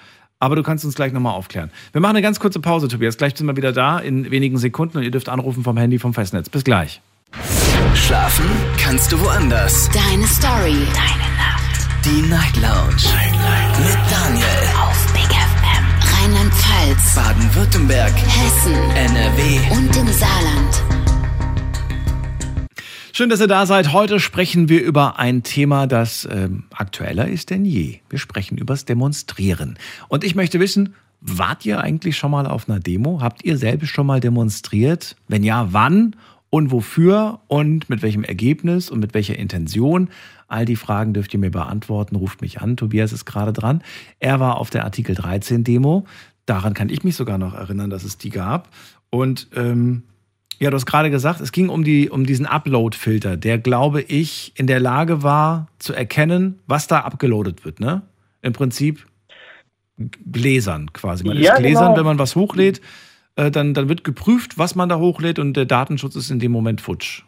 Aber 0.46 0.56
du 0.56 0.62
kannst 0.62 0.86
uns 0.86 0.94
gleich 0.94 1.12
nochmal 1.12 1.34
aufklären. 1.34 1.72
Wir 1.92 2.02
machen 2.02 2.18
eine 2.18 2.22
ganz 2.22 2.40
kurze 2.40 2.60
Pause, 2.60 2.88
Tobias. 2.88 3.18
Gleich 3.18 3.36
sind 3.36 3.48
wir 3.48 3.58
wieder 3.58 3.72
da 3.72 3.98
in 3.98 4.30
wenigen 4.30 4.60
Sekunden 4.60 5.00
und 5.00 5.04
ihr 5.04 5.10
dürft 5.10 5.28
anrufen 5.28 5.64
vom 5.64 5.76
Handy 5.76 5.98
vom 5.98 6.14
Festnetz. 6.14 6.50
Bis 6.50 6.64
gleich. 6.64 7.02
Schlafen 7.96 8.46
kannst 8.78 9.12
du 9.12 9.20
woanders. 9.22 9.90
Deine 9.90 10.28
Story. 10.28 10.78
Deine 10.94 11.30
Nacht. 11.36 12.06
Die 12.06 12.22
Night 12.30 12.56
Lounge. 12.58 12.94
Night, 13.12 13.34
Night. 13.34 13.80
Mit 13.80 13.98
Daniel. 14.12 14.46
Auf 14.84 15.14
Big 15.14 15.24
FM. 15.24 15.86
Rheinland-Pfalz. 16.14 17.16
Baden-Württemberg. 17.16 18.14
Hessen. 18.16 18.76
NRW. 18.96 19.60
Und 19.72 19.98
im 19.98 20.08
Saarland. 20.14 21.05
Schön, 23.18 23.30
dass 23.30 23.40
ihr 23.40 23.48
da 23.48 23.66
seid. 23.66 23.94
Heute 23.94 24.20
sprechen 24.20 24.68
wir 24.68 24.84
über 24.84 25.18
ein 25.18 25.42
Thema, 25.42 25.88
das 25.88 26.28
ähm, 26.30 26.66
aktueller 26.74 27.30
ist 27.30 27.50
denn 27.50 27.64
je. 27.64 28.00
Wir 28.10 28.20
sprechen 28.20 28.58
übers 28.58 28.84
Demonstrieren. 28.84 29.80
Und 30.10 30.26
ich 30.26 30.36
möchte 30.36 30.60
wissen, 30.60 30.96
wart 31.22 31.66
ihr 31.66 31.80
eigentlich 31.80 32.18
schon 32.18 32.32
mal 32.32 32.46
auf 32.46 32.68
einer 32.68 32.82
Demo? 32.82 33.22
Habt 33.22 33.46
ihr 33.46 33.58
selbst 33.58 33.88
schon 33.88 34.06
mal 34.06 34.20
demonstriert? 34.20 35.16
Wenn 35.30 35.46
ja, 35.46 35.70
wann 35.72 36.18
und 36.50 36.72
wofür 36.72 37.40
und 37.48 37.90
mit 37.90 38.02
welchem 38.02 38.26
Ergebnis 38.26 38.90
und 38.90 39.00
mit 39.00 39.14
welcher 39.14 39.40
Intention? 39.40 40.10
All 40.50 40.66
die 40.66 40.76
Fragen 40.76 41.14
dürft 41.14 41.34
ihr 41.34 41.40
mir 41.40 41.52
beantworten. 41.52 42.18
Ruft 42.18 42.42
mich 42.42 42.60
an. 42.60 42.76
Tobias 42.76 43.14
ist 43.14 43.24
gerade 43.24 43.54
dran. 43.54 43.82
Er 44.20 44.42
war 44.42 44.58
auf 44.58 44.72
der 44.72 44.84
Artikel 44.84 45.16
13 45.16 45.64
Demo. 45.64 46.04
Daran 46.46 46.74
kann 46.74 46.90
ich 46.90 47.06
mich 47.06 47.16
sogar 47.16 47.38
noch 47.38 47.54
erinnern, 47.54 47.90
dass 47.90 48.04
es 48.04 48.18
die 48.18 48.30
gab. 48.30 48.68
Und 49.10 49.48
ähm, 49.56 50.04
ja, 50.60 50.70
du 50.70 50.76
hast 50.76 50.86
gerade 50.86 51.12
gesagt, 51.12 51.42
es 51.42 51.52
ging 51.52 51.70
um, 51.70 51.84
die, 51.84 52.10
um 52.10 52.26
diesen 52.26 52.46
Upload-Filter, 52.46 53.38
der, 53.38 53.58
glaube 53.58 54.02
ich, 54.02 54.54
in 54.56 54.68
der 54.68 54.80
Lage 54.80 55.24
war 55.24 55.68
zu 55.80 55.94
erkennen, 55.94 56.60
was 56.68 56.88
da 56.88 57.02
abgeloadet 57.02 57.66
wird. 57.66 57.80
Ne? 57.80 58.04
Im 58.42 58.54
Prinzip 58.54 59.06
Gläsern 59.98 60.92
quasi. 60.94 61.26
Man 61.26 61.38
ja, 61.38 61.54
ist 61.54 61.60
Gläsern, 61.60 61.86
genau. 61.88 61.98
wenn 61.98 62.06
man 62.06 62.20
was 62.20 62.36
hochlädt, 62.36 62.82
äh, 63.36 63.52
dann, 63.52 63.74
dann 63.74 63.90
wird 63.90 64.04
geprüft, 64.04 64.58
was 64.58 64.76
man 64.76 64.90
da 64.90 64.98
hochlädt 64.98 65.40
und 65.40 65.56
der 65.56 65.66
Datenschutz 65.66 66.16
ist 66.16 66.32
in 66.32 66.40
dem 66.40 66.52
Moment 66.52 66.82
futsch. 66.82 67.24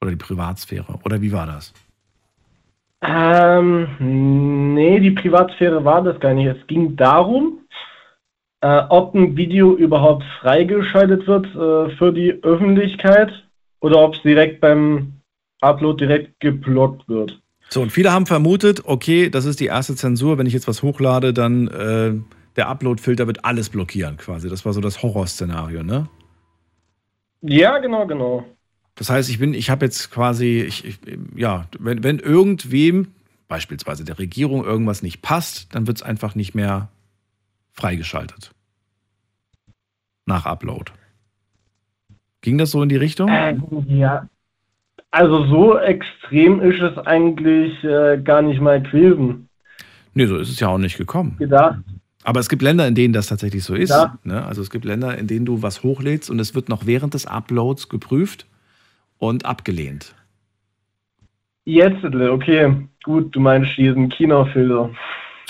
Oder 0.00 0.10
die 0.10 0.16
Privatsphäre. 0.16 0.98
Oder 1.04 1.20
wie 1.20 1.32
war 1.32 1.46
das? 1.46 1.72
Ähm, 3.02 4.74
nee, 4.74 5.00
die 5.00 5.10
Privatsphäre 5.10 5.84
war 5.84 6.02
das 6.02 6.20
gar 6.20 6.34
nicht. 6.34 6.46
Es 6.46 6.66
ging 6.66 6.96
darum, 6.96 7.59
äh, 8.62 8.82
ob 8.88 9.14
ein 9.14 9.36
Video 9.36 9.74
überhaupt 9.74 10.24
freigeschaltet 10.40 11.26
wird 11.26 11.46
äh, 11.46 11.96
für 11.96 12.12
die 12.12 12.32
Öffentlichkeit 12.42 13.32
oder 13.80 13.98
ob 14.00 14.14
es 14.14 14.22
direkt 14.22 14.60
beim 14.60 15.14
Upload 15.60 16.04
direkt 16.04 16.40
geblockt 16.40 17.08
wird. 17.08 17.40
So, 17.68 17.80
und 17.82 17.90
viele 17.90 18.12
haben 18.12 18.26
vermutet, 18.26 18.82
okay, 18.84 19.30
das 19.30 19.44
ist 19.44 19.60
die 19.60 19.66
erste 19.66 19.94
Zensur, 19.94 20.38
wenn 20.38 20.46
ich 20.46 20.52
jetzt 20.52 20.66
was 20.66 20.82
hochlade, 20.82 21.32
dann 21.32 21.68
äh, 21.68 22.12
der 22.56 22.68
Upload-Filter 22.68 23.26
wird 23.26 23.44
alles 23.44 23.68
blockieren 23.68 24.16
quasi. 24.16 24.48
Das 24.48 24.64
war 24.64 24.72
so 24.72 24.80
das 24.80 25.02
Horrorszenario, 25.02 25.82
ne? 25.82 26.08
Ja, 27.42 27.78
genau, 27.78 28.06
genau. 28.06 28.44
Das 28.96 29.08
heißt, 29.08 29.30
ich 29.30 29.38
bin, 29.38 29.54
ich 29.54 29.70
habe 29.70 29.86
jetzt 29.86 30.10
quasi, 30.10 30.60
ich, 30.66 30.84
ich, 30.84 30.98
ja, 31.36 31.66
wenn, 31.78 32.02
wenn 32.02 32.18
irgendwem, 32.18 33.08
beispielsweise 33.48 34.04
der 34.04 34.18
Regierung, 34.18 34.64
irgendwas 34.64 35.02
nicht 35.02 35.22
passt, 35.22 35.74
dann 35.74 35.86
wird 35.86 35.98
es 35.98 36.02
einfach 36.02 36.34
nicht 36.34 36.54
mehr 36.54 36.90
freigeschaltet. 37.80 38.52
Nach 40.26 40.46
Upload. 40.46 40.92
Ging 42.42 42.58
das 42.58 42.70
so 42.70 42.82
in 42.82 42.88
die 42.88 42.96
Richtung? 42.96 43.28
Äh, 43.28 43.56
ja. 43.88 44.28
Also 45.10 45.44
so 45.46 45.78
extrem 45.78 46.60
ist 46.60 46.80
es 46.80 46.96
eigentlich 46.98 47.82
äh, 47.82 48.20
gar 48.22 48.42
nicht 48.42 48.60
mal 48.60 48.80
gewesen. 48.80 49.48
Nee, 50.14 50.26
so 50.26 50.36
ist 50.36 50.50
es 50.50 50.60
ja 50.60 50.68
auch 50.68 50.78
nicht 50.78 50.96
gekommen. 50.96 51.36
Gedacht. 51.38 51.78
Aber 52.22 52.40
es 52.40 52.48
gibt 52.48 52.62
Länder, 52.62 52.86
in 52.86 52.94
denen 52.94 53.14
das 53.14 53.28
tatsächlich 53.28 53.64
so 53.64 53.74
ist. 53.74 53.90
Ja. 53.90 54.18
Ne? 54.24 54.44
Also 54.44 54.62
es 54.62 54.70
gibt 54.70 54.84
Länder, 54.84 55.16
in 55.16 55.26
denen 55.26 55.46
du 55.46 55.62
was 55.62 55.82
hochlädst 55.82 56.30
und 56.30 56.38
es 56.38 56.54
wird 56.54 56.68
noch 56.68 56.86
während 56.86 57.14
des 57.14 57.26
Uploads 57.26 57.88
geprüft 57.88 58.46
und 59.18 59.46
abgelehnt. 59.46 60.14
Jetzt, 61.64 62.04
okay, 62.04 62.88
gut, 63.04 63.34
du 63.34 63.40
meinst 63.40 63.76
diesen 63.76 64.08
Kinofilter. 64.08 64.90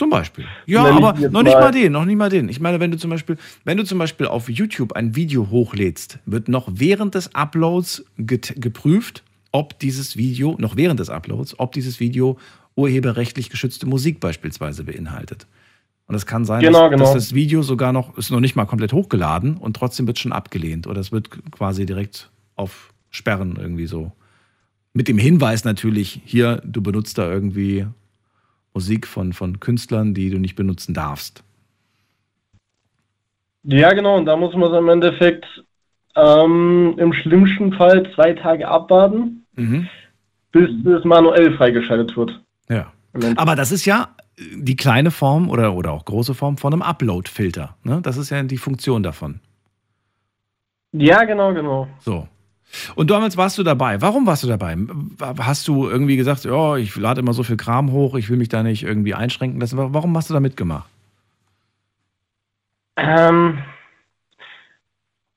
Zum 0.01 0.09
Beispiel. 0.09 0.47
Ja, 0.65 0.87
aber 0.87 1.13
noch 1.29 1.43
nicht 1.43 1.53
mal 1.53 1.71
den, 1.73 1.93
noch 1.93 2.07
nicht 2.07 2.17
mal 2.17 2.31
den. 2.31 2.49
Ich 2.49 2.59
meine, 2.59 2.81
wenn 2.81 2.91
du 2.91 2.97
zum 2.97 3.11
Beispiel, 3.11 3.37
wenn 3.67 3.77
du 3.77 3.85
zum 3.85 3.99
Beispiel 3.99 4.29
auf 4.29 4.49
YouTube 4.49 4.95
ein 4.95 5.15
Video 5.15 5.51
hochlädst, 5.51 6.21
wird 6.25 6.49
noch 6.49 6.71
während 6.73 7.15
des 7.15 7.35
Uploads 7.35 8.07
geprüft, 8.17 9.23
ob 9.53 9.79
dieses 9.79 10.17
Video, 10.17 10.57
noch 10.59 10.75
während 10.75 11.01
des 11.01 11.11
Uploads, 11.11 11.59
ob 11.59 11.73
dieses 11.73 12.01
Video 12.01 12.39
urheberrechtlich 12.77 13.51
geschützte 13.51 13.85
Musik 13.85 14.21
beispielsweise 14.21 14.85
beinhaltet. 14.85 15.47
Und 16.07 16.15
es 16.15 16.25
kann 16.25 16.47
sein, 16.47 16.63
genau, 16.63 16.89
dass, 16.89 16.91
genau. 16.93 17.05
dass, 17.05 17.13
das 17.13 17.35
Video 17.35 17.61
sogar 17.61 17.93
noch, 17.93 18.17
ist 18.17 18.31
noch 18.31 18.41
nicht 18.41 18.57
mal 18.57 18.65
komplett 18.65 18.95
hochgeladen 18.95 19.59
und 19.59 19.77
trotzdem 19.77 20.07
wird 20.07 20.19
schon 20.19 20.33
abgelehnt. 20.33 20.87
Oder 20.87 21.03
es 21.03 21.13
wird 21.13 21.29
quasi 21.51 21.85
direkt 21.85 22.31
auf 22.57 22.95
Sperren 23.11 23.57
irgendwie 23.61 23.87
so. 23.87 24.13
Mit 24.95 25.09
dem 25.09 25.19
Hinweis 25.19 25.65
natürlich, 25.65 26.23
hier, 26.25 26.63
du 26.65 26.81
benutzt 26.81 27.19
da 27.19 27.31
irgendwie 27.31 27.85
Musik 28.75 29.07
von, 29.07 29.33
von 29.33 29.61
Künstlern, 29.61 30.15
die 30.15 30.31
du 30.31 30.39
nicht 30.39 30.57
benutzen 30.57 30.95
darfst. 30.95 31.43
Ja, 33.63 33.93
genau, 33.93 34.17
und 34.17 34.27
da 34.27 34.37
muss 34.37 34.55
man 34.55 34.73
es 34.73 34.79
im 34.79 34.89
Endeffekt 34.89 35.45
ähm, 36.17 36.95
im 36.99 37.13
schlimmsten 37.13 37.73
Fall 37.73 38.11
zwei 38.15 38.33
Tage 38.33 38.67
abwarten, 38.67 39.45
mhm. 39.55 39.89
bis 40.53 40.71
es 40.87 41.05
manuell 41.05 41.55
freigeschaltet 41.57 42.17
wird. 42.17 42.41
Ja. 42.69 42.93
Aber 43.37 43.57
das 43.57 43.73
ist 43.73 43.85
ja 43.85 44.15
die 44.39 44.77
kleine 44.77 45.11
Form 45.11 45.51
oder, 45.51 45.75
oder 45.75 45.93
auch 45.93 46.05
große 46.05 46.35
Form 46.35 46.57
von 46.57 46.73
einem 46.73 46.83
Upload-Filter. 46.83 47.77
Ne? 47.83 48.01
Das 48.03 48.17
ist 48.17 48.31
ja 48.31 48.43
die 48.43 48.57
Funktion 48.57 49.03
davon. 49.03 49.41
Ja, 50.93 51.25
genau, 51.25 51.53
genau. 51.53 51.89
So. 52.01 52.27
Und 52.95 53.11
damals 53.11 53.37
warst 53.37 53.59
du 53.59 53.63
dabei. 53.63 54.01
Warum 54.01 54.27
warst 54.27 54.43
du 54.43 54.49
dabei? 54.49 54.77
Hast 55.39 55.67
du 55.69 55.89
irgendwie 55.89 56.17
gesagt, 56.17 56.45
ja, 56.45 56.77
ich 56.77 56.95
lade 56.97 57.21
immer 57.21 57.33
so 57.33 57.43
viel 57.43 57.57
Kram 57.57 57.93
hoch, 57.93 58.15
ich 58.15 58.31
will 58.31 58.37
mich 58.37 58.49
da 58.49 58.63
nicht 58.63 58.83
irgendwie 58.83 59.15
einschränken 59.15 59.61
lassen? 59.61 59.77
Warum 59.79 60.17
hast 60.17 60.31
du 60.31 60.35
da 60.35 60.41
mitgemacht? 60.41 60.89
Ähm, 62.97 63.59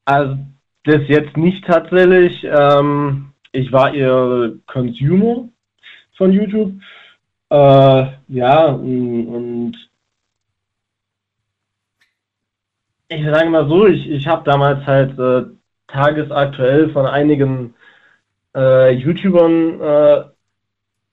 also 0.06 0.38
das 0.84 1.02
jetzt 1.08 1.38
nicht 1.38 1.66
tatsächlich. 1.66 2.44
Ähm, 2.44 3.34
ich 3.52 3.72
war 3.72 3.94
eher 3.94 4.52
Consumer 4.68 5.48
von 6.18 6.32
YouTube. 6.32 6.74
Äh, 7.50 8.06
ja, 8.28 8.66
und 8.66 9.74
ich 13.08 13.26
sage 13.26 13.50
mal 13.50 13.68
so, 13.68 13.86
ich, 13.86 14.10
ich 14.10 14.28
habe 14.28 14.44
damals 14.44 14.86
halt 14.86 15.18
äh, 15.20 15.46
tagesaktuell 15.88 16.90
von 16.92 17.06
einigen 17.06 17.74
äh, 18.56 18.92
YouTubern 18.92 19.82
äh, 19.82 20.24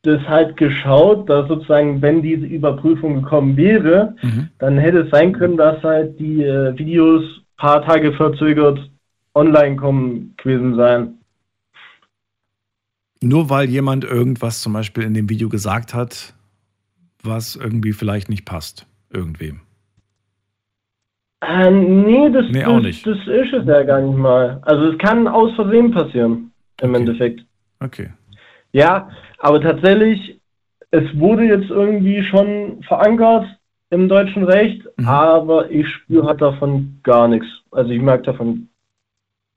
das 0.02 0.22
halt 0.22 0.56
geschaut, 0.56 1.28
dass 1.28 1.48
sozusagen, 1.48 2.00
wenn 2.00 2.22
diese 2.22 2.46
Überprüfung 2.46 3.22
gekommen 3.22 3.56
wäre, 3.56 4.16
mhm. 4.22 4.48
dann 4.58 4.78
hätte 4.78 5.00
es 5.00 5.10
sein 5.10 5.32
können, 5.32 5.56
dass 5.56 5.82
halt 5.82 6.18
die 6.18 6.42
äh, 6.42 6.76
Videos 6.78 7.22
paar 7.56 7.84
Tage 7.84 8.12
verzögert 8.14 8.78
online 9.34 9.76
kommen 9.76 10.34
gewesen 10.38 10.76
sein. 10.76 11.18
Nur 13.22 13.50
weil 13.50 13.68
jemand 13.68 14.04
irgendwas 14.04 14.62
zum 14.62 14.72
Beispiel 14.72 15.04
in 15.04 15.12
dem 15.12 15.28
Video 15.28 15.50
gesagt 15.50 15.92
hat, 15.92 16.34
was 17.22 17.54
irgendwie 17.54 17.92
vielleicht 17.92 18.30
nicht 18.30 18.46
passt, 18.46 18.86
irgendwem. 19.10 19.60
Äh, 21.42 21.70
nee, 21.70 22.30
das, 22.30 22.44
nee, 22.50 22.62
das, 22.62 23.02
das 23.02 23.18
ist 23.26 23.52
es 23.52 23.66
ja 23.66 23.82
gar 23.82 24.00
nicht 24.00 24.16
mal. 24.16 24.60
Also 24.62 24.92
es 24.92 24.98
kann 24.98 25.26
aus 25.26 25.54
Versehen 25.54 25.90
passieren, 25.90 26.52
im 26.82 26.90
okay. 26.90 26.98
Endeffekt. 26.98 27.40
Okay. 27.80 28.10
Ja, 28.72 29.10
aber 29.38 29.60
tatsächlich, 29.60 30.38
es 30.90 31.04
wurde 31.18 31.44
jetzt 31.44 31.70
irgendwie 31.70 32.22
schon 32.24 32.82
verankert, 32.82 33.46
im 33.90 34.08
deutschen 34.08 34.44
Recht, 34.44 34.82
mhm. 34.96 35.08
aber 35.08 35.70
ich 35.70 35.88
spüre 35.88 36.26
halt 36.26 36.40
davon 36.40 37.00
gar 37.02 37.26
nichts. 37.26 37.48
Also 37.72 37.90
ich 37.90 38.00
merke 38.00 38.24
davon, 38.24 38.68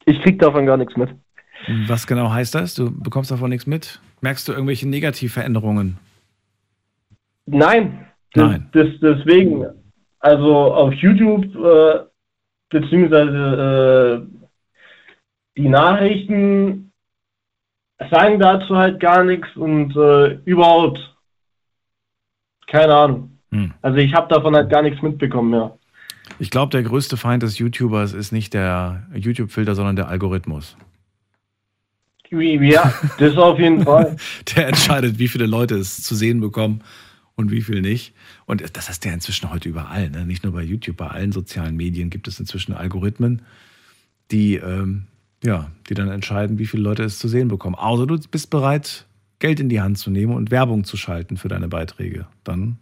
ich 0.05 0.19
kriege 0.21 0.37
davon 0.37 0.65
gar 0.65 0.77
nichts 0.77 0.97
mit. 0.97 1.09
Was 1.87 2.07
genau 2.07 2.31
heißt 2.31 2.55
das? 2.55 2.75
Du 2.75 2.91
bekommst 2.91 3.31
davon 3.31 3.49
nichts 3.49 3.67
mit? 3.67 4.01
Merkst 4.21 4.47
du 4.47 4.53
irgendwelche 4.53 4.87
Negativveränderungen? 4.87 5.97
Nein. 7.45 8.05
Nein. 8.35 8.69
Das, 8.73 8.87
deswegen, 9.01 9.65
also 10.23 10.55
auf 10.73 10.93
YouTube 10.93 11.53
äh, 11.53 11.99
beziehungsweise 12.69 14.25
äh, 14.25 15.61
die 15.61 15.67
Nachrichten 15.67 16.93
sagen 18.09 18.39
dazu 18.39 18.75
halt 18.75 19.01
gar 19.01 19.25
nichts 19.25 19.47
und 19.55 19.93
äh, 19.97 20.35
überhaupt 20.45 20.97
keine 22.67 22.95
Ahnung. 22.95 23.37
Hm. 23.51 23.73
Also 23.81 23.97
ich 23.97 24.13
habe 24.13 24.33
davon 24.33 24.55
halt 24.55 24.69
gar 24.69 24.81
nichts 24.81 25.01
mitbekommen, 25.01 25.53
ja. 25.53 25.77
Ich 26.39 26.49
glaube, 26.49 26.71
der 26.71 26.83
größte 26.83 27.17
Feind 27.17 27.43
des 27.43 27.59
YouTubers 27.59 28.13
ist 28.13 28.31
nicht 28.31 28.53
der 28.53 29.05
YouTube-Filter, 29.13 29.75
sondern 29.75 29.97
der 29.97 30.07
Algorithmus. 30.07 30.77
Ja, 32.31 32.93
das 33.19 33.37
auf 33.37 33.59
jeden 33.59 33.81
Fall. 33.85 34.15
der 34.55 34.69
entscheidet, 34.69 35.19
wie 35.19 35.27
viele 35.27 35.45
Leute 35.47 35.75
es 35.75 36.01
zu 36.01 36.15
sehen 36.15 36.39
bekommen 36.39 36.81
und 37.35 37.51
wie 37.51 37.61
viel 37.61 37.81
nicht. 37.81 38.13
Und 38.45 38.61
das 38.75 38.89
ist 38.89 39.05
ja 39.05 39.13
inzwischen 39.13 39.49
heute 39.51 39.69
überall, 39.69 40.09
ne? 40.09 40.25
nicht 40.25 40.43
nur 40.43 40.53
bei 40.53 40.61
YouTube, 40.61 40.97
bei 40.97 41.07
allen 41.07 41.31
sozialen 41.31 41.75
Medien 41.75 42.09
gibt 42.09 42.27
es 42.27 42.39
inzwischen 42.39 42.73
Algorithmen, 42.73 43.41
die, 44.31 44.55
ähm, 44.55 45.07
ja, 45.43 45.71
die 45.89 45.93
dann 45.93 46.09
entscheiden, 46.09 46.59
wie 46.59 46.65
viele 46.65 46.83
Leute 46.83 47.03
es 47.03 47.19
zu 47.19 47.27
sehen 47.27 47.47
bekommen. 47.47 47.75
Außer 47.75 48.07
du 48.07 48.17
bist 48.29 48.49
bereit, 48.49 49.05
Geld 49.39 49.59
in 49.59 49.69
die 49.69 49.81
Hand 49.81 49.97
zu 49.97 50.09
nehmen 50.09 50.33
und 50.33 50.51
Werbung 50.51 50.83
zu 50.83 50.95
schalten 50.95 51.37
für 51.37 51.49
deine 51.49 51.67
Beiträge. 51.67 52.27
Dann, 52.43 52.77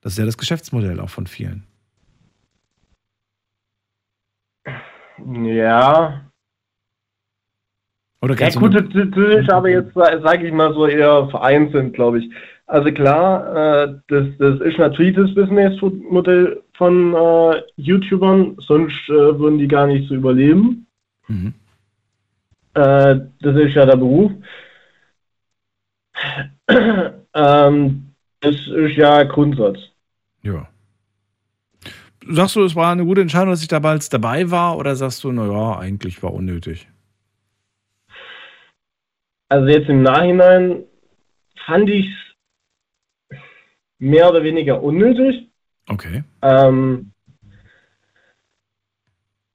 das 0.00 0.12
ist 0.12 0.18
ja 0.18 0.24
das 0.24 0.38
Geschäftsmodell 0.38 1.00
auch 1.00 1.10
von 1.10 1.26
vielen. 1.26 1.64
Ja. 5.42 6.24
Oder 8.20 8.34
ja, 8.36 8.50
gut, 8.50 8.74
das, 8.74 8.84
das 8.92 9.42
ist 9.42 9.50
aber 9.50 9.68
jetzt, 9.68 9.94
sage 9.94 10.46
ich 10.46 10.52
mal 10.52 10.72
so, 10.74 10.86
eher 10.86 11.28
vereinzelt, 11.28 11.94
glaube 11.94 12.20
ich. 12.20 12.32
Also 12.68 12.92
klar, 12.92 13.56
äh, 13.56 13.94
das, 14.08 14.26
das 14.38 14.60
ist 14.60 14.78
natürlich 14.78 15.16
das 15.16 15.34
Businessmodell 15.34 16.62
von 16.74 17.14
äh, 17.14 17.62
YouTubern, 17.76 18.56
sonst 18.58 19.08
äh, 19.08 19.38
würden 19.38 19.58
die 19.58 19.68
gar 19.68 19.86
nicht 19.86 20.06
so 20.06 20.14
überleben. 20.14 20.86
Mhm. 21.28 21.54
Äh, 22.74 23.20
das 23.40 23.56
ist 23.56 23.74
ja 23.74 23.86
der 23.86 23.96
Beruf. 23.96 24.32
ähm, 27.34 28.14
das 28.40 28.54
ist 28.54 28.96
ja 28.96 29.22
Grundsatz. 29.24 29.78
Ja. 30.42 30.68
Sagst 32.28 32.56
du, 32.56 32.64
es 32.64 32.76
war 32.76 32.92
eine 32.92 33.06
gute 33.06 33.22
Entscheidung, 33.22 33.48
dass 33.48 33.62
ich 33.62 33.68
damals 33.68 34.10
dabei 34.10 34.50
war, 34.50 34.76
oder 34.76 34.94
sagst 34.94 35.24
du, 35.24 35.32
naja, 35.32 35.78
eigentlich 35.78 36.22
war 36.22 36.34
unnötig? 36.34 36.86
Also 39.48 39.66
jetzt 39.68 39.88
im 39.88 40.02
Nachhinein 40.02 40.84
fand 41.64 41.88
ich 41.88 42.06
es 42.06 42.27
mehr 43.98 44.28
oder 44.30 44.42
weniger 44.42 44.82
unnötig. 44.82 45.48
Okay. 45.88 46.22
Ähm, 46.42 47.12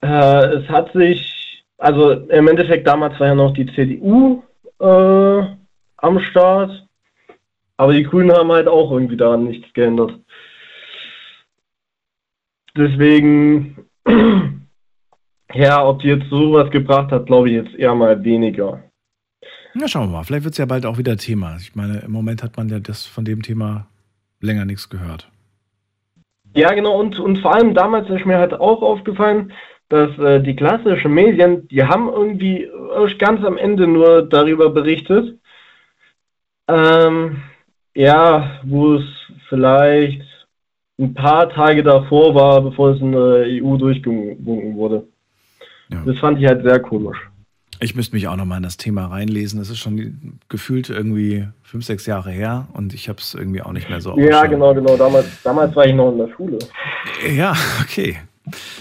äh, 0.02 0.46
es 0.56 0.70
hat 0.70 0.92
sich, 0.94 1.64
also 1.78 2.12
im 2.12 2.48
Endeffekt 2.48 2.88
damals 2.88 3.20
war 3.20 3.28
ja 3.28 3.36
noch 3.36 3.54
die 3.54 3.68
CDU 3.74 4.44
äh, 4.80 5.44
am 5.98 6.20
Start, 6.30 6.88
aber 7.78 7.94
die 7.94 8.04
Grünen 8.04 8.32
haben 8.32 8.52
halt 8.52 8.68
auch 8.68 8.92
irgendwie 8.92 9.18
daran 9.18 9.46
nichts 9.46 9.72
geändert. 9.74 10.20
Deswegen, 12.76 13.78
ja, 15.54 15.86
ob 15.86 16.00
die 16.00 16.08
jetzt 16.08 16.30
sowas 16.30 16.70
gebracht 16.72 17.12
hat, 17.12 17.28
glaube 17.28 17.50
ich 17.50 17.56
jetzt 17.56 17.76
eher 17.76 17.94
mal 17.94 18.24
weniger. 18.24 18.84
Na, 19.76 19.88
schauen 19.88 20.10
wir 20.10 20.18
mal. 20.18 20.24
Vielleicht 20.24 20.44
wird 20.44 20.54
es 20.54 20.58
ja 20.58 20.66
bald 20.66 20.86
auch 20.86 20.98
wieder 20.98 21.18
Thema. 21.18 21.56
Ich 21.58 21.76
meine, 21.76 22.00
im 22.00 22.12
Moment 22.12 22.44
hat 22.44 22.58
man 22.58 22.70
ja 22.70 22.80
das 22.80 23.06
von 23.06 23.26
dem 23.26 23.42
Thema 23.42 23.88
länger 24.44 24.66
nichts 24.66 24.90
gehört. 24.90 25.30
Ja, 26.56 26.74
genau. 26.74 27.00
Und, 27.00 27.20
und 27.20 27.40
vor 27.40 27.56
allem 27.56 27.74
damals 27.74 28.10
ist 28.10 28.26
mir 28.26 28.38
halt 28.38 28.54
auch 28.54 28.82
aufgefallen, 28.82 29.54
dass 29.90 30.18
äh, 30.20 30.42
die 30.42 30.56
klassischen 30.56 31.14
Medien, 31.14 31.68
die 31.68 31.84
haben 31.84 32.10
irgendwie 32.10 32.70
ganz 33.18 33.44
am 33.44 33.58
Ende 33.58 33.88
nur 33.88 34.24
darüber 34.24 34.70
berichtet. 34.70 35.40
Ähm, 36.68 37.42
ja, 37.96 38.60
wo 38.64 38.96
es 38.96 39.06
vielleicht 39.50 40.22
ein 41.00 41.14
paar 41.14 41.50
Tage 41.50 41.84
davor 41.84 42.36
war, 42.36 42.62
bevor 42.62 42.92
es 42.92 43.02
in 43.02 43.12
der 43.12 43.46
EU 43.48 43.78
durchgewunken 43.78 44.76
wurde. 44.76 45.08
Ja. 45.90 46.04
Das 46.06 46.18
fand 46.20 46.40
ich 46.40 46.46
halt 46.46 46.64
sehr 46.64 46.80
komisch. 46.80 47.18
Ich 47.80 47.96
müsste 47.96 48.16
mich 48.16 48.28
auch 48.28 48.36
nochmal 48.36 48.58
in 48.58 48.64
das 48.64 48.78
Thema 48.78 49.08
reinlesen. 49.08 49.60
Das 49.60 49.70
ist 49.70 49.80
schon 49.80 50.40
gefühlt 50.50 50.90
irgendwie 50.90 51.48
fünf, 51.62 51.86
sechs 51.86 52.06
Jahre 52.06 52.32
her 52.32 52.68
und 52.74 52.94
ich 52.94 53.10
habe 53.10 53.20
es 53.20 53.34
irgendwie 53.34 53.62
auch 53.62 53.72
nicht 53.72 53.90
mehr 53.90 54.02
so 54.02 54.18
Ja, 54.18 54.46
genau, 54.46 54.74
genau. 54.74 54.96
Damals, 54.96 55.28
damals 55.44 55.76
war 55.76 55.86
ich 55.86 55.94
noch 55.94 56.12
in 56.12 56.20
der 56.20 56.30
Schule. 56.36 56.60
Ja, 57.36 57.56
okay. 57.82 58.18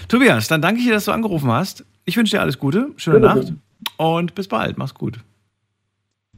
Tobias, 0.08 0.48
dann 0.48 0.60
danke 0.60 0.80
ich 0.80 0.86
dir, 0.86 0.92
dass 0.92 1.04
du 1.06 1.12
angerufen 1.12 1.50
hast. 1.50 1.84
Ich 2.04 2.16
wünsche 2.16 2.36
dir 2.36 2.40
alles 2.40 2.58
Gute, 2.58 2.90
schöne 2.96 3.20
Bitte. 3.20 3.34
Nacht 3.34 3.52
und 3.96 4.34
bis 4.34 4.48
bald. 4.48 4.78
Mach's 4.78 4.94
gut. 4.94 5.18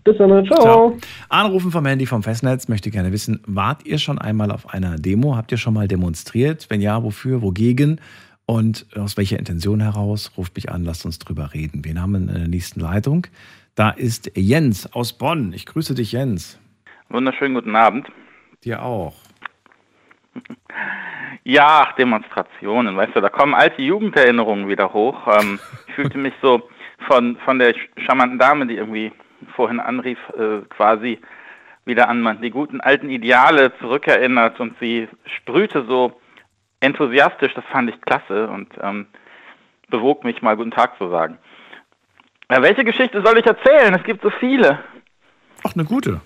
Bis 0.04 0.18
dann, 0.18 0.44
ciao. 0.44 0.60
ciao. 0.60 0.98
Anrufen 1.30 1.70
vom 1.70 1.86
Handy 1.86 2.04
vom 2.04 2.22
Festnetz. 2.22 2.68
Möchte 2.68 2.90
gerne 2.90 3.10
wissen, 3.10 3.40
wart 3.46 3.86
ihr 3.86 3.96
schon 3.96 4.18
einmal 4.18 4.50
auf 4.50 4.74
einer 4.74 4.96
Demo? 4.96 5.34
Habt 5.34 5.50
ihr 5.50 5.56
schon 5.56 5.72
mal 5.72 5.88
demonstriert? 5.88 6.66
Wenn 6.68 6.82
ja, 6.82 7.02
wofür, 7.02 7.40
wogegen? 7.40 8.00
Und 8.46 8.86
aus 8.96 9.16
welcher 9.16 9.38
Intention 9.38 9.80
heraus? 9.80 10.32
Ruft 10.36 10.54
mich 10.56 10.70
an, 10.70 10.84
lasst 10.84 11.06
uns 11.06 11.18
drüber 11.18 11.54
reden. 11.54 11.84
Wir 11.84 12.00
haben 12.00 12.14
in 12.14 12.26
der 12.26 12.48
nächsten 12.48 12.80
Leitung. 12.80 13.26
Da 13.74 13.90
ist 13.90 14.30
Jens 14.36 14.92
aus 14.92 15.14
Bonn. 15.14 15.52
Ich 15.52 15.66
grüße 15.66 15.94
dich, 15.94 16.12
Jens. 16.12 16.58
Wunderschönen 17.08 17.54
guten 17.54 17.74
Abend. 17.74 18.08
Dir 18.64 18.82
auch. 18.82 19.14
Ja, 21.46 21.92
Demonstrationen, 21.98 22.96
weißt 22.96 23.16
du, 23.16 23.20
da 23.20 23.28
kommen 23.28 23.52
alte 23.52 23.82
Jugenderinnerungen 23.82 24.66
wieder 24.66 24.94
hoch. 24.94 25.26
Ähm, 25.26 25.58
ich 25.86 25.94
fühlte 25.94 26.16
mich 26.16 26.32
so 26.40 26.70
von, 27.06 27.36
von 27.44 27.58
der 27.58 27.74
charmanten 27.98 28.38
Dame, 28.38 28.66
die 28.66 28.76
irgendwie 28.76 29.12
vorhin 29.54 29.78
anrief, 29.78 30.18
äh, 30.38 30.62
quasi 30.70 31.18
wieder 31.84 32.08
an 32.08 32.40
die 32.40 32.50
guten 32.50 32.80
alten 32.80 33.10
Ideale 33.10 33.76
zurückerinnert 33.78 34.58
und 34.58 34.74
sie 34.80 35.06
sprühte 35.36 35.84
so 35.86 36.18
enthusiastisch, 36.84 37.54
das 37.54 37.64
fand 37.70 37.90
ich 37.90 38.00
klasse 38.00 38.48
und 38.48 38.68
ähm, 38.80 39.06
bewog 39.88 40.24
mich 40.24 40.42
mal 40.42 40.56
guten 40.56 40.70
Tag 40.70 40.96
zu 40.98 41.08
sagen. 41.08 41.38
Ja, 42.50 42.62
welche 42.62 42.84
Geschichte 42.84 43.22
soll 43.24 43.38
ich 43.38 43.46
erzählen? 43.46 43.94
Es 43.94 44.04
gibt 44.04 44.22
so 44.22 44.30
viele. 44.30 44.78
Ach, 45.64 45.74
eine 45.74 45.84
gute. 45.84 46.20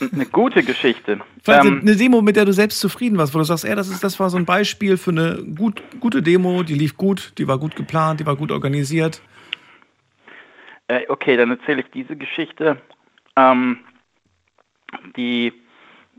eine 0.12 0.26
gute 0.26 0.62
Geschichte. 0.62 1.20
Ähm, 1.46 1.80
eine 1.82 1.96
Demo, 1.96 2.22
mit 2.22 2.36
der 2.36 2.44
du 2.44 2.52
selbst 2.52 2.80
zufrieden 2.80 3.18
warst, 3.18 3.34
wo 3.34 3.38
du 3.38 3.44
sagst, 3.44 3.64
ey, 3.64 3.74
das, 3.74 3.88
ist, 3.88 4.02
das 4.02 4.18
war 4.18 4.30
so 4.30 4.36
ein 4.36 4.44
Beispiel 4.44 4.96
für 4.96 5.10
eine 5.10 5.42
gut, 5.56 5.82
gute 6.00 6.22
Demo, 6.22 6.62
die 6.62 6.74
lief 6.74 6.96
gut, 6.96 7.32
die 7.38 7.46
war 7.46 7.58
gut 7.58 7.76
geplant, 7.76 8.20
die 8.20 8.26
war 8.26 8.36
gut 8.36 8.50
organisiert. 8.50 9.22
Äh, 10.88 11.02
okay, 11.08 11.36
dann 11.36 11.50
erzähle 11.50 11.82
ich 11.82 11.90
diese 11.92 12.16
Geschichte. 12.16 12.80
Ähm, 13.36 13.78
die 15.16 15.52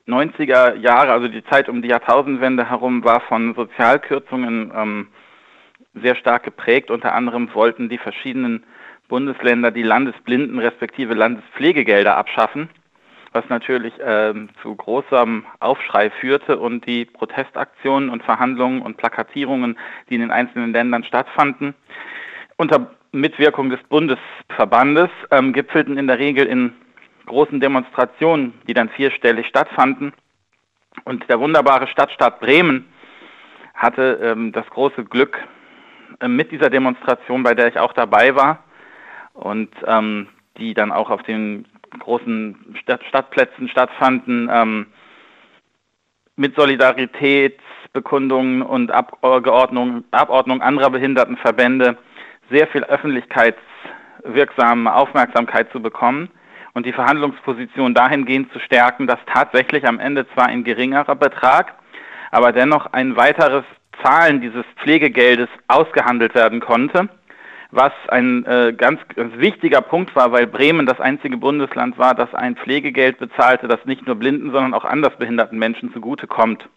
90er 0.09 0.75
Jahre, 0.75 1.11
also 1.11 1.27
die 1.27 1.43
Zeit 1.45 1.69
um 1.69 1.81
die 1.81 1.89
Jahrtausendwende 1.89 2.69
herum, 2.69 3.03
war 3.03 3.21
von 3.21 3.53
Sozialkürzungen 3.55 4.71
ähm, 4.75 5.07
sehr 5.93 6.15
stark 6.15 6.43
geprägt. 6.43 6.91
Unter 6.91 7.13
anderem 7.13 7.53
wollten 7.53 7.89
die 7.89 7.97
verschiedenen 7.97 8.63
Bundesländer 9.07 9.71
die 9.71 9.83
Landesblinden 9.83 10.59
respektive 10.59 11.13
Landespflegegelder 11.13 12.15
abschaffen, 12.15 12.69
was 13.33 13.43
natürlich 13.49 13.93
ähm, 14.03 14.49
zu 14.61 14.75
großem 14.75 15.45
Aufschrei 15.59 16.09
führte 16.09 16.57
und 16.57 16.85
die 16.85 17.05
Protestaktionen 17.05 18.09
und 18.09 18.23
Verhandlungen 18.23 18.81
und 18.81 18.97
Plakatierungen, 18.97 19.77
die 20.09 20.15
in 20.15 20.21
den 20.21 20.31
einzelnen 20.31 20.73
Ländern 20.73 21.03
stattfanden, 21.03 21.73
unter 22.57 22.91
Mitwirkung 23.11 23.69
des 23.69 23.79
Bundesverbandes 23.89 25.09
ähm, 25.31 25.53
gipfelten 25.53 25.97
in 25.97 26.07
der 26.07 26.19
Regel 26.19 26.45
in 26.45 26.73
großen 27.29 27.61
Demonstrationen, 27.61 28.59
die 28.67 28.73
dann 28.73 28.89
vierstellig 28.89 29.47
stattfanden. 29.47 30.11
Und 31.05 31.29
der 31.29 31.39
wunderbare 31.39 31.87
Stadtstaat 31.87 32.41
Bremen 32.41 32.91
hatte 33.73 34.19
ähm, 34.21 34.51
das 34.51 34.67
große 34.67 35.05
Glück, 35.05 35.39
äh, 36.19 36.27
mit 36.27 36.51
dieser 36.51 36.69
Demonstration, 36.69 37.43
bei 37.43 37.53
der 37.53 37.67
ich 37.67 37.79
auch 37.79 37.93
dabei 37.93 38.35
war 38.35 38.65
und 39.33 39.69
ähm, 39.87 40.27
die 40.57 40.73
dann 40.73 40.91
auch 40.91 41.09
auf 41.09 41.23
den 41.23 41.65
großen 41.97 42.75
Stadt 42.81 43.05
Stadtplätzen 43.05 43.69
stattfanden, 43.69 44.49
ähm, 44.51 44.87
mit 46.35 46.53
Solidaritätsbekundungen 46.55 48.61
und 48.61 48.91
Abgeordnung, 48.91 50.03
Abordnung 50.11 50.61
anderer 50.61 50.89
Behindertenverbände 50.89 51.97
sehr 52.49 52.67
viel 52.67 52.83
öffentlichkeitswirksame 52.85 54.93
Aufmerksamkeit 54.93 55.71
zu 55.71 55.81
bekommen 55.81 56.29
und 56.73 56.85
die 56.85 56.93
Verhandlungsposition 56.93 57.93
dahingehend 57.93 58.51
zu 58.51 58.59
stärken, 58.59 59.07
dass 59.07 59.19
tatsächlich 59.25 59.87
am 59.87 59.99
Ende 59.99 60.27
zwar 60.33 60.47
ein 60.47 60.63
geringerer 60.63 61.15
Betrag, 61.15 61.73
aber 62.31 62.51
dennoch 62.51 62.93
ein 62.93 63.15
weiteres 63.15 63.63
Zahlen 64.03 64.41
dieses 64.41 64.65
Pflegegeldes 64.81 65.49
ausgehandelt 65.67 66.35
werden 66.35 66.59
konnte, 66.59 67.09
was 67.71 67.91
ein 68.07 68.45
äh, 68.45 68.73
ganz, 68.75 68.99
ganz 69.15 69.37
wichtiger 69.37 69.81
Punkt 69.81 70.15
war, 70.15 70.31
weil 70.31 70.47
Bremen 70.47 70.85
das 70.85 70.99
einzige 70.99 71.37
Bundesland 71.37 71.97
war, 71.97 72.15
das 72.15 72.33
ein 72.33 72.55
Pflegegeld 72.55 73.19
bezahlte, 73.19 73.67
das 73.67 73.83
nicht 73.85 74.05
nur 74.07 74.15
blinden, 74.15 74.51
sondern 74.51 74.73
auch 74.73 74.85
andersbehinderten 74.85 75.59
Menschen 75.59 75.93
zugutekommt. 75.93 76.67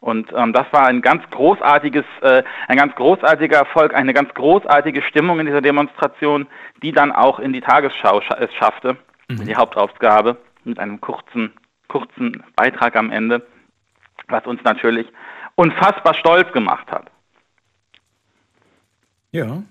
Und 0.00 0.30
ähm, 0.36 0.52
das 0.52 0.66
war 0.72 0.86
ein 0.86 1.00
ganz 1.00 1.22
großartiges, 1.30 2.04
äh, 2.20 2.42
ein 2.68 2.76
ganz 2.76 2.94
großartiger 2.96 3.56
Erfolg, 3.56 3.94
eine 3.94 4.12
ganz 4.12 4.32
großartige 4.34 5.02
Stimmung 5.02 5.40
in 5.40 5.46
dieser 5.46 5.62
Demonstration, 5.62 6.46
die 6.82 6.92
dann 6.92 7.12
auch 7.12 7.38
in 7.38 7.52
die 7.52 7.62
Tagesschau 7.62 8.20
scha 8.20 8.36
es 8.38 8.52
schaffte, 8.54 8.96
mhm. 9.28 9.46
die 9.46 9.56
Hauptaufgabe 9.56 10.36
mit 10.64 10.78
einem 10.78 11.00
kurzen, 11.00 11.52
kurzen 11.88 12.42
Beitrag 12.56 12.96
am 12.96 13.10
Ende, 13.10 13.46
was 14.28 14.46
uns 14.46 14.62
natürlich 14.64 15.06
unfassbar 15.54 16.14
stolz 16.14 16.52
gemacht 16.52 16.90
hat. 16.90 17.10
Ja. 19.32 19.62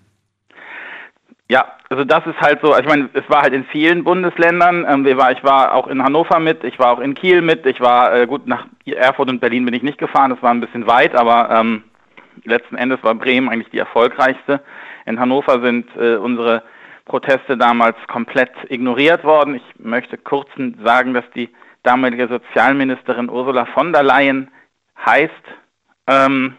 Ja, 1.48 1.74
also 1.90 2.04
das 2.04 2.26
ist 2.26 2.42
halt 2.42 2.60
so, 2.62 2.74
also 2.74 2.82
ich 2.82 2.88
meine, 2.88 3.10
es 3.14 3.30
war 3.30 3.44
halt 3.44 3.54
in 3.54 3.66
vielen 3.66 4.04
Bundesländern, 4.04 4.84
ähm, 4.90 5.06
ich, 5.06 5.16
war, 5.16 5.32
ich 5.32 5.44
war 5.44 5.76
auch 5.76 5.88
in 5.88 6.02
Hannover 6.02 6.40
mit, 6.40 6.64
ich 6.64 6.80
war 6.80 6.92
auch 6.92 7.00
in 7.00 7.14
Kiel 7.14 7.44
mit, 7.44 7.68
ich 7.68 7.80
war, 7.80 8.16
äh, 8.16 8.26
gut, 8.26 8.48
nach 8.48 8.66
Erfurt 8.86 9.30
und 9.30 9.42
Berlin 9.42 9.64
bin 9.64 9.76
ich 9.76 9.84
nicht 9.84 10.00
gefahren, 10.00 10.32
das 10.32 10.42
war 10.42 10.50
ein 10.50 10.60
bisschen 10.60 10.88
weit, 10.88 11.14
aber 11.14 11.52
ähm, 11.52 11.84
letzten 12.46 12.76
Endes 12.78 13.04
war 13.04 13.14
Bremen 13.14 13.50
eigentlich 13.50 13.70
die 13.70 13.78
erfolgreichste. 13.78 14.62
In 15.06 15.20
Hannover 15.20 15.62
sind 15.62 15.88
äh, 15.96 16.16
unsere 16.16 16.64
Proteste 17.06 17.56
damals 17.56 17.96
komplett 18.08 18.52
ignoriert 18.70 19.24
worden. 19.24 19.56
Ich 19.56 19.64
möchte 19.78 20.18
kurz 20.18 20.50
sagen, 20.84 21.14
dass 21.14 21.26
die 21.36 21.50
damalige 21.84 22.28
Sozialministerin 22.28 23.30
Ursula 23.30 23.66
von 23.66 23.94
der 23.94 24.04
Leyen 24.04 24.50
heißt 25.06 25.34
ähm, 26.08 26.56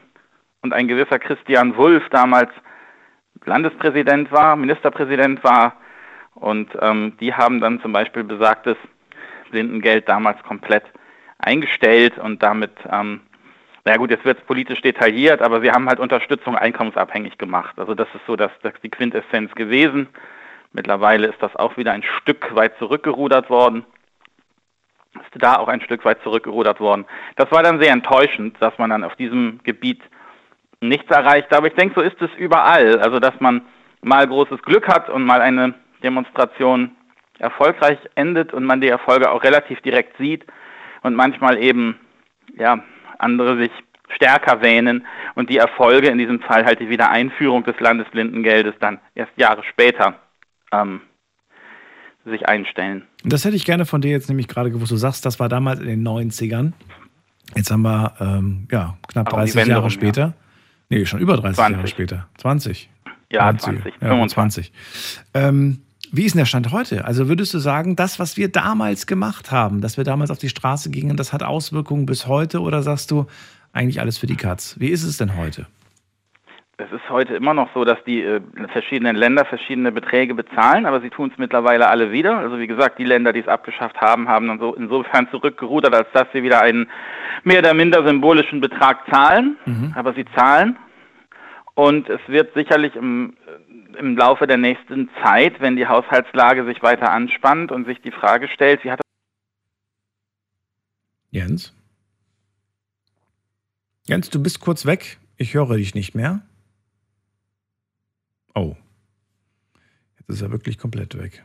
und 0.62 0.72
ein 0.72 0.86
gewisser 0.86 1.18
Christian 1.18 1.76
Wulff 1.76 2.08
damals 2.10 2.50
Landespräsident 3.44 4.30
war, 4.32 4.56
Ministerpräsident 4.56 5.42
war. 5.44 5.76
Und 6.34 6.70
ähm, 6.80 7.16
die 7.20 7.32
haben 7.32 7.60
dann 7.60 7.80
zum 7.80 7.92
Beispiel 7.92 8.24
besagtes 8.24 8.76
Blindengeld 9.50 10.08
damals 10.08 10.42
komplett 10.42 10.84
eingestellt 11.38 12.18
und 12.18 12.42
damit, 12.42 12.72
ähm, 12.90 13.20
na 13.84 13.96
gut, 13.96 14.10
jetzt 14.10 14.24
wird 14.24 14.38
es 14.38 14.44
politisch 14.44 14.80
detailliert, 14.82 15.40
aber 15.40 15.60
sie 15.60 15.70
haben 15.70 15.88
halt 15.88 16.00
Unterstützung 16.00 16.56
einkommensabhängig 16.56 17.38
gemacht. 17.38 17.78
Also 17.78 17.94
das 17.94 18.08
ist 18.14 18.26
so 18.26 18.36
das, 18.36 18.50
das 18.62 18.72
die 18.82 18.90
Quintessenz 18.90 19.54
gewesen. 19.54 20.08
Mittlerweile 20.76 21.28
ist 21.28 21.40
das 21.40 21.56
auch 21.56 21.78
wieder 21.78 21.92
ein 21.92 22.02
Stück 22.02 22.54
weit 22.54 22.76
zurückgerudert 22.78 23.48
worden. 23.48 23.86
Ist 25.14 25.30
da 25.36 25.56
auch 25.56 25.68
ein 25.68 25.80
Stück 25.80 26.04
weit 26.04 26.22
zurückgerudert 26.22 26.80
worden. 26.80 27.06
Das 27.36 27.50
war 27.50 27.62
dann 27.62 27.80
sehr 27.80 27.94
enttäuschend, 27.94 28.58
dass 28.60 28.76
man 28.76 28.90
dann 28.90 29.02
auf 29.02 29.16
diesem 29.16 29.58
Gebiet 29.64 30.02
nichts 30.82 31.10
erreicht. 31.10 31.50
Aber 31.54 31.68
ich 31.68 31.72
denke, 31.72 31.94
so 31.98 32.02
ist 32.02 32.20
es 32.20 32.28
überall. 32.36 33.00
Also, 33.00 33.20
dass 33.20 33.40
man 33.40 33.62
mal 34.02 34.28
großes 34.28 34.60
Glück 34.60 34.86
hat 34.86 35.08
und 35.08 35.24
mal 35.24 35.40
eine 35.40 35.72
Demonstration 36.02 36.94
erfolgreich 37.38 37.98
endet 38.14 38.52
und 38.52 38.64
man 38.64 38.82
die 38.82 38.88
Erfolge 38.88 39.30
auch 39.30 39.42
relativ 39.44 39.80
direkt 39.80 40.18
sieht 40.18 40.44
und 41.02 41.14
manchmal 41.14 41.56
eben, 41.56 41.98
ja, 42.54 42.80
andere 43.16 43.56
sich 43.56 43.72
stärker 44.10 44.60
wähnen 44.60 45.06
und 45.36 45.48
die 45.48 45.56
Erfolge, 45.56 46.08
in 46.08 46.18
diesem 46.18 46.40
Fall 46.40 46.66
halt 46.66 46.80
die 46.80 46.90
Wiedereinführung 46.90 47.64
des 47.64 47.80
Landesblindengeldes 47.80 48.74
dann 48.78 49.00
erst 49.14 49.32
Jahre 49.36 49.64
später 49.64 50.20
ähm, 50.82 51.00
sich 52.24 52.48
einstellen. 52.48 53.04
Das 53.24 53.44
hätte 53.44 53.56
ich 53.56 53.64
gerne 53.64 53.86
von 53.86 54.00
dir 54.00 54.10
jetzt 54.10 54.28
nämlich 54.28 54.48
gerade 54.48 54.70
gewusst. 54.70 54.92
Du 54.92 54.96
sagst, 54.96 55.24
das 55.24 55.38
war 55.38 55.48
damals 55.48 55.80
in 55.80 55.86
den 55.86 56.06
90ern. 56.06 56.72
Jetzt 57.54 57.70
haben 57.70 57.82
wir 57.82 58.14
ähm, 58.20 58.66
ja, 58.70 58.96
knapp 59.08 59.28
30 59.28 59.66
Jahre 59.66 59.90
später. 59.90 60.22
Ja. 60.22 60.34
Nee, 60.88 61.06
schon 61.06 61.20
über 61.20 61.36
30 61.36 61.56
20. 61.56 61.76
Jahre 61.76 61.88
später. 61.88 62.28
20. 62.38 62.90
Ja, 63.30 63.56
20, 63.56 63.94
ja, 64.00 64.08
25. 64.08 64.72
Ähm, 65.34 65.82
wie 66.12 66.24
ist 66.24 66.34
denn 66.34 66.38
der 66.38 66.46
Stand 66.46 66.70
heute? 66.70 67.04
Also 67.04 67.28
würdest 67.28 67.52
du 67.54 67.58
sagen, 67.58 67.96
das, 67.96 68.18
was 68.18 68.36
wir 68.36 68.50
damals 68.50 69.06
gemacht 69.06 69.50
haben, 69.50 69.80
dass 69.80 69.96
wir 69.96 70.04
damals 70.04 70.30
auf 70.30 70.38
die 70.38 70.48
Straße 70.48 70.90
gingen, 70.90 71.16
das 71.16 71.32
hat 71.32 71.42
Auswirkungen 71.42 72.06
bis 72.06 72.26
heute 72.26 72.60
oder 72.60 72.82
sagst 72.82 73.10
du 73.10 73.26
eigentlich 73.72 74.00
alles 74.00 74.16
für 74.18 74.26
die 74.26 74.36
Katz? 74.36 74.76
Wie 74.78 74.88
ist 74.88 75.02
es 75.02 75.16
denn 75.16 75.36
heute? 75.36 75.66
Es 76.78 76.92
ist 76.92 77.08
heute 77.08 77.34
immer 77.34 77.54
noch 77.54 77.72
so, 77.72 77.86
dass 77.86 77.96
die 78.04 78.22
äh, 78.22 78.40
verschiedenen 78.70 79.16
Länder 79.16 79.46
verschiedene 79.46 79.92
Beträge 79.92 80.34
bezahlen, 80.34 80.84
aber 80.84 81.00
sie 81.00 81.08
tun 81.08 81.30
es 81.32 81.38
mittlerweile 81.38 81.88
alle 81.88 82.12
wieder. 82.12 82.36
Also 82.36 82.58
wie 82.58 82.66
gesagt, 82.66 82.98
die 82.98 83.04
Länder, 83.04 83.32
die 83.32 83.40
es 83.40 83.48
abgeschafft 83.48 83.98
haben, 83.98 84.28
haben 84.28 84.46
dann 84.46 84.58
so 84.58 84.74
insofern 84.74 85.26
zurückgerudert, 85.30 85.94
als 85.94 86.08
dass 86.12 86.26
sie 86.34 86.42
wieder 86.42 86.60
einen 86.60 86.90
mehr 87.44 87.60
oder 87.60 87.72
minder 87.72 88.06
symbolischen 88.06 88.60
Betrag 88.60 89.08
zahlen. 89.10 89.56
Mhm. 89.64 89.94
Aber 89.96 90.12
sie 90.12 90.26
zahlen. 90.36 90.76
Und 91.72 92.10
es 92.10 92.20
wird 92.26 92.52
sicherlich 92.52 92.94
im, 92.94 93.38
äh, 93.46 93.98
im 93.98 94.14
Laufe 94.14 94.46
der 94.46 94.58
nächsten 94.58 95.08
Zeit, 95.24 95.58
wenn 95.60 95.76
die 95.76 95.86
Haushaltslage 95.86 96.66
sich 96.66 96.82
weiter 96.82 97.10
anspannt 97.10 97.72
und 97.72 97.86
sich 97.86 98.02
die 98.02 98.12
Frage 98.12 98.48
stellt, 98.48 98.84
wie 98.84 98.90
hat 98.90 99.00
Jens? 101.30 101.74
Jens, 104.06 104.28
du 104.28 104.42
bist 104.42 104.60
kurz 104.60 104.84
weg. 104.84 105.18
Ich 105.38 105.54
höre 105.54 105.76
dich 105.76 105.94
nicht 105.94 106.14
mehr. 106.14 106.42
Oh. 108.56 108.74
Jetzt 110.18 110.30
ist 110.30 110.42
er 110.42 110.50
wirklich 110.50 110.78
komplett 110.78 111.16
weg. 111.18 111.44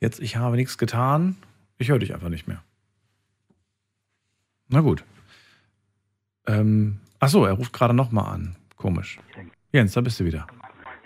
Jetzt, 0.00 0.20
ich 0.20 0.36
habe 0.36 0.56
nichts 0.56 0.76
getan. 0.76 1.36
Ich 1.78 1.88
höre 1.88 2.00
dich 2.00 2.12
einfach 2.12 2.28
nicht 2.28 2.48
mehr. 2.48 2.62
Na 4.68 4.80
gut. 4.80 5.04
Ähm, 6.48 6.98
ach 7.20 7.28
so, 7.28 7.44
er 7.46 7.52
ruft 7.52 7.72
gerade 7.72 7.94
nochmal 7.94 8.34
an. 8.34 8.56
Komisch. 8.76 9.18
Jens, 9.72 9.92
da 9.92 10.00
bist 10.00 10.18
du 10.18 10.24
wieder. 10.24 10.46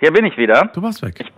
Hier 0.00 0.10
bin 0.10 0.24
ich 0.24 0.36
wieder. 0.38 0.70
Du 0.74 0.82
warst 0.82 1.02
weg. 1.02 1.20
Ich, 1.20 1.32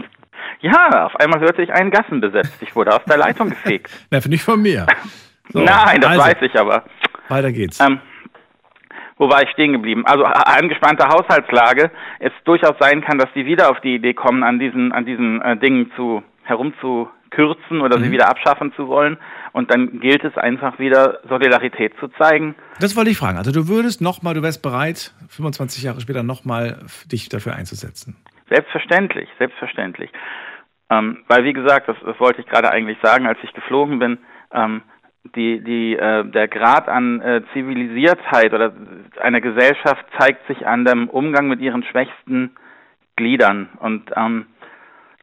ja, 0.61 1.05
auf 1.05 1.17
einmal 1.17 1.41
hörte 1.41 1.63
ich 1.63 1.73
einen 1.73 1.91
Gassen 1.91 2.21
besetzt. 2.21 2.55
Ich 2.61 2.75
wurde 2.77 2.95
aus 2.95 3.05
der 3.05 3.19
Leitung 3.19 3.51
gefegt. 3.51 3.91
Na, 4.11 4.21
finde 4.21 4.37
ich 4.37 4.43
von 4.43 4.63
mir. 4.63 4.87
So, 5.53 5.63
Nein, 5.63 6.01
das 6.01 6.13
also, 6.13 6.23
weiß 6.23 6.37
ich 6.41 6.59
aber. 6.59 6.85
Weiter 7.29 7.53
geht's. 7.53 7.79
Ähm, 7.79 8.01
wo 9.17 9.29
war 9.31 9.43
ich 9.43 9.51
stehen 9.51 9.73
geblieben? 9.73 10.05
Also 10.07 10.25
angespannte 10.25 11.07
Haushaltslage. 11.07 11.91
Es 12.19 12.33
durchaus 12.45 12.77
sein 12.81 13.01
kann, 13.03 13.19
dass 13.19 13.29
sie 13.35 13.47
wieder 13.47 13.71
auf 13.71 13.81
die 13.81 13.95
Idee 13.95 14.15
kommen, 14.15 14.43
an 14.43 14.59
diesen, 14.59 14.93
an 14.93 15.05
diesen 15.05 15.41
äh, 15.43 15.57
Dingen 15.57 15.93
zu 15.97 16.23
herumzukürzen 16.43 17.81
oder 17.81 17.99
mhm. 17.99 18.05
sie 18.05 18.11
wieder 18.11 18.29
abschaffen 18.29 18.73
zu 18.75 18.89
wollen. 18.89 19.19
Und 19.53 19.71
dann 19.71 20.01
gilt 20.01 20.25
es 20.25 20.37
einfach 20.37 20.81
wieder, 20.81 21.21
Solidarität 21.29 21.95
zu 22.01 22.09
zeigen. 22.09 22.57
Das 22.81 22.97
wollte 22.97 23.11
ich 23.11 23.19
fragen. 23.19 23.39
Also 23.39 23.53
du 23.53 23.69
würdest 23.69 24.01
nochmal, 24.01 24.35
du 24.35 24.43
wärst 24.43 24.63
bereit, 24.63 25.13
25 25.29 25.85
Jahre 25.85 26.01
später 26.01 26.25
nochmal 26.25 26.79
dich 27.11 27.29
dafür 27.29 27.55
einzusetzen. 27.55 28.17
Selbstverständlich, 28.51 29.29
selbstverständlich. 29.39 30.11
Ähm, 30.91 31.25
weil 31.29 31.45
wie 31.45 31.53
gesagt, 31.53 31.89
das, 31.89 31.97
das 32.05 32.19
wollte 32.19 32.41
ich 32.41 32.47
gerade 32.49 32.71
eigentlich 32.71 32.99
sagen, 33.03 33.27
als 33.27 33.39
ich 33.43 33.53
geflogen 33.53 34.01
bin, 34.01 34.19
ähm, 34.53 34.83
die, 35.35 35.63
die, 35.63 35.97
äh, 35.97 36.25
der 36.25 36.49
Grad 36.49 36.89
an 36.89 37.21
äh, 37.21 37.43
Zivilisiertheit 37.53 38.53
oder 38.53 38.73
einer 39.21 39.41
Gesellschaft 39.41 40.05
zeigt 40.19 40.47
sich 40.47 40.67
an 40.67 40.85
dem 40.85 41.09
Umgang 41.09 41.49
mit 41.49 41.61
ihren 41.61 41.83
schwächsten 41.85 42.55
Gliedern. 43.17 43.69
Und 43.79 44.11
ähm, 44.17 44.47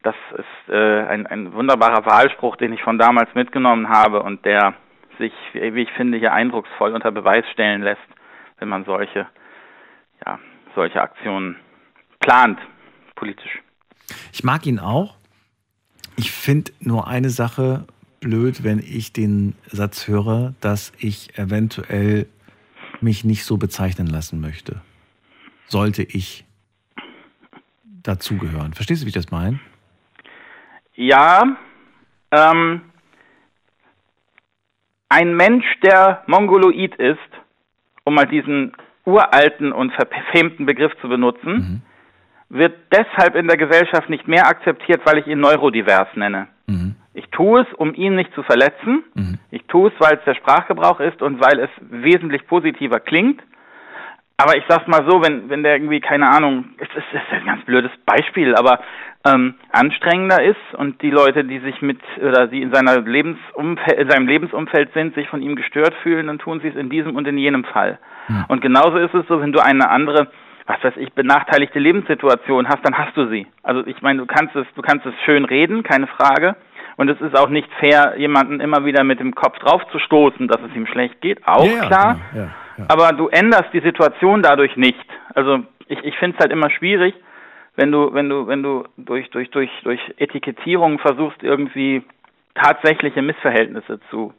das 0.04 0.16
ist 0.38 0.74
äh, 0.74 1.04
ein, 1.04 1.28
ein 1.28 1.54
wunderbarer 1.54 2.06
Wahlspruch, 2.06 2.56
den 2.56 2.74
ich 2.74 2.82
von 2.82 2.98
damals 2.98 3.34
mitgenommen 3.36 3.90
habe 3.90 4.24
und 4.24 4.44
der 4.46 4.74
sich, 5.18 5.34
wie 5.54 5.82
ich 5.82 5.92
finde, 5.92 6.18
hier 6.18 6.34
eindrucksvoll 6.34 6.94
unter 6.94 7.12
Beweis 7.12 7.46
stellen 7.52 7.84
lässt, 7.84 8.02
wenn 8.58 8.70
man 8.70 8.86
solche, 8.86 9.28
ja, 10.26 10.40
solche 10.76 11.02
Aktionen 11.02 11.58
plant, 12.20 12.60
politisch. 13.16 13.60
Ich 14.34 14.44
mag 14.44 14.66
ihn 14.66 14.80
auch. 14.80 15.16
Ich 16.18 16.32
finde 16.32 16.72
nur 16.80 17.08
eine 17.08 17.30
Sache 17.30 17.86
blöd, 18.22 18.64
wenn 18.64 18.80
ich 18.80 19.12
den 19.12 19.56
Satz 19.68 20.08
höre, 20.08 20.54
dass 20.62 20.94
ich 20.98 21.38
eventuell 21.38 22.28
mich 23.02 23.26
nicht 23.26 23.44
so 23.44 23.58
bezeichnen 23.58 24.08
lassen 24.08 24.40
möchte. 24.40 24.82
Sollte 25.68 26.04
ich 26.04 26.46
dazugehören. 28.04 28.74
Verstehst 28.74 29.02
du, 29.02 29.06
wie 29.06 29.10
ich 29.10 29.16
das 29.16 29.32
meine? 29.32 29.60
Ja. 30.96 31.58
Ähm, 32.32 32.82
ein 35.10 35.36
Mensch, 35.36 35.66
der 35.84 36.24
Mongoloid 36.28 36.96
ist, 36.96 37.18
um 38.04 38.16
mal 38.16 38.28
diesen 38.28 38.74
uralten 39.04 39.72
und 39.72 39.92
verfemten 39.94 40.66
Begriff 40.66 40.94
zu 41.02 41.10
benutzen, 41.10 41.54
mhm. 41.54 41.82
wird 42.50 42.78
deshalb 42.92 43.36
in 43.36 43.48
der 43.48 43.58
Gesellschaft 43.58 44.10
nicht 44.10 44.28
mehr 44.28 44.48
akzeptiert, 44.48 45.02
weil 45.06 45.18
ich 45.18 45.28
ihn 45.28 45.40
neurodivers 45.40 46.08
nenne. 46.16 46.48
Mhm. 46.68 46.96
Ich 47.14 47.28
tue 47.30 47.62
es, 47.62 47.74
um 47.74 47.94
ihn 47.94 48.16
nicht 48.16 48.34
zu 48.34 48.44
verletzen. 48.44 49.04
Mhm. 49.14 49.40
Ich 49.52 49.64
tue 49.66 49.90
es, 49.90 49.94
weil 50.00 50.18
es 50.18 50.24
der 50.26 50.36
Sprachgebrauch 50.36 51.00
ist 51.00 51.22
und 51.22 51.42
weil 51.44 51.60
es 51.60 51.70
wesentlich 51.80 52.48
positiver 52.48 53.00
klingt. 53.00 53.42
aber 54.38 54.58
ich 54.58 54.64
sag's 54.68 54.88
mal 54.88 55.06
so, 55.08 55.22
wenn, 55.22 55.50
wenn 55.50 55.62
der 55.62 55.76
irgendwie, 55.76 56.00
keine 56.00 56.30
Ahnung, 56.30 56.70
es 56.78 56.90
ist, 56.90 57.06
ist 57.14 57.32
ein 57.32 57.46
ganz 57.46 57.64
blödes 57.66 57.92
Beispiel, 58.06 58.56
aber 58.56 58.80
ähm, 59.28 59.56
anstrengender 59.72 60.42
ist 60.42 60.74
und 60.78 61.02
die 61.02 61.12
Leute, 61.12 61.44
die 61.44 61.60
sich 61.60 61.82
mit 61.82 62.00
oder 62.18 62.48
die 62.48 62.62
in 62.62 62.74
seiner 62.74 63.02
Lebensumfeld, 63.02 64.00
in 64.00 64.10
seinem 64.10 64.28
Lebensumfeld 64.28 64.94
sind, 64.94 65.14
sich 65.14 65.28
von 65.28 65.44
ihm 65.44 65.56
gestört 65.56 65.94
fühlen, 66.02 66.28
dann 66.28 66.40
tun 66.40 66.60
sie 66.62 66.70
es 66.70 66.76
in 66.76 66.90
diesem 66.90 67.16
und 67.16 67.28
in 67.28 67.38
jenem 67.38 67.66
Fall. 67.66 68.00
Mhm. 68.30 68.46
Und 68.48 68.62
genauso 68.62 68.98
ist 68.98 69.14
es 69.14 69.28
so, 69.28 69.42
wenn 69.42 69.52
du 69.52 69.60
eine 69.60 69.90
andere 69.90 70.32
was 70.68 70.84
weiß 70.84 70.94
ich, 70.98 71.12
benachteiligte 71.14 71.80
Lebenssituation 71.80 72.68
hast, 72.68 72.80
dann 72.84 72.98
hast 72.98 73.16
du 73.18 73.28
sie. 73.28 73.48
Also 73.64 73.86
ich 73.86 74.02
meine, 74.02 74.20
du 74.20 74.26
kannst 74.26 74.56
es, 74.56 74.66
du 74.76 74.82
kannst 74.82 75.06
es 75.06 75.14
schön 75.26 75.44
reden, 75.44 75.84
keine 75.84 76.08
Frage. 76.08 76.56
Und 77.02 77.10
es 77.10 77.20
ist 77.20 77.36
auch 77.36 77.50
nicht 77.50 77.68
fair, 77.80 78.14
jemanden 78.18 78.60
immer 78.60 78.86
wieder 78.86 79.04
mit 79.04 79.20
dem 79.20 79.34
Kopf 79.34 79.58
drauf 79.58 79.82
zu 79.92 79.98
stoßen, 79.98 80.48
dass 80.48 80.62
es 80.62 80.76
ihm 80.76 80.86
schlecht 80.86 81.20
geht. 81.20 81.40
Auch 81.48 81.66
ja, 81.66 81.88
klar. 81.88 82.20
Ja, 82.32 82.50
ja, 82.78 82.86
Aber 82.90 83.12
du 83.12 83.28
änderst 83.28 83.74
die 83.74 83.80
Situation 83.80 84.44
dadurch 84.44 84.78
nicht. 84.78 85.04
Also 85.34 85.64
ich, 85.88 85.98
ich 86.04 86.16
finde 86.20 86.38
es 86.38 86.44
halt 86.44 86.52
immer 86.52 86.70
schwierig, 86.70 87.16
wenn 87.76 87.92
du, 87.92 88.14
wenn 88.14 88.30
du, 88.30 88.46
wenn 88.46 88.62
du 88.62 88.84
durch, 88.98 89.32
durch, 89.32 89.50
durch, 89.50 89.72
durch 89.82 90.00
Etikettierung 90.18 91.00
versuchst, 91.00 91.42
irgendwie 91.42 92.04
tatsächliche 92.54 93.24
Missverhältnisse 93.24 94.00
zu, 94.12 94.36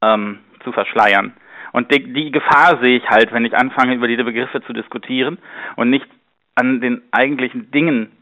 ähm, 0.00 0.38
zu 0.62 0.70
verschleiern. 0.70 1.34
Und 1.72 1.92
die, 1.92 2.12
die 2.12 2.30
Gefahr 2.30 2.78
sehe 2.80 2.98
ich 2.98 3.10
halt, 3.10 3.32
wenn 3.32 3.44
ich 3.44 3.56
anfange, 3.56 3.96
über 3.96 4.06
diese 4.06 4.22
Begriffe 4.22 4.62
zu 4.62 4.72
diskutieren 4.72 5.38
und 5.74 5.90
nicht 5.90 6.06
an 6.54 6.80
den 6.80 7.02
eigentlichen 7.10 7.72
Dingen 7.72 8.12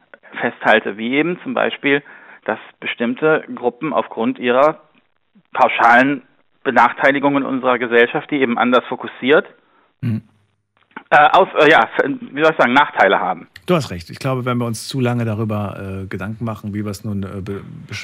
festhalte, 0.41 0.97
wie 0.97 1.17
eben 1.17 1.39
zum 1.43 1.53
Beispiel, 1.53 2.03
dass 2.45 2.59
bestimmte 2.81 3.45
Gruppen 3.55 3.93
aufgrund 3.93 4.39
ihrer 4.39 4.81
pauschalen 5.53 6.23
Benachteiligung 6.63 7.37
in 7.37 7.43
unserer 7.45 7.79
Gesellschaft, 7.79 8.31
die 8.31 8.37
eben 8.37 8.59
anders 8.59 8.85
fokussiert, 8.89 9.47
mhm. 10.01 10.23
äh, 11.11 11.29
aus, 11.33 11.49
äh, 11.61 11.71
ja, 11.71 11.89
wie 12.05 12.43
soll 12.43 12.53
ich 12.53 12.59
sagen, 12.59 12.73
Nachteile 12.73 13.21
haben. 13.21 13.49
Du 13.67 13.75
hast 13.75 13.91
recht. 13.91 14.11
Ich 14.11 14.19
glaube, 14.19 14.45
wenn 14.45 14.59
wir 14.59 14.67
uns 14.67 14.89
zu 14.89 15.01
lange 15.01 15.25
darüber 15.25 16.03
äh, 16.03 16.07
Gedanken 16.07 16.45
machen, 16.45 16.75
wie 16.75 16.85
wir 16.85 16.91
es 16.91 17.05
nun 17.05 17.23
äh, 17.23 17.41
be 17.41 17.63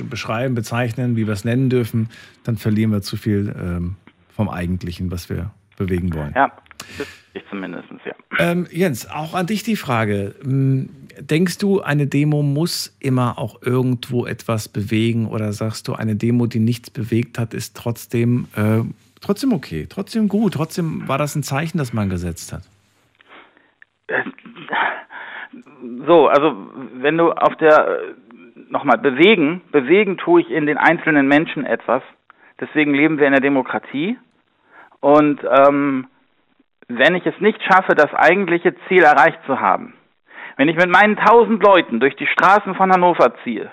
beschreiben, 0.09 0.55
bezeichnen, 0.55 1.17
wie 1.17 1.27
wir 1.27 1.35
es 1.35 1.45
nennen 1.45 1.69
dürfen, 1.69 2.09
dann 2.45 2.57
verlieren 2.57 2.93
wir 2.93 3.03
zu 3.03 3.17
viel 3.17 3.55
ähm, 3.59 3.97
vom 4.35 4.49
Eigentlichen, 4.49 5.11
was 5.11 5.29
wir 5.29 5.51
bewegen 5.77 6.15
wollen. 6.15 6.33
Ja, 6.35 6.53
ich 7.35 7.43
zumindest, 7.51 7.89
ja. 8.05 8.15
Ähm, 8.39 8.67
Jens, 8.71 9.09
auch 9.09 9.35
an 9.35 9.47
dich 9.47 9.63
die 9.63 9.77
Frage. 9.77 10.35
Denkst 11.19 11.59
du, 11.59 11.81
eine 11.81 12.07
Demo 12.07 12.43
muss 12.43 12.97
immer 13.01 13.39
auch 13.39 13.63
irgendwo 13.63 14.27
etwas 14.27 14.69
bewegen 14.69 15.27
oder 15.27 15.53
sagst 15.53 15.89
du, 15.89 15.95
eine 15.95 16.17
Demo, 16.17 16.47
die 16.47 16.61
nichts 16.61 16.91
bewegt 16.91 17.39
hat, 17.39 17.55
ist 17.55 17.77
trotzdem, 17.77 18.47
äh, 18.57 18.83
trotzdem 19.21 19.53
okay, 19.53 19.87
trotzdem 19.89 20.29
gut, 20.29 20.55
trotzdem 20.55 21.09
war 21.09 21.19
das 21.19 21.35
ein 21.35 21.43
Zeichen, 21.43 21.79
das 21.79 21.93
man 21.93 22.09
gesetzt 22.11 22.53
hat? 22.53 22.63
So, 26.07 26.29
also 26.29 26.57
wenn 26.95 27.17
du 27.17 27.33
auf 27.33 27.57
der, 27.57 28.01
nochmal, 28.69 28.99
bewegen, 28.99 29.63
bewegen 29.73 30.17
tue 30.17 30.43
ich 30.43 30.51
in 30.51 30.67
den 30.67 30.79
einzelnen 30.79 31.29
Menschen 31.29 31.65
etwas. 31.65 32.03
Deswegen 32.61 32.95
leben 32.95 33.19
wir 33.19 33.27
in 33.27 33.33
der 33.33 33.41
Demokratie. 33.41 34.19
Und 35.01 35.41
ähm, 35.45 36.07
wenn 36.89 37.15
ich 37.15 37.25
es 37.25 37.41
nicht 37.41 37.63
schaffe, 37.63 37.95
das 37.95 38.13
eigentliche 38.13 38.75
Ziel 38.87 39.03
erreicht 39.03 39.39
zu 39.47 39.61
haben, 39.61 39.95
wenn 40.61 40.69
ich 40.69 40.77
mit 40.77 40.91
meinen 40.91 41.17
tausend 41.17 41.63
Leuten 41.63 42.01
durch 42.01 42.15
die 42.17 42.27
Straßen 42.27 42.75
von 42.75 42.93
Hannover 42.93 43.33
ziehe 43.45 43.71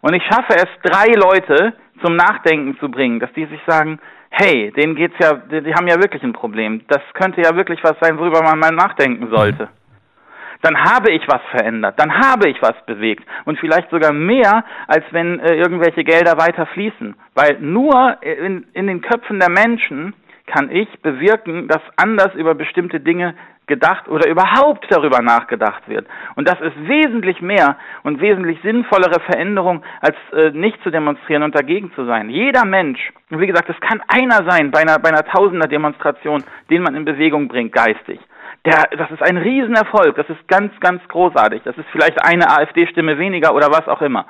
und 0.00 0.14
ich 0.14 0.22
schaffe 0.22 0.54
es, 0.54 0.68
drei 0.84 1.06
Leute 1.16 1.72
zum 2.04 2.14
Nachdenken 2.14 2.78
zu 2.78 2.88
bringen, 2.88 3.18
dass 3.18 3.32
die 3.32 3.46
sich 3.46 3.60
sagen, 3.66 3.98
hey, 4.30 4.70
denen 4.70 4.94
geht's 4.94 5.16
ja, 5.20 5.34
die, 5.34 5.60
die 5.60 5.74
haben 5.74 5.88
ja 5.88 5.96
wirklich 5.96 6.22
ein 6.22 6.32
Problem. 6.32 6.82
Das 6.86 7.00
könnte 7.14 7.40
ja 7.40 7.56
wirklich 7.56 7.82
was 7.82 7.96
sein, 8.00 8.16
worüber 8.16 8.44
man 8.44 8.60
mal 8.60 8.70
nachdenken 8.70 9.28
sollte. 9.28 9.70
Dann 10.62 10.78
habe 10.78 11.10
ich 11.10 11.26
was 11.26 11.40
verändert, 11.50 11.98
dann 11.98 12.14
habe 12.14 12.48
ich 12.48 12.62
was 12.62 12.76
bewegt 12.86 13.24
und 13.44 13.58
vielleicht 13.58 13.90
sogar 13.90 14.12
mehr, 14.12 14.64
als 14.86 15.04
wenn 15.10 15.40
äh, 15.40 15.56
irgendwelche 15.56 16.04
Gelder 16.04 16.38
weiter 16.38 16.66
fließen. 16.66 17.16
Weil 17.34 17.58
nur 17.58 18.22
in, 18.22 18.68
in 18.72 18.86
den 18.86 19.00
Köpfen 19.00 19.40
der 19.40 19.50
Menschen 19.50 20.14
kann 20.46 20.70
ich 20.70 20.88
bewirken, 21.00 21.66
dass 21.66 21.82
anders 21.96 22.34
über 22.34 22.54
bestimmte 22.54 23.00
Dinge 23.00 23.34
gedacht 23.70 24.06
oder 24.08 24.28
überhaupt 24.28 24.84
darüber 24.90 25.22
nachgedacht 25.22 25.88
wird. 25.88 26.06
Und 26.34 26.46
das 26.46 26.60
ist 26.60 26.76
wesentlich 26.86 27.40
mehr 27.40 27.78
und 28.02 28.20
wesentlich 28.20 28.58
sinnvollere 28.62 29.20
Veränderung, 29.20 29.82
als 30.02 30.16
äh, 30.34 30.50
nicht 30.50 30.82
zu 30.82 30.90
demonstrieren 30.90 31.42
und 31.42 31.54
dagegen 31.54 31.90
zu 31.94 32.04
sein. 32.04 32.28
Jeder 32.28 32.66
Mensch, 32.66 33.00
und 33.30 33.40
wie 33.40 33.46
gesagt, 33.46 33.70
es 33.70 33.80
kann 33.80 34.02
einer 34.08 34.46
sein 34.50 34.70
bei 34.70 34.80
einer, 34.80 34.98
bei 34.98 35.08
einer 35.08 35.24
Tausender-Demonstration, 35.24 36.44
den 36.68 36.82
man 36.82 36.94
in 36.94 37.06
Bewegung 37.06 37.48
bringt, 37.48 37.72
geistig. 37.72 38.20
Der, 38.66 38.84
das 38.98 39.10
ist 39.10 39.22
ein 39.22 39.38
Riesenerfolg, 39.38 40.16
das 40.16 40.28
ist 40.28 40.46
ganz, 40.46 40.72
ganz 40.80 41.00
großartig. 41.08 41.62
Das 41.64 41.78
ist 41.78 41.86
vielleicht 41.92 42.22
eine 42.22 42.50
AfD-Stimme 42.50 43.18
weniger 43.18 43.54
oder 43.54 43.68
was 43.68 43.88
auch 43.88 44.02
immer. 44.02 44.26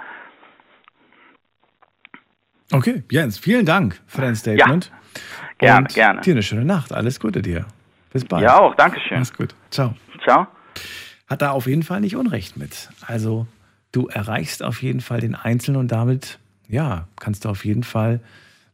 Okay, 2.72 3.02
Jens, 3.10 3.38
vielen 3.38 3.66
Dank 3.66 4.00
für 4.06 4.20
dein 4.20 4.36
Statement. 4.36 4.92
Ja. 4.92 4.96
Gerne, 5.58 5.78
und 5.80 5.94
gerne. 5.94 6.20
Dir 6.20 6.34
eine 6.34 6.42
schöne 6.42 6.64
Nacht. 6.64 6.92
Alles 6.92 7.18
Gute 7.18 7.42
dir. 7.42 7.66
Bis 8.12 8.24
bald. 8.24 8.42
Ja 8.42 8.58
auch, 8.58 8.74
Dankeschön. 8.74 9.18
Alles 9.18 9.32
gut. 9.32 9.54
Ciao. 9.70 9.94
Ciao. 10.24 10.46
Hat 11.26 11.42
da 11.42 11.52
auf 11.52 11.66
jeden 11.66 11.82
Fall 11.82 12.00
nicht 12.00 12.16
Unrecht 12.16 12.56
mit. 12.56 12.90
Also 13.06 13.46
du 13.92 14.08
erreichst 14.08 14.62
auf 14.62 14.82
jeden 14.82 15.00
Fall 15.00 15.20
den 15.20 15.34
Einzelnen 15.34 15.78
und 15.78 15.92
damit, 15.92 16.38
ja, 16.68 17.06
kannst 17.16 17.44
du 17.44 17.48
auf 17.48 17.64
jeden 17.64 17.84
Fall 17.84 18.20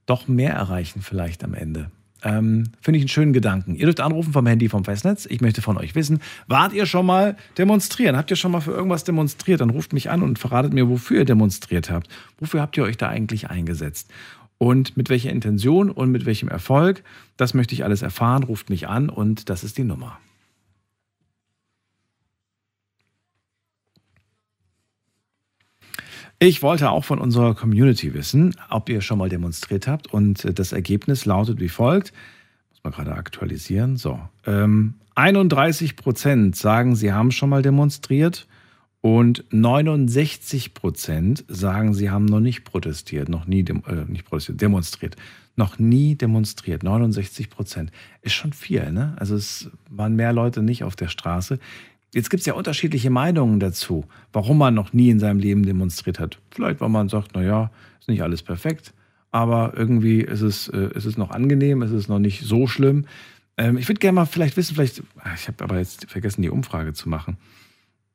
doch 0.06 0.28
mehr 0.28 0.52
erreichen 0.52 1.02
vielleicht 1.02 1.44
am 1.44 1.54
Ende. 1.54 1.90
Ähm, 2.22 2.64
Finde 2.80 2.98
ich 2.98 3.02
einen 3.02 3.08
schönen 3.08 3.32
Gedanken. 3.32 3.74
Ihr 3.74 3.84
dürft 3.84 4.00
anrufen 4.00 4.32
vom 4.32 4.46
Handy 4.46 4.68
vom 4.68 4.84
Festnetz. 4.84 5.26
Ich 5.26 5.40
möchte 5.40 5.60
von 5.60 5.76
euch 5.76 5.94
wissen, 5.94 6.20
wart 6.46 6.72
ihr 6.72 6.86
schon 6.86 7.04
mal 7.04 7.36
demonstrieren? 7.58 8.16
Habt 8.16 8.30
ihr 8.30 8.36
schon 8.36 8.52
mal 8.52 8.60
für 8.60 8.72
irgendwas 8.72 9.04
demonstriert? 9.04 9.60
Dann 9.60 9.70
ruft 9.70 9.92
mich 9.92 10.10
an 10.10 10.22
und 10.22 10.38
verratet 10.38 10.72
mir, 10.72 10.88
wofür 10.88 11.18
ihr 11.18 11.24
demonstriert 11.24 11.90
habt. 11.90 12.08
Wofür 12.38 12.62
habt 12.62 12.76
ihr 12.78 12.84
euch 12.84 12.96
da 12.96 13.08
eigentlich 13.08 13.50
eingesetzt? 13.50 14.10
Und 14.58 14.96
mit 14.96 15.10
welcher 15.10 15.30
Intention 15.30 15.90
und 15.90 16.10
mit 16.10 16.24
welchem 16.24 16.48
Erfolg, 16.48 17.02
das 17.36 17.54
möchte 17.54 17.74
ich 17.74 17.84
alles 17.84 18.02
erfahren. 18.02 18.42
Ruft 18.42 18.70
mich 18.70 18.88
an 18.88 19.08
und 19.10 19.50
das 19.50 19.64
ist 19.64 19.76
die 19.76 19.84
Nummer. 19.84 20.18
Ich 26.38 26.62
wollte 26.62 26.90
auch 26.90 27.04
von 27.04 27.18
unserer 27.18 27.54
Community 27.54 28.12
wissen, 28.12 28.54
ob 28.68 28.90
ihr 28.90 29.00
schon 29.00 29.18
mal 29.18 29.30
demonstriert 29.30 29.86
habt. 29.88 30.12
Und 30.12 30.46
das 30.58 30.72
Ergebnis 30.72 31.24
lautet 31.24 31.60
wie 31.60 31.70
folgt. 31.70 32.12
Muss 32.70 32.84
man 32.84 32.92
gerade 32.92 33.14
aktualisieren. 33.14 33.96
So. 33.96 34.20
Ähm, 34.46 34.94
31 35.14 35.96
Prozent 35.96 36.54
sagen, 36.54 36.94
sie 36.94 37.10
haben 37.12 37.30
schon 37.30 37.48
mal 37.48 37.62
demonstriert. 37.62 38.46
Und 39.00 39.44
69 39.50 40.74
Prozent 40.74 41.44
sagen, 41.48 41.94
sie 41.94 42.10
haben 42.10 42.24
noch 42.24 42.40
nicht 42.40 42.64
protestiert, 42.64 43.28
noch 43.28 43.46
nie 43.46 43.62
dem, 43.62 43.82
äh, 43.86 44.04
nicht 44.10 44.24
protestiert, 44.24 44.60
demonstriert. 44.60 45.16
Noch 45.54 45.78
nie 45.78 46.16
demonstriert. 46.16 46.82
69 46.82 47.48
Prozent. 47.48 47.92
Ist 48.22 48.34
schon 48.34 48.52
viel, 48.52 48.90
ne? 48.92 49.14
Also 49.18 49.36
es 49.36 49.70
waren 49.90 50.16
mehr 50.16 50.32
Leute 50.32 50.62
nicht 50.62 50.84
auf 50.84 50.96
der 50.96 51.08
Straße. 51.08 51.58
Jetzt 52.14 52.30
gibt 52.30 52.40
es 52.40 52.46
ja 52.46 52.54
unterschiedliche 52.54 53.10
Meinungen 53.10 53.60
dazu, 53.60 54.04
warum 54.32 54.58
man 54.58 54.74
noch 54.74 54.92
nie 54.92 55.10
in 55.10 55.20
seinem 55.20 55.38
Leben 55.38 55.64
demonstriert 55.64 56.18
hat. 56.18 56.38
Vielleicht, 56.50 56.80
weil 56.80 56.88
man 56.88 57.08
sagt, 57.08 57.34
naja, 57.34 57.70
ist 58.00 58.08
nicht 58.08 58.22
alles 58.22 58.42
perfekt, 58.42 58.92
aber 59.30 59.74
irgendwie 59.76 60.20
ist 60.20 60.40
es, 60.40 60.68
äh, 60.68 60.90
ist 60.94 61.04
es 61.04 61.16
noch 61.16 61.30
angenehm, 61.30 61.82
ist 61.82 61.90
es 61.90 62.08
noch 62.08 62.18
nicht 62.18 62.42
so 62.42 62.66
schlimm. 62.66 63.06
Ähm, 63.56 63.76
ich 63.76 63.88
würde 63.88 64.00
gerne 64.00 64.16
mal 64.16 64.26
vielleicht 64.26 64.56
wissen, 64.56 64.74
vielleicht, 64.74 65.02
ah, 65.18 65.34
ich 65.34 65.48
habe 65.48 65.62
aber 65.62 65.78
jetzt 65.78 66.10
vergessen, 66.10 66.42
die 66.42 66.50
Umfrage 66.50 66.92
zu 66.92 67.08
machen. 67.08 67.36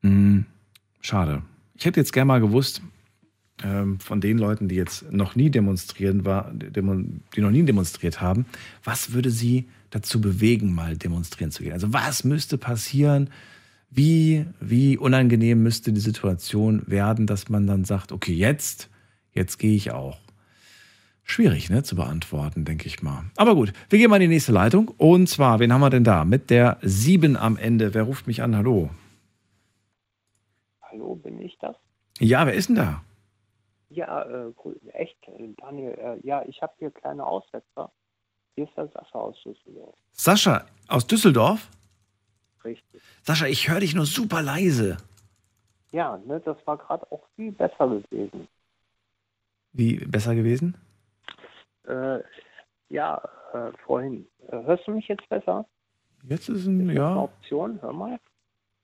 Hm 0.01 0.45
Schade. 1.01 1.41
Ich 1.75 1.85
hätte 1.85 1.99
jetzt 1.99 2.13
gerne 2.13 2.27
mal 2.27 2.41
gewusst, 2.41 2.81
ähm, 3.63 3.99
von 3.99 4.21
den 4.21 4.37
Leuten, 4.37 4.67
die 4.67 4.75
jetzt 4.75 5.11
noch 5.11 5.35
nie 5.35 5.49
demonstrieren 5.49 6.25
war, 6.25 6.51
die 6.53 6.81
noch 7.41 7.51
nie 7.51 7.63
demonstriert 7.63 8.21
haben, 8.21 8.45
was 8.83 9.13
würde 9.13 9.29
sie 9.29 9.67
dazu 9.89 10.21
bewegen, 10.21 10.73
mal 10.73 10.97
demonstrieren 10.97 11.51
zu 11.51 11.63
gehen? 11.63 11.73
Also 11.73 11.93
was 11.93 12.23
müsste 12.23 12.57
passieren? 12.57 13.29
Wie, 13.89 14.45
wie 14.61 14.97
unangenehm 14.97 15.61
müsste 15.61 15.91
die 15.91 15.99
Situation 15.99 16.83
werden, 16.87 17.27
dass 17.27 17.49
man 17.49 17.67
dann 17.67 17.83
sagt, 17.83 18.11
okay, 18.11 18.33
jetzt, 18.33 18.89
jetzt 19.33 19.59
gehe 19.59 19.75
ich 19.75 19.91
auch. 19.91 20.19
Schwierig, 21.23 21.69
ne, 21.69 21.83
zu 21.83 21.95
beantworten, 21.95 22.65
denke 22.65 22.87
ich 22.87 23.01
mal. 23.01 23.25
Aber 23.35 23.53
gut, 23.53 23.73
wir 23.89 23.99
gehen 23.99 24.09
mal 24.09 24.15
in 24.15 24.29
die 24.29 24.35
nächste 24.35 24.53
Leitung. 24.53 24.87
Und 24.97 25.27
zwar, 25.27 25.59
wen 25.59 25.71
haben 25.71 25.81
wir 25.81 25.89
denn 25.89 26.03
da? 26.03 26.25
Mit 26.25 26.49
der 26.49 26.77
7 26.81 27.37
am 27.37 27.57
Ende. 27.57 27.93
Wer 27.93 28.03
ruft 28.03 28.27
mich 28.27 28.41
an? 28.41 28.55
Hallo. 28.55 28.89
Hallo, 31.01 31.15
bin 31.15 31.41
ich 31.41 31.57
das? 31.57 31.75
Ja, 32.19 32.45
wer 32.45 32.53
ist 32.53 32.69
denn 32.69 32.75
da? 32.75 33.01
Ja, 33.89 34.21
äh, 34.21 34.53
echt, 34.93 35.17
Daniel. 35.57 35.93
Äh, 35.93 36.27
ja, 36.27 36.43
ich 36.45 36.61
habe 36.61 36.73
hier 36.77 36.91
kleine 36.91 37.25
Aussetzer. 37.25 37.91
Hier 38.53 38.65
ist 38.65 38.77
der 38.77 38.87
Sascha 38.89 39.17
aus 39.17 39.41
Düsseldorf. 39.43 39.95
Sascha 40.11 40.65
aus 40.87 41.07
Düsseldorf? 41.07 41.69
Richtig. 42.63 43.01
Sascha, 43.23 43.47
ich 43.47 43.67
höre 43.67 43.79
dich 43.79 43.95
nur 43.95 44.05
super 44.05 44.43
leise. 44.43 44.97
Ja, 45.91 46.17
ne, 46.17 46.39
das 46.39 46.57
war 46.67 46.77
gerade 46.77 47.11
auch 47.11 47.25
viel 47.35 47.51
besser 47.51 47.87
gewesen. 47.87 48.47
Wie 49.73 50.05
besser 50.05 50.35
gewesen? 50.35 50.77
Äh, 51.87 52.19
ja, 52.89 53.19
äh, 53.53 53.71
vorhin. 53.85 54.27
Äh, 54.49 54.63
hörst 54.63 54.87
du 54.87 54.91
mich 54.91 55.07
jetzt 55.07 55.27
besser? 55.29 55.65
Jetzt 56.23 56.47
ist 56.47 56.67
ein, 56.67 56.91
ja. 56.91 57.09
Eine 57.09 57.21
Option, 57.21 57.81
hör 57.81 57.91
mal. 57.91 58.19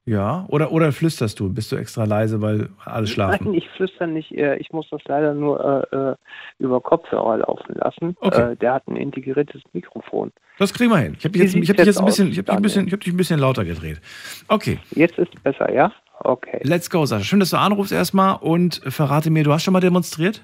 Ja, 0.08 0.46
oder, 0.48 0.72
oder 0.72 0.94
flüsterst 0.94 1.38
du? 1.38 1.54
Bist 1.54 1.70
du 1.70 1.76
extra 1.76 2.06
leise, 2.06 2.42
weil 2.42 2.70
alle 2.86 3.08
schlafen? 3.08 3.48
Nein, 3.48 3.56
ich 3.56 3.70
flüster 3.72 4.08
nicht. 4.08 4.32
Äh, 4.32 4.56
ich 4.56 4.72
muss 4.72 4.88
das 4.90 5.02
leider 5.06 5.34
nur 5.34 5.86
äh, 5.92 5.96
äh, 5.96 6.16
über 6.60 6.80
Kopfhörer 6.80 7.40
laufen 7.40 7.76
lassen. 7.76 8.16
Okay. 8.22 8.54
Äh, 8.54 8.56
der 8.56 8.76
hat 8.76 8.88
ein 8.88 8.96
integriertes 8.96 9.62
Mikrofon. 9.74 10.32
Das 10.60 10.74
kriegen 10.74 10.92
wir 10.92 10.98
hin. 11.00 11.18
Ich 11.20 11.26
habe 11.26 11.34
dich 11.34 11.42
jetzt, 11.42 11.56
ich 11.56 11.70
hab 11.70 11.76
dich 11.76 11.86
jetzt 11.86 12.00
ein 12.00 12.06
bisschen, 12.06 12.30
ich 12.30 12.38
hab 12.38 12.46
dich 12.46 12.56
ein 12.56 12.62
bisschen, 12.62 12.88
ich 12.88 12.94
hab 12.94 13.02
dich 13.02 13.14
ein 13.14 13.18
bisschen 13.18 13.40
lauter 13.42 13.66
gedreht. 13.66 14.00
Okay. 14.48 14.80
Jetzt 14.92 15.18
ist 15.20 15.36
es 15.36 15.42
besser, 15.42 15.74
ja? 15.74 15.92
Okay. 16.22 16.62
Let's 16.64 16.90
go, 16.90 17.06
Sascha. 17.06 17.26
Schön, 17.26 17.42
dass 17.42 17.50
du 17.50 17.58
anrufst 17.58 17.92
erstmal 17.92 18.38
und 18.38 18.82
verrate 18.88 19.30
mir, 19.30 19.44
du 19.44 19.52
hast 19.52 19.64
schon 19.64 19.74
mal 19.74 19.82
demonstriert? 19.82 20.42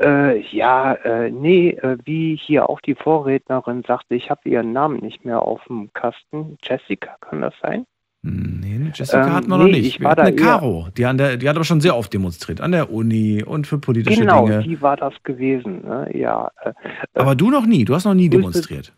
Äh, 0.00 0.38
ja, 0.54 0.94
äh, 0.94 1.28
nee, 1.28 1.70
äh, 1.70 1.98
wie 2.04 2.36
hier 2.36 2.70
auch 2.70 2.80
die 2.80 2.94
Vorrednerin 2.94 3.82
sagte, 3.82 4.14
ich 4.14 4.30
habe 4.30 4.48
ihren 4.48 4.72
Namen 4.72 5.00
nicht 5.00 5.24
mehr 5.24 5.42
auf 5.42 5.64
dem 5.64 5.92
Kasten. 5.92 6.56
Jessica, 6.62 7.16
kann 7.20 7.40
das 7.40 7.54
sein? 7.60 7.84
Nee, 8.24 8.92
Jessica 8.94 9.26
ähm, 9.26 9.32
hatten 9.32 9.48
wir 9.48 9.58
nee, 9.58 9.64
noch 9.64 9.70
nicht. 9.70 9.96
Ich 9.96 10.02
war 10.02 10.14
da 10.14 10.22
eine 10.22 10.36
Caro, 10.36 10.86
die, 10.96 11.06
an 11.06 11.18
der, 11.18 11.36
die 11.36 11.48
hat 11.48 11.56
aber 11.56 11.64
schon 11.64 11.80
sehr 11.80 11.96
oft 11.96 12.12
demonstriert, 12.12 12.60
an 12.60 12.70
der 12.70 12.92
Uni 12.92 13.42
und 13.42 13.66
für 13.66 13.78
politische 13.78 14.20
genau, 14.20 14.46
Dinge. 14.46 14.58
Genau, 14.58 14.68
die 14.68 14.80
war 14.80 14.96
das 14.96 15.14
gewesen, 15.24 15.82
ne? 15.84 16.08
ja. 16.14 16.50
Äh, 16.62 16.72
aber 17.14 17.34
du 17.34 17.50
noch 17.50 17.66
nie, 17.66 17.84
du 17.84 17.94
hast 17.94 18.04
noch 18.04 18.14
nie 18.14 18.28
demonstriert. 18.28 18.92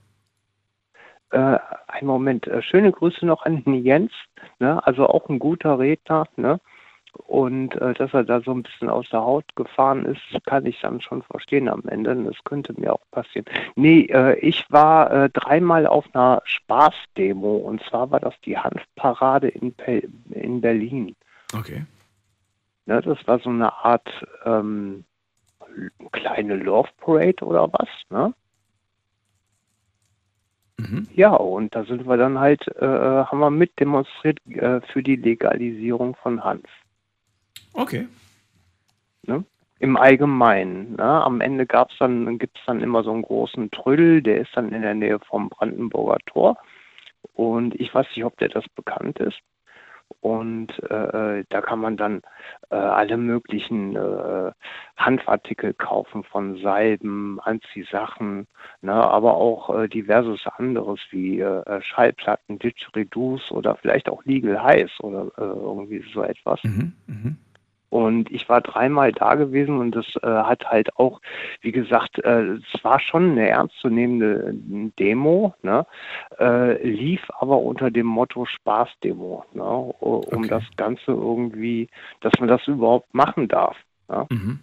Äh, 1.30 1.58
ein 1.88 2.06
Moment, 2.06 2.46
äh, 2.46 2.60
schöne 2.60 2.92
Grüße 2.92 3.24
noch 3.24 3.46
an 3.46 3.62
Jens, 3.82 4.12
ne? 4.58 4.86
also 4.86 5.06
auch 5.06 5.28
ein 5.30 5.38
guter 5.38 5.78
Redner, 5.78 6.26
ne? 6.36 6.60
Und 7.26 7.74
äh, 7.80 7.94
dass 7.94 8.12
er 8.12 8.24
da 8.24 8.40
so 8.40 8.52
ein 8.52 8.62
bisschen 8.62 8.88
aus 8.88 9.08
der 9.10 9.20
Haut 9.20 9.44
gefahren 9.56 10.04
ist, 10.04 10.20
kann 10.46 10.66
ich 10.66 10.80
dann 10.80 11.00
schon 11.00 11.22
verstehen 11.22 11.68
am 11.68 11.82
Ende. 11.88 12.14
Das 12.14 12.36
könnte 12.44 12.78
mir 12.78 12.92
auch 12.92 13.02
passieren. 13.10 13.46
Nee, 13.76 14.06
äh, 14.10 14.38
ich 14.40 14.64
war 14.70 15.10
äh, 15.10 15.30
dreimal 15.30 15.86
auf 15.86 16.06
einer 16.12 16.42
Spaßdemo 16.44 17.56
und 17.56 17.82
zwar 17.84 18.10
war 18.10 18.20
das 18.20 18.34
die 18.44 18.58
Hanfparade 18.58 19.48
in, 19.48 19.72
Pe 19.72 20.02
in 20.30 20.60
Berlin. 20.60 21.14
Okay. 21.56 21.84
Ne, 22.86 23.00
das 23.00 23.26
war 23.26 23.38
so 23.38 23.50
eine 23.50 23.72
Art 23.72 24.08
ähm, 24.44 25.04
kleine 26.12 26.56
Love 26.56 26.90
Parade 26.98 27.44
oder 27.44 27.72
was, 27.72 27.88
ne? 28.10 28.34
Mhm. 30.76 31.08
Ja, 31.14 31.30
und 31.34 31.74
da 31.74 31.84
sind 31.84 32.06
wir 32.06 32.16
dann 32.16 32.38
halt, 32.38 32.66
äh, 32.76 32.84
haben 32.84 33.38
wir 33.38 33.50
mit 33.50 33.78
demonstriert 33.78 34.38
äh, 34.46 34.80
für 34.80 35.02
die 35.02 35.16
Legalisierung 35.16 36.16
von 36.16 36.42
Hanf. 36.42 36.68
Okay. 37.74 38.08
Ne? 39.26 39.44
Im 39.78 39.96
Allgemeinen. 39.96 40.96
Ne? 40.96 41.02
Am 41.02 41.40
Ende 41.40 41.66
gab's 41.66 41.94
dann, 41.98 42.38
gibt 42.38 42.58
es 42.58 42.64
dann 42.66 42.80
immer 42.80 43.02
so 43.02 43.12
einen 43.12 43.22
großen 43.22 43.70
Trüll, 43.70 44.22
der 44.22 44.40
ist 44.40 44.56
dann 44.56 44.72
in 44.72 44.82
der 44.82 44.94
Nähe 44.94 45.18
vom 45.20 45.48
Brandenburger 45.48 46.18
Tor. 46.26 46.56
Und 47.34 47.78
ich 47.80 47.92
weiß 47.94 48.06
nicht, 48.14 48.24
ob 48.24 48.36
der 48.38 48.48
das 48.48 48.64
bekannt 48.74 49.18
ist. 49.18 49.38
Und 50.20 50.68
äh, 50.90 51.38
äh, 51.38 51.44
da 51.48 51.60
kann 51.60 51.80
man 51.80 51.96
dann 51.96 52.22
äh, 52.70 52.76
alle 52.76 53.16
möglichen 53.16 53.96
äh, 53.96 54.52
Hanfartikel 54.96 55.74
kaufen, 55.74 56.24
von 56.24 56.56
Salben, 56.58 57.40
Anziehsachen, 57.40 58.46
ne, 58.80 58.92
aber 58.92 59.34
auch 59.34 59.76
äh, 59.76 59.88
diverses 59.88 60.46
anderes 60.56 61.00
wie 61.10 61.40
äh, 61.40 61.82
Schallplatten, 61.82 62.58
Didgeridoos 62.58 63.50
oder 63.50 63.76
vielleicht 63.76 64.08
auch 64.08 64.24
Legal 64.24 64.62
Highs 64.62 64.92
oder 65.00 65.30
irgendwie 65.36 66.04
so 66.12 66.22
etwas. 66.22 66.62
Mhm, 66.64 66.92
mh. 67.06 67.36
Und 67.94 68.28
ich 68.32 68.48
war 68.48 68.60
dreimal 68.60 69.12
da 69.12 69.36
gewesen 69.36 69.78
und 69.78 69.94
das 69.94 70.04
äh, 70.20 70.26
hat 70.26 70.68
halt 70.68 70.96
auch, 70.96 71.20
wie 71.60 71.70
gesagt, 71.70 72.18
äh, 72.24 72.56
es 72.56 72.82
war 72.82 72.98
schon 72.98 73.30
eine 73.30 73.48
ernstzunehmende 73.48 74.48
äh, 74.48 74.90
Demo, 74.98 75.54
ne? 75.62 75.86
äh, 76.40 76.82
lief 76.82 77.20
aber 77.38 77.58
unter 77.58 77.92
dem 77.92 78.06
Motto 78.06 78.46
Spaßdemo, 78.46 79.44
ne? 79.52 79.62
um 79.62 80.24
okay. 80.24 80.48
das 80.48 80.64
Ganze 80.76 81.12
irgendwie, 81.12 81.88
dass 82.20 82.32
man 82.40 82.48
das 82.48 82.66
überhaupt 82.66 83.14
machen 83.14 83.46
darf. 83.46 83.76
Ne? 84.08 84.26
Mhm. 84.28 84.58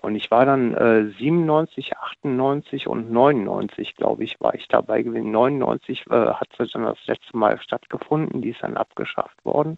Und 0.00 0.14
ich 0.14 0.30
war 0.30 0.46
dann 0.46 0.74
äh, 0.74 1.10
97, 1.18 1.96
98 1.96 2.86
und 2.86 3.10
99, 3.10 3.96
glaube 3.96 4.22
ich, 4.22 4.40
war 4.40 4.54
ich 4.54 4.68
dabei 4.68 5.02
gewesen. 5.02 5.32
99 5.32 6.04
äh, 6.08 6.14
hat 6.14 6.50
es 6.56 6.70
dann 6.70 6.84
das 6.84 7.04
letzte 7.06 7.36
Mal 7.36 7.60
stattgefunden, 7.60 8.42
die 8.42 8.50
ist 8.50 8.62
dann 8.62 8.76
abgeschafft 8.76 9.44
worden. 9.44 9.76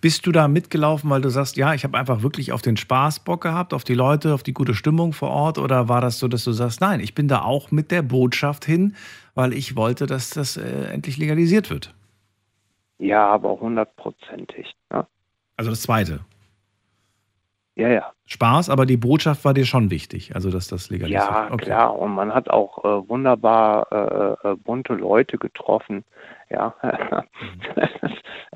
Bist 0.00 0.26
du 0.26 0.32
da 0.32 0.48
mitgelaufen, 0.48 1.10
weil 1.10 1.20
du 1.20 1.28
sagst, 1.28 1.56
ja, 1.56 1.74
ich 1.74 1.84
habe 1.84 1.98
einfach 1.98 2.22
wirklich 2.22 2.52
auf 2.52 2.62
den 2.62 2.76
Spaß 2.76 3.20
Bock 3.20 3.42
gehabt, 3.42 3.74
auf 3.74 3.84
die 3.84 3.94
Leute, 3.94 4.34
auf 4.34 4.42
die 4.42 4.54
gute 4.54 4.74
Stimmung 4.74 5.12
vor 5.12 5.30
Ort? 5.30 5.58
Oder 5.58 5.88
war 5.88 6.00
das 6.00 6.18
so, 6.18 6.28
dass 6.28 6.44
du 6.44 6.52
sagst, 6.52 6.80
nein, 6.80 7.00
ich 7.00 7.14
bin 7.14 7.28
da 7.28 7.42
auch 7.42 7.70
mit 7.70 7.90
der 7.90 8.02
Botschaft 8.02 8.64
hin, 8.64 8.94
weil 9.34 9.52
ich 9.52 9.76
wollte, 9.76 10.06
dass 10.06 10.30
das 10.30 10.56
äh, 10.56 10.92
endlich 10.92 11.16
legalisiert 11.16 11.70
wird? 11.70 11.94
Ja, 12.98 13.28
aber 13.28 13.60
hundertprozentig. 13.60 14.74
Ne? 14.90 15.06
Also 15.56 15.70
das 15.70 15.82
Zweite. 15.82 16.20
Ja, 17.78 17.88
ja. 17.88 18.12
Spaß, 18.26 18.70
aber 18.70 18.86
die 18.86 18.96
Botschaft 18.96 19.44
war 19.44 19.54
dir 19.54 19.64
schon 19.64 19.90
wichtig, 19.90 20.34
also 20.34 20.50
dass 20.50 20.66
das 20.66 20.90
legalisiert. 20.90 21.22
Ja, 21.22 21.48
okay. 21.50 21.66
klar. 21.66 21.96
Und 21.96 22.12
man 22.12 22.34
hat 22.34 22.50
auch 22.50 22.84
äh, 22.84 23.08
wunderbar 23.08 23.86
äh, 24.42 24.48
äh 24.48 24.56
bunte 24.56 24.94
Leute 24.94 25.38
getroffen. 25.38 26.04
Ja. 26.50 26.74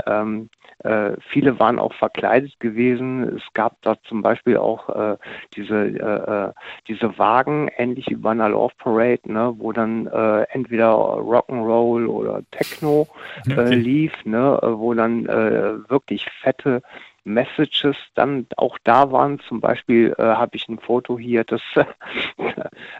Ähm, 0.07 0.49
äh, 0.79 1.13
viele 1.29 1.61
waren 1.61 1.79
auch 1.79 1.93
verkleidet 1.93 2.59
gewesen. 2.59 3.37
Es 3.37 3.43
gab 3.53 3.81
da 3.83 3.97
zum 4.05 4.23
Beispiel 4.23 4.57
auch 4.57 4.89
äh, 4.89 5.17
diese, 5.55 5.77
äh, 5.77 6.53
diese 6.89 7.19
Wagen, 7.19 7.69
ähnlich 7.77 8.07
wie 8.09 8.17
bei 8.17 8.31
einer 8.31 8.49
Love 8.49 8.73
Parade, 8.79 9.21
ne, 9.31 9.55
wo 9.59 9.73
dann 9.73 10.07
entweder 10.07 10.93
Rock'n'Roll 10.93 12.07
oder 12.07 12.41
Techno 12.51 13.07
okay. 13.47 13.75
lief, 13.75 14.13
ne, 14.25 14.59
wo 14.63 14.95
dann 14.95 15.27
wirklich 15.27 16.27
fette 16.41 16.83
Messages 17.25 17.97
dann 18.15 18.47
auch 18.57 18.79
da 18.85 19.13
waren. 19.13 19.39
Zum 19.41 19.61
Beispiel 19.61 20.15
äh, 20.19 20.23
habe 20.23 20.57
ich 20.57 20.69
ein 20.69 20.79
Foto 20.79 21.19
hier, 21.19 21.45
das, 21.45 21.63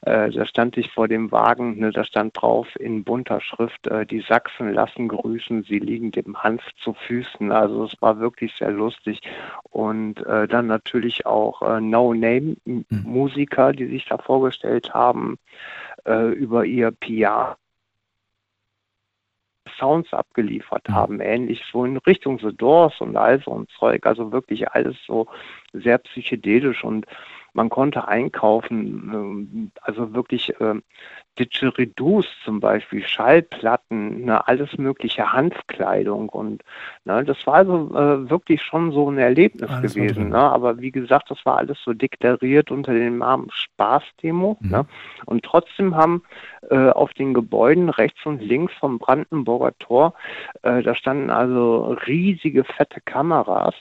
äh, 0.03 0.31
da 0.31 0.47
stand 0.47 0.77
ich 0.77 0.91
vor 0.93 1.09
dem 1.09 1.33
Wagen, 1.33 1.79
ne, 1.79 1.91
da 1.91 2.05
stand 2.05 2.41
drauf 2.41 2.69
in 2.79 3.05
bunter 3.05 3.41
Schrift, 3.41 3.87
äh, 3.87 4.07
die 4.07 4.21
Sachsen 4.21 4.73
lassen 4.73 5.09
grüßen, 5.09 5.65
sie 5.65 5.79
liegen 5.79 6.11
dem 6.13 6.43
Hanf 6.43 6.63
zu 6.83 6.95
Füßen. 6.95 7.53
Also 7.53 7.85
es 7.85 8.01
war 8.01 8.19
wirklich 8.21 8.55
sehr 8.55 8.71
lustig. 8.71 9.21
Und 9.71 10.25
äh, 10.27 10.47
dann 10.47 10.67
natürlich 10.67 11.27
auch 11.27 11.63
äh, 11.63 11.81
No-Name-Musiker, 11.81 13.73
die 13.73 13.87
sich 13.87 14.07
da 14.07 14.19
vorgestellt 14.19 14.95
haben 14.95 15.39
äh, 16.07 16.33
über 16.33 16.65
ihr 16.65 16.91
PR 16.91 17.57
Sounds 19.79 20.13
abgeliefert 20.13 20.89
mhm. 20.89 20.95
haben, 20.95 21.21
ähnlich 21.21 21.63
so 21.71 21.85
in 21.85 21.97
Richtung 21.99 22.39
The 22.39 22.55
Doors 22.57 23.01
und 23.01 23.17
all 23.17 23.41
so 23.43 23.59
ein 23.59 23.67
Zeug, 23.79 24.07
also 24.07 24.33
wirklich 24.33 24.69
alles 24.71 24.97
so 25.07 25.27
sehr 25.73 25.99
psychedelisch 25.99 26.85
und 26.85 27.07
man 27.55 27.69
konnte 27.69 28.09
einkaufen, 28.09 29.11
ähm, 29.13 29.71
also 29.83 30.15
wirklich 30.15 30.59
äh, 30.61 30.75
Didgeridoos 31.39 32.27
zum 32.45 32.61
Beispiel, 32.61 33.07
Schallplatten, 33.07 34.25
ne, 34.25 34.47
alles 34.47 34.77
mögliche 34.77 35.33
Hanfkleidung 35.33 36.29
und 36.29 36.63
ne, 37.05 37.25
das 37.25 37.47
war 37.47 37.55
also 37.55 37.91
äh, 37.95 38.29
wirklich 38.29 38.63
schon 38.63 38.93
so 38.93 39.11
ein 39.11 39.19
Erlebnis 39.19 39.71
alles 39.71 39.95
gewesen. 39.95 40.29
Ne? 40.29 40.39
Aber 40.39 40.81
wie 40.81 40.91
gesagt, 40.91 41.31
das 41.31 41.45
war 41.45 41.59
alles 41.59 41.79
so 41.83 41.95
deklariert 41.95 42.71
unter 42.71 42.93
dem 42.93 43.19
Namen 43.19 43.49
Spaßdemo. 43.51 44.59
Mhm. 44.61 44.71
Ne? 44.71 44.87
Und 45.25 45.45
trotzdem 45.45 45.97
haben 45.97 46.23
äh, 46.71 46.91
auf 46.91 47.15
den 47.15 47.33
Gebäuden 47.33 47.89
rechts 47.89 48.25
und 48.27 48.43
links 48.43 48.73
vom 48.75 48.99
Brandenburger 48.99 49.73
Tor, 49.79 50.15
äh, 50.63 50.83
da 50.83 50.95
standen 50.95 51.31
also 51.31 51.97
riesige 52.07 52.65
fette 52.65 53.01
Kameras 53.01 53.75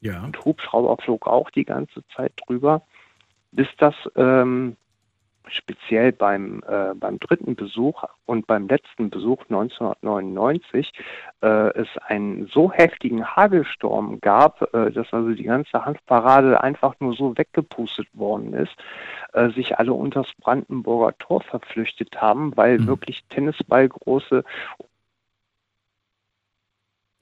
ja. 0.00 0.24
Und 0.24 0.44
Hubschrauber 0.44 0.96
flog 0.98 1.26
auch 1.26 1.50
die 1.50 1.64
ganze 1.64 2.06
Zeit 2.14 2.32
drüber, 2.46 2.82
bis 3.52 3.68
das 3.78 3.94
ähm, 4.16 4.76
speziell 5.50 6.12
beim, 6.12 6.62
äh, 6.68 6.94
beim 6.94 7.18
dritten 7.18 7.54
Besuch 7.56 8.04
und 8.26 8.46
beim 8.46 8.68
letzten 8.68 9.10
Besuch 9.10 9.42
1999 9.48 10.92
äh, 11.40 11.46
es 11.78 11.88
einen 12.06 12.46
so 12.48 12.70
heftigen 12.72 13.24
Hagelsturm 13.24 14.20
gab, 14.20 14.74
äh, 14.74 14.90
dass 14.90 15.12
also 15.12 15.30
die 15.30 15.44
ganze 15.44 15.84
Handparade 15.84 16.62
einfach 16.62 16.94
nur 17.00 17.14
so 17.14 17.36
weggepustet 17.36 18.08
worden 18.12 18.52
ist, 18.52 18.74
äh, 19.32 19.50
sich 19.50 19.78
alle 19.78 19.92
unters 19.92 20.30
Brandenburger 20.40 21.16
Tor 21.18 21.40
verflüchtet 21.42 22.20
haben, 22.20 22.56
weil 22.56 22.78
mhm. 22.78 22.86
wirklich 22.86 23.24
Tennisballgroße 23.30 24.44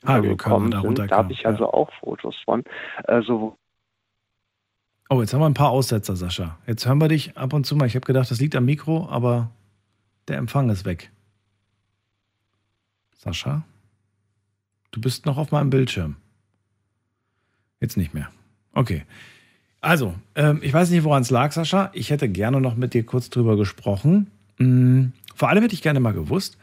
gekommen 0.07 0.71
da 0.71 0.83
sind. 0.83 0.99
Da 0.99 1.09
habe 1.11 1.33
ich 1.33 1.47
also 1.47 1.65
ja. 1.65 1.71
auch 1.71 1.91
Fotos 2.01 2.37
von. 2.45 2.63
Also 3.05 3.57
Oh, 5.09 5.21
jetzt 5.21 5.33
haben 5.33 5.41
wir 5.41 5.47
ein 5.47 5.55
paar 5.55 5.71
Aussetzer, 5.71 6.17
Sascha. 6.17 6.59
Jetzt 6.67 6.85
hören 6.85 6.99
wir 7.01 7.09
dich 7.09 7.37
ab 7.37 7.53
und 7.53 7.65
zu 7.65 7.77
mal. 7.77 7.87
Ich 7.87 7.95
habe 7.95 8.07
gedacht, 8.07 8.31
das 8.31 8.41
liegt 8.41 8.57
am 8.57 8.65
Mikro, 8.65 9.09
aber 9.09 9.51
der 10.27 10.39
Empfang 10.39 10.69
ist 10.69 10.85
weg. 10.85 11.13
Sascha, 13.17 13.63
du 14.91 15.01
bist 15.01 15.25
noch 15.25 15.39
auf 15.39 15.53
meinem 15.53 15.71
Bildschirm. 15.71 16.17
Jetzt 17.81 17.97
nicht 17.97 18.15
mehr. 18.15 18.31
Okay. 18.73 19.05
Also, 19.81 20.15
ähm, 20.35 20.61
ich 20.63 20.73
weiß 20.73 20.91
nicht, 20.91 21.05
woran 21.05 21.23
es 21.23 21.31
lag, 21.31 21.53
Sascha. 21.53 21.91
Ich 21.93 22.11
hätte 22.11 22.29
gerne 22.29 22.61
noch 22.61 22.75
mit 22.75 22.93
dir 22.93 23.07
kurz 23.07 23.31
drüber 23.31 23.57
gesprochen. 23.57 24.31
Mm, 24.59 25.07
vor 25.37 25.49
allem 25.49 25.63
hätte 25.63 25.75
ich 25.75 25.83
gerne 25.83 26.01
mal 26.01 26.15
gewusst, 26.15 26.59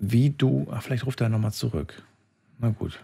wie 0.00 0.30
du. 0.30 0.66
Ach, 0.72 0.82
vielleicht 0.82 1.06
ruft 1.06 1.20
er 1.20 1.28
nochmal 1.28 1.52
zurück. 1.52 2.02
Na 2.58 2.70
gut. 2.70 2.98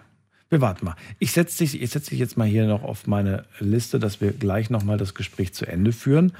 Wir 0.51 0.62
warten 0.62 0.87
mal. 0.87 0.97
Ich 1.19 1.33
setze 1.33 1.59
dich, 1.59 1.83
ich 1.83 1.91
setz 1.91 2.07
dich 2.07 2.19
jetzt 2.19 2.39
mal 2.39 2.47
hier 2.47 2.66
noch 2.66 2.83
auf 2.83 3.07
meine 3.07 3.45
Liste, 3.59 3.99
dass 3.99 4.23
wir 4.23 4.33
gleich 4.33 4.70
nochmal 4.70 4.97
das 4.97 5.15
Gespräch 5.15 5.53
zu 5.53 5.66
Ende 5.66 5.93
führen 5.93 6.33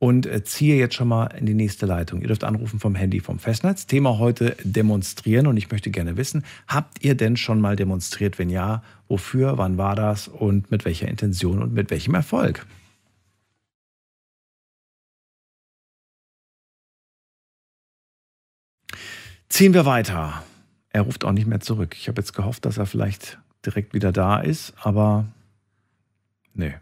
und 0.00 0.26
äh, 0.26 0.42
ziehe 0.42 0.76
jetzt 0.76 0.96
schon 0.96 1.06
mal 1.06 1.26
in 1.26 1.46
die 1.46 1.54
nächste 1.54 1.86
Leitung. 1.86 2.22
Ihr 2.22 2.26
dürft 2.26 2.42
anrufen 2.42 2.80
vom 2.80 2.96
Handy 2.96 3.20
vom 3.20 3.38
Festnetz. 3.38 3.86
Thema 3.86 4.18
heute 4.18 4.56
demonstrieren 4.64 5.46
und 5.46 5.56
ich 5.56 5.70
möchte 5.70 5.92
gerne 5.92 6.16
wissen, 6.16 6.44
habt 6.66 7.04
ihr 7.04 7.14
denn 7.14 7.36
schon 7.36 7.60
mal 7.60 7.76
demonstriert? 7.76 8.36
Wenn 8.40 8.50
ja, 8.50 8.82
wofür, 9.06 9.58
wann 9.58 9.78
war 9.78 9.94
das 9.94 10.26
und 10.26 10.72
mit 10.72 10.84
welcher 10.84 11.06
Intention 11.06 11.62
und 11.62 11.72
mit 11.72 11.90
welchem 11.92 12.16
Erfolg? 12.16 12.66
Ziehen 19.48 19.72
wir 19.72 19.86
weiter. 19.86 20.42
Er 20.92 21.02
ruft 21.02 21.24
auch 21.24 21.32
nicht 21.32 21.46
mehr 21.46 21.60
zurück. 21.60 21.96
Ich 21.96 22.08
habe 22.08 22.20
jetzt 22.20 22.34
gehofft, 22.34 22.64
dass 22.66 22.78
er 22.78 22.86
vielleicht 22.86 23.38
direkt 23.64 23.94
wieder 23.94 24.12
da 24.12 24.40
ist, 24.40 24.74
aber 24.80 25.26
nee. 26.54 26.74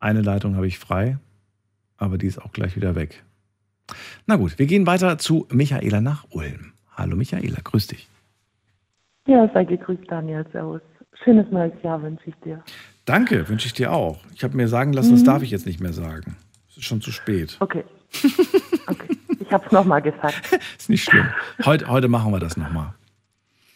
Eine 0.00 0.22
Leitung 0.22 0.56
habe 0.56 0.66
ich 0.66 0.78
frei, 0.78 1.18
aber 1.96 2.18
die 2.18 2.26
ist 2.26 2.40
auch 2.40 2.52
gleich 2.52 2.74
wieder 2.76 2.94
weg. 2.94 3.22
Na 4.26 4.36
gut, 4.36 4.58
wir 4.58 4.66
gehen 4.66 4.86
weiter 4.86 5.18
zu 5.18 5.46
Michaela 5.50 6.00
nach 6.00 6.26
Ulm. 6.30 6.72
Hallo 6.96 7.16
Michaela, 7.16 7.58
grüß 7.62 7.88
dich. 7.88 8.08
Ja, 9.26 9.48
sei 9.52 9.64
gegrüßt, 9.64 10.04
Daniel. 10.08 10.46
Servus. 10.52 10.80
Schönes 11.22 11.50
neues 11.50 11.72
Jahr 11.82 12.02
wünsche 12.02 12.30
ich 12.30 12.34
dir. 12.44 12.64
Danke, 13.04 13.48
wünsche 13.48 13.66
ich 13.66 13.74
dir 13.74 13.92
auch. 13.92 14.18
Ich 14.34 14.42
habe 14.42 14.56
mir 14.56 14.68
sagen 14.68 14.92
lassen, 14.92 15.10
mhm. 15.10 15.16
das 15.16 15.24
darf 15.24 15.42
ich 15.42 15.50
jetzt 15.50 15.66
nicht 15.66 15.80
mehr 15.80 15.92
sagen. 15.92 16.36
Es 16.68 16.78
ist 16.78 16.84
schon 16.84 17.00
zu 17.00 17.12
spät. 17.12 17.56
Okay. 17.60 17.84
okay. 18.86 19.16
Ich 19.42 19.52
habe 19.52 19.64
es 19.66 19.72
nochmal 19.72 20.02
gesagt. 20.02 20.40
ist 20.78 20.88
nicht 20.90 21.04
schlimm. 21.04 21.26
Heute, 21.64 21.88
heute 21.88 22.08
machen 22.08 22.32
wir 22.32 22.40
das 22.40 22.56
nochmal. 22.56 22.94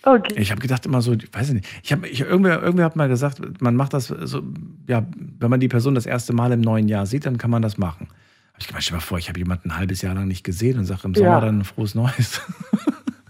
Okay. 0.02 0.34
Ich 0.40 0.52
habe 0.52 0.60
gedacht 0.60 0.86
immer 0.86 1.02
so, 1.02 1.12
weiß 1.32 1.48
ich 1.48 1.54
nicht. 1.54 1.68
Ich 1.82 1.92
habe, 1.92 2.06
ich, 2.06 2.20
irgendwer, 2.20 2.62
irgendwer 2.62 2.84
hat 2.84 2.94
mal 2.94 3.08
gesagt, 3.08 3.40
man 3.60 3.74
macht 3.74 3.92
das 3.92 4.06
so, 4.06 4.42
ja, 4.86 5.04
wenn 5.40 5.50
man 5.50 5.58
die 5.58 5.68
Person 5.68 5.96
das 5.96 6.06
erste 6.06 6.32
Mal 6.32 6.52
im 6.52 6.60
neuen 6.60 6.86
Jahr 6.88 7.06
sieht, 7.06 7.26
dann 7.26 7.38
kann 7.38 7.50
man 7.50 7.62
das 7.62 7.76
machen. 7.76 8.06
Habe 8.06 8.60
ich 8.60 8.68
gemeint, 8.68 8.84
stell 8.84 8.96
mal 8.96 9.00
vor, 9.00 9.18
ich 9.18 9.28
habe 9.28 9.38
jemanden 9.38 9.70
ein 9.70 9.76
halbes 9.76 10.02
Jahr 10.02 10.14
lang 10.14 10.28
nicht 10.28 10.44
gesehen 10.44 10.78
und 10.78 10.84
sage 10.84 11.00
im 11.04 11.14
Sommer 11.14 11.28
ja. 11.28 11.40
dann 11.40 11.60
ein 11.60 11.64
frohes 11.64 11.94
Neues. 11.94 12.40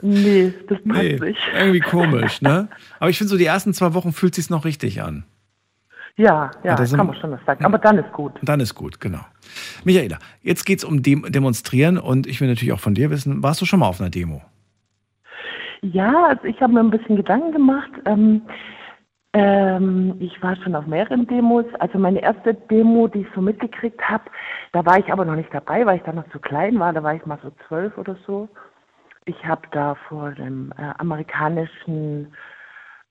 Nee, 0.02 0.52
das 0.68 0.78
passt 0.86 1.02
nee, 1.02 1.18
nicht. 1.18 1.40
Irgendwie 1.58 1.80
komisch, 1.80 2.40
ne? 2.42 2.68
Aber 3.00 3.10
ich 3.10 3.18
finde 3.18 3.30
so, 3.30 3.38
die 3.38 3.46
ersten 3.46 3.72
zwei 3.74 3.94
Wochen 3.94 4.12
fühlt 4.12 4.34
sich 4.34 4.50
noch 4.50 4.64
richtig 4.64 5.02
an. 5.02 5.24
Ja, 6.16 6.50
ja, 6.64 6.76
ja 6.76 6.96
kann 6.96 7.06
man 7.06 7.16
schon 7.16 7.30
das 7.30 7.40
sagen. 7.44 7.64
Aber 7.64 7.78
dann 7.78 7.98
ist 7.98 8.10
gut. 8.12 8.32
Dann 8.42 8.60
ist 8.60 8.74
gut, 8.74 9.00
genau. 9.00 9.20
Michaela, 9.84 10.18
jetzt 10.42 10.64
geht 10.64 10.78
es 10.78 10.84
um 10.84 11.02
Dem 11.02 11.30
Demonstrieren 11.30 11.98
und 11.98 12.26
ich 12.26 12.40
will 12.40 12.48
natürlich 12.48 12.72
auch 12.72 12.80
von 12.80 12.94
dir 12.94 13.10
wissen, 13.10 13.42
warst 13.42 13.60
du 13.60 13.66
schon 13.66 13.80
mal 13.80 13.88
auf 13.88 14.00
einer 14.00 14.10
Demo? 14.10 14.42
Ja, 15.82 16.26
also 16.28 16.44
ich 16.44 16.60
habe 16.60 16.72
mir 16.72 16.80
ein 16.80 16.90
bisschen 16.90 17.16
Gedanken 17.16 17.52
gemacht. 17.52 17.90
Ähm, 18.06 18.42
ähm, 19.34 20.16
ich 20.18 20.42
war 20.42 20.56
schon 20.56 20.74
auf 20.74 20.86
mehreren 20.86 21.26
Demos. 21.26 21.66
Also 21.80 21.98
meine 21.98 22.22
erste 22.22 22.54
Demo, 22.54 23.08
die 23.08 23.20
ich 23.20 23.26
so 23.34 23.42
mitgekriegt 23.42 24.00
habe, 24.00 24.24
da 24.72 24.86
war 24.86 24.98
ich 24.98 25.12
aber 25.12 25.26
noch 25.26 25.36
nicht 25.36 25.52
dabei, 25.52 25.84
weil 25.84 25.98
ich 25.98 26.02
da 26.04 26.12
noch 26.12 26.28
zu 26.30 26.38
klein 26.38 26.78
war. 26.78 26.94
Da 26.94 27.02
war 27.02 27.14
ich 27.14 27.26
mal 27.26 27.38
so 27.42 27.52
zwölf 27.68 27.96
oder 27.98 28.16
so. 28.26 28.48
Ich 29.26 29.44
habe 29.44 29.62
da 29.72 29.96
vor 30.08 30.30
dem 30.30 30.72
äh, 30.78 30.92
amerikanischen 30.98 32.32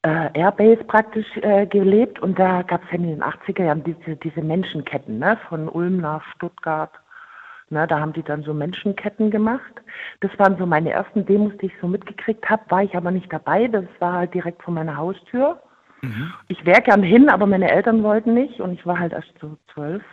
äh, 0.06 0.30
Airbase 0.40 0.84
praktisch 0.84 1.27
äh, 1.41 1.65
gelebt 1.65 2.19
und 2.19 2.38
da 2.38 2.61
gab 2.61 2.84
es 2.84 2.91
ja 2.91 2.98
in 2.98 3.07
den 3.07 3.23
80er 3.23 3.64
Jahren 3.64 3.84
diese, 3.84 4.15
diese 4.18 4.41
Menschenketten, 4.41 5.19
ne, 5.19 5.38
von 5.49 5.68
Ulm 5.68 5.98
nach 5.98 6.23
Stuttgart 6.36 6.91
Ne, 7.72 7.88
da 7.88 7.99
haben 7.99 8.14
die 8.14 8.22
dann 8.22 8.44
so 8.44 8.53
Menschenketten 8.53 9.32
gemacht. 9.32 9.73
Das 10.19 10.32
waren 10.38 10.56
so 10.57 10.68
meine 10.68 10.91
ersten 10.91 11.26
Demos, 11.26 11.52
die 11.60 11.68
ich 11.68 11.73
so 11.82 11.88
mitgekriegt 11.88 12.48
habe. 12.48 12.61
War 12.69 12.84
ich 12.84 12.95
aber 12.95 13.10
nicht 13.10 13.32
dabei. 13.34 13.68
Das 13.68 13.86
war 13.99 14.14
halt 14.14 14.34
direkt 14.36 14.61
vor 14.61 14.73
meiner 14.73 14.98
Haustür. 14.98 15.60
Mhm. 16.02 16.32
Ich 16.48 16.64
wäre 16.64 16.82
gern 16.82 17.02
hin, 17.02 17.27
aber 17.27 17.48
meine 17.48 17.72
Eltern 17.72 18.03
wollten 18.03 18.36
nicht 18.36 18.60
und 18.60 18.73
ich 18.73 18.86
war 18.86 18.99
halt 18.99 19.14
erst 19.14 19.34
so 19.41 19.57
zwölf. 19.73 20.03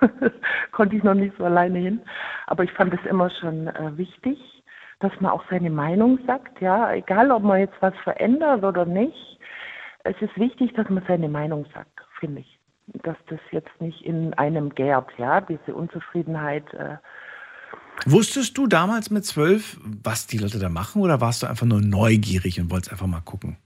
Konnte 0.72 0.96
ich 0.96 1.04
noch 1.04 1.14
nicht 1.14 1.36
so 1.38 1.44
alleine 1.44 1.78
hin. 1.78 2.00
Aber 2.48 2.64
ich 2.64 2.72
fand 2.72 2.92
es 2.92 3.08
immer 3.08 3.30
schon 3.30 3.68
äh, 3.68 3.96
wichtig, 3.96 4.38
dass 4.98 5.12
man 5.20 5.30
auch 5.30 5.44
seine 5.48 5.70
Meinung 5.70 6.18
sagt. 6.26 6.60
Ja, 6.60 6.92
egal, 6.92 7.30
ob 7.30 7.44
man 7.44 7.60
jetzt 7.60 7.80
was 7.80 7.94
verändert 8.02 8.64
oder 8.64 8.84
nicht. 8.84 9.35
Es 10.08 10.20
ist 10.20 10.36
wichtig, 10.38 10.72
dass 10.74 10.88
man 10.88 11.02
seine 11.06 11.28
Meinung 11.28 11.66
sagt, 11.74 12.00
finde 12.20 12.40
ich 12.40 12.56
dass 12.86 13.16
das 13.28 13.40
jetzt 13.50 13.80
nicht 13.80 14.02
in 14.02 14.34
einem 14.34 14.74
gärt, 14.74 15.10
ja, 15.18 15.40
diese 15.40 15.74
Unzufriedenheit. 15.74 16.72
Äh. 16.74 16.96
Wusstest 18.06 18.56
du 18.58 18.66
damals 18.66 19.10
mit 19.10 19.24
zwölf, 19.24 19.78
was 20.02 20.26
die 20.26 20.38
Leute 20.38 20.58
da 20.58 20.68
machen, 20.68 21.02
oder 21.02 21.20
warst 21.20 21.42
du 21.42 21.46
einfach 21.46 21.66
nur 21.66 21.80
neugierig 21.80 22.60
und 22.60 22.70
wolltest 22.70 22.92
einfach 22.92 23.06
mal 23.06 23.20
gucken? 23.20 23.56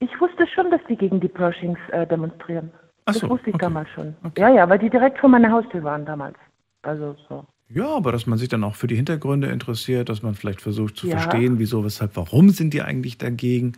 Ich 0.00 0.20
wusste 0.20 0.46
schon, 0.46 0.70
dass 0.70 0.80
die 0.88 0.96
gegen 0.96 1.20
die 1.20 1.28
Pershings 1.28 1.78
äh, 1.92 2.06
demonstrieren. 2.06 2.70
Ach 3.04 3.12
das 3.12 3.20
so, 3.20 3.28
wusste 3.28 3.50
ich 3.50 3.54
okay. 3.54 3.64
damals 3.64 3.88
schon. 3.90 4.16
Okay. 4.24 4.40
Ja, 4.40 4.48
ja, 4.48 4.68
weil 4.68 4.78
die 4.78 4.90
direkt 4.90 5.18
vor 5.18 5.28
meiner 5.28 5.50
Haustür 5.50 5.82
waren 5.84 6.06
damals. 6.06 6.36
Also 6.82 7.16
so. 7.28 7.46
Ja, 7.68 7.86
aber 7.86 8.10
dass 8.10 8.26
man 8.26 8.38
sich 8.38 8.48
dann 8.48 8.64
auch 8.64 8.74
für 8.74 8.86
die 8.86 8.96
Hintergründe 8.96 9.48
interessiert, 9.48 10.08
dass 10.08 10.22
man 10.22 10.34
vielleicht 10.34 10.60
versucht 10.60 10.96
zu 10.96 11.06
ja. 11.06 11.18
verstehen, 11.18 11.58
wieso, 11.58 11.84
weshalb, 11.84 12.16
warum 12.16 12.50
sind 12.50 12.74
die 12.74 12.82
eigentlich 12.82 13.18
dagegen? 13.18 13.74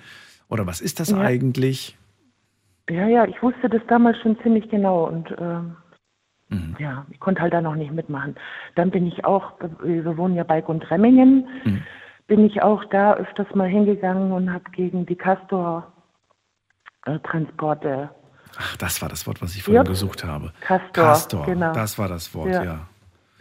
Oder 0.49 0.67
was 0.67 0.81
ist 0.81 1.01
das 1.01 1.11
ja. 1.11 1.19
eigentlich? 1.19 1.99
Ja, 2.91 3.07
ja, 3.07 3.25
ich 3.25 3.41
wusste 3.43 3.69
das 3.69 3.83
damals 3.89 4.19
schon 4.19 4.39
ziemlich 4.41 4.69
genau 4.69 5.07
und 5.07 5.33
ähm, 5.39 5.77
mhm. 6.49 6.75
ja, 6.79 7.07
ich 7.11 7.21
konnte 7.21 7.41
halt 7.41 7.53
da 7.53 7.61
noch 7.61 7.77
nicht 7.77 7.93
mitmachen. 7.93 8.35
Dann 8.75 8.91
bin 8.91 9.07
ich 9.07 9.25
auch, 9.25 9.53
wir 9.83 10.17
wohnen 10.17 10.35
ja 10.35 10.43
bei 10.45 10.61
Gundremmingen, 10.61 11.47
mhm. 11.65 11.83
bin 12.27 12.45
ich 12.45 12.61
auch 12.63 12.85
da 12.87 13.15
öfters 13.15 13.47
mal 13.55 13.69
hingegangen 13.69 14.33
und 14.33 14.53
habe 14.53 14.65
gegen 14.73 15.07
die 15.07 15.15
Castor-Transporte. 15.17 17.89
Äh, 17.89 18.09
Ach, 18.59 18.77
das 18.77 19.01
war 19.01 19.09
das 19.09 19.27
Wort, 19.27 19.41
was 19.41 19.55
ich 19.55 19.63
vorhin 19.63 19.85
ja. 19.85 19.89
gesucht 19.89 20.25
habe. 20.25 20.53
Castor, 20.61 20.93
Castor, 20.93 21.47
genau. 21.47 21.73
Das 21.73 21.99
war 21.99 22.09
das 22.09 22.35
Wort, 22.35 22.51
ja. 22.51 22.63
Ja, 22.65 22.81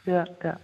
ja. 0.06 0.24
ja. 0.44 0.56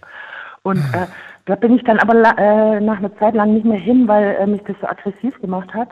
Und 0.62 0.78
äh, 0.94 1.06
da 1.46 1.56
bin 1.56 1.76
ich 1.76 1.84
dann 1.84 1.98
aber 1.98 2.14
äh, 2.38 2.80
nach 2.80 2.98
einer 2.98 3.14
Zeit 3.18 3.34
lang 3.34 3.52
nicht 3.54 3.66
mehr 3.66 3.78
hin, 3.78 4.06
weil 4.06 4.36
äh, 4.36 4.46
mich 4.46 4.62
das 4.62 4.76
so 4.80 4.86
aggressiv 4.86 5.40
gemacht 5.40 5.74
hat 5.74 5.88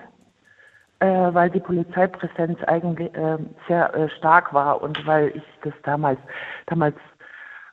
äh, 1.01 1.07
weil 1.07 1.51
die 1.51 1.61
Polizeipräsenz 1.61 2.63
eigentlich 2.65 3.15
äh, 3.15 3.39
sehr 3.69 3.95
äh, 3.95 4.09
stark 4.11 4.55
war 4.55 4.81
und 4.81 5.07
weil 5.07 5.29
ich 5.35 5.43
das 5.63 5.75
damals, 5.83 6.19
damals 6.67 6.97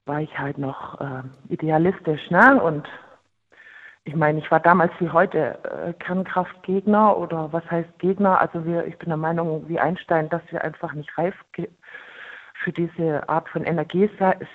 war 0.06 0.20
ich 0.20 0.38
halt 0.38 0.58
noch 0.58 1.00
äh, 1.00 1.24
idealistisch, 1.48 2.30
ne? 2.30 2.62
Und 2.62 2.88
ich 4.04 4.16
meine, 4.16 4.40
ich 4.40 4.52
war 4.52 4.60
damals 4.60 4.92
wie 5.00 5.10
heute 5.10 5.58
äh, 5.64 5.94
Kernkraftgegner 5.94 7.18
oder 7.18 7.54
was 7.54 7.64
heißt 7.72 7.98
Gegner? 8.00 8.42
Also 8.42 8.66
wir, 8.66 8.86
ich 8.86 8.98
bin 8.98 9.08
der 9.08 9.18
Meinung 9.18 9.70
wie 9.70 9.80
Einstein, 9.80 10.28
dass 10.28 10.42
wir 10.50 10.62
einfach 10.62 10.92
nicht 10.92 11.18
reif 11.18 11.36
für 11.56 12.72
diese 12.74 13.30
Art 13.30 13.48
von 13.48 13.64
Energie 13.64 14.10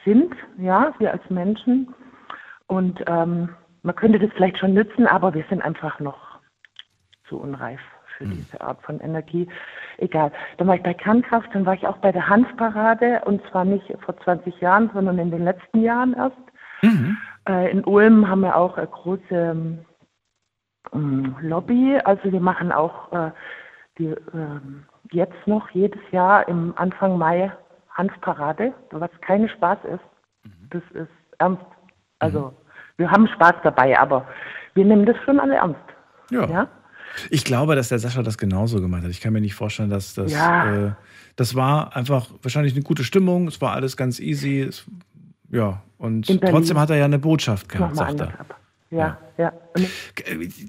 sind, 0.04 0.34
ja, 0.58 0.92
wir 0.98 1.12
als 1.12 1.30
Menschen. 1.30 1.94
Und 2.66 3.02
ähm, 3.06 3.54
man 3.82 3.96
könnte 3.96 4.18
das 4.18 4.30
vielleicht 4.34 4.58
schon 4.58 4.74
nützen, 4.74 5.06
aber 5.06 5.32
wir 5.32 5.44
sind 5.48 5.62
einfach 5.62 5.98
noch 5.98 6.40
zu 7.26 7.40
unreif 7.40 7.80
für 8.18 8.26
mhm. 8.26 8.32
diese 8.32 8.60
Art 8.60 8.82
von 8.82 9.00
Energie. 9.00 9.48
Egal. 9.96 10.32
Dann 10.58 10.66
war 10.66 10.74
ich 10.74 10.82
bei 10.82 10.94
Kernkraft, 10.94 11.48
dann 11.54 11.64
war 11.64 11.74
ich 11.74 11.86
auch 11.86 11.98
bei 11.98 12.12
der 12.12 12.28
Hanfparade 12.28 13.22
und 13.24 13.40
zwar 13.50 13.64
nicht 13.64 13.86
vor 14.04 14.18
20 14.18 14.60
Jahren, 14.60 14.90
sondern 14.92 15.18
in 15.18 15.30
den 15.30 15.44
letzten 15.44 15.80
Jahren 15.80 16.14
erst. 16.14 16.36
Mhm. 16.82 17.16
Äh, 17.48 17.70
in 17.70 17.84
Ulm 17.84 18.28
haben 18.28 18.42
wir 18.42 18.56
auch 18.56 18.76
eine 18.76 18.86
große 18.86 19.56
ähm, 20.92 21.36
Lobby. 21.40 21.98
Also 22.04 22.30
wir 22.30 22.40
machen 22.40 22.72
auch 22.72 23.12
äh, 23.12 23.30
die, 23.98 24.08
äh, 24.08 24.60
jetzt 25.12 25.46
noch 25.46 25.70
jedes 25.70 26.00
Jahr 26.10 26.46
im 26.48 26.74
Anfang 26.76 27.16
Mai 27.16 27.52
Hanfparade, 27.90 28.72
was 28.90 29.10
kein 29.22 29.48
Spaß 29.48 29.78
ist. 29.84 30.44
Mhm. 30.44 30.68
Das 30.70 30.82
ist 30.92 31.10
ernst. 31.38 31.64
Also 32.18 32.40
mhm. 32.40 32.52
wir 32.98 33.10
haben 33.10 33.28
Spaß 33.28 33.54
dabei, 33.62 33.98
aber 33.98 34.26
wir 34.74 34.84
nehmen 34.84 35.06
das 35.06 35.16
schon 35.24 35.40
alle 35.40 35.56
ernst. 35.56 35.80
Ja. 36.30 36.44
ja? 36.46 36.68
Ich 37.30 37.44
glaube, 37.44 37.74
dass 37.74 37.88
der 37.88 37.98
Sascha 37.98 38.22
das 38.22 38.38
genauso 38.38 38.80
gemacht 38.80 39.02
hat. 39.02 39.10
Ich 39.10 39.20
kann 39.20 39.32
mir 39.32 39.40
nicht 39.40 39.54
vorstellen, 39.54 39.90
dass 39.90 40.14
das. 40.14 40.32
Ja. 40.32 40.88
Äh, 40.88 40.92
das 41.36 41.54
war 41.54 41.94
einfach 41.94 42.30
wahrscheinlich 42.42 42.74
eine 42.74 42.82
gute 42.82 43.04
Stimmung. 43.04 43.46
Es 43.48 43.60
war 43.60 43.72
alles 43.72 43.96
ganz 43.96 44.18
easy. 44.18 44.60
Es, 44.60 44.84
ja, 45.50 45.82
und 45.98 46.26
trotzdem 46.42 46.78
hat 46.78 46.90
er 46.90 46.96
ja 46.96 47.04
eine 47.04 47.18
Botschaft 47.18 47.68
gehabt, 47.68 47.96
sagt 47.96 48.20
er. 48.20 48.32
Ja, 48.90 49.18
ja, 49.36 49.52
ja. 49.76 49.86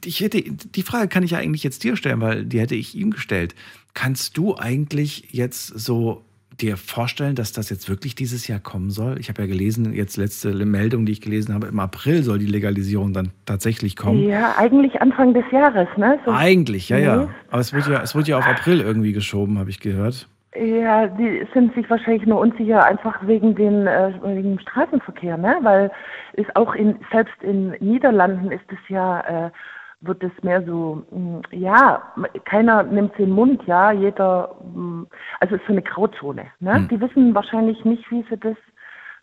Ich 0.04 0.20
hätte, 0.20 0.42
die 0.42 0.84
Frage 0.84 1.08
kann 1.08 1.24
ich 1.24 1.32
ja 1.32 1.38
eigentlich 1.38 1.64
jetzt 1.64 1.84
dir 1.84 1.96
stellen, 1.96 2.20
weil 2.20 2.46
die 2.46 2.60
hätte 2.60 2.76
ich 2.76 2.96
ihm 2.96 3.12
gestellt. 3.12 3.56
Kannst 3.94 4.38
du 4.38 4.58
eigentlich 4.58 5.30
jetzt 5.32 5.68
so 5.68 6.26
dir 6.62 6.78
vorstellen, 6.78 7.36
dass 7.36 7.52
das 7.52 7.70
jetzt 7.70 7.90
wirklich 7.90 8.16
dieses 8.16 8.48
Jahr 8.48 8.60
kommen 8.60 8.90
soll? 8.90 9.20
Ich 9.20 9.30
habe 9.30 9.42
ja 9.42 9.48
gelesen, 9.48 9.94
jetzt 9.94 10.18
letzte 10.18 10.54
Meldung, 10.66 11.06
die 11.06 11.12
ich 11.12 11.22
gelesen 11.22 11.54
habe, 11.54 11.68
im 11.68 11.80
April 11.80 12.24
soll 12.24 12.40
die 12.40 12.46
Legalisierung 12.46 13.14
dann 13.14 13.32
tatsächlich 13.46 13.96
kommen. 13.96 14.28
Ja, 14.28 14.56
eigentlich 14.58 15.02
Anfang 15.02 15.34
des 15.34 15.46
Jahres, 15.52 15.88
ne? 15.98 16.20
So 16.26 16.32
eigentlich, 16.32 16.90
ja, 16.90 16.98
ja. 16.98 17.30
Aber 17.50 17.62
es 17.62 17.74
wird 17.74 17.88
ja, 17.88 18.02
es 18.02 18.16
wird 18.16 18.28
ja 18.28 18.38
auf 18.38 18.48
April 18.48 18.82
irgendwie 18.82 19.14
geschoben, 19.14 19.58
habe 19.60 19.70
ich 19.70 19.80
gehört. 19.80 20.28
Ja, 20.56 21.06
die 21.08 21.46
sind 21.54 21.76
sich 21.76 21.88
wahrscheinlich 21.90 22.26
nur 22.26 22.40
unsicher, 22.40 22.84
einfach 22.84 23.16
wegen, 23.28 23.54
den, 23.54 23.86
äh, 23.86 24.12
wegen 24.24 24.56
dem 24.56 24.60
Straßenverkehr, 24.60 25.38
ne? 25.38 25.58
Weil 25.62 25.92
es 26.34 26.46
auch 26.56 26.74
in, 26.74 26.96
selbst 27.12 27.36
in 27.42 27.72
Niederlanden 27.80 28.52
ist 28.52 28.66
es 28.70 28.80
ja, 28.88 29.22
äh, 29.22 29.52
wird 30.02 30.24
es 30.24 30.32
mehr 30.44 30.64
so, 30.66 31.04
mh, 31.12 31.42
hm, 31.52 31.60
ja, 31.60 32.02
keiner 32.46 32.84
nimmt 32.84 33.18
den 33.18 33.32
Mund, 33.32 33.62
ja, 33.68 33.92
jeder, 33.92 34.56
mh, 34.62 34.74
hm, 34.74 35.08
also 35.40 35.56
es 35.56 35.62
ist 35.62 35.68
so 35.68 35.74
eine 35.74 35.82
Grauzone, 35.82 36.46
ne? 36.60 36.80
Mhm. 36.80 36.88
Die 36.88 37.02
wissen 37.02 37.36
wahrscheinlich 37.36 37.84
nicht, 37.84 38.10
wie 38.10 38.26
sie 38.30 38.38
das 38.38 38.56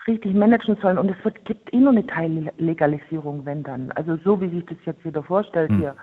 richtig 0.07 0.35
managen 0.35 0.77
sollen 0.81 0.99
und 0.99 1.11
es 1.11 1.25
wird, 1.25 1.45
gibt 1.45 1.73
eh 1.73 1.79
nur 1.79 1.91
eine 1.91 2.07
Teillegalisierung, 2.07 3.45
wenn 3.45 3.63
dann. 3.63 3.91
Also 3.93 4.17
so 4.23 4.41
wie 4.41 4.49
sich 4.51 4.65
das 4.67 4.79
jetzt 4.85 5.05
wieder 5.05 5.23
vorstellt 5.23 5.71
mhm. 5.71 5.79
hier, 5.79 5.97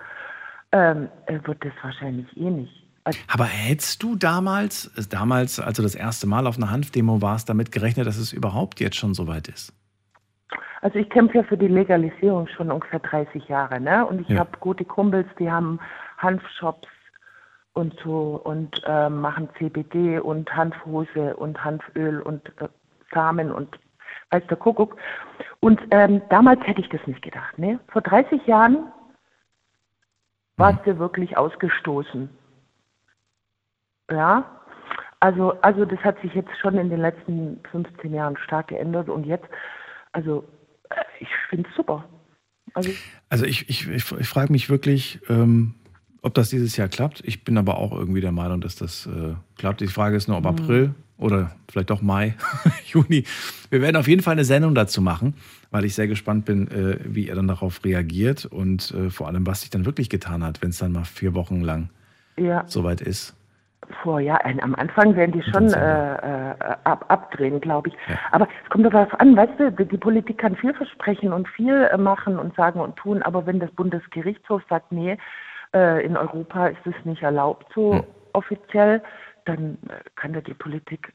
ähm, 0.72 1.08
äh, 1.26 1.38
wird 1.44 1.64
das 1.64 1.72
wahrscheinlich 1.82 2.36
eh 2.36 2.50
nicht. 2.50 2.84
Also 3.04 3.18
Aber 3.32 3.44
hättest 3.44 4.02
du 4.02 4.16
damals, 4.16 4.90
damals, 5.10 5.60
als 5.60 5.76
du 5.76 5.82
das 5.82 5.94
erste 5.94 6.26
Mal 6.26 6.46
auf 6.46 6.56
einer 6.56 6.70
Hanfdemo 6.70 7.22
warst, 7.22 7.48
damit 7.48 7.70
gerechnet, 7.70 8.06
dass 8.06 8.16
es 8.16 8.32
überhaupt 8.32 8.80
jetzt 8.80 8.96
schon 8.96 9.14
so 9.14 9.26
weit 9.26 9.48
ist? 9.48 9.72
Also 10.84 10.98
ich 10.98 11.08
kämpfe 11.08 11.38
ja 11.38 11.44
für 11.44 11.56
die 11.56 11.66
Legalisierung 11.66 12.46
schon 12.46 12.70
ungefähr 12.70 12.98
30 12.98 13.48
Jahre, 13.48 13.80
ne? 13.80 14.04
Und 14.04 14.20
ich 14.20 14.28
ja. 14.28 14.40
habe 14.40 14.58
gute 14.60 14.84
Kumpels, 14.84 15.26
die 15.38 15.50
haben 15.50 15.80
Hanfshops 16.18 16.86
und 17.72 17.98
so 18.04 18.38
und 18.44 18.82
äh, 18.84 19.08
machen 19.08 19.48
CBD 19.56 20.18
und 20.18 20.54
Hanfhose 20.54 21.36
und 21.36 21.64
Hanföl 21.64 22.20
und 22.20 22.46
äh, 22.60 22.68
Samen 23.14 23.50
und 23.50 23.78
weiß 24.28 24.42
der 24.50 24.58
Kuckuck. 24.58 24.98
Und 25.60 25.80
ähm, 25.90 26.20
damals 26.28 26.60
hätte 26.66 26.82
ich 26.82 26.90
das 26.90 27.00
nicht 27.06 27.22
gedacht, 27.22 27.58
ne? 27.58 27.80
Vor 27.88 28.02
30 28.02 28.46
Jahren 28.46 28.92
warst 30.58 30.84
mhm. 30.84 30.90
du 30.90 30.98
wirklich 30.98 31.38
ausgestoßen. 31.38 32.28
Ja, 34.10 34.60
also, 35.20 35.58
also 35.62 35.86
das 35.86 36.00
hat 36.00 36.20
sich 36.20 36.34
jetzt 36.34 36.54
schon 36.60 36.76
in 36.76 36.90
den 36.90 37.00
letzten 37.00 37.58
15 37.70 38.12
Jahren 38.12 38.36
stark 38.36 38.66
geändert 38.68 39.08
und 39.08 39.24
jetzt, 39.24 39.48
also 40.12 40.44
ich 41.20 41.28
finde 41.48 41.68
es 41.68 41.76
super. 41.76 42.08
Also, 42.74 42.90
also 43.28 43.44
ich, 43.44 43.68
ich, 43.68 43.88
ich, 43.88 44.12
ich 44.12 44.28
frage 44.28 44.52
mich 44.52 44.68
wirklich, 44.68 45.20
ähm, 45.28 45.74
ob 46.22 46.34
das 46.34 46.50
dieses 46.50 46.76
Jahr 46.76 46.88
klappt. 46.88 47.22
Ich 47.24 47.44
bin 47.44 47.56
aber 47.58 47.76
auch 47.76 47.92
irgendwie 47.92 48.20
der 48.20 48.32
Meinung, 48.32 48.60
dass 48.60 48.76
das 48.76 49.06
äh, 49.06 49.34
klappt. 49.56 49.80
Die 49.80 49.86
Frage 49.86 50.16
ist 50.16 50.26
nur, 50.26 50.36
ob 50.36 50.44
mhm. 50.44 50.50
April 50.50 50.94
oder 51.16 51.54
vielleicht 51.70 51.92
auch 51.92 52.02
Mai, 52.02 52.34
Juni. 52.86 53.24
Wir 53.70 53.80
werden 53.80 53.96
auf 53.96 54.08
jeden 54.08 54.22
Fall 54.22 54.32
eine 54.32 54.44
Sendung 54.44 54.74
dazu 54.74 55.00
machen, 55.00 55.34
weil 55.70 55.84
ich 55.84 55.94
sehr 55.94 56.08
gespannt 56.08 56.44
bin, 56.44 56.68
äh, 56.68 56.98
wie 57.04 57.28
er 57.28 57.36
dann 57.36 57.46
darauf 57.46 57.84
reagiert 57.84 58.46
und 58.46 58.90
äh, 58.92 59.10
vor 59.10 59.28
allem, 59.28 59.46
was 59.46 59.60
sich 59.60 59.70
dann 59.70 59.84
wirklich 59.84 60.10
getan 60.10 60.42
hat, 60.42 60.62
wenn 60.62 60.70
es 60.70 60.78
dann 60.78 60.92
mal 60.92 61.04
vier 61.04 61.34
Wochen 61.34 61.60
lang 61.60 61.90
ja. 62.36 62.64
soweit 62.66 63.00
ist 63.00 63.36
vor, 64.02 64.20
ja, 64.20 64.38
am 64.60 64.74
Anfang 64.74 65.16
werden 65.16 65.32
die 65.32 65.42
schon 65.42 65.72
äh, 65.72 66.14
äh, 66.14 66.54
ab, 66.84 67.04
abdrehen, 67.08 67.60
glaube 67.60 67.88
ich. 67.88 67.94
Ja. 68.08 68.18
Aber 68.32 68.48
es 68.64 68.70
kommt 68.70 68.86
darauf 68.86 69.12
an, 69.20 69.36
weißt 69.36 69.58
du, 69.58 69.70
die 69.72 69.98
Politik 69.98 70.38
kann 70.38 70.56
viel 70.56 70.74
versprechen 70.74 71.32
und 71.32 71.48
viel 71.48 71.88
äh, 71.92 71.96
machen 71.96 72.38
und 72.38 72.54
sagen 72.56 72.80
und 72.80 72.96
tun, 72.96 73.22
aber 73.22 73.46
wenn 73.46 73.60
das 73.60 73.70
Bundesgerichtshof 73.72 74.62
sagt, 74.68 74.92
nee, 74.92 75.16
äh, 75.74 76.04
in 76.04 76.16
Europa 76.16 76.68
ist 76.68 76.86
es 76.86 76.94
nicht 77.04 77.22
erlaubt, 77.22 77.66
so 77.74 77.94
hm. 77.94 78.04
offiziell, 78.32 79.02
dann 79.44 79.78
kann 80.16 80.32
da 80.32 80.40
die 80.40 80.54
Politik 80.54 81.12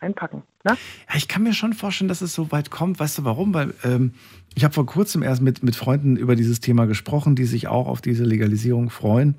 einpacken. 0.00 0.42
Ne? 0.64 0.76
Ja, 1.08 1.14
ich 1.16 1.28
kann 1.28 1.42
mir 1.42 1.52
schon 1.52 1.72
vorstellen, 1.72 2.08
dass 2.08 2.22
es 2.22 2.34
so 2.34 2.50
weit 2.52 2.70
kommt. 2.70 2.98
Weißt 2.98 3.18
du 3.18 3.24
warum? 3.24 3.54
Weil 3.54 3.74
ähm, 3.84 4.12
ich 4.54 4.64
habe 4.64 4.74
vor 4.74 4.86
kurzem 4.86 5.22
erst 5.22 5.42
mit, 5.42 5.62
mit 5.62 5.76
Freunden 5.76 6.16
über 6.16 6.36
dieses 6.36 6.60
Thema 6.60 6.86
gesprochen, 6.86 7.36
die 7.36 7.44
sich 7.44 7.68
auch 7.68 7.86
auf 7.86 8.00
diese 8.00 8.24
Legalisierung 8.24 8.90
freuen. 8.90 9.36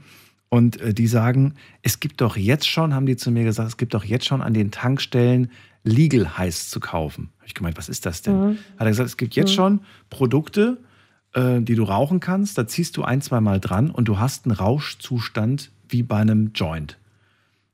Und 0.54 0.82
äh, 0.82 0.94
die 0.94 1.08
sagen, 1.08 1.56
es 1.82 2.02
gibt 2.02 2.20
doch 2.20 2.36
jetzt 2.36 2.68
schon, 2.68 2.94
haben 2.94 3.06
die 3.06 3.16
zu 3.16 3.32
mir 3.32 3.46
gesagt, 3.46 3.70
es 3.70 3.78
gibt 3.78 3.94
doch 3.94 4.04
jetzt 4.04 4.26
schon 4.26 4.42
an 4.42 4.54
den 4.54 4.70
Tankstellen 4.70 5.50
Legal 5.84 6.38
Heiß 6.38 6.70
zu 6.70 6.82
kaufen. 6.82 7.30
Habe 7.38 7.48
ich 7.48 7.54
gemeint, 7.54 7.78
was 7.78 7.88
ist 7.88 8.06
das 8.06 8.22
denn? 8.22 8.40
Mhm. 8.40 8.58
Hat 8.78 8.82
er 8.82 8.90
gesagt, 8.90 9.08
es 9.08 9.18
gibt 9.18 9.34
jetzt 9.36 9.52
mhm. 9.52 9.56
schon 9.56 9.82
Produkte, 10.10 10.78
äh, 11.34 11.62
die 11.62 11.76
du 11.76 11.84
rauchen 11.84 12.20
kannst, 12.20 12.58
da 12.58 12.68
ziehst 12.68 12.98
du 12.98 13.04
ein, 13.04 13.22
zwei 13.22 13.40
Mal 13.40 13.62
dran 13.62 13.90
und 13.90 14.10
du 14.10 14.20
hast 14.20 14.46
einen 14.46 14.52
Rauschzustand 14.52 15.72
wie 15.88 16.04
bei 16.04 16.18
einem 16.18 16.52
Joint. 16.54 16.98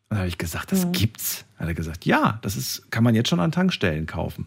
Und 0.04 0.12
dann 0.12 0.20
habe 0.20 0.30
ich 0.30 0.38
gesagt, 0.38 0.72
das 0.72 0.86
mhm. 0.86 0.92
gibt's. 0.92 1.46
Hat 1.58 1.68
er 1.68 1.74
gesagt, 1.74 2.06
ja, 2.06 2.38
das 2.44 2.56
ist, 2.56 2.92
kann 2.92 3.04
man 3.04 3.16
jetzt 3.16 3.30
schon 3.30 3.40
an 3.40 3.52
Tankstellen 3.52 4.06
kaufen. 4.06 4.46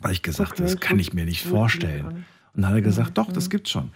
Habe 0.00 0.12
ich 0.12 0.22
gesagt, 0.22 0.52
okay, 0.52 0.62
das 0.62 0.78
kann 0.78 1.00
ich 1.00 1.12
mir 1.12 1.24
nicht 1.24 1.44
vorstellen. 1.44 2.06
Und 2.06 2.62
dann 2.62 2.68
hat 2.68 2.74
er 2.76 2.82
gesagt, 2.82 3.10
mhm. 3.10 3.14
doch, 3.14 3.32
das 3.32 3.46
mhm. 3.46 3.50
gibt's 3.50 3.70
schon. 3.70 3.90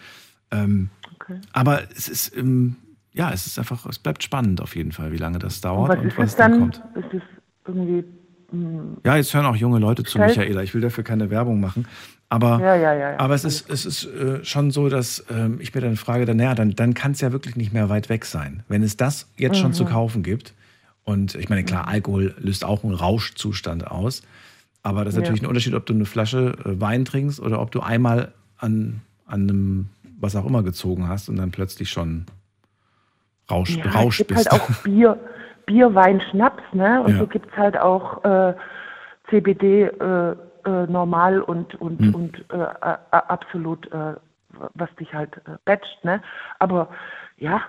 Ähm, 0.50 0.90
okay. 1.14 1.40
Aber 1.52 1.88
es 1.96 2.08
ist, 2.08 2.36
ähm, 2.36 2.76
ja, 3.12 3.30
es 3.32 3.46
ist 3.46 3.58
einfach, 3.58 3.86
es 3.86 3.98
bleibt 3.98 4.22
spannend 4.22 4.60
auf 4.60 4.76
jeden 4.76 4.92
Fall, 4.92 5.12
wie 5.12 5.18
lange 5.18 5.38
das 5.38 5.60
dauert 5.60 5.98
und 5.98 6.06
was, 6.06 6.12
und 6.12 6.18
was 6.18 6.36
dann, 6.36 6.50
dann 6.50 6.60
kommt. 6.60 6.82
Ist 6.96 7.14
es 7.14 7.22
irgendwie 7.66 8.04
hm, 8.52 8.98
ja, 9.04 9.16
jetzt 9.16 9.34
hören 9.34 9.46
auch 9.46 9.56
junge 9.56 9.78
Leute 9.78 10.04
zu, 10.04 10.18
Michaela. 10.18 10.62
Ich 10.62 10.74
will 10.74 10.82
dafür 10.82 11.02
keine 11.02 11.30
Werbung 11.30 11.60
machen. 11.60 11.88
Aber, 12.28 12.60
ja, 12.60 12.74
ja, 12.76 12.94
ja, 12.94 13.18
aber 13.18 13.34
es 13.34 13.44
ist, 13.44 13.68
es 13.68 13.84
ist 13.84 14.04
äh, 14.04 14.42
schon 14.42 14.70
so, 14.70 14.88
dass 14.88 15.24
ähm, 15.30 15.58
ich 15.60 15.74
mir 15.74 15.82
dann 15.82 15.96
frage, 15.96 16.24
dann, 16.24 16.38
naja, 16.38 16.54
dann, 16.54 16.70
dann 16.70 16.94
kann 16.94 17.12
es 17.12 17.20
ja 17.20 17.32
wirklich 17.32 17.56
nicht 17.56 17.74
mehr 17.74 17.90
weit 17.90 18.08
weg 18.08 18.24
sein. 18.24 18.62
Wenn 18.68 18.82
es 18.82 18.96
das 18.96 19.26
jetzt 19.36 19.56
mhm. 19.56 19.60
schon 19.60 19.72
zu 19.74 19.84
mhm. 19.84 19.88
kaufen 19.88 20.22
gibt, 20.22 20.54
und 21.04 21.34
ich 21.34 21.48
meine, 21.48 21.64
klar, 21.64 21.82
mhm. 21.82 21.88
Alkohol 21.88 22.34
löst 22.38 22.64
auch 22.64 22.84
einen 22.84 22.94
Rauschzustand 22.94 23.86
aus. 23.86 24.22
Aber 24.82 25.04
das 25.04 25.14
ist 25.14 25.20
natürlich 25.20 25.42
ein 25.42 25.46
Unterschied, 25.46 25.74
ob 25.74 25.86
du 25.86 25.94
eine 25.94 26.06
Flasche 26.06 26.56
äh, 26.64 26.80
Wein 26.80 27.04
trinkst 27.04 27.38
oder 27.40 27.60
ob 27.60 27.70
du 27.70 27.80
einmal 27.80 28.32
an, 28.56 29.00
an 29.26 29.42
einem, 29.42 29.88
was 30.18 30.34
auch 30.36 30.46
immer 30.46 30.62
gezogen 30.62 31.08
hast 31.08 31.28
und 31.28 31.36
dann 31.36 31.50
plötzlich 31.50 31.90
schon 31.90 32.26
Rausch, 33.50 33.76
ja, 33.76 33.90
Rausch 33.90 34.20
es 34.20 34.26
gibt 34.26 34.38
bist. 34.38 34.50
halt 34.50 34.62
auch 34.62 34.70
Bier, 34.84 35.18
Bier, 35.66 35.94
Wein, 35.94 36.20
Schnaps, 36.30 36.62
ne? 36.72 37.02
Und 37.02 37.12
ja. 37.12 37.18
so 37.18 37.26
gibt 37.26 37.50
es 37.50 37.56
halt 37.56 37.78
auch 37.78 38.24
äh, 38.24 38.54
CBD 39.30 39.84
äh, 39.84 40.36
äh, 40.64 40.86
normal 40.86 41.40
und, 41.40 41.74
und, 41.76 42.00
hm. 42.00 42.14
und 42.14 42.44
äh, 42.50 42.66
absolut, 43.10 43.90
äh, 43.92 44.14
was 44.74 44.94
dich 44.96 45.12
halt 45.12 45.36
äh, 45.46 45.56
batcht, 45.64 46.04
ne? 46.04 46.22
Aber 46.58 46.88
ja. 47.36 47.62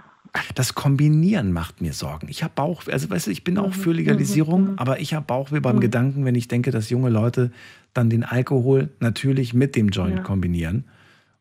Das 0.55 0.73
Kombinieren 0.73 1.51
macht 1.51 1.81
mir 1.81 1.93
Sorgen. 1.93 2.27
Ich 2.27 2.43
habe 2.43 2.53
Bauch, 2.55 2.83
also 2.91 3.09
weißt 3.09 3.27
du, 3.27 3.31
ich 3.31 3.43
bin 3.43 3.59
auch 3.59 3.67
mhm. 3.67 3.73
für 3.73 3.91
Legalisierung, 3.91 4.71
mhm. 4.71 4.79
aber 4.79 4.99
ich 4.99 5.13
habe 5.13 5.25
Bauchweh 5.25 5.59
beim 5.59 5.75
mhm. 5.75 5.81
Gedanken, 5.81 6.25
wenn 6.25 6.33
ich 6.33 6.47
denke, 6.47 6.71
dass 6.71 6.89
junge 6.89 7.09
Leute 7.09 7.51
dann 7.93 8.09
den 8.09 8.23
Alkohol 8.23 8.89
natürlich 8.99 9.53
mit 9.53 9.75
dem 9.75 9.89
Joint 9.89 10.17
ja. 10.17 10.23
kombinieren. 10.23 10.85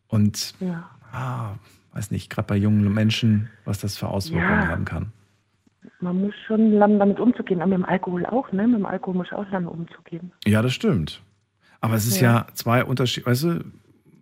Und 0.09 0.55
ja. 0.61 0.91
ah, 1.11 1.55
weiß 1.93 2.11
nicht, 2.11 2.31
gerade 2.31 2.47
bei 2.47 2.57
jungen 2.57 2.93
Menschen, 2.93 3.51
was 3.65 3.81
das 3.81 3.97
für 3.97 4.09
Auswirkungen 4.09 4.63
ja. 4.63 4.69
haben 4.69 4.85
kann. 4.85 5.13
Man 6.01 6.21
muss 6.21 6.35
schon 6.47 6.73
lernen, 6.73 6.99
damit 6.99 7.21
umzugehen, 7.21 7.61
aber 7.61 7.71
mit 7.71 7.79
dem 7.79 7.85
Alkohol 7.85 8.27
auch, 8.27 8.51
ne? 8.53 8.67
Mit 8.67 8.79
dem 8.79 8.87
Alkohol 8.87 9.15
muss 9.15 9.27
ich 9.27 9.33
auch 9.33 9.49
lernen, 9.51 9.67
umzugehen. 9.67 10.33
Ja, 10.47 10.63
das 10.63 10.73
stimmt. 10.73 11.23
Aber 11.81 11.95
es 11.95 12.07
ist 12.07 12.21
ja, 12.21 12.33
ja 12.33 12.47
zwei 12.55 12.85
Unterschied, 12.85 13.27
weißt 13.27 13.45
du, 13.45 13.65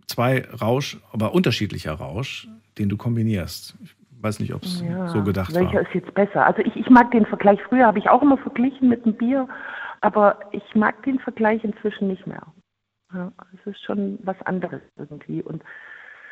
zwei 0.07 0.45
Rausch, 0.61 0.99
aber 1.11 1.33
unterschiedlicher 1.33 1.93
Rausch, 1.93 2.47
den 2.77 2.89
du 2.89 2.97
kombinierst. 2.97 3.75
Ich 3.81 3.95
weiß 4.23 4.39
nicht, 4.39 4.53
ob 4.53 4.63
es 4.63 4.81
ja. 4.81 5.07
so 5.07 5.23
gedacht 5.23 5.53
Welcher 5.53 5.65
war. 5.65 5.73
Welcher 5.73 5.87
ist 5.87 5.95
jetzt 5.95 6.13
besser? 6.13 6.45
Also 6.45 6.61
ich, 6.63 6.75
ich 6.75 6.89
mag 6.89 7.11
den 7.11 7.25
Vergleich, 7.25 7.59
früher 7.67 7.85
habe 7.85 7.99
ich 7.99 8.09
auch 8.09 8.21
immer 8.21 8.37
verglichen 8.37 8.89
mit 8.89 9.05
dem 9.05 9.13
Bier, 9.13 9.47
aber 10.01 10.39
ich 10.51 10.63
mag 10.75 11.01
den 11.03 11.19
Vergleich 11.19 11.63
inzwischen 11.63 12.07
nicht 12.07 12.25
mehr. 12.25 12.45
Ja, 13.13 13.31
es 13.53 13.71
ist 13.71 13.83
schon 13.83 14.19
was 14.23 14.41
anderes 14.43 14.81
irgendwie. 14.97 15.41
Und 15.41 15.63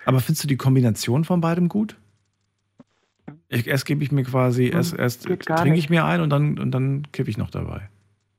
aber 0.05 0.19
findest 0.19 0.43
du 0.43 0.47
die 0.47 0.57
Kombination 0.57 1.25
von 1.25 1.41
beidem 1.41 1.69
gut? 1.69 1.97
Ich, 3.47 3.67
erst 3.67 3.85
gebe 3.85 4.03
ich 4.03 4.11
mir 4.11 4.23
quasi, 4.23 4.67
hm, 4.67 4.75
erst, 4.75 4.97
erst 4.97 5.23
trinke 5.23 5.77
ich 5.77 5.89
mir 5.89 6.05
ein 6.05 6.21
und 6.21 6.29
dann, 6.29 6.59
und 6.59 6.71
dann 6.71 7.07
kippe 7.11 7.29
ich 7.29 7.37
noch 7.37 7.49
dabei. 7.49 7.89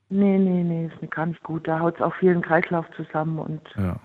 Nee, 0.08 0.38
nee, 0.38 0.64
nee, 0.64 0.86
ist 0.86 1.00
nicht 1.00 1.42
gut. 1.42 1.68
Da 1.68 1.78
haut 1.78 1.94
es 1.94 2.02
auch 2.02 2.14
vielen 2.16 2.42
Kreislauf 2.42 2.84
zusammen 2.96 3.38
und. 3.38 3.60
Ja. 3.76 4.00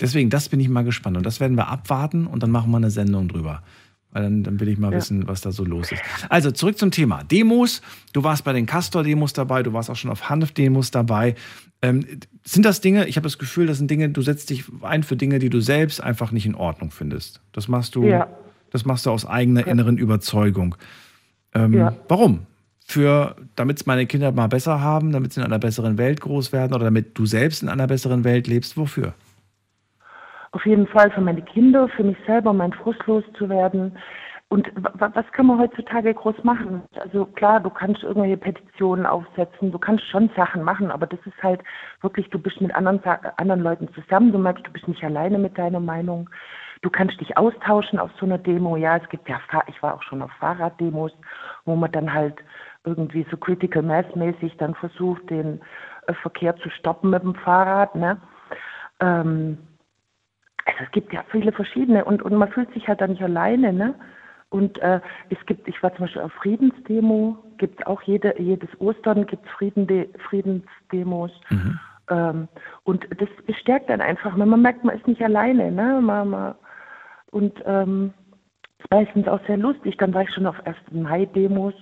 Deswegen, 0.00 0.30
das 0.30 0.48
bin 0.48 0.60
ich 0.60 0.68
mal 0.68 0.84
gespannt. 0.84 1.16
Und 1.16 1.24
das 1.24 1.40
werden 1.40 1.56
wir 1.56 1.68
abwarten 1.68 2.26
und 2.26 2.42
dann 2.42 2.50
machen 2.50 2.70
wir 2.70 2.76
eine 2.76 2.90
Sendung 2.90 3.28
drüber. 3.28 3.62
Weil 4.12 4.24
dann, 4.24 4.42
dann 4.42 4.60
will 4.60 4.68
ich 4.68 4.78
mal 4.78 4.90
ja. 4.90 4.98
wissen, 4.98 5.28
was 5.28 5.40
da 5.40 5.52
so 5.52 5.64
los 5.64 5.92
ist. 5.92 6.02
Also 6.28 6.50
zurück 6.50 6.78
zum 6.78 6.90
Thema. 6.90 7.22
Demos. 7.22 7.80
Du 8.12 8.24
warst 8.24 8.44
bei 8.44 8.52
den 8.52 8.66
Castor-Demos 8.66 9.32
dabei, 9.32 9.62
du 9.62 9.72
warst 9.72 9.88
auch 9.88 9.96
schon 9.96 10.10
auf 10.10 10.28
Hanf-Demos 10.28 10.90
dabei. 10.90 11.36
Ähm, 11.82 12.04
sind 12.44 12.64
das 12.64 12.80
Dinge, 12.80 13.06
ich 13.06 13.16
habe 13.16 13.24
das 13.24 13.38
Gefühl, 13.38 13.66
das 13.66 13.78
sind 13.78 13.90
Dinge, 13.90 14.10
du 14.10 14.20
setzt 14.20 14.50
dich 14.50 14.64
ein 14.82 15.02
für 15.02 15.16
Dinge, 15.16 15.38
die 15.38 15.48
du 15.48 15.60
selbst 15.60 16.02
einfach 16.02 16.32
nicht 16.32 16.44
in 16.44 16.54
Ordnung 16.54 16.90
findest. 16.90 17.40
Das 17.52 17.68
machst 17.68 17.94
du, 17.94 18.04
ja. 18.04 18.28
das 18.70 18.84
machst 18.84 19.06
du 19.06 19.10
aus 19.10 19.24
eigener 19.24 19.60
ja. 19.60 19.68
inneren 19.68 19.96
Überzeugung. 19.96 20.74
Ähm, 21.54 21.74
ja. 21.74 21.94
Warum? 22.08 22.46
Für, 22.86 23.36
damit 23.54 23.78
es 23.78 23.86
meine 23.86 24.06
Kinder 24.06 24.32
mal 24.32 24.48
besser 24.48 24.80
haben, 24.80 25.12
damit 25.12 25.32
sie 25.32 25.40
in 25.40 25.46
einer 25.46 25.60
besseren 25.60 25.96
Welt 25.96 26.20
groß 26.20 26.52
werden 26.52 26.74
oder 26.74 26.84
damit 26.84 27.16
du 27.16 27.24
selbst 27.24 27.62
in 27.62 27.68
einer 27.68 27.86
besseren 27.86 28.24
Welt 28.24 28.48
lebst, 28.48 28.76
wofür? 28.76 29.14
Auf 30.52 30.66
jeden 30.66 30.86
Fall 30.88 31.10
für 31.10 31.20
meine 31.20 31.42
Kinder, 31.42 31.88
für 31.88 32.02
mich 32.02 32.16
selber, 32.26 32.52
meinen 32.52 32.72
Frust 32.72 33.06
loszuwerden, 33.06 33.96
und 34.52 34.68
was 34.74 35.30
kann 35.30 35.46
man 35.46 35.60
heutzutage 35.60 36.12
groß 36.12 36.42
machen? 36.42 36.82
Also 36.98 37.24
klar, 37.24 37.60
du 37.60 37.70
kannst 37.70 38.02
irgendwelche 38.02 38.36
Petitionen 38.36 39.06
aufsetzen, 39.06 39.70
du 39.70 39.78
kannst 39.78 40.04
schon 40.06 40.28
Sachen 40.34 40.64
machen, 40.64 40.90
aber 40.90 41.06
das 41.06 41.20
ist 41.24 41.40
halt 41.40 41.62
wirklich, 42.00 42.28
du 42.30 42.38
bist 42.40 42.60
mit 42.60 42.74
anderen, 42.74 43.00
anderen 43.36 43.60
Leuten 43.62 43.88
zusammen, 43.94 44.32
du 44.32 44.38
merkst, 44.38 44.66
du 44.66 44.72
bist 44.72 44.88
nicht 44.88 45.04
alleine 45.04 45.38
mit 45.38 45.56
deiner 45.56 45.78
Meinung. 45.78 46.28
Du 46.82 46.90
kannst 46.90 47.20
dich 47.20 47.38
austauschen 47.38 48.00
auf 48.00 48.10
so 48.18 48.26
einer 48.26 48.38
Demo. 48.38 48.76
Ja, 48.76 48.96
es 48.96 49.08
gibt 49.08 49.28
ja, 49.28 49.38
ich 49.68 49.80
war 49.84 49.94
auch 49.94 50.02
schon 50.02 50.20
auf 50.20 50.32
Fahrraddemos, 50.40 51.12
wo 51.64 51.76
man 51.76 51.92
dann 51.92 52.12
halt 52.12 52.34
irgendwie 52.82 53.24
so 53.30 53.36
Critical 53.36 53.82
Mass 53.82 54.06
mäßig 54.16 54.56
dann 54.56 54.74
versucht, 54.74 55.30
den 55.30 55.60
äh, 56.08 56.14
Verkehr 56.14 56.56
zu 56.56 56.70
stoppen 56.70 57.10
mit 57.10 57.22
dem 57.22 57.36
Fahrrad. 57.36 57.94
Ne? 57.94 58.20
Ähm, 58.98 59.58
also 60.70 60.84
es 60.84 60.90
gibt 60.92 61.12
ja 61.12 61.24
viele 61.30 61.52
verschiedene 61.52 62.04
und, 62.04 62.22
und 62.22 62.34
man 62.34 62.50
fühlt 62.50 62.72
sich 62.72 62.88
halt 62.88 63.00
da 63.00 63.06
nicht 63.06 63.22
alleine. 63.22 63.72
Ne? 63.72 63.94
Und 64.50 64.78
äh, 64.78 65.00
es 65.28 65.38
gibt, 65.46 65.68
ich 65.68 65.82
war 65.82 65.94
zum 65.94 66.06
Beispiel 66.06 66.22
auf 66.22 66.32
Friedensdemo, 66.32 67.38
gibt 67.58 67.86
auch 67.86 68.02
jede, 68.02 68.40
jedes 68.40 68.68
Ostern 68.80 69.26
gibt 69.26 69.46
es 69.46 69.52
Frieden, 69.52 69.86
Friedensdemos. 70.28 71.30
Mhm. 71.50 71.78
Ähm, 72.08 72.48
und 72.84 73.06
das 73.18 73.28
bestärkt 73.46 73.90
dann 73.90 74.00
einfach, 74.00 74.36
man 74.36 74.60
merkt, 74.60 74.84
man 74.84 74.96
ist 74.96 75.06
nicht 75.06 75.22
alleine. 75.22 75.70
Ne? 75.70 76.00
Man, 76.00 76.30
man, 76.30 76.54
und 77.30 77.62
ähm, 77.64 78.12
meistens 78.90 79.28
auch 79.28 79.40
sehr 79.46 79.56
lustig. 79.56 79.96
Dann 79.98 80.14
war 80.14 80.22
ich 80.22 80.32
schon 80.32 80.46
auf 80.46 80.56
1. 80.66 80.76
Mai-Demos. 80.90 81.74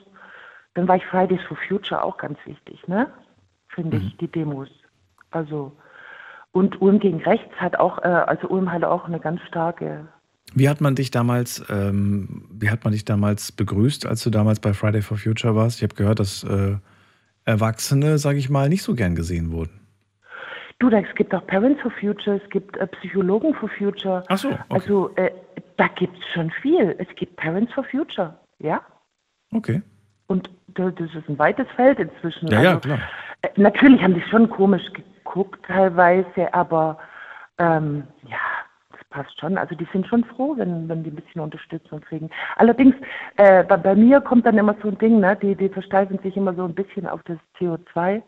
Dann 0.74 0.89
war 0.89 0.97
ich 0.97 1.06
Fridays 1.06 1.43
for 1.43 1.56
Future 1.56 2.02
auch 2.02 2.16
ganz 2.19 2.39
wichtig, 2.44 2.86
ne? 2.86 3.09
Finde 3.69 3.98
mhm. 3.98 4.06
ich, 4.06 4.16
die 4.19 4.28
Demos. 4.28 4.69
Also, 5.31 5.73
und 6.52 6.80
Ulm 6.80 6.98
gegen 6.98 7.22
Rechts 7.22 7.54
hat 7.56 7.78
auch, 7.78 7.98
äh, 7.98 8.08
also 8.08 8.48
Ulm 8.48 8.72
hat 8.72 8.84
auch 8.84 9.04
eine 9.04 9.20
ganz 9.20 9.40
starke 9.42 10.08
wie 10.54 10.68
hat 10.68 10.80
man 10.80 10.94
dich 10.94 11.10
damals, 11.10 11.64
ähm, 11.68 12.46
wie 12.50 12.70
hat 12.70 12.84
man 12.84 12.92
dich 12.92 13.04
damals 13.04 13.52
begrüßt, 13.52 14.06
als 14.06 14.22
du 14.22 14.30
damals 14.30 14.60
bei 14.60 14.72
Friday 14.72 15.02
for 15.02 15.18
Future 15.18 15.54
warst? 15.54 15.78
Ich 15.78 15.82
habe 15.82 15.94
gehört, 15.94 16.20
dass 16.20 16.42
äh, 16.44 16.76
Erwachsene, 17.44 18.18
sage 18.18 18.38
ich 18.38 18.48
mal, 18.48 18.68
nicht 18.68 18.82
so 18.82 18.94
gern 18.94 19.14
gesehen 19.14 19.52
wurden. 19.52 19.80
Du, 20.78 20.88
es 20.90 21.14
gibt 21.16 21.34
auch 21.34 21.44
Parents 21.46 21.80
for 21.82 21.90
Future, 21.90 22.40
es 22.42 22.50
gibt 22.50 22.76
äh, 22.76 22.86
Psychologen 22.86 23.52
for 23.54 23.68
Future. 23.68 24.22
Ach 24.28 24.38
so. 24.38 24.48
Okay. 24.48 24.62
Also 24.68 25.10
äh, 25.16 25.30
da 25.76 25.88
gibt 25.88 26.16
es 26.16 26.24
schon 26.32 26.50
viel. 26.62 26.94
Es 26.98 27.08
gibt 27.16 27.36
Parents 27.36 27.72
for 27.72 27.84
Future, 27.84 28.34
ja. 28.58 28.80
Okay. 29.52 29.82
Und 30.28 30.48
das 30.68 30.92
ist 30.98 31.28
ein 31.28 31.38
weites 31.38 31.66
Feld 31.74 31.98
inzwischen. 31.98 32.48
Ja, 32.48 32.58
also, 32.58 32.70
ja, 32.70 32.76
klar. 32.78 32.98
Äh, 33.42 33.48
natürlich 33.56 34.00
haben 34.02 34.14
die 34.14 34.22
schon 34.30 34.48
komisch 34.48 34.82
geguckt 35.28 35.64
teilweise, 35.66 36.52
aber 36.52 36.98
ähm, 37.59 38.05
ja, 38.24 38.38
passt 39.10 39.38
schon. 39.40 39.59
Also 39.59 39.74
die 39.74 39.88
sind 39.92 40.06
schon 40.06 40.24
froh, 40.24 40.55
wenn, 40.56 40.88
wenn 40.88 41.02
die 41.02 41.10
ein 41.10 41.16
bisschen 41.16 41.40
Unterstützung 41.40 42.00
kriegen. 42.00 42.30
Allerdings, 42.56 42.94
äh, 43.36 43.64
bei, 43.64 43.76
bei, 43.76 43.94
mir 43.94 44.20
kommt 44.20 44.46
dann 44.46 44.59
immer 44.59 44.76
so 44.82 44.88
ein 44.88 44.98
Ding, 44.98 45.20
ne? 45.20 45.36
die, 45.36 45.55
die 45.55 45.68
versteifen 45.68 46.18
sich 46.18 46.36
immer 46.36 46.55
so 46.55 46.64
ein 46.64 46.74
bisschen 46.74 47.06
auf 47.06 47.22
das 47.24 47.38
CO2. 47.59 48.22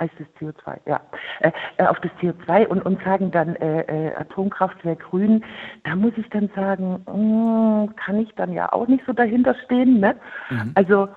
Heißt 0.00 0.14
das 0.18 0.26
CO2, 0.40 0.80
ja. 0.86 1.00
Äh, 1.40 1.52
äh, 1.76 1.86
auf 1.86 2.00
das 2.00 2.10
CO2 2.12 2.66
und, 2.66 2.84
und 2.86 3.02
sagen 3.04 3.30
dann 3.30 3.56
äh, 3.56 3.82
äh, 3.82 4.14
Atomkraftwerk 4.14 5.00
grün. 5.00 5.44
Da 5.84 5.94
muss 5.94 6.14
ich 6.16 6.28
dann 6.30 6.50
sagen, 6.54 7.02
mh, 7.06 7.12
hm, 7.12 7.96
kann 7.96 8.18
ich 8.18 8.34
dann 8.34 8.52
ja 8.52 8.72
auch 8.72 8.88
nicht 8.88 9.04
so 9.06 9.12
dahinter 9.12 9.54
stehen. 9.66 10.00
Ne? 10.00 10.16
Mhm. 10.48 10.72
Also 10.74 11.08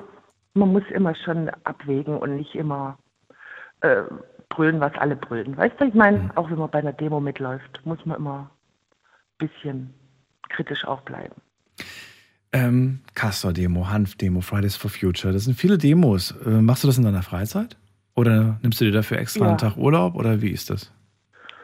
man 0.55 0.73
muss 0.73 0.83
immer 0.91 1.15
schon 1.15 1.49
abwägen 1.63 2.17
und 2.17 2.35
nicht 2.35 2.53
immer 2.55 2.97
äh, 3.81 4.03
brüllen, 4.49 4.79
was 4.79 4.93
alle 4.95 5.15
brüllen. 5.15 5.57
Weißt 5.57 5.79
du, 5.79 5.85
ich 5.85 5.93
meine, 5.93 6.17
mhm. 6.19 6.31
auch 6.35 6.49
wenn 6.49 6.57
man 6.57 6.69
bei 6.69 6.79
einer 6.79 6.93
Demo 6.93 7.19
mitläuft, 7.19 7.81
muss 7.85 8.03
man 8.05 8.17
immer 8.17 8.49
ein 9.39 9.47
bisschen 9.47 9.93
kritisch 10.49 10.85
auch 10.85 11.01
bleiben. 11.01 11.35
Ähm, 12.53 13.01
Castor-Demo, 13.15 13.89
Hanf-Demo, 13.89 14.41
Fridays 14.41 14.75
for 14.75 14.89
Future, 14.89 15.33
das 15.33 15.43
sind 15.43 15.55
viele 15.55 15.77
Demos. 15.77 16.31
Äh, 16.45 16.61
machst 16.61 16.83
du 16.83 16.87
das 16.87 16.97
in 16.97 17.03
deiner 17.03 17.23
Freizeit? 17.23 17.77
Oder 18.15 18.59
nimmst 18.61 18.79
du 18.79 18.85
dir 18.85 18.91
dafür 18.91 19.17
extra 19.17 19.43
ja. 19.43 19.49
einen 19.49 19.57
Tag 19.57 19.75
Urlaub 19.75 20.15
oder 20.15 20.41
wie 20.41 20.51
ist 20.51 20.69
das? 20.69 20.93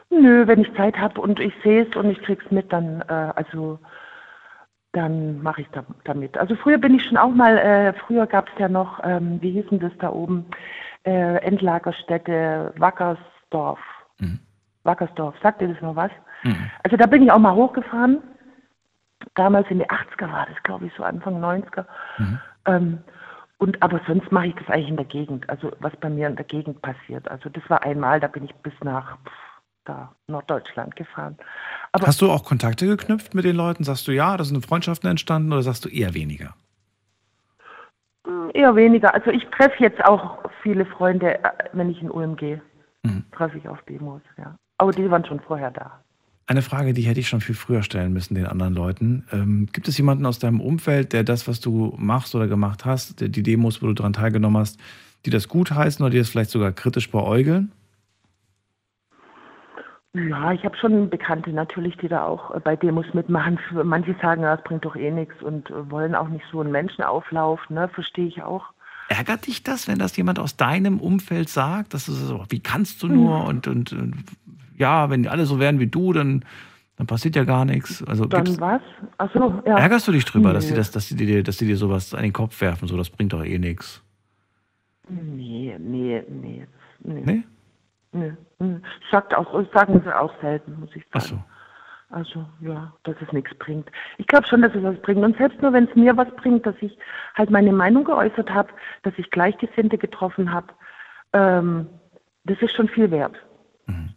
Nö, 0.09 0.45
wenn 0.45 0.59
ich 0.59 0.73
Zeit 0.75 0.97
habe 0.97 1.21
und 1.21 1.39
ich 1.39 1.53
sehe 1.63 1.87
es 1.87 1.95
und 1.95 2.09
ich 2.09 2.21
krieg's 2.21 2.43
mit, 2.51 2.73
dann 2.73 3.01
äh, 3.07 3.31
also 3.35 3.79
dann 4.91 5.41
mache 5.41 5.61
ich 5.61 5.67
da, 5.69 5.85
damit. 6.03 6.37
Also 6.37 6.55
früher 6.55 6.77
bin 6.77 6.95
ich 6.95 7.05
schon 7.05 7.15
auch 7.15 7.33
mal, 7.33 7.57
äh, 7.57 7.93
früher 7.93 8.27
gab 8.27 8.49
es 8.49 8.59
ja 8.59 8.67
noch, 8.67 8.99
ähm, 9.05 9.41
wie 9.41 9.51
hießen 9.51 9.79
das 9.79 9.93
da 9.99 10.09
oben, 10.09 10.45
äh, 11.03 11.37
Endlagerstätte 11.37 12.73
Wackersdorf. 12.77 13.79
Mhm. 14.19 14.39
Wackersdorf, 14.83 15.35
sagt 15.41 15.61
ihr 15.61 15.69
das 15.69 15.81
noch 15.81 15.95
was? 15.95 16.11
Mhm. 16.43 16.69
Also 16.83 16.97
da 16.97 17.05
bin 17.05 17.23
ich 17.23 17.31
auch 17.31 17.39
mal 17.39 17.53
hochgefahren. 17.53 18.21
Damals 19.35 19.69
in 19.69 19.79
die 19.79 19.89
80er 19.89 20.31
war 20.31 20.47
das, 20.47 20.61
glaube 20.63 20.87
ich, 20.87 20.93
so 20.95 21.03
Anfang 21.03 21.43
90er. 21.43 21.85
Mhm. 22.17 22.39
Ähm, 22.65 22.99
und 23.57 23.81
aber 23.83 24.01
sonst 24.07 24.31
mache 24.31 24.47
ich 24.47 24.55
das 24.55 24.67
eigentlich 24.69 24.89
in 24.89 24.95
der 24.95 25.05
Gegend, 25.05 25.47
also 25.47 25.71
was 25.79 25.95
bei 25.97 26.09
mir 26.09 26.27
in 26.27 26.35
der 26.35 26.45
Gegend 26.45 26.81
passiert. 26.81 27.29
Also 27.29 27.47
das 27.49 27.63
war 27.69 27.83
einmal, 27.83 28.19
da 28.19 28.27
bin 28.27 28.43
ich 28.43 28.55
bis 28.55 28.73
nach 28.81 29.17
pff, 29.17 29.31
da 29.85 30.15
Norddeutschland 30.25 30.95
gefahren. 30.95 31.37
Aber 31.91 32.07
Hast 32.07 32.21
du 32.21 32.31
auch 32.31 32.43
Kontakte 32.43 32.87
geknüpft 32.87 33.35
mit 33.35 33.45
den 33.45 33.55
Leuten? 33.55 33.83
Sagst 33.83 34.07
du 34.07 34.11
ja, 34.11 34.35
da 34.35 34.43
sind 34.43 34.65
Freundschaften 34.65 35.09
entstanden 35.09 35.53
oder 35.53 35.61
sagst 35.61 35.85
du 35.85 35.89
eher 35.89 36.15
weniger? 36.15 36.55
Eher 38.53 38.75
weniger. 38.75 39.13
Also 39.13 39.31
ich 39.31 39.45
treffe 39.45 39.83
jetzt 39.83 40.03
auch 40.05 40.39
viele 40.61 40.85
Freunde, 40.85 41.43
äh, 41.43 41.49
wenn 41.73 41.89
ich 41.89 42.01
in 42.01 42.11
Ulm 42.11 42.35
gehe. 42.35 42.61
Mhm. 43.03 43.23
Treffe 43.31 43.57
ich 43.57 43.67
auf 43.67 43.81
Demos, 43.83 44.21
ja. 44.37 44.55
Aber 44.77 44.91
die 44.91 45.09
waren 45.09 45.25
schon 45.25 45.39
vorher 45.39 45.71
da. 45.71 45.99
Eine 46.47 46.61
Frage, 46.61 46.93
die 46.93 47.03
hätte 47.03 47.19
ich 47.19 47.29
schon 47.29 47.39
viel 47.39 47.55
früher 47.55 47.83
stellen 47.83 48.11
müssen 48.13 48.35
den 48.35 48.45
anderen 48.45 48.73
Leuten. 48.73 49.25
Ähm, 49.31 49.67
gibt 49.71 49.87
es 49.87 49.97
jemanden 49.97 50.25
aus 50.25 50.39
deinem 50.39 50.59
Umfeld, 50.59 51.13
der 51.13 51.23
das, 51.23 51.47
was 51.47 51.61
du 51.61 51.93
machst 51.97 52.35
oder 52.35 52.47
gemacht 52.47 52.83
hast, 52.83 53.21
die 53.21 53.43
Demos, 53.43 53.81
wo 53.81 53.87
du 53.87 53.93
daran 53.93 54.13
teilgenommen 54.13 54.59
hast, 54.59 54.79
die 55.25 55.29
das 55.29 55.47
gut 55.47 55.71
heißen 55.71 56.03
oder 56.03 56.09
die 56.11 56.17
das 56.17 56.29
vielleicht 56.29 56.49
sogar 56.49 56.71
kritisch 56.71 57.09
beäugeln? 57.09 57.71
Ja, 60.13 60.51
ich 60.51 60.65
habe 60.65 60.75
schon 60.75 61.09
Bekannte 61.09 61.51
natürlich, 61.51 61.95
die 61.97 62.09
da 62.09 62.25
auch 62.25 62.53
äh, 62.53 62.59
bei 62.59 62.75
Demos 62.75 63.05
mitmachen. 63.13 63.59
Manche 63.83 64.13
sagen, 64.21 64.41
das 64.41 64.61
bringt 64.63 64.83
doch 64.83 64.95
eh 64.97 65.09
nichts 65.09 65.41
und 65.41 65.69
äh, 65.69 65.89
wollen 65.89 66.15
auch 66.15 66.27
nicht 66.27 66.43
so 66.51 66.59
einen 66.59 66.71
Menschenauflauf, 66.71 67.61
ne? 67.69 67.87
Verstehe 67.87 68.25
ich 68.25 68.43
auch. 68.43 68.65
Ärgert 69.07 69.47
dich 69.47 69.63
das, 69.63 69.87
wenn 69.87 69.99
das 69.99 70.15
jemand 70.17 70.37
aus 70.39 70.57
deinem 70.57 70.99
Umfeld 70.99 71.47
sagt? 71.47 71.93
Dass 71.93 72.07
du 72.07 72.11
so, 72.11 72.43
wie 72.49 72.59
kannst 72.59 73.01
du 73.03 73.07
nur? 73.07 73.39
Mhm. 73.39 73.47
Und, 73.47 73.67
und, 73.67 73.93
und, 73.93 74.15
ja, 74.77 75.09
wenn 75.09 75.23
die 75.23 75.29
alle 75.29 75.45
so 75.45 75.59
wären 75.59 75.79
wie 75.79 75.87
du, 75.87 76.11
dann, 76.11 76.43
dann 76.97 77.07
passiert 77.07 77.37
ja 77.37 77.45
gar 77.45 77.63
nichts. 77.63 78.03
Also 78.03 78.25
dann 78.25 78.59
was? 78.59 78.81
Achso, 79.17 79.61
ja. 79.65 79.77
Ärgerst 79.77 80.09
du 80.09 80.11
dich 80.11 80.25
drüber, 80.25 80.49
nee. 80.49 80.55
dass 80.55 80.67
sie 80.67 80.73
das, 80.73 80.91
dass 80.91 81.07
sie 81.07 81.15
dir, 81.15 81.41
dass 81.41 81.57
sie 81.57 81.67
dir 81.67 81.77
sowas 81.77 82.13
an 82.13 82.23
den 82.23 82.33
Kopf 82.33 82.59
werfen? 82.59 82.89
So, 82.89 82.97
das 82.97 83.09
bringt 83.09 83.31
doch 83.31 83.45
eh 83.45 83.59
nichts. 83.59 84.03
Nee, 85.07 85.77
nee, 85.79 86.21
nee. 86.29 86.67
Nee? 87.03 87.21
nee? 87.25 87.43
Sagt 89.11 89.33
auch, 89.33 89.53
sagen 89.73 90.01
sie 90.03 90.15
auch 90.17 90.33
selten, 90.41 90.79
muss 90.79 90.95
ich 90.95 91.03
sagen. 91.03 91.13
Ach 91.13 91.21
so. 91.21 91.43
Also 92.11 92.45
ja, 92.59 92.91
dass 93.03 93.15
es 93.21 93.31
nichts 93.31 93.53
bringt. 93.55 93.89
Ich 94.17 94.27
glaube 94.27 94.45
schon, 94.45 94.61
dass 94.61 94.75
es 94.75 94.83
was 94.83 95.01
bringt. 95.01 95.23
Und 95.23 95.37
selbst 95.37 95.61
nur, 95.61 95.71
wenn 95.71 95.85
es 95.85 95.95
mir 95.95 96.15
was 96.17 96.29
bringt, 96.35 96.65
dass 96.65 96.75
ich 96.81 96.97
halt 97.35 97.49
meine 97.49 97.71
Meinung 97.71 98.03
geäußert 98.03 98.49
habe, 98.49 98.69
dass 99.03 99.13
ich 99.17 99.31
Gleichgesinnte 99.31 99.97
getroffen 99.97 100.51
habe, 100.51 100.67
ähm, 101.31 101.87
das 102.43 102.61
ist 102.61 102.75
schon 102.75 102.89
viel 102.89 103.11
wert. 103.11 103.35
Mhm. 103.85 104.09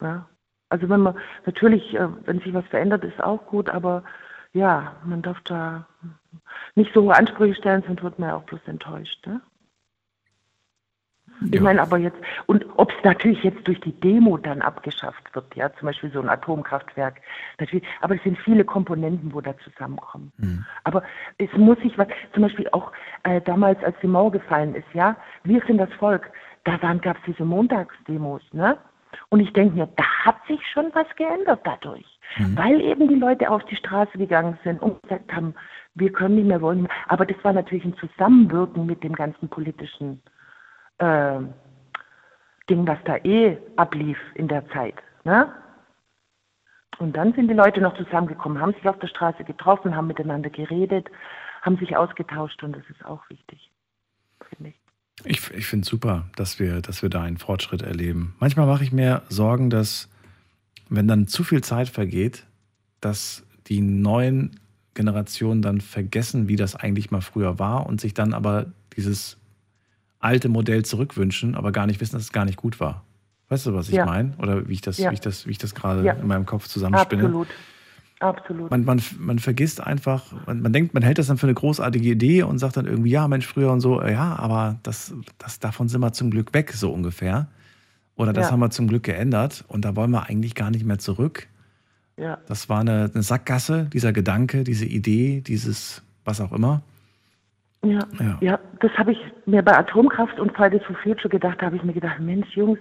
Ja. 0.00 0.28
Also 0.68 0.88
wenn 0.88 1.00
man 1.00 1.16
natürlich, 1.44 1.94
äh, 1.94 2.08
wenn 2.24 2.40
sich 2.40 2.54
was 2.54 2.66
verändert, 2.66 3.02
ist 3.04 3.22
auch 3.22 3.44
gut, 3.46 3.68
aber 3.68 4.04
ja, 4.52 4.94
man 5.04 5.22
darf 5.22 5.40
da 5.44 5.86
nicht 6.76 6.92
so 6.94 7.02
hohe 7.02 7.16
Ansprüche 7.16 7.56
stellen, 7.56 7.82
sonst 7.86 8.02
wird 8.02 8.18
man 8.18 8.28
ja 8.28 8.36
auch 8.36 8.44
bloß 8.44 8.60
enttäuscht. 8.66 9.26
Ne? 9.26 9.40
Ich 11.42 11.54
ja. 11.54 11.62
meine 11.62 11.82
aber 11.82 11.98
jetzt, 11.98 12.16
und 12.46 12.64
ob 12.76 12.90
es 12.90 13.04
natürlich 13.04 13.42
jetzt 13.42 13.66
durch 13.66 13.80
die 13.80 13.92
Demo 14.00 14.38
dann 14.38 14.62
abgeschafft 14.62 15.34
wird, 15.34 15.54
ja, 15.56 15.72
zum 15.74 15.86
Beispiel 15.86 16.10
so 16.12 16.20
ein 16.20 16.28
Atomkraftwerk, 16.28 17.20
natürlich, 17.58 17.84
aber 18.00 18.14
es 18.14 18.22
sind 18.22 18.38
viele 18.38 18.64
Komponenten, 18.64 19.34
wo 19.34 19.40
da 19.40 19.56
zusammenkommen. 19.58 20.32
Mhm. 20.38 20.64
Aber 20.84 21.02
es 21.38 21.52
muss 21.56 21.78
sich 21.78 21.96
was, 21.98 22.08
zum 22.32 22.44
Beispiel 22.44 22.68
auch 22.70 22.92
äh, 23.24 23.40
damals, 23.40 23.82
als 23.82 23.96
die 24.00 24.06
Mauer 24.06 24.30
gefallen 24.30 24.74
ist, 24.74 24.86
ja, 24.94 25.16
wir 25.42 25.60
sind 25.66 25.78
das 25.78 25.92
Volk, 25.94 26.30
da 26.64 26.76
gab 26.76 27.16
es 27.18 27.22
diese 27.26 27.44
Montagsdemos, 27.44 28.42
ne? 28.52 28.78
Und 29.28 29.40
ich 29.40 29.52
denke 29.52 29.76
mir, 29.76 29.88
da 29.96 30.04
hat 30.24 30.36
sich 30.48 30.60
schon 30.72 30.90
was 30.92 31.06
geändert 31.16 31.60
dadurch, 31.64 32.06
mhm. 32.36 32.56
weil 32.56 32.80
eben 32.80 33.08
die 33.08 33.14
Leute 33.14 33.50
auf 33.50 33.64
die 33.66 33.76
Straße 33.76 34.18
gegangen 34.18 34.58
sind 34.64 34.82
und 34.82 35.00
gesagt 35.02 35.32
haben, 35.32 35.54
wir 35.94 36.10
können 36.10 36.34
nicht 36.34 36.46
mehr, 36.46 36.60
wollen 36.60 36.82
nicht 36.82 36.88
mehr. 36.88 37.12
Aber 37.12 37.24
das 37.24 37.36
war 37.44 37.52
natürlich 37.52 37.84
ein 37.84 37.96
Zusammenwirken 37.96 38.86
mit 38.86 39.04
dem 39.04 39.14
ganzen 39.14 39.48
politischen 39.48 40.20
äh, 41.04 41.40
Ding, 42.68 42.86
was 42.86 42.98
da 43.04 43.16
eh 43.18 43.58
ablief 43.76 44.18
in 44.34 44.48
der 44.48 44.66
Zeit. 44.70 44.94
Ne? 45.24 45.52
Und 46.98 47.16
dann 47.16 47.32
sind 47.34 47.48
die 47.48 47.54
Leute 47.54 47.80
noch 47.80 47.96
zusammengekommen, 47.96 48.60
haben 48.60 48.72
sich 48.74 48.88
auf 48.88 48.98
der 48.98 49.08
Straße 49.08 49.44
getroffen, 49.44 49.96
haben 49.96 50.06
miteinander 50.06 50.50
geredet, 50.50 51.08
haben 51.62 51.76
sich 51.78 51.96
ausgetauscht 51.96 52.62
und 52.62 52.72
das 52.72 52.82
ist 52.88 53.04
auch 53.04 53.28
wichtig, 53.28 53.70
finde 54.48 54.70
ich. 54.70 54.80
Ich, 55.24 55.50
ich 55.50 55.66
finde 55.66 55.84
es 55.84 55.88
super, 55.88 56.24
dass 56.36 56.58
wir, 56.58 56.80
dass 56.82 57.02
wir 57.02 57.08
da 57.08 57.22
einen 57.22 57.38
Fortschritt 57.38 57.82
erleben. 57.82 58.34
Manchmal 58.40 58.66
mache 58.66 58.84
ich 58.84 58.92
mir 58.92 59.22
Sorgen, 59.28 59.70
dass, 59.70 60.08
wenn 60.88 61.06
dann 61.06 61.28
zu 61.28 61.44
viel 61.44 61.62
Zeit 61.62 61.88
vergeht, 61.88 62.46
dass 63.00 63.46
die 63.68 63.80
neuen 63.80 64.58
Generationen 64.94 65.62
dann 65.62 65.80
vergessen, 65.80 66.48
wie 66.48 66.56
das 66.56 66.74
eigentlich 66.76 67.10
mal 67.10 67.20
früher 67.20 67.58
war 67.58 67.86
und 67.86 68.00
sich 68.00 68.14
dann 68.14 68.32
aber 68.34 68.66
dieses 68.96 69.38
alte 70.24 70.48
Modell 70.48 70.84
zurückwünschen, 70.84 71.54
aber 71.54 71.72
gar 71.72 71.86
nicht 71.86 72.00
wissen, 72.00 72.16
dass 72.16 72.22
es 72.22 72.32
gar 72.32 72.44
nicht 72.44 72.56
gut 72.56 72.80
war. 72.80 73.04
Weißt 73.48 73.66
du, 73.66 73.74
was 73.74 73.88
ich 73.88 73.96
ja. 73.96 74.06
meine? 74.06 74.32
Oder 74.38 74.68
wie 74.68 74.72
ich 74.72 74.80
das, 74.80 74.98
ja. 74.98 75.10
wie 75.10 75.14
ich 75.14 75.20
das, 75.20 75.46
wie 75.46 75.50
ich 75.50 75.58
das 75.58 75.74
gerade 75.74 76.02
ja. 76.02 76.14
in 76.14 76.26
meinem 76.26 76.46
Kopf 76.46 76.66
zusammenspinne? 76.66 77.24
Absolut. 77.24 77.48
Absolut. 78.20 78.70
Man, 78.70 78.84
man, 78.84 79.02
man 79.18 79.38
vergisst 79.38 79.82
einfach, 79.82 80.32
man, 80.46 80.62
man 80.62 80.72
denkt, 80.72 80.94
man 80.94 81.02
hält 81.02 81.18
das 81.18 81.26
dann 81.26 81.36
für 81.36 81.46
eine 81.46 81.54
großartige 81.54 82.08
Idee 82.08 82.42
und 82.42 82.58
sagt 82.58 82.76
dann 82.76 82.86
irgendwie, 82.86 83.10
ja, 83.10 83.28
Mensch, 83.28 83.46
früher 83.46 83.70
und 83.70 83.80
so, 83.80 84.00
ja, 84.02 84.36
aber 84.36 84.78
das, 84.82 85.12
das, 85.36 85.58
davon 85.58 85.88
sind 85.88 86.00
wir 86.00 86.12
zum 86.12 86.30
Glück 86.30 86.54
weg, 86.54 86.72
so 86.72 86.90
ungefähr. 86.90 87.48
Oder 88.16 88.32
das 88.32 88.50
haben 88.50 88.60
wir 88.60 88.70
zum 88.70 88.86
Glück 88.86 89.02
geändert 89.02 89.64
und 89.68 89.84
da 89.84 89.96
wollen 89.96 90.12
wir 90.12 90.26
eigentlich 90.28 90.54
gar 90.54 90.70
nicht 90.70 90.86
mehr 90.86 90.98
zurück. 90.98 91.48
Ja. 92.16 92.38
Das 92.46 92.68
war 92.68 92.80
eine, 92.80 93.10
eine 93.12 93.22
Sackgasse, 93.24 93.90
dieser 93.92 94.12
Gedanke, 94.12 94.62
diese 94.62 94.86
Idee, 94.86 95.40
dieses 95.40 96.02
was 96.24 96.40
auch 96.40 96.52
immer. 96.52 96.82
Ja, 97.84 97.98
Ja. 98.20 98.38
ja. 98.40 98.58
das 98.80 98.92
habe 98.98 99.12
ich 99.12 99.18
mir 99.46 99.62
bei 99.62 99.76
Atomkraft 99.76 100.38
und 100.40 100.52
Fridays 100.56 100.82
for 100.84 100.96
Future 100.96 101.28
gedacht. 101.28 101.58
Da 101.60 101.66
habe 101.66 101.76
ich 101.76 101.82
mir 101.84 101.92
gedacht, 101.92 102.20
Mensch, 102.20 102.48
Jungs 102.56 102.78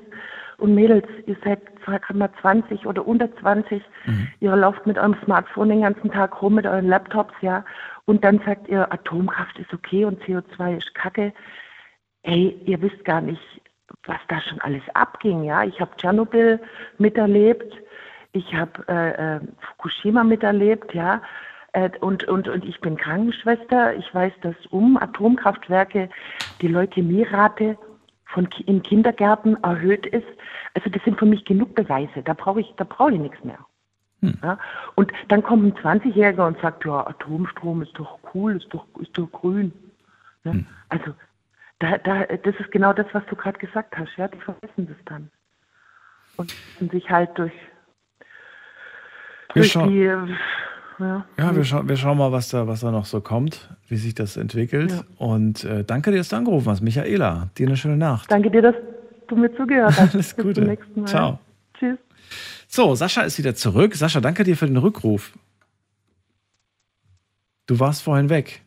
und 0.58 0.76
Mädels, 0.76 1.06
ihr 1.26 1.36
seid 1.44 1.60
gerade 1.84 2.18
mal 2.18 2.30
20 2.42 2.86
oder 2.86 3.06
unter 3.08 3.34
20, 3.38 3.82
ihr 4.40 4.56
lauft 4.56 4.86
mit 4.86 4.98
eurem 4.98 5.16
Smartphone 5.26 5.70
den 5.70 5.82
ganzen 5.82 6.12
Tag 6.12 6.42
rum, 6.42 6.56
mit 6.56 6.66
euren 6.66 6.88
Laptops, 6.88 7.34
ja, 7.42 7.66
und 8.06 8.24
dann 8.24 8.40
sagt 8.46 8.68
ihr, 8.68 8.92
Atomkraft 8.94 9.58
ist 9.60 9.74
okay 9.74 10.06
und 10.06 10.22
CO2 10.24 10.78
ist 10.78 10.94
kacke. 10.96 11.34
Ey, 12.24 12.58
ihr 12.66 12.82
wisst 12.82 13.04
gar 13.04 13.22
nicht, 13.22 13.42
was 14.06 14.20
da 14.28 14.40
schon 14.42 14.62
alles 14.62 14.84
abging, 14.94 15.44
ja. 15.44 15.64
Ich 15.64 15.80
habe 15.82 15.92
Tschernobyl 15.98 16.60
miterlebt, 16.98 17.74
ich 18.32 18.54
habe 18.56 18.84
äh, 18.88 19.36
äh, 19.36 19.40
Fukushima 19.60 20.24
miterlebt, 20.24 20.94
ja. 20.94 21.22
Äh, 21.74 21.90
und, 22.00 22.24
und, 22.26 22.48
und 22.48 22.66
ich 22.66 22.80
bin 22.82 22.98
Krankenschwester. 22.98 23.96
Ich 23.96 24.14
weiß, 24.14 24.34
dass 24.42 24.56
um 24.70 24.98
Atomkraftwerke 24.98 26.10
die 26.62 26.68
Leukämierate 26.68 27.78
von 28.26 28.50
Ki 28.50 28.64
in 28.64 28.82
Kindergärten 28.82 29.62
erhöht 29.64 30.06
ist. 30.06 30.28
Also 30.74 30.90
das 30.90 31.04
sind 31.04 31.20
für 31.20 31.26
mich 31.26 31.46
genug 31.46 31.76
Beweise. 31.76 32.24
Da 32.24 32.34
brauche 32.34 32.62
ich, 32.62 32.74
da 32.78 32.84
brauche 32.84 33.14
ich 33.14 33.20
nichts 33.20 33.44
mehr. 33.44 33.60
Ja? 34.42 34.58
Und 34.96 35.12
dann 35.28 35.44
kommt 35.44 35.66
ein 35.66 36.00
20-Jähriger 36.00 36.48
und 36.48 36.60
sagt, 36.62 36.86
ja, 36.86 37.06
Atomstrom 37.06 37.82
ist 37.82 37.94
doch 38.00 38.20
cool, 38.34 38.56
ist 38.56 38.74
doch, 38.74 38.86
ist 39.00 39.18
doch 39.18 39.32
grün. 39.32 39.74
Ne? 40.44 40.66
Also 40.90 41.14
da, 41.80 41.98
da, 41.98 42.24
das 42.26 42.56
ist 42.56 42.72
genau 42.72 42.94
das, 42.94 43.08
was 43.12 43.26
du 43.26 43.36
gerade 43.36 43.60
gesagt 43.60 43.98
hast. 43.98 44.16
Ja, 44.16 44.28
die 44.28 44.40
vergessen 44.40 44.88
das 44.88 44.98
dann 45.06 45.30
und 46.38 46.54
sich 46.92 47.10
halt 47.10 47.38
durch, 47.38 47.54
durch 49.54 49.74
die 49.74 50.12
ja, 51.00 51.26
Ja, 51.38 51.56
wir, 51.56 51.64
schau, 51.64 51.88
wir 51.88 51.98
schauen 51.98 52.18
mal, 52.18 52.32
was 52.32 52.50
da, 52.50 52.68
was 52.68 52.82
da 52.82 52.92
noch 52.92 53.06
so 53.06 53.22
kommt, 53.22 53.70
wie 53.88 53.98
sich 53.98 54.16
das 54.16 54.38
entwickelt. 54.38 54.92
Ja. 54.92 55.04
Und 55.18 55.64
äh, 55.64 55.84
danke 55.84 56.12
dir, 56.12 56.18
dass 56.18 56.30
du 56.30 56.36
angerufen 56.36 56.70
hast, 56.70 56.82
Michaela. 56.82 57.50
Dir 57.58 57.68
eine 57.68 57.78
schöne 57.78 57.98
Nacht. 57.98 58.32
Danke 58.32 58.52
dir, 58.52 58.62
dass 58.62 58.76
du 59.28 59.36
mir 59.36 59.54
zugehört 59.56 59.98
hast. 59.98 60.00
Alles 60.14 60.34
Bis 60.34 60.44
Gute. 60.44 60.54
zum 60.56 60.66
nächsten 60.66 61.02
Mal. 61.02 61.08
Ciao. 61.08 61.40
Tschüss. 61.78 61.98
So, 62.68 62.96
Sascha 62.96 63.22
ist 63.22 63.38
wieder 63.38 63.56
zurück. 63.56 63.96
Sascha, 63.96 64.20
danke 64.20 64.44
dir 64.44 64.58
für 64.58 64.68
den 64.68 64.78
Rückruf. 64.78 65.34
Du 67.66 67.80
warst 67.80 68.02
vorhin 68.04 68.30
weg. 68.30 68.62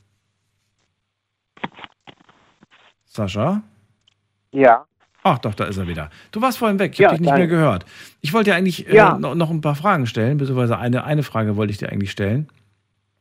Sascha? 3.04 3.62
Ja. 4.52 4.86
Ach 5.28 5.38
doch, 5.40 5.54
da 5.54 5.64
ist 5.64 5.76
er 5.76 5.88
wieder. 5.88 6.08
Du 6.30 6.40
warst 6.40 6.58
vorhin 6.58 6.78
weg, 6.78 6.92
ich 6.92 7.00
Ja, 7.00 7.08
habe 7.08 7.16
dich 7.16 7.26
nicht 7.26 7.34
mehr 7.34 7.48
gehört. 7.48 7.84
Ich 8.20 8.32
wollte 8.32 8.50
dir 8.50 8.54
eigentlich 8.56 8.86
Ja. 8.88 9.16
äh, 9.16 9.18
noch, 9.18 9.34
noch 9.34 9.50
ein 9.50 9.60
paar 9.60 9.74
Fragen 9.74 10.06
stellen, 10.06 10.38
beziehungsweise 10.38 10.78
eine, 10.78 11.02
eine 11.02 11.24
Frage 11.24 11.56
wollte 11.56 11.72
ich 11.72 11.78
dir 11.78 11.90
eigentlich 11.90 12.12
stellen. 12.12 12.48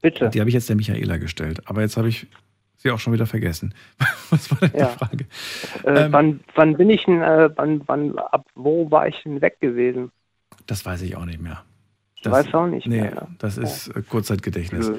Bitte. 0.03 0.29
Die 0.29 0.39
habe 0.39 0.47
ich 0.47 0.53
jetzt 0.53 0.69
der 0.69 0.75
Michaela 0.75 1.17
gestellt, 1.17 1.67
aber 1.67 1.81
jetzt 1.81 1.97
habe 1.97 2.07
ich 2.07 2.27
sie 2.77 2.91
auch 2.91 2.99
schon 2.99 3.11
wieder 3.13 3.25
vergessen. 3.25 3.73
Was 4.29 4.51
war 4.51 4.59
denn 4.69 4.79
Ja. 4.79 4.85
die 4.85 4.97
Frage? 4.99 5.25
Äh, 5.83 6.05
Ähm, 6.05 6.13
wann, 6.13 6.39
wann 6.53 6.77
bin 6.77 6.91
ich 6.91 7.05
denn, 7.05 7.23
äh, 7.23 7.49
wann, 7.55 7.81
wann, 7.87 8.15
ab 8.19 8.45
wo 8.53 8.91
war 8.91 9.07
ich 9.07 9.23
denn 9.23 9.41
weg 9.41 9.59
gewesen? 9.59 10.11
Das 10.67 10.85
weiß 10.85 11.01
ich 11.01 11.15
auch 11.15 11.25
nicht 11.25 11.41
mehr. 11.41 11.63
Das, 12.25 12.33
weißt 12.45 12.55
auch 12.55 12.65
nicht 12.65 12.87
nee, 12.87 13.01
mehr, 13.01 13.27
das 13.37 13.57
ist 13.57 13.89
äh, 13.89 14.01
Kurzzeitgedächtnis. 14.01 14.91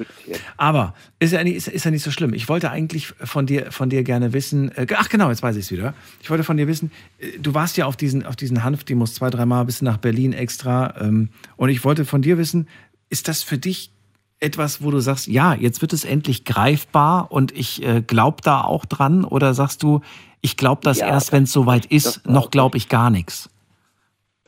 Aber 0.55 0.93
ist 1.19 1.33
ja, 1.33 1.43
nicht, 1.43 1.55
ist, 1.55 1.67
ist 1.67 1.83
ja 1.83 1.91
nicht 1.91 2.03
so 2.03 2.09
schlimm. 2.09 2.33
Ich 2.33 2.47
wollte 2.47 2.71
eigentlich 2.71 3.07
von 3.07 3.45
dir, 3.45 3.71
von 3.71 3.89
dir 3.89 4.03
gerne 4.03 4.31
wissen, 4.31 4.71
äh, 4.75 4.87
ach 4.95 5.09
genau, 5.09 5.29
jetzt 5.29 5.43
weiß 5.43 5.57
ich 5.57 5.65
es 5.65 5.71
wieder. 5.71 5.93
Ich 6.21 6.29
wollte 6.29 6.45
von 6.45 6.55
dir 6.55 6.67
wissen, 6.67 6.89
äh, 7.19 7.37
du 7.37 7.53
warst 7.53 7.75
ja 7.75 7.85
auf 7.85 7.97
diesen, 7.97 8.25
auf 8.25 8.37
diesen 8.37 8.63
Hanfdemos 8.63 9.13
zwei, 9.13 9.29
dreimal, 9.29 9.65
bist 9.65 9.81
nach 9.81 9.97
Berlin 9.97 10.31
extra. 10.31 10.93
Ähm, 11.01 11.29
und 11.57 11.67
ich 11.67 11.83
wollte 11.83 12.05
von 12.05 12.21
dir 12.21 12.37
wissen, 12.37 12.69
ist 13.09 13.27
das 13.27 13.43
für 13.43 13.57
dich 13.57 13.91
etwas, 14.39 14.81
wo 14.81 14.89
du 14.89 14.99
sagst, 15.01 15.27
ja, 15.27 15.53
jetzt 15.53 15.81
wird 15.81 15.91
es 15.91 16.05
endlich 16.05 16.45
greifbar 16.45 17.31
und 17.31 17.51
ich 17.51 17.83
äh, 17.83 18.01
glaube 18.01 18.37
da 18.41 18.61
auch 18.61 18.85
dran? 18.85 19.25
Oder 19.25 19.53
sagst 19.53 19.83
du, 19.83 19.99
ich 20.39 20.55
glaube 20.55 20.81
das 20.83 20.99
Ja, 20.99 21.07
erst, 21.07 21.33
wenn 21.33 21.43
es 21.43 21.51
soweit 21.51 21.85
ist, 21.87 22.25
noch 22.25 22.51
glaube 22.51 22.77
ich 22.77 22.87
gar 22.87 23.09
nichts? 23.09 23.49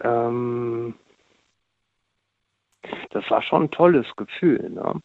Ähm, 0.01 0.93
das 3.11 3.29
war 3.29 3.41
schon 3.41 3.63
ein 3.63 3.71
tolles 3.71 4.07
Gefühl. 4.15 4.69
Ne? 4.69 5.01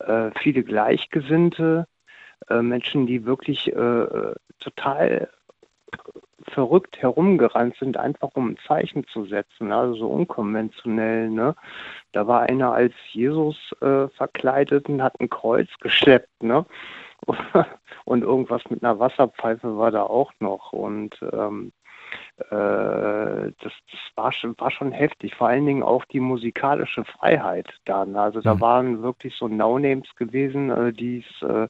Äh, 0.00 0.30
viele 0.40 0.62
Gleichgesinnte, 0.62 1.86
äh, 2.48 2.62
Menschen, 2.62 3.06
die 3.06 3.24
wirklich 3.24 3.72
äh, 3.72 4.34
total 4.58 5.28
verrückt 6.48 7.00
herumgerannt 7.00 7.76
sind, 7.76 7.96
einfach 7.96 8.30
um 8.34 8.50
ein 8.50 8.58
Zeichen 8.66 9.06
zu 9.06 9.24
setzen, 9.26 9.72
also 9.72 9.94
so 9.94 10.08
unkonventionell. 10.08 11.30
Ne? 11.30 11.54
Da 12.12 12.26
war 12.26 12.42
einer 12.42 12.72
als 12.72 12.94
Jesus 13.12 13.56
äh, 13.80 14.08
verkleidet 14.08 14.88
und 14.88 15.02
hat 15.02 15.20
ein 15.20 15.30
Kreuz 15.30 15.68
geschleppt. 15.80 16.42
Ne? 16.42 16.66
Und 18.04 18.22
irgendwas 18.22 18.62
mit 18.68 18.82
einer 18.82 18.98
Wasserpfeife 18.98 19.76
war 19.78 19.92
da 19.92 20.02
auch 20.02 20.32
noch. 20.40 20.72
Und 20.72 21.16
ähm, 21.32 21.68
äh, 21.68 21.81
das, 22.50 23.54
das 23.60 24.00
war, 24.16 24.32
schon, 24.32 24.54
war 24.58 24.70
schon 24.70 24.92
heftig, 24.92 25.34
vor 25.34 25.48
allen 25.48 25.66
Dingen 25.66 25.82
auch 25.82 26.04
die 26.06 26.20
musikalische 26.20 27.04
Freiheit 27.04 27.68
dann. 27.84 28.16
Also 28.16 28.40
da 28.40 28.60
waren 28.60 29.02
wirklich 29.02 29.34
so 29.36 29.48
No-Names 29.48 30.08
gewesen, 30.16 30.70
äh, 30.70 30.92
die's, 30.92 31.24
äh, 31.42 31.68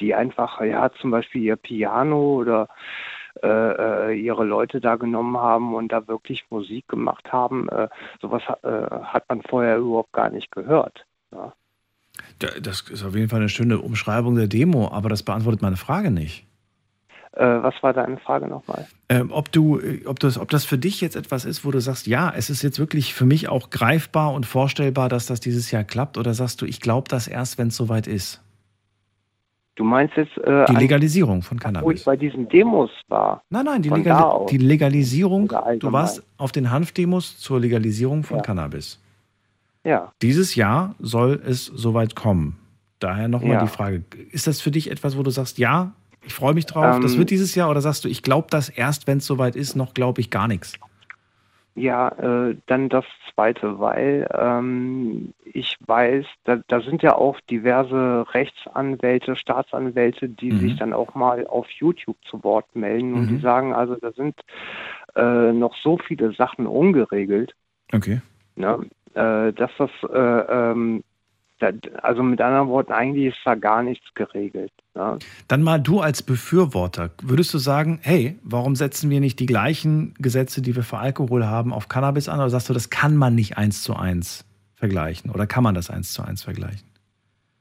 die 0.00 0.14
einfach, 0.14 0.60
ja, 0.60 0.90
zum 1.00 1.10
Beispiel 1.10 1.42
ihr 1.42 1.56
Piano 1.56 2.36
oder 2.36 2.68
äh, 3.42 3.48
äh, 4.10 4.18
ihre 4.18 4.44
Leute 4.44 4.80
da 4.80 4.96
genommen 4.96 5.36
haben 5.36 5.74
und 5.74 5.92
da 5.92 6.08
wirklich 6.08 6.46
Musik 6.50 6.88
gemacht 6.88 7.32
haben. 7.32 7.68
Äh, 7.68 7.88
sowas 8.22 8.42
äh, 8.62 8.68
hat 9.04 9.24
man 9.28 9.42
vorher 9.42 9.76
überhaupt 9.78 10.12
gar 10.12 10.30
nicht 10.30 10.50
gehört. 10.50 11.04
Ja. 11.32 11.52
Da- 12.38 12.58
Das 12.62 12.80
ist 12.88 13.04
auf 13.04 13.14
jeden 13.14 13.28
Fall 13.28 13.40
eine 13.40 13.50
schöne 13.50 13.78
Umschreibung 13.78 14.36
der 14.36 14.46
Demo, 14.48 14.90
aber 14.90 15.10
das 15.10 15.22
beantwortet 15.22 15.60
meine 15.60 15.76
Frage 15.76 16.10
nicht. 16.10 16.45
Äh, 17.36 17.62
was 17.62 17.74
war 17.82 17.92
deine 17.92 18.16
Frage 18.18 18.48
nochmal? 18.48 18.86
Ähm, 19.10 19.30
ob 19.30 19.52
du, 19.52 19.78
äh, 19.78 20.06
ob 20.06 20.18
das, 20.20 20.38
ob 20.38 20.48
das 20.48 20.64
für 20.64 20.78
dich 20.78 21.00
jetzt 21.02 21.16
etwas 21.16 21.44
ist, 21.44 21.64
wo 21.66 21.70
du 21.70 21.80
sagst, 21.80 22.06
ja, 22.06 22.32
es 22.34 22.48
ist 22.48 22.62
jetzt 22.62 22.78
wirklich 22.78 23.12
für 23.12 23.26
mich 23.26 23.48
auch 23.48 23.68
greifbar 23.70 24.32
und 24.32 24.46
vorstellbar, 24.46 25.08
dass 25.10 25.26
das 25.26 25.40
dieses 25.40 25.70
Jahr 25.70 25.84
klappt, 25.84 26.16
oder 26.16 26.32
sagst 26.32 26.62
du, 26.62 26.66
ich 26.66 26.80
glaube 26.80 27.08
das 27.10 27.28
erst, 27.28 27.58
wenn 27.58 27.68
es 27.68 27.76
soweit 27.76 28.06
ist? 28.06 28.42
Du 29.74 29.84
meinst 29.84 30.16
jetzt 30.16 30.34
äh, 30.38 30.64
Die 30.64 30.74
Legalisierung 30.76 31.42
von 31.42 31.56
wo 31.56 31.60
ich 31.60 31.62
Cannabis. 31.62 32.04
bei 32.04 32.16
diesen 32.16 32.48
Demos 32.48 32.88
war? 33.08 33.42
Nein, 33.50 33.66
nein, 33.66 33.82
die, 33.82 33.90
aus. 34.10 34.50
die 34.50 34.56
Legalisierung, 34.56 35.48
du 35.78 35.92
warst 35.92 36.22
auf 36.38 36.50
den 36.52 36.70
Hanfdemos 36.70 37.38
zur 37.38 37.60
Legalisierung 37.60 38.22
von 38.24 38.38
Ja. 38.38 38.42
Cannabis. 38.42 38.98
Ja. 39.84 40.12
Dieses 40.22 40.54
Jahr 40.54 40.94
soll 40.98 41.42
es 41.46 41.66
soweit 41.66 42.16
kommen. 42.16 42.56
Daher 42.98 43.28
nochmal 43.28 43.56
Ja. 43.56 43.62
die 43.62 43.68
Frage, 43.68 44.02
ist 44.30 44.46
das 44.46 44.62
für 44.62 44.70
dich 44.70 44.90
etwas, 44.90 45.18
wo 45.18 45.22
du 45.22 45.30
sagst, 45.30 45.58
ja, 45.58 45.92
ich 46.26 46.34
freue 46.34 46.54
mich 46.54 46.66
drauf, 46.66 47.00
das 47.00 47.12
Ähm, 47.12 47.18
wird 47.18 47.30
dieses 47.30 47.54
Jahr, 47.54 47.70
oder 47.70 47.80
sagst 47.80 48.04
du, 48.04 48.08
ich 48.08 48.22
glaube 48.22 48.48
das 48.50 48.68
erst, 48.68 49.06
wenn 49.06 49.18
es 49.18 49.26
soweit 49.26 49.56
ist, 49.56 49.76
noch 49.76 49.94
glaube 49.94 50.20
ich 50.20 50.30
gar 50.30 50.48
nichts? 50.48 50.78
Ja, 51.78 52.08
äh, 52.08 52.56
dann 52.66 52.88
das 52.88 53.04
Zweite, 53.34 53.78
weil 53.78 54.26
ähm, 54.32 55.34
ich 55.44 55.76
weiß, 55.86 56.24
da, 56.44 56.56
da 56.68 56.80
sind 56.80 57.02
ja 57.02 57.14
auch 57.14 57.38
diverse 57.50 58.24
Rechtsanwälte, 58.32 59.36
Staatsanwälte, 59.36 60.28
die 60.30 60.52
Mhm. 60.52 60.58
sich 60.58 60.76
dann 60.76 60.94
auch 60.94 61.14
mal 61.14 61.46
auf 61.46 61.68
YouTube 61.70 62.16
zu 62.30 62.42
Wort 62.42 62.74
melden 62.74 63.12
und 63.12 63.26
Mhm. 63.26 63.36
die 63.36 63.42
sagen, 63.42 63.74
also 63.74 63.94
da 63.96 64.10
sind 64.12 64.34
äh, 65.16 65.52
noch 65.52 65.76
so 65.76 65.98
viele 65.98 66.32
Sachen 66.32 66.66
ungeregelt, 66.66 67.54
Okay. 67.92 68.20
ne, 68.56 68.86
äh, 69.14 69.52
dass 69.52 69.70
das, 69.76 69.90
äh, 70.10 70.16
ähm, 70.72 71.04
also 72.02 72.22
mit 72.22 72.40
anderen 72.40 72.68
Worten, 72.68 72.92
eigentlich 72.92 73.34
ist 73.34 73.40
da 73.44 73.54
gar 73.54 73.82
nichts 73.82 74.06
geregelt. 74.14 74.72
Ne? 74.94 75.18
Dann 75.48 75.62
mal 75.62 75.78
du 75.80 76.00
als 76.00 76.22
Befürworter, 76.22 77.10
würdest 77.22 77.52
du 77.54 77.58
sagen, 77.58 78.00
hey, 78.02 78.38
warum 78.42 78.76
setzen 78.76 79.10
wir 79.10 79.20
nicht 79.20 79.40
die 79.40 79.46
gleichen 79.46 80.14
Gesetze, 80.18 80.62
die 80.62 80.76
wir 80.76 80.82
für 80.82 80.98
Alkohol 80.98 81.46
haben, 81.46 81.72
auf 81.72 81.88
Cannabis 81.88 82.28
an? 82.28 82.38
Oder 82.40 82.50
sagst 82.50 82.68
du, 82.68 82.74
das 82.74 82.90
kann 82.90 83.16
man 83.16 83.34
nicht 83.34 83.56
eins 83.56 83.82
zu 83.82 83.96
eins 83.96 84.44
vergleichen? 84.74 85.30
Oder 85.30 85.46
kann 85.46 85.64
man 85.64 85.74
das 85.74 85.90
eins 85.90 86.12
zu 86.12 86.22
eins 86.22 86.42
vergleichen? 86.42 86.86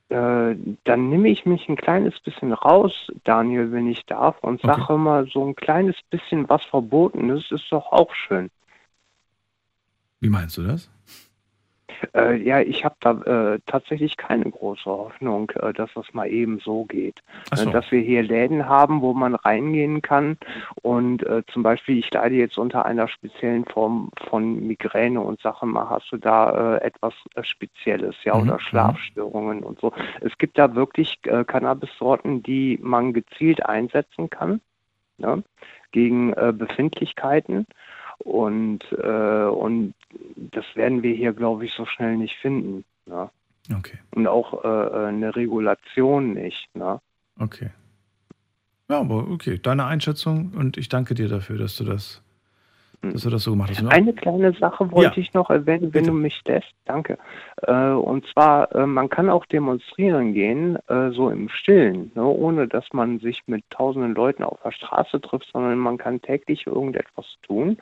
Äh, 0.09 0.55
dann 0.83 1.09
nehme 1.09 1.29
ich 1.29 1.45
mich 1.45 1.67
ein 1.67 1.77
kleines 1.77 2.19
bisschen 2.19 2.53
raus, 2.53 2.93
Daniel, 3.23 3.71
wenn 3.71 3.87
ich 3.87 4.05
darf, 4.05 4.37
und 4.43 4.63
Okay. 4.63 4.79
sage 4.79 4.93
immer, 4.93 5.25
so 5.25 5.45
ein 5.45 5.55
kleines 5.55 5.95
bisschen 6.11 6.47
was 6.47 6.63
verboten 6.65 7.29
ist, 7.29 7.51
ist 7.51 7.65
doch 7.71 7.91
auch 7.91 8.13
schön. 8.13 8.49
Wie 10.19 10.29
meinst 10.29 10.57
du 10.57 10.63
das? 10.63 10.89
Äh, 12.13 12.35
ja, 12.37 12.59
ich 12.61 12.83
habe 12.83 12.95
da 12.99 13.11
äh, 13.53 13.59
tatsächlich 13.65 14.17
keine 14.17 14.49
große 14.49 14.85
Hoffnung, 14.85 15.51
äh, 15.51 15.73
dass 15.73 15.93
das 15.93 16.13
mal 16.13 16.27
eben 16.27 16.59
so 16.59 16.85
geht. 16.85 17.21
Äh, 17.51 17.57
so. 17.57 17.69
dass 17.69 17.91
wir 17.91 17.99
hier 18.01 18.23
Läden 18.23 18.67
haben, 18.67 19.01
wo 19.01 19.13
man 19.13 19.35
reingehen 19.35 20.01
kann 20.01 20.37
und 20.81 21.23
äh, 21.23 21.43
zum 21.51 21.63
Beispiel, 21.63 21.97
ich 21.97 22.11
leide 22.11 22.35
jetzt 22.35 22.57
unter 22.57 22.85
einer 22.85 23.07
speziellen 23.07 23.65
Form 23.65 24.09
von 24.29 24.65
Migräne 24.67 25.21
und 25.21 25.41
sage 25.41 25.65
mal, 25.65 25.89
hast 25.89 26.11
du 26.11 26.17
da 26.17 26.75
äh, 26.75 26.83
etwas 26.83 27.13
Spezielles, 27.41 28.15
ja, 28.23 28.35
mhm. 28.35 28.43
oder 28.43 28.53
mhm. 28.53 28.59
Schlafstörungen 28.59 29.63
und 29.63 29.79
so. 29.79 29.93
Es 30.21 30.37
gibt 30.37 30.57
da 30.57 30.75
wirklich 30.75 31.21
Cannabis-Sorten, 31.21 32.43
die 32.43 32.79
man 32.81 33.13
gezielt 33.13 33.65
einsetzen 33.65 34.29
kann 34.29 34.61
ne, 35.17 35.43
gegen 35.91 36.31
Befindlichkeiten. 36.31 37.65
Und, 38.19 38.83
äh, 38.91 39.45
und 39.45 39.93
das 40.35 40.65
werden 40.75 41.03
wir 41.03 41.13
hier, 41.13 41.33
glaube 41.33 41.65
ich, 41.65 41.73
so 41.73 41.85
schnell 41.85 42.17
nicht 42.17 42.35
finden. 42.37 42.85
Ne? 43.05 43.29
Okay. 43.75 43.97
Und 44.11 44.27
auch 44.27 44.63
äh, 44.63 44.67
äh, 44.67 45.07
eine 45.07 45.35
Regulation 45.35 46.33
nicht. 46.33 46.67
Ne? 46.75 46.99
Okay. 47.39 47.71
Ja, 48.89 48.99
aber 48.99 49.27
okay, 49.29 49.59
deine 49.61 49.85
Einschätzung 49.85 50.53
und 50.55 50.77
ich 50.77 50.89
danke 50.89 51.15
dir 51.15 51.27
dafür, 51.27 51.57
dass 51.57 51.75
du 51.75 51.83
das 51.83 52.21
dass 53.13 53.23
du 53.23 53.29
das 53.29 53.43
so 53.43 53.51
gemacht 53.51 53.71
hast. 53.71 53.81
Ne? 53.81 53.91
Eine 53.91 54.13
kleine 54.13 54.53
Sache 54.53 54.91
wollte 54.91 55.19
ja. 55.19 55.21
ich 55.21 55.33
noch 55.33 55.49
erwähnen, 55.49 55.93
wenn 55.93 56.03
Bitte. 56.03 56.11
du 56.11 56.13
mich 56.13 56.41
lässt. 56.45 56.73
Danke. 56.85 57.17
Äh, 57.63 57.89
und 57.91 58.25
zwar, 58.27 58.73
äh, 58.75 58.85
man 58.85 59.09
kann 59.09 59.29
auch 59.29 59.45
demonstrieren 59.45 60.33
gehen, 60.33 60.77
äh, 60.87 61.11
so 61.11 61.29
im 61.29 61.49
Stillen, 61.49 62.11
ne, 62.15 62.23
ohne 62.23 62.67
dass 62.67 62.91
man 62.93 63.19
sich 63.19 63.43
mit 63.47 63.63
tausenden 63.69 64.13
Leuten 64.15 64.43
auf 64.43 64.59
der 64.63 64.71
Straße 64.71 65.21
trifft, 65.21 65.49
sondern 65.51 65.77
man 65.77 65.97
kann 65.97 66.21
täglich 66.21 66.67
irgendetwas 66.67 67.25
tun. 67.43 67.77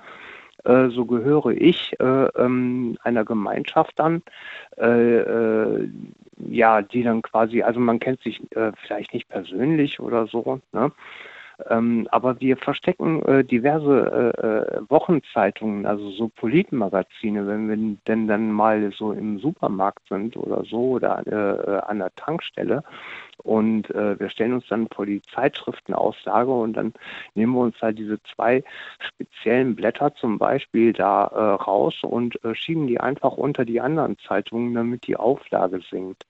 Äh, 0.64 0.90
so 0.90 1.06
gehöre 1.06 1.52
ich 1.52 1.94
äh, 2.00 2.04
ähm, 2.04 2.98
einer 3.04 3.26
Gemeinschaft 3.26 4.00
an, 4.00 4.22
äh, 4.78 5.88
ja, 6.50 6.82
die 6.82 7.04
dann 7.04 7.22
quasi, 7.22 7.64
also 7.64 7.80
man 7.80 8.00
kennt 8.00 8.22
sich 8.22 8.42
vielleicht 8.82 9.14
nicht 9.14 9.30
persönlich 9.30 10.00
oder 10.00 10.28
so, 10.28 10.60
ne? 10.72 10.92
Ähm, 11.70 12.08
aber 12.12 12.40
wir 12.40 12.58
verstecken 12.58 13.22
äh, 13.24 13.44
diverse 13.44 14.34
äh, 14.38 14.48
äh, 14.48 14.82
Wochenzeitungen, 14.90 15.86
also 15.86 16.10
so 16.12 16.30
Politmagazine, 16.30 17.48
wenn 17.48 17.70
wir 17.70 17.98
denn 18.08 18.28
dann 18.28 18.52
mal 18.52 18.92
so 18.92 19.12
im 19.12 19.40
Supermarkt 19.40 20.08
sind 20.10 20.36
oder 20.36 20.64
so 20.66 20.92
oder 20.92 21.22
äh, 21.28 21.80
an 21.86 22.00
der 22.00 22.14
Tankstelle. 22.16 22.84
Und 23.38 23.90
äh, 23.92 24.20
wir 24.20 24.30
stellen 24.30 24.54
uns 24.54 24.68
dann 24.68 24.88
vor 24.88 25.06
die 25.06 25.22
Zeitschriftenauslage 25.22 26.52
und 26.52 26.74
dann 26.74 26.94
nehmen 27.36 27.54
wir 27.54 27.62
uns 27.62 27.80
halt 27.82 28.00
diese 28.00 28.22
zwei 28.36 28.64
speziellen 29.00 29.76
Blätter 29.76 30.16
zum 30.16 30.40
Beispiel 30.40 30.94
da 30.94 31.26
äh, 31.26 31.64
raus 31.64 31.96
und 32.02 32.40
schieben 32.54 32.88
die 32.88 33.00
einfach 33.00 33.34
unter 33.34 33.66
die 33.66 33.82
anderen 33.82 34.18
Zeitungen, 34.20 34.74
damit 34.74 35.08
die 35.08 35.18
Auflage 35.18 35.82
sinkt. 35.90 36.26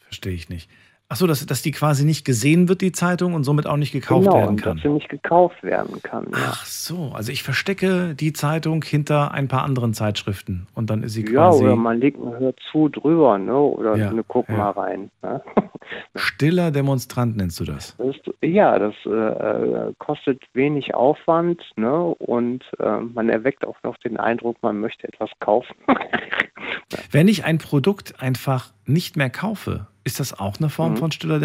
Verstehe 0.00 0.32
ich 0.32 0.48
nicht. 0.48 0.70
Achso, 1.10 1.26
dass, 1.26 1.44
dass 1.46 1.62
die 1.62 1.70
quasi 1.70 2.04
nicht 2.04 2.26
gesehen 2.26 2.68
wird, 2.68 2.82
die 2.82 2.92
Zeitung, 2.92 3.32
und 3.32 3.42
somit 3.42 3.66
auch 3.66 3.78
nicht 3.78 3.92
gekauft 3.92 4.26
genau, 4.26 4.36
werden 4.36 4.56
kann. 4.56 4.76
Dass 4.76 4.82
sie 4.82 4.90
nicht 4.90 5.08
gekauft 5.08 5.62
werden 5.62 6.02
kann. 6.02 6.24
Ja. 6.32 6.38
Ach 6.50 6.66
so, 6.66 7.12
also 7.14 7.32
ich 7.32 7.42
verstecke 7.42 8.14
die 8.14 8.34
Zeitung 8.34 8.84
hinter 8.84 9.32
ein 9.32 9.48
paar 9.48 9.62
anderen 9.62 9.94
Zeitschriften 9.94 10.66
und 10.74 10.90
dann 10.90 11.02
ist 11.02 11.14
sie 11.14 11.24
ja, 11.24 11.30
quasi. 11.30 11.64
Ja, 11.64 11.70
oder 11.70 11.76
man 11.76 11.98
legt 11.98 12.20
ein 12.20 12.38
Hör 12.38 12.52
zu 12.70 12.90
drüber, 12.90 13.38
ne? 13.38 13.56
Oder 13.56 13.96
ja, 13.96 14.10
eine 14.10 14.22
Guck 14.22 14.50
mal 14.50 14.70
rein. 14.70 15.10
Ne? 15.22 15.42
Stiller 16.14 16.70
Demonstrant 16.70 17.38
nennst 17.38 17.58
du 17.60 17.64
das? 17.64 17.96
das 17.96 18.08
ist, 18.08 18.30
ja, 18.42 18.78
das 18.78 18.94
äh, 19.06 19.10
äh, 19.10 19.94
kostet 19.96 20.42
wenig 20.52 20.94
Aufwand, 20.94 21.62
ne? 21.76 22.04
Und 22.04 22.64
äh, 22.80 23.00
man 23.00 23.30
erweckt 23.30 23.66
auch 23.66 23.82
noch 23.82 23.96
den 23.96 24.18
Eindruck, 24.18 24.58
man 24.60 24.78
möchte 24.78 25.08
etwas 25.08 25.30
kaufen. 25.40 25.74
Wenn 27.10 27.28
ich 27.28 27.44
ein 27.44 27.56
Produkt 27.56 28.20
einfach 28.20 28.72
nicht 28.88 29.16
mehr 29.16 29.30
kaufe, 29.30 29.86
ist 30.04 30.20
das 30.20 30.38
auch 30.38 30.58
eine 30.58 30.70
Form 30.70 30.92
mhm. 30.92 30.96
von, 30.96 31.10
stiller 31.12 31.40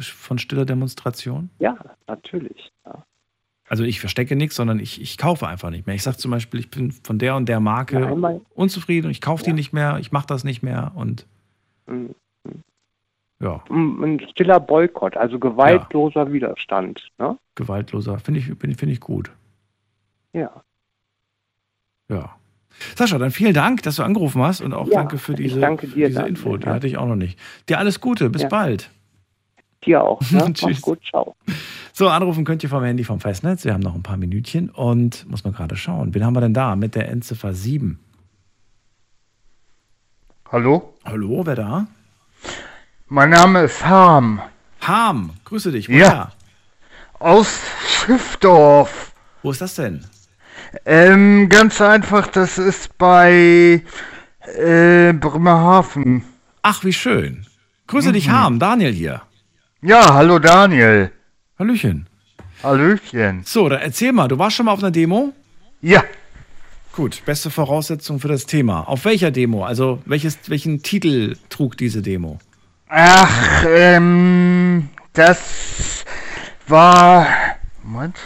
von, 0.00 0.38
stiller 0.38 0.64
Demonstration? 0.64 1.50
Ja, 1.58 1.76
natürlich. 2.06 2.72
Ja. 2.84 3.04
Also 3.68 3.84
ich 3.84 4.00
verstecke 4.00 4.36
nichts, 4.36 4.56
sondern 4.56 4.78
ich, 4.78 5.00
ich 5.00 5.16
kaufe 5.16 5.46
einfach 5.46 5.70
nicht 5.70 5.86
mehr. 5.86 5.96
Ich 5.96 6.02
sage 6.02 6.16
zum 6.16 6.30
Beispiel, 6.30 6.60
ich 6.60 6.70
bin 6.70 6.90
von 6.90 7.18
der 7.18 7.36
und 7.36 7.48
der 7.48 7.60
Marke 7.60 8.00
ja, 8.00 8.40
unzufrieden 8.54 9.06
und 9.06 9.10
ich 9.12 9.20
kaufe 9.20 9.42
ja. 9.42 9.46
die 9.46 9.52
nicht 9.54 9.72
mehr, 9.72 9.98
ich 9.98 10.12
mache 10.12 10.26
das 10.26 10.44
nicht 10.44 10.62
mehr 10.62 10.92
und 10.94 11.26
mhm. 11.86 12.14
ja. 13.40 13.62
Ein 13.70 14.20
stiller 14.30 14.60
Boykott, 14.60 15.16
also 15.16 15.38
gewaltloser 15.38 16.32
Widerstand. 16.32 17.08
Ne? 17.18 17.38
Gewaltloser, 17.54 18.18
finde 18.18 18.40
ich, 18.40 18.46
find 18.46 18.92
ich 18.92 19.00
gut. 19.00 19.30
Ja. 20.32 20.62
Ja. 22.08 22.36
Sascha, 22.96 23.18
dann 23.18 23.30
vielen 23.30 23.54
Dank, 23.54 23.82
dass 23.82 23.96
du 23.96 24.02
angerufen 24.02 24.42
hast 24.42 24.60
und 24.60 24.72
auch 24.72 24.86
ja, 24.88 24.94
danke 24.94 25.18
für 25.18 25.34
diese, 25.34 25.60
danke 25.60 25.86
dir, 25.86 26.08
diese 26.08 26.22
Info. 26.22 26.56
Die 26.56 26.66
hatte 26.66 26.86
ich 26.86 26.96
auch 26.96 27.06
noch 27.06 27.16
nicht. 27.16 27.38
Dir 27.68 27.78
alles 27.78 28.00
Gute, 28.00 28.30
bis 28.30 28.42
ja. 28.42 28.48
bald. 28.48 28.90
Dir 29.84 30.02
auch. 30.02 30.20
Ne? 30.30 30.52
Tschüss. 30.52 30.80
gut, 30.80 31.00
ciao. 31.04 31.36
So, 31.92 32.08
anrufen 32.08 32.44
könnt 32.44 32.62
ihr 32.62 32.68
vom 32.68 32.82
Handy 32.82 33.04
vom 33.04 33.20
Festnetz. 33.20 33.64
Wir 33.64 33.72
haben 33.72 33.82
noch 33.82 33.94
ein 33.94 34.02
paar 34.02 34.16
Minütchen 34.16 34.70
und 34.70 35.28
muss 35.30 35.44
man 35.44 35.52
gerade 35.52 35.76
schauen. 35.76 36.14
Wen 36.14 36.24
haben 36.24 36.34
wir 36.34 36.40
denn 36.40 36.54
da 36.54 36.74
mit 36.74 36.94
der 36.94 37.08
Endziffer 37.08 37.54
7? 37.54 37.98
Hallo? 40.50 40.94
Hallo, 41.04 41.46
wer 41.46 41.54
da? 41.54 41.86
Mein 43.08 43.30
Name 43.30 43.62
ist 43.62 43.84
Harm. 43.84 44.40
Harm, 44.80 45.30
grüße 45.44 45.72
dich. 45.72 45.88
Woher? 45.88 45.98
Ja. 45.98 46.32
Aus 47.18 47.60
Schiffdorf. 47.86 49.12
Wo 49.42 49.50
ist 49.50 49.60
das 49.60 49.76
denn? 49.76 50.04
Ähm, 50.84 51.48
ganz 51.48 51.80
einfach, 51.80 52.26
das 52.26 52.58
ist 52.58 52.96
bei 52.98 53.82
äh, 54.58 55.12
Bremerhaven. 55.12 56.24
Ach, 56.62 56.84
wie 56.84 56.92
schön. 56.92 57.46
Grüße 57.86 58.08
mhm. 58.08 58.12
dich, 58.14 58.28
Harm. 58.30 58.58
Daniel 58.58 58.92
hier. 58.92 59.22
Ja, 59.82 60.14
hallo 60.14 60.38
Daniel. 60.38 61.10
Hallöchen. 61.58 62.08
Hallöchen. 62.62 63.42
So, 63.44 63.68
dann 63.68 63.80
erzähl 63.80 64.12
mal, 64.12 64.28
du 64.28 64.38
warst 64.38 64.56
schon 64.56 64.66
mal 64.66 64.72
auf 64.72 64.78
einer 64.78 64.90
Demo? 64.90 65.32
Ja. 65.82 66.02
Gut, 66.96 67.22
beste 67.26 67.50
Voraussetzung 67.50 68.20
für 68.20 68.28
das 68.28 68.46
Thema. 68.46 68.88
Auf 68.88 69.04
welcher 69.04 69.30
Demo? 69.30 69.64
Also, 69.64 70.00
welches, 70.06 70.38
welchen 70.48 70.82
Titel 70.82 71.36
trug 71.50 71.76
diese 71.76 72.02
Demo? 72.02 72.38
Ach, 72.88 73.64
ähm, 73.68 74.88
das 75.12 76.04
war. 76.68 77.26
Moment. 77.82 78.16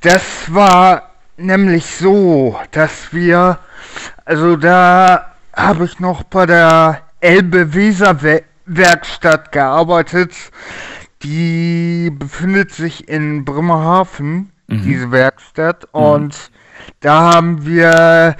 Das 0.00 0.22
war 0.54 1.15
nämlich 1.36 1.84
so, 1.86 2.58
dass 2.70 3.12
wir, 3.12 3.58
also 4.24 4.56
da 4.56 5.34
habe 5.54 5.84
ich 5.84 6.00
noch 6.00 6.22
bei 6.24 6.46
der 6.46 7.02
Elbe-Weser-Werkstatt 7.20 9.52
gearbeitet. 9.52 10.32
Die 11.22 12.10
befindet 12.10 12.72
sich 12.72 13.08
in 13.08 13.44
Bremerhaven, 13.44 14.50
mhm. 14.68 14.82
diese 14.82 15.10
Werkstatt. 15.10 15.82
Mhm. 15.92 16.00
Und 16.00 16.50
da 17.00 17.34
haben 17.34 17.66
wir 17.66 18.36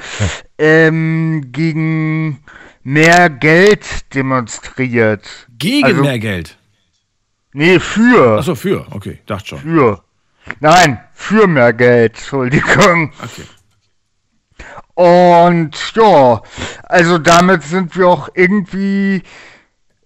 ähm, 0.59 1.48
gegen 1.52 2.43
mehr 2.82 3.28
Geld 3.31 4.14
demonstriert. 4.14 5.47
Gegen 5.59 5.85
also, 5.85 6.02
mehr 6.02 6.18
Geld? 6.18 6.59
Nee, 7.52 7.78
für. 7.81 8.39
Achso, 8.39 8.55
für, 8.55 8.86
okay, 8.90 9.20
dachte 9.27 9.48
schon. 9.48 9.59
Für. 9.60 10.02
Nein, 10.60 11.01
für 11.12 11.47
mehr 11.47 11.73
Geld, 11.73 12.14
Entschuldigung. 12.16 13.12
Okay. 13.23 13.43
Und 14.94 15.94
ja, 15.94 16.43
also 16.85 17.18
damit 17.18 17.62
sind 17.62 17.97
wir 17.97 18.09
auch 18.09 18.28
irgendwie 18.35 19.23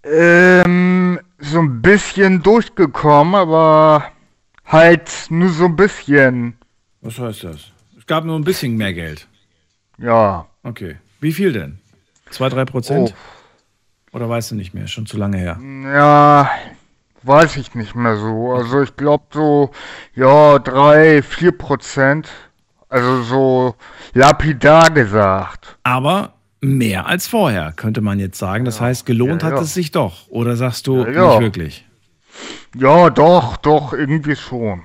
ähm, 0.03 1.21
so 1.39 1.61
ein 1.61 1.81
bisschen 1.81 2.43
durchgekommen, 2.43 3.35
aber 3.37 4.05
halt 4.65 5.11
nur 5.29 5.51
so 5.51 5.67
ein 5.67 5.77
bisschen. 5.77 6.59
Was 7.03 7.19
heißt 7.19 7.45
das? 7.45 7.71
Es 7.97 8.07
gab 8.07 8.25
nur 8.25 8.37
ein 8.37 8.45
bisschen 8.45 8.77
mehr 8.77 8.93
Geld. 8.93 9.29
Ja. 9.99 10.47
Okay. 10.63 10.97
Wie 11.21 11.33
viel 11.33 11.53
denn? 11.53 11.79
Zwei, 12.31 12.49
drei 12.49 12.65
Prozent? 12.65 13.15
Oh. 14.13 14.17
Oder 14.17 14.29
weißt 14.29 14.51
du 14.51 14.55
nicht 14.57 14.75
mehr? 14.75 14.87
Schon 14.87 15.07
zu 15.07 15.17
lange 15.17 15.39
her. 15.39 15.59
Ja, 15.61 16.51
Weiß 17.23 17.57
ich 17.57 17.75
nicht 17.75 17.95
mehr 17.95 18.17
so. 18.17 18.53
Also 18.53 18.83
ich 18.83 18.97
glaube 18.97 19.25
so, 19.33 19.71
ja, 20.15 20.59
drei, 20.59 21.23
vier 21.23 21.53
Prozent. 21.53 22.29
Also 22.89 23.23
so 23.23 23.75
lapidar 24.15 24.91
gesagt. 24.91 25.79
Aber 25.83 26.35
mehr 26.61 27.07
als 27.07 27.27
vorher, 27.29 27.73
könnte 27.73 28.01
man 28.01 28.19
jetzt 28.19 28.39
sagen. 28.39 28.65
Das 28.65 28.79
ja. 28.79 28.87
heißt, 28.87 29.07
gelohnt 29.07 29.43
ja, 29.43 29.51
ja. 29.51 29.57
hat 29.57 29.63
es 29.63 29.75
sich 29.75 29.91
doch. 29.91 30.29
Oder 30.29 30.57
sagst 30.57 30.87
du 30.87 31.05
nicht 31.05 31.17
wirklich? 31.17 31.87
Ja, 32.77 33.11
doch, 33.11 33.57
doch, 33.57 33.93
irgendwie 33.93 34.37
schon. 34.37 34.83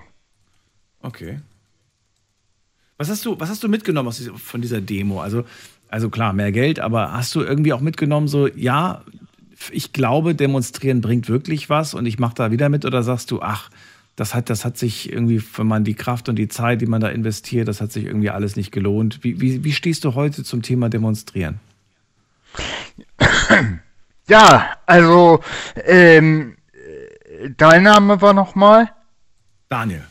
Okay. 1.01 1.39
Was 2.97 3.09
hast 3.09 3.25
du, 3.25 3.39
was 3.39 3.49
hast 3.49 3.63
du 3.63 3.67
mitgenommen 3.67 4.07
aus 4.07 4.17
dieser, 4.17 4.35
von 4.35 4.61
dieser 4.61 4.81
Demo? 4.81 5.21
Also, 5.21 5.43
also 5.89 6.09
klar, 6.09 6.33
mehr 6.33 6.51
Geld, 6.51 6.79
aber 6.79 7.13
hast 7.13 7.35
du 7.35 7.41
irgendwie 7.41 7.73
auch 7.73 7.81
mitgenommen, 7.81 8.27
so, 8.27 8.47
ja, 8.47 9.03
ich 9.72 9.94
glaube, 9.94 10.36
demonstrieren 10.36 11.02
bringt 11.02 11.30
wirklich 11.30 11.69
was 11.69 11.94
und 11.94 12.06
ich 12.06 12.19
mache 12.19 12.36
da 12.36 12.52
wieder 12.52 12.69
mit 12.69 12.86
oder 12.86 13.03
sagst 13.03 13.32
du, 13.32 13.41
ach, 13.41 13.69
das 14.15 14.34
hat, 14.34 14.49
das 14.49 14.64
hat 14.64 14.77
sich 14.77 15.11
irgendwie, 15.11 15.44
wenn 15.56 15.68
man 15.68 15.84
die 15.84 15.94
Kraft 15.94 16.30
und 16.30 16.38
die 16.38 16.48
Zeit, 16.48 16.82
die 16.82 16.86
man 16.86 17.02
da 17.02 17.10
investiert, 17.10 17.68
das 17.68 17.82
hat 17.82 17.91
sich 17.91 18.06
irgendwie 18.06 18.30
alles 18.30 18.56
nicht 18.56 18.72
gelohnt. 18.72 19.23
Wie, 19.23 19.41
wie, 19.41 19.64
wie 19.64 19.73
stehst 19.73 20.06
du 20.06 20.15
heute 20.15 20.44
zum 20.44 20.61
Thema 20.61 20.90
Demonstrieren? 20.90 21.60
Ja, 24.27 24.72
also, 24.86 25.41
ähm, 25.86 26.56
dein 27.57 27.84
Name 27.84 28.22
war 28.22 28.34
nochmal? 28.34 28.90
Daniel. 29.69 30.06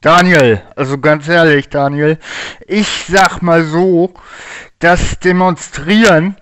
Daniel, 0.00 0.62
also 0.76 0.98
ganz 0.98 1.28
ehrlich, 1.28 1.68
Daniel, 1.68 2.18
ich 2.66 3.06
sag 3.08 3.42
mal 3.42 3.64
so, 3.64 4.12
dass 4.78 5.18
Demonstrieren 5.18 6.36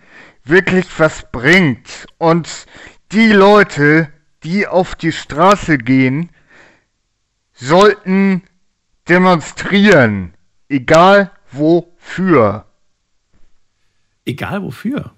wirklich 0.49 0.87
was 0.99 1.31
bringt. 1.31 2.07
Und 2.19 2.67
die 3.13 3.33
Leute, 3.33 4.13
die 4.43 4.67
auf 4.67 4.95
die 4.95 5.13
Straße 5.13 5.79
gehen, 5.79 6.31
sollten 7.55 8.43
demonstrieren. 9.09 10.35
Egal 10.69 11.31
wofür. 11.51 12.67
Egal 14.25 14.63
wofür? 14.63 15.13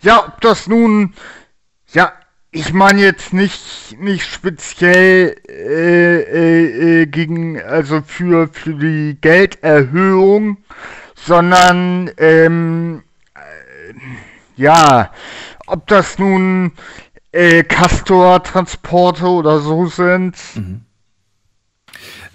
Ja, 0.00 0.26
ob 0.26 0.40
das 0.40 0.66
nun, 0.66 1.14
ja, 1.92 2.12
ich 2.50 2.72
meine 2.72 3.00
jetzt 3.02 3.32
nicht, 3.32 3.96
nicht 4.00 4.26
speziell 4.26 5.36
äh, 5.48 6.22
äh, 6.22 7.02
äh, 7.02 7.06
gegen, 7.06 7.60
also 7.62 8.02
für, 8.02 8.48
für 8.48 8.74
die 8.74 9.16
Gelderhöhung, 9.20 10.58
sondern 11.26 12.10
ähm, 12.16 13.02
äh, 13.34 13.94
ja, 14.56 15.12
ob 15.66 15.86
das 15.86 16.18
nun 16.18 16.72
äh, 17.32 17.62
Castor-Transporte 17.64 19.26
oder 19.26 19.60
so 19.60 19.86
sind. 19.86 20.36
Mhm. 20.54 20.82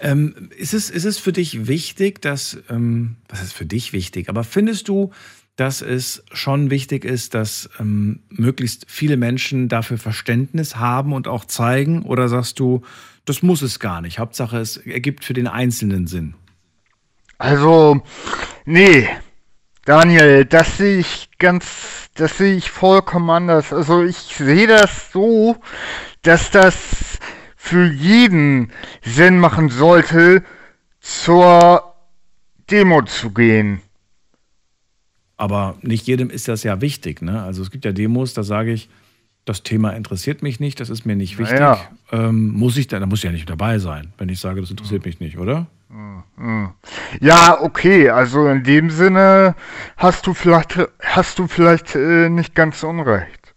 Ähm, 0.00 0.50
ist, 0.56 0.74
es, 0.74 0.90
ist 0.90 1.04
es 1.04 1.18
für 1.18 1.32
dich 1.32 1.66
wichtig, 1.66 2.22
dass, 2.22 2.58
ähm, 2.70 3.16
was 3.28 3.42
ist 3.42 3.52
für 3.52 3.66
dich 3.66 3.92
wichtig, 3.92 4.28
aber 4.28 4.44
findest 4.44 4.88
du, 4.88 5.10
dass 5.56 5.82
es 5.82 6.22
schon 6.32 6.70
wichtig 6.70 7.04
ist, 7.04 7.34
dass 7.34 7.68
ähm, 7.80 8.20
möglichst 8.30 8.86
viele 8.88 9.16
Menschen 9.16 9.68
dafür 9.68 9.98
Verständnis 9.98 10.76
haben 10.76 11.12
und 11.12 11.26
auch 11.26 11.44
zeigen? 11.44 12.02
Oder 12.02 12.28
sagst 12.28 12.60
du, 12.60 12.82
das 13.24 13.42
muss 13.42 13.62
es 13.62 13.80
gar 13.80 14.00
nicht? 14.00 14.20
Hauptsache, 14.20 14.58
es 14.58 14.76
ergibt 14.76 15.24
für 15.24 15.34
den 15.34 15.48
Einzelnen 15.48 16.06
Sinn. 16.06 16.34
Also, 17.38 18.02
nee, 18.64 19.08
Daniel, 19.84 20.44
das 20.44 20.76
sehe 20.76 20.98
ich 20.98 21.30
ganz, 21.38 22.10
das 22.14 22.36
sehe 22.36 22.56
ich 22.56 22.70
vollkommen 22.70 23.30
anders. 23.30 23.72
Also 23.72 24.02
ich 24.02 24.16
sehe 24.16 24.66
das 24.66 25.12
so, 25.12 25.56
dass 26.22 26.50
das 26.50 27.18
für 27.56 27.86
jeden 27.86 28.72
Sinn 29.02 29.38
machen 29.38 29.68
sollte, 29.68 30.42
zur 31.00 31.94
Demo 32.70 33.02
zu 33.02 33.30
gehen. 33.30 33.80
Aber 35.36 35.76
nicht 35.82 36.06
jedem 36.06 36.30
ist 36.30 36.48
das 36.48 36.64
ja 36.64 36.80
wichtig. 36.80 37.22
Ne? 37.22 37.42
Also 37.42 37.62
es 37.62 37.70
gibt 37.70 37.84
ja 37.84 37.92
Demos, 37.92 38.34
da 38.34 38.42
sage 38.42 38.72
ich, 38.72 38.90
das 39.44 39.62
Thema 39.62 39.92
interessiert 39.92 40.42
mich 40.42 40.60
nicht, 40.60 40.80
das 40.80 40.90
ist 40.90 41.06
mir 41.06 41.16
nicht 41.16 41.38
wichtig. 41.38 41.60
Ja. 41.60 41.88
Ähm, 42.12 42.52
muss 42.52 42.76
ich 42.76 42.88
da, 42.88 42.98
da 42.98 43.06
muss 43.06 43.20
ich 43.20 43.24
ja 43.24 43.32
nicht 43.32 43.48
dabei 43.48 43.78
sein, 43.78 44.12
wenn 44.18 44.28
ich 44.28 44.40
sage, 44.40 44.60
das 44.60 44.70
interessiert 44.70 45.06
mich 45.06 45.20
nicht, 45.20 45.38
oder? 45.38 45.66
Ja, 47.20 47.60
okay, 47.62 48.10
also 48.10 48.46
in 48.48 48.62
dem 48.62 48.90
Sinne 48.90 49.54
hast 49.96 50.26
du 50.26 50.34
vielleicht 50.34 50.78
hast 51.00 51.38
du 51.38 51.46
vielleicht 51.46 51.94
äh, 51.94 52.28
nicht 52.28 52.54
ganz 52.54 52.82
unrecht. 52.82 53.54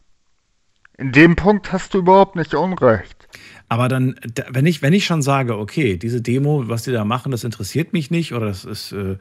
In 0.97 1.11
dem 1.11 1.35
Punkt 1.35 1.73
hast 1.73 1.93
du 1.93 1.99
überhaupt 1.99 2.35
nicht 2.35 2.53
unrecht. 2.53 3.27
Aber 3.67 3.87
dann, 3.87 4.15
wenn 4.49 4.65
ich, 4.65 4.81
wenn 4.81 4.93
ich 4.93 5.05
schon 5.05 5.21
sage, 5.21 5.57
okay, 5.57 5.97
diese 5.97 6.21
Demo, 6.21 6.67
was 6.67 6.83
die 6.83 6.91
da 6.91 7.05
machen, 7.05 7.31
das 7.31 7.43
interessiert 7.43 7.93
mich 7.93 8.11
nicht 8.11 8.33
oder 8.33 8.47
das 8.47 8.65
ist 8.65 8.91
äh, 8.91 9.17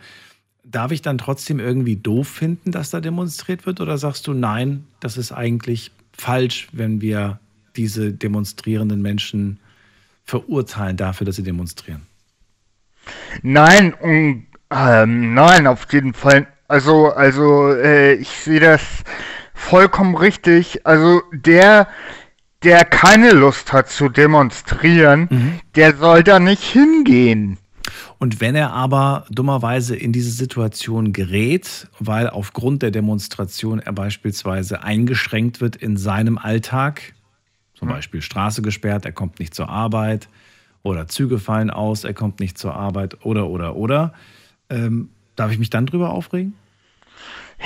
darf 0.64 0.92
ich 0.92 1.02
dann 1.02 1.18
trotzdem 1.18 1.58
irgendwie 1.58 1.96
doof 1.96 2.28
finden, 2.28 2.72
dass 2.72 2.90
da 2.90 3.00
demonstriert 3.00 3.66
wird? 3.66 3.80
Oder 3.80 3.98
sagst 3.98 4.26
du, 4.26 4.34
nein, 4.34 4.84
das 5.00 5.16
ist 5.16 5.32
eigentlich 5.32 5.90
falsch, 6.12 6.68
wenn 6.72 7.00
wir 7.00 7.40
diese 7.76 8.12
demonstrierenden 8.12 9.02
Menschen 9.02 9.58
verurteilen 10.24 10.96
dafür, 10.96 11.24
dass 11.24 11.36
sie 11.36 11.42
demonstrieren? 11.42 12.02
Nein, 13.42 13.94
um, 13.94 14.46
ähm, 14.70 15.34
nein, 15.34 15.66
auf 15.66 15.92
jeden 15.92 16.14
Fall. 16.14 16.46
Also, 16.68 17.08
also, 17.08 17.72
äh, 17.72 18.14
ich 18.14 18.28
sehe 18.28 18.60
das 18.60 18.82
vollkommen 19.54 20.16
richtig. 20.16 20.86
Also, 20.86 21.22
der, 21.32 21.88
der 22.62 22.84
keine 22.84 23.32
Lust 23.32 23.72
hat 23.72 23.88
zu 23.88 24.08
demonstrieren, 24.08 25.28
mhm. 25.30 25.60
der 25.74 25.96
soll 25.96 26.22
da 26.22 26.38
nicht 26.38 26.62
hingehen. 26.62 27.58
Und 28.18 28.40
wenn 28.40 28.54
er 28.54 28.72
aber 28.72 29.24
dummerweise 29.30 29.96
in 29.96 30.12
diese 30.12 30.30
Situation 30.30 31.12
gerät, 31.14 31.88
weil 31.98 32.28
aufgrund 32.28 32.82
der 32.82 32.90
Demonstration 32.90 33.78
er 33.78 33.94
beispielsweise 33.94 34.82
eingeschränkt 34.84 35.62
wird 35.62 35.76
in 35.76 35.96
seinem 35.96 36.36
Alltag, 36.36 37.14
zum 37.74 37.88
mhm. 37.88 37.92
Beispiel 37.92 38.20
Straße 38.20 38.60
gesperrt, 38.60 39.06
er 39.06 39.12
kommt 39.12 39.40
nicht 39.40 39.54
zur 39.54 39.70
Arbeit 39.70 40.28
oder 40.82 41.06
Züge 41.08 41.38
fallen 41.38 41.70
aus, 41.70 42.04
er 42.04 42.14
kommt 42.14 42.40
nicht 42.40 42.58
zur 42.58 42.74
Arbeit 42.74 43.24
oder 43.24 43.48
oder 43.48 43.76
oder, 43.76 44.12
ähm, 44.68 45.10
darf 45.36 45.52
ich 45.52 45.58
mich 45.58 45.70
dann 45.70 45.86
drüber 45.86 46.10
aufregen? 46.10 46.54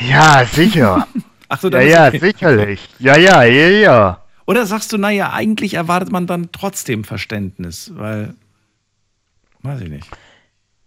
Ja, 0.01 0.45
sicher. 0.45 1.07
Ach 1.49 1.61
so, 1.61 1.69
ja, 1.69 1.81
ja, 1.81 2.09
okay. 2.09 2.19
sicherlich. 2.19 2.89
Ja, 2.99 3.17
ja, 3.17 3.43
ja, 3.45 3.69
ja. 3.69 4.25
Oder 4.47 4.67
sagst 4.67 4.93
du, 4.93 4.99
naja, 4.99 5.33
eigentlich 5.33 5.75
erwartet 5.75 6.11
man 6.11 6.27
dann 6.27 6.51
trotzdem 6.53 7.05
Verständnis, 7.05 7.93
weil, 7.95 8.35
weiß 9.63 9.81
ich 9.83 9.89
nicht. 9.89 10.09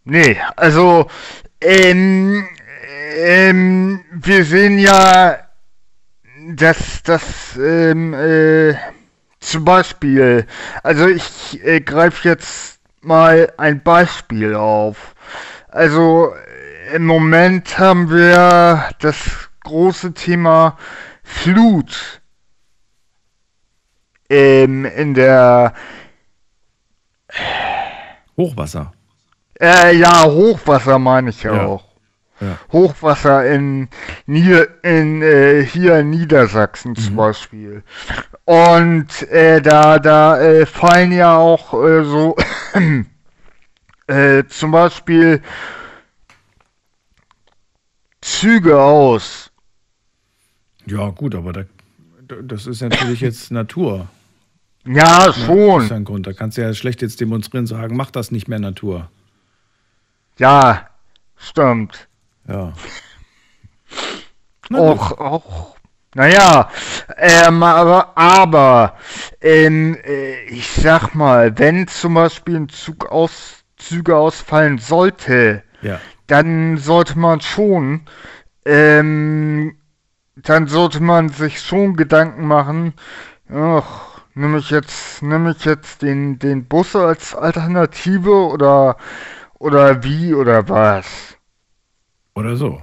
Nee, 0.03 0.37
also 0.55 1.07
ähm, 1.61 2.47
ähm, 3.17 4.01
wir 4.11 4.45
sehen 4.45 4.79
ja, 4.79 5.39
dass 6.55 7.03
das 7.03 7.57
ähm, 7.57 8.13
äh, 8.13 8.75
zum 9.39 9.65
Beispiel, 9.65 10.45
also 10.83 11.07
ich 11.07 11.63
äh, 11.63 11.81
greife 11.81 12.27
jetzt 12.27 12.79
mal 13.01 13.51
ein 13.57 13.81
Beispiel 13.81 14.55
auf. 14.55 15.15
Also 15.69 16.33
im 16.93 17.05
Moment 17.05 17.77
haben 17.77 18.09
wir 18.09 18.89
das 18.99 19.49
große 19.63 20.13
Thema 20.13 20.77
Flut 21.23 22.21
ähm, 24.29 24.85
in 24.85 25.13
der 25.13 25.73
Hochwasser. 28.37 28.93
Äh, 29.59 29.97
ja, 29.97 30.23
Hochwasser 30.25 30.99
meine 30.99 31.31
ich 31.31 31.43
ja. 31.43 31.65
auch. 31.65 31.86
Ja. 32.39 32.59
Hochwasser 32.71 33.47
in, 33.47 33.89
Nieder 34.27 34.83
in 34.83 35.21
äh, 35.23 35.65
hier 35.65 35.99
in 35.99 36.11
Niedersachsen 36.11 36.95
zum 36.95 37.13
mhm. 37.13 37.17
Beispiel. 37.17 37.83
Und 38.45 39.23
äh, 39.29 39.61
da, 39.61 39.97
da 39.97 40.39
äh, 40.39 40.65
fallen 40.65 41.11
ja 41.11 41.35
auch 41.35 41.73
äh, 41.73 42.03
so 42.03 42.35
äh, 44.07 44.43
zum 44.47 44.71
Beispiel 44.71 45.41
Züge 48.21 48.79
aus. 48.79 49.51
Ja, 50.85 51.09
gut, 51.09 51.33
aber 51.33 51.53
da, 51.53 51.63
das 52.43 52.67
ist 52.67 52.81
natürlich 52.81 53.21
jetzt 53.21 53.51
Natur. 53.51 54.07
Ja, 54.85 55.33
schon. 55.33 55.75
das 55.79 55.85
ist 55.85 55.91
ein 55.91 56.05
Grund. 56.05 56.27
Da 56.27 56.33
kannst 56.33 56.57
du 56.57 56.61
ja 56.61 56.73
schlecht 56.73 57.01
jetzt 57.01 57.19
demonstrieren 57.19 57.63
und 57.63 57.67
sagen, 57.67 57.97
mach 57.97 58.11
das 58.11 58.31
nicht 58.31 58.47
mehr 58.47 58.59
Natur. 58.59 59.09
Ja, 60.37 60.89
stimmt. 61.35 62.06
Ja. 62.47 62.73
Och, 64.71 65.19
och. 65.19 65.77
Naja, 66.15 66.69
ähm, 67.17 67.61
aber, 67.61 68.17
aber 68.17 68.97
ähm, 69.41 69.97
äh, 70.03 70.45
ich 70.45 70.71
sag 70.71 71.13
mal, 71.13 71.57
wenn 71.59 71.87
zum 71.87 72.15
Beispiel 72.15 72.55
ein 72.55 72.69
Zug 72.69 73.11
aus, 73.11 73.63
Züge 73.77 74.15
ausfallen 74.15 74.79
sollte, 74.79 75.61
ja. 75.81 75.99
dann 76.25 76.77
sollte 76.77 77.19
man 77.19 77.41
schon, 77.41 78.07
ähm, 78.65 79.77
dann 80.35 80.67
sollte 80.67 81.03
man 81.03 81.29
sich 81.29 81.61
schon 81.61 81.95
Gedanken 81.95 82.47
machen, 82.47 82.93
ach, 83.53 84.21
nehme 84.33 84.57
ich 84.57 84.71
jetzt, 84.71 85.21
nehme 85.21 85.51
ich 85.51 85.65
jetzt 85.65 86.01
den, 86.01 86.39
den 86.39 86.65
Bus 86.65 86.95
als 86.95 87.35
Alternative 87.35 88.47
oder 88.47 88.97
oder 89.59 90.03
wie 90.03 90.33
oder 90.33 90.67
was? 90.69 91.36
Oder 92.37 92.55
so. 92.55 92.79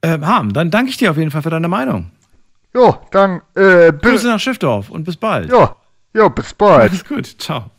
Äh, 0.00 0.18
Harm, 0.20 0.54
dann 0.54 0.70
danke 0.70 0.88
ich 0.88 0.96
dir 0.96 1.10
auf 1.10 1.18
jeden 1.18 1.30
Fall 1.30 1.42
für 1.42 1.50
deine 1.50 1.68
Meinung. 1.68 2.10
Jo, 2.74 2.96
dann 3.10 3.42
äh, 3.54 3.92
Grüße 3.92 4.26
nach 4.26 4.40
Schiffdorf 4.40 4.88
und 4.88 5.04
bis 5.04 5.18
bald. 5.18 5.50
Jo, 5.50 5.76
jo, 6.14 6.30
bis 6.30 6.54
bald. 6.54 6.92
Alles 6.92 7.04
gut, 7.04 7.26
ciao. 7.38 7.70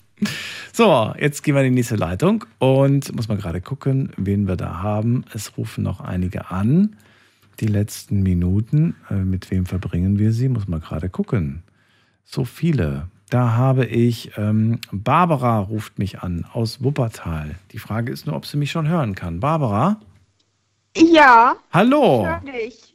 So, 0.72 1.12
jetzt 1.20 1.42
gehen 1.42 1.56
wir 1.56 1.64
in 1.64 1.72
die 1.72 1.76
nächste 1.76 1.96
Leitung 1.96 2.46
und 2.60 3.16
muss 3.16 3.28
mal 3.28 3.38
gerade 3.38 3.62
gucken, 3.62 4.12
wen 4.16 4.48
wir 4.48 4.58
da 4.58 4.84
haben. 4.84 5.26
Es 5.34 5.58
rufen 5.58 5.84
noch 5.84 6.02
einige 6.02 6.52
an. 6.52 6.98
Die 7.60 7.68
letzten 7.68 8.22
Minuten, 8.22 8.96
äh, 9.10 9.16
mit 9.16 9.50
wem 9.50 9.66
verbringen 9.66 10.20
wir 10.20 10.34
sie? 10.34 10.50
Muss 10.50 10.68
man 10.68 10.82
gerade 10.82 11.10
gucken. 11.10 11.64
So 12.26 12.46
viele. 12.46 13.08
Da 13.32 13.54
habe 13.54 13.86
ich, 13.86 14.38
ähm, 14.38 14.82
Barbara 14.92 15.58
ruft 15.60 15.98
mich 15.98 16.20
an 16.20 16.46
aus 16.54 16.84
Wuppertal. 16.84 17.56
Die 17.72 17.80
Frage 17.80 18.12
ist 18.12 18.28
nur, 18.28 18.36
ob 18.36 18.46
sie 18.46 18.58
mich 18.58 18.70
schon 18.70 18.88
hören 18.88 19.16
kann. 19.16 19.40
Barbara? 19.40 20.00
Ja. 20.98 21.56
Hallo. 21.72 22.28
Ich. 22.68 22.94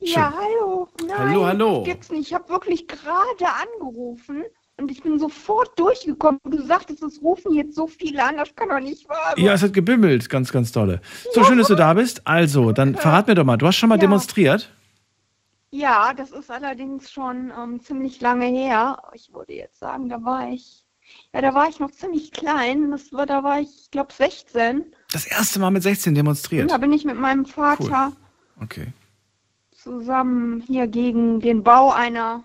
Ja, 0.00 0.32
hallo. 0.36 0.88
Nein, 1.06 1.18
Hallo, 1.18 1.46
hallo. 1.46 1.82
Gibt's 1.82 2.10
nicht. 2.10 2.28
Ich 2.28 2.34
habe 2.34 2.48
wirklich 2.50 2.86
gerade 2.86 3.46
angerufen 3.74 4.44
und 4.76 4.90
ich 4.92 5.02
bin 5.02 5.18
sofort 5.18 5.76
durchgekommen. 5.78 6.38
Du 6.44 6.62
sagtest, 6.62 7.02
es 7.02 7.20
rufen 7.20 7.52
jetzt 7.54 7.74
so 7.74 7.88
viele 7.88 8.22
an, 8.22 8.36
das 8.36 8.54
kann 8.54 8.68
doch 8.68 8.78
nicht 8.78 9.08
wahr 9.08 9.34
sein. 9.34 9.44
Ja, 9.44 9.54
es 9.54 9.62
hat 9.62 9.72
gebimmelt. 9.72 10.28
Ganz, 10.30 10.52
ganz 10.52 10.70
tolle. 10.70 11.00
So 11.32 11.42
schön, 11.42 11.58
dass 11.58 11.66
du 11.68 11.74
da 11.74 11.94
bist. 11.94 12.22
Also, 12.26 12.70
dann 12.72 12.94
verrat 12.94 13.26
mir 13.26 13.34
doch 13.34 13.44
mal. 13.44 13.56
Du 13.56 13.66
hast 13.66 13.76
schon 13.76 13.88
mal 13.88 13.96
Ja. 13.96 14.00
demonstriert? 14.02 14.70
Ja, 15.70 16.14
das 16.14 16.30
ist 16.30 16.50
allerdings 16.50 17.10
schon 17.10 17.52
ähm, 17.60 17.80
ziemlich 17.80 18.20
lange 18.20 18.46
her. 18.46 19.02
Ich 19.14 19.32
würde 19.34 19.52
jetzt 19.52 19.80
sagen, 19.80 20.08
da 20.08 20.22
war 20.24 20.48
ich, 20.50 20.84
ja, 21.34 21.42
da 21.42 21.52
war 21.54 21.68
ich 21.68 21.80
noch 21.80 21.90
ziemlich 21.90 22.30
klein. 22.30 22.90
Das 22.92 23.12
war, 23.12 23.26
da 23.26 23.42
war 23.42 23.60
ich, 23.60 23.68
ich 23.82 23.90
glaube, 23.90 24.12
16. 24.12 24.94
Das 25.12 25.26
erste 25.26 25.58
Mal 25.58 25.70
mit 25.70 25.82
16 25.82 26.10
Und 26.10 26.14
demonstriert. 26.16 26.70
da 26.70 26.78
bin 26.78 26.92
ich 26.92 27.04
mit 27.04 27.16
meinem 27.18 27.46
Vater 27.46 28.12
Okay. 28.60 28.92
zusammen 29.72 30.60
hier 30.60 30.86
gegen 30.86 31.40
den 31.40 31.62
Bau 31.62 31.90
einer 31.92 32.44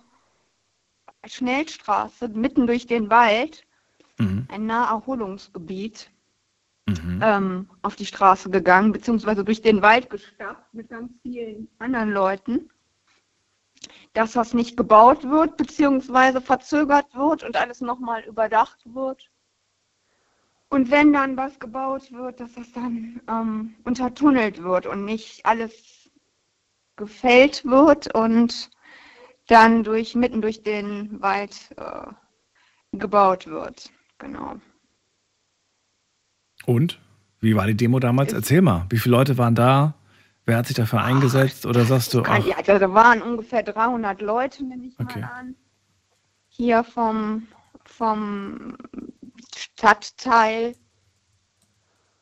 Schnellstraße 1.26 2.30
mitten 2.30 2.68
durch 2.68 2.86
den 2.88 3.10
Wald, 3.10 3.66
Mhm. 4.20 4.48
ein 4.50 4.66
Naherholungsgebiet, 4.68 6.12
ähm, 7.22 7.70
auf 7.82 7.96
die 7.96 8.06
Straße 8.06 8.50
gegangen, 8.50 8.92
beziehungsweise 8.92 9.44
durch 9.44 9.62
den 9.62 9.82
Wald 9.82 10.10
gestapft 10.10 10.74
mit 10.74 10.90
ganz 10.90 11.12
vielen 11.22 11.68
anderen 11.80 12.12
Leuten, 12.12 12.70
dass 14.14 14.34
das 14.34 14.54
nicht 14.54 14.78
gebaut 14.78 15.24
wird, 15.24 15.58
beziehungsweise 15.58 16.42
verzögert 16.42 17.14
wird 17.16 17.44
und 17.44 17.56
alles 17.58 17.82
nochmal 17.82 18.24
überdacht 18.26 18.80
wird. 18.86 19.30
Und 20.74 20.90
wenn 20.90 21.14
dann 21.14 21.38
was 21.38 21.60
gebaut 21.60 22.12
wird, 22.12 22.40
dass 22.40 22.52
das 22.56 22.72
dann 22.72 23.22
ähm, 23.30 23.76
untertunnelt 23.84 24.64
wird 24.64 24.88
und 24.88 25.06
nicht 25.06 25.46
alles 25.46 26.10
gefällt 26.96 27.64
wird 27.64 28.12
und 28.16 28.72
dann 29.46 29.84
durch 29.84 30.16
mitten 30.16 30.42
durch 30.42 30.64
den 30.64 31.22
Wald 31.22 31.70
äh, 31.78 32.08
gebaut 32.98 33.46
wird. 33.46 33.92
Genau. 34.18 34.56
Und? 36.66 37.00
Wie 37.40 37.56
war 37.56 37.68
die 37.68 37.78
Demo 37.78 38.00
damals? 38.00 38.34
Erzähl 38.34 38.64
mal. 38.64 38.88
Wie 38.90 38.98
viele 38.98 39.16
Leute 39.16 39.38
waren 39.38 39.54
da? 39.54 39.94
Wer 40.46 40.58
hat 40.58 40.66
sich 40.66 40.76
dafür 40.76 41.04
eingesetzt? 41.04 41.68
Oder 41.68 41.86
sagst 41.86 42.16
du, 42.16 42.22
ach, 42.22 42.26
Kann, 42.26 42.48
ja, 42.48 42.56
also 42.56 42.80
da 42.80 42.92
waren 42.92 43.22
ungefähr 43.22 43.62
300 43.62 44.20
Leute, 44.24 44.64
nehme 44.64 44.88
ich 44.88 44.98
Okay. 44.98 45.22
mal 45.22 45.34
an. 45.40 45.56
Hier 46.48 46.84
vom, 46.84 47.48
vom 47.86 48.76
Stadtteil, 49.56 50.76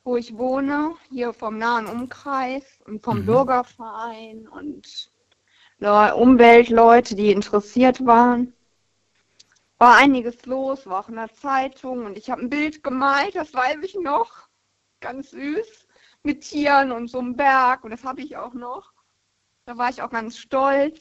wo 0.03 0.15
ich 0.17 0.35
wohne, 0.37 0.95
hier 1.09 1.33
vom 1.33 1.57
nahen 1.57 1.85
Umkreis 1.87 2.63
und 2.85 3.03
vom 3.03 3.19
Mhm. 3.21 3.25
Bürgerverein 3.25 4.47
und 4.47 5.11
Le 5.77 6.15
Umweltleute, 6.15 7.15
die 7.15 7.31
interessiert 7.31 8.05
waren. 8.05 8.53
War 9.79 9.97
einiges 9.97 10.45
los, 10.45 10.85
war 10.85 10.99
auch 11.05 11.09
in 11.09 11.15
der 11.15 11.33
Zeitung 11.33 12.05
und 12.05 12.17
ich 12.17 12.29
habe 12.29 12.41
ein 12.41 12.49
Bild 12.49 12.83
gemalt, 12.83 13.35
das 13.35 13.51
weiß 13.53 13.77
ich 13.81 13.95
noch, 13.95 14.47
ganz 14.99 15.31
süß, 15.31 15.87
mit 16.21 16.41
Tieren 16.41 16.91
und 16.91 17.07
so 17.07 17.17
einem 17.17 17.35
Berg 17.35 17.83
und 17.83 17.89
das 17.89 18.03
habe 18.03 18.21
ich 18.21 18.37
auch 18.37 18.53
noch. 18.53 18.91
Da 19.65 19.77
war 19.77 19.89
ich 19.89 20.03
auch 20.03 20.11
ganz 20.11 20.37
stolz. 20.37 20.99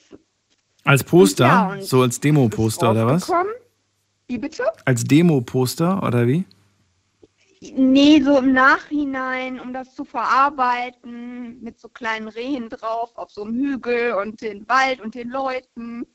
als 0.85 1.05
Poster? 1.05 1.47
Ja, 1.47 1.69
und 1.73 1.82
so 1.85 2.01
als 2.01 2.20
Demo-Poster 2.20 2.90
oder 2.93 3.07
was? 3.07 3.28
rausgekommen. 3.28 3.52
Wie 4.31 4.39
bitte? 4.39 4.62
Als 4.85 5.02
Demo-Poster 5.02 6.05
oder 6.05 6.28
wie? 6.28 6.44
Nee, 7.61 8.23
so 8.23 8.39
im 8.39 8.52
Nachhinein, 8.52 9.59
um 9.59 9.73
das 9.73 9.93
zu 9.97 10.05
verarbeiten, 10.05 11.61
mit 11.61 11.81
so 11.81 11.89
kleinen 11.89 12.28
Rehen 12.28 12.69
drauf, 12.69 13.11
auf 13.16 13.32
so 13.32 13.43
einem 13.43 13.55
Hügel 13.55 14.12
und 14.12 14.40
den 14.40 14.69
Wald 14.69 15.01
und 15.01 15.16
den 15.16 15.31
Leuten. 15.31 16.07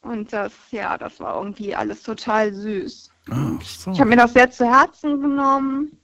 Und 0.00 0.32
das, 0.32 0.52
ja, 0.72 0.98
das 0.98 1.20
war 1.20 1.38
irgendwie 1.38 1.76
alles 1.76 2.02
total 2.02 2.52
süß. 2.52 3.10
Ah, 3.30 3.60
so. 3.62 3.92
Ich 3.92 4.00
habe 4.00 4.10
mir 4.10 4.16
das 4.16 4.32
sehr 4.32 4.50
zu 4.50 4.66
Herzen 4.66 5.20
genommen. 5.20 5.96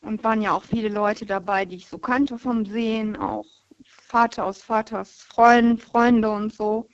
Und 0.00 0.24
waren 0.24 0.40
ja 0.40 0.52
auch 0.52 0.64
viele 0.64 0.88
Leute 0.88 1.26
dabei, 1.26 1.66
die 1.66 1.76
ich 1.76 1.88
so 1.88 1.98
kannte 1.98 2.38
vom 2.38 2.64
Sehen, 2.64 3.18
auch 3.18 3.44
Vater 3.84 4.46
aus 4.46 4.62
Vaters 4.62 5.20
Freunden, 5.28 5.76
Freunde 5.76 6.30
und 6.30 6.54
so 6.54 6.88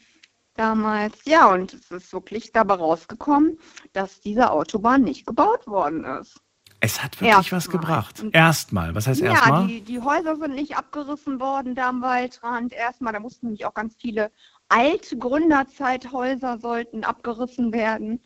damals. 0.61 1.25
Ja, 1.25 1.51
und 1.51 1.73
es 1.73 1.91
ist 1.91 2.13
wirklich 2.13 2.53
dabei 2.53 2.75
rausgekommen, 2.75 3.59
dass 3.95 4.21
diese 4.21 4.51
Autobahn 4.51 5.03
nicht 5.03 5.27
gebaut 5.27 5.67
worden 5.67 6.05
ist. 6.05 6.39
Es 6.81 7.03
hat 7.03 7.21
wirklich 7.21 7.53
was 7.53 7.69
gebracht. 7.69 8.25
Erstmal. 8.33 8.95
Was 8.95 9.07
heißt 9.07 9.21
ja, 9.21 9.33
erstmal? 9.33 9.67
die, 9.67 9.81
die 9.81 10.01
Häuser 10.01 10.37
sind 10.37 10.55
nicht 10.55 10.77
abgerissen 10.77 11.41
worden 11.41 11.75
da 11.75 11.89
am 11.89 12.03
Waldrand. 12.03 12.73
Erstmal, 12.73 13.13
da 13.13 13.21
mussten 13.21 13.47
nämlich 13.47 13.67
auch 13.67 13.75
ganz 13.75 13.97
viele 13.97 14.31
alte 14.69 15.19
Gründerzeithäuser 15.19 16.59
sollten 16.59 17.05
abgerissen 17.05 17.73
werden. 17.73 18.21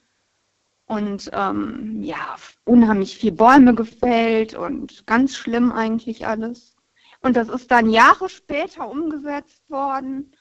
Und 0.86 1.30
ähm, 1.32 2.02
ja, 2.02 2.36
unheimlich 2.64 3.16
viel 3.16 3.32
Bäume 3.32 3.74
gefällt 3.74 4.54
und 4.54 5.06
ganz 5.06 5.36
schlimm 5.36 5.72
eigentlich 5.72 6.26
alles. 6.26 6.76
Und 7.20 7.36
das 7.36 7.48
ist 7.48 7.70
dann 7.70 7.90
Jahre 7.90 8.28
später 8.28 8.88
umgesetzt 8.88 9.62
worden 9.70 10.32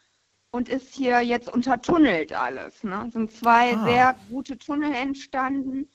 und 0.53 0.69
ist 0.69 0.93
hier 0.93 1.21
jetzt 1.21 1.51
untertunnelt 1.51 2.31
alles. 2.31 2.83
Ne? 2.83 3.09
Sind 3.11 3.31
zwei 3.31 3.75
Ah. 3.75 3.83
sehr 3.85 4.15
gute 4.29 4.57
Tunnel 4.57 4.93
entstanden, 4.93 5.89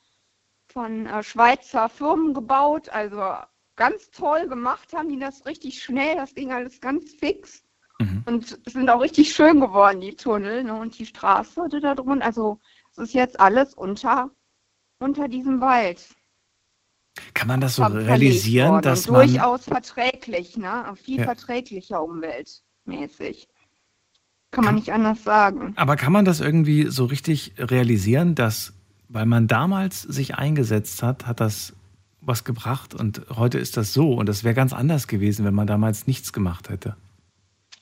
von 0.66 1.06
äh, 1.06 1.22
Schweizer 1.22 1.88
Firmen 1.88 2.34
gebaut, 2.34 2.88
also 2.88 3.34
ganz 3.76 4.10
toll 4.10 4.48
gemacht 4.48 4.92
haben 4.92 5.08
die 5.08 5.18
das 5.18 5.46
richtig 5.46 5.80
schnell, 5.82 6.16
das 6.16 6.34
ging 6.34 6.52
alles 6.52 6.80
ganz 6.80 7.14
fix. 7.14 7.62
Und 8.26 8.60
es 8.66 8.72
sind 8.72 8.90
auch 8.90 9.00
richtig 9.00 9.32
schön 9.34 9.60
geworden, 9.60 10.00
die 10.00 10.14
Tunnel 10.14 10.64
ne? 10.64 10.74
und 10.74 10.98
die 10.98 11.06
Straße 11.06 11.68
die 11.72 11.80
da 11.80 11.94
drunter. 11.94 12.24
Also 12.26 12.58
es 12.92 12.98
ist 12.98 13.14
jetzt 13.14 13.40
alles 13.40 13.74
unter, 13.74 14.30
unter 14.98 15.28
diesem 15.28 15.60
Wald. 15.60 16.04
Kann 17.34 17.48
man 17.48 17.60
das 17.60 17.76
so 17.76 17.84
realisieren, 17.84 18.82
dass 18.82 19.08
man. 19.08 19.26
durchaus 19.26 19.64
verträglich, 19.64 20.56
ne? 20.56 20.94
Viel 20.96 21.18
Ja. 21.18 21.24
verträglicher 21.24 22.02
umweltmäßig. 22.02 23.48
Kann 24.50 24.64
man 24.64 24.76
nicht 24.76 24.92
anders 24.92 25.22
sagen. 25.24 25.74
Aber 25.76 25.96
kann 25.96 26.12
man 26.12 26.24
das 26.24 26.40
irgendwie 26.40 26.86
so 26.86 27.04
richtig 27.04 27.52
realisieren, 27.58 28.34
dass, 28.34 28.72
weil 29.08 29.26
man 29.26 29.46
damals 29.46 30.02
sich 30.02 30.36
eingesetzt 30.36 31.02
hat, 31.02 31.26
hat 31.26 31.40
das 31.40 31.74
was 32.20 32.44
gebracht 32.44 32.94
und 32.94 33.22
heute 33.36 33.58
ist 33.58 33.76
das 33.76 33.92
so 33.92 34.14
und 34.14 34.26
das 34.26 34.44
wäre 34.44 34.54
ganz 34.54 34.72
anders 34.72 35.06
gewesen, 35.06 35.44
wenn 35.44 35.54
man 35.54 35.66
damals 35.66 36.06
nichts 36.06 36.32
gemacht 36.32 36.68
hätte. 36.68 36.96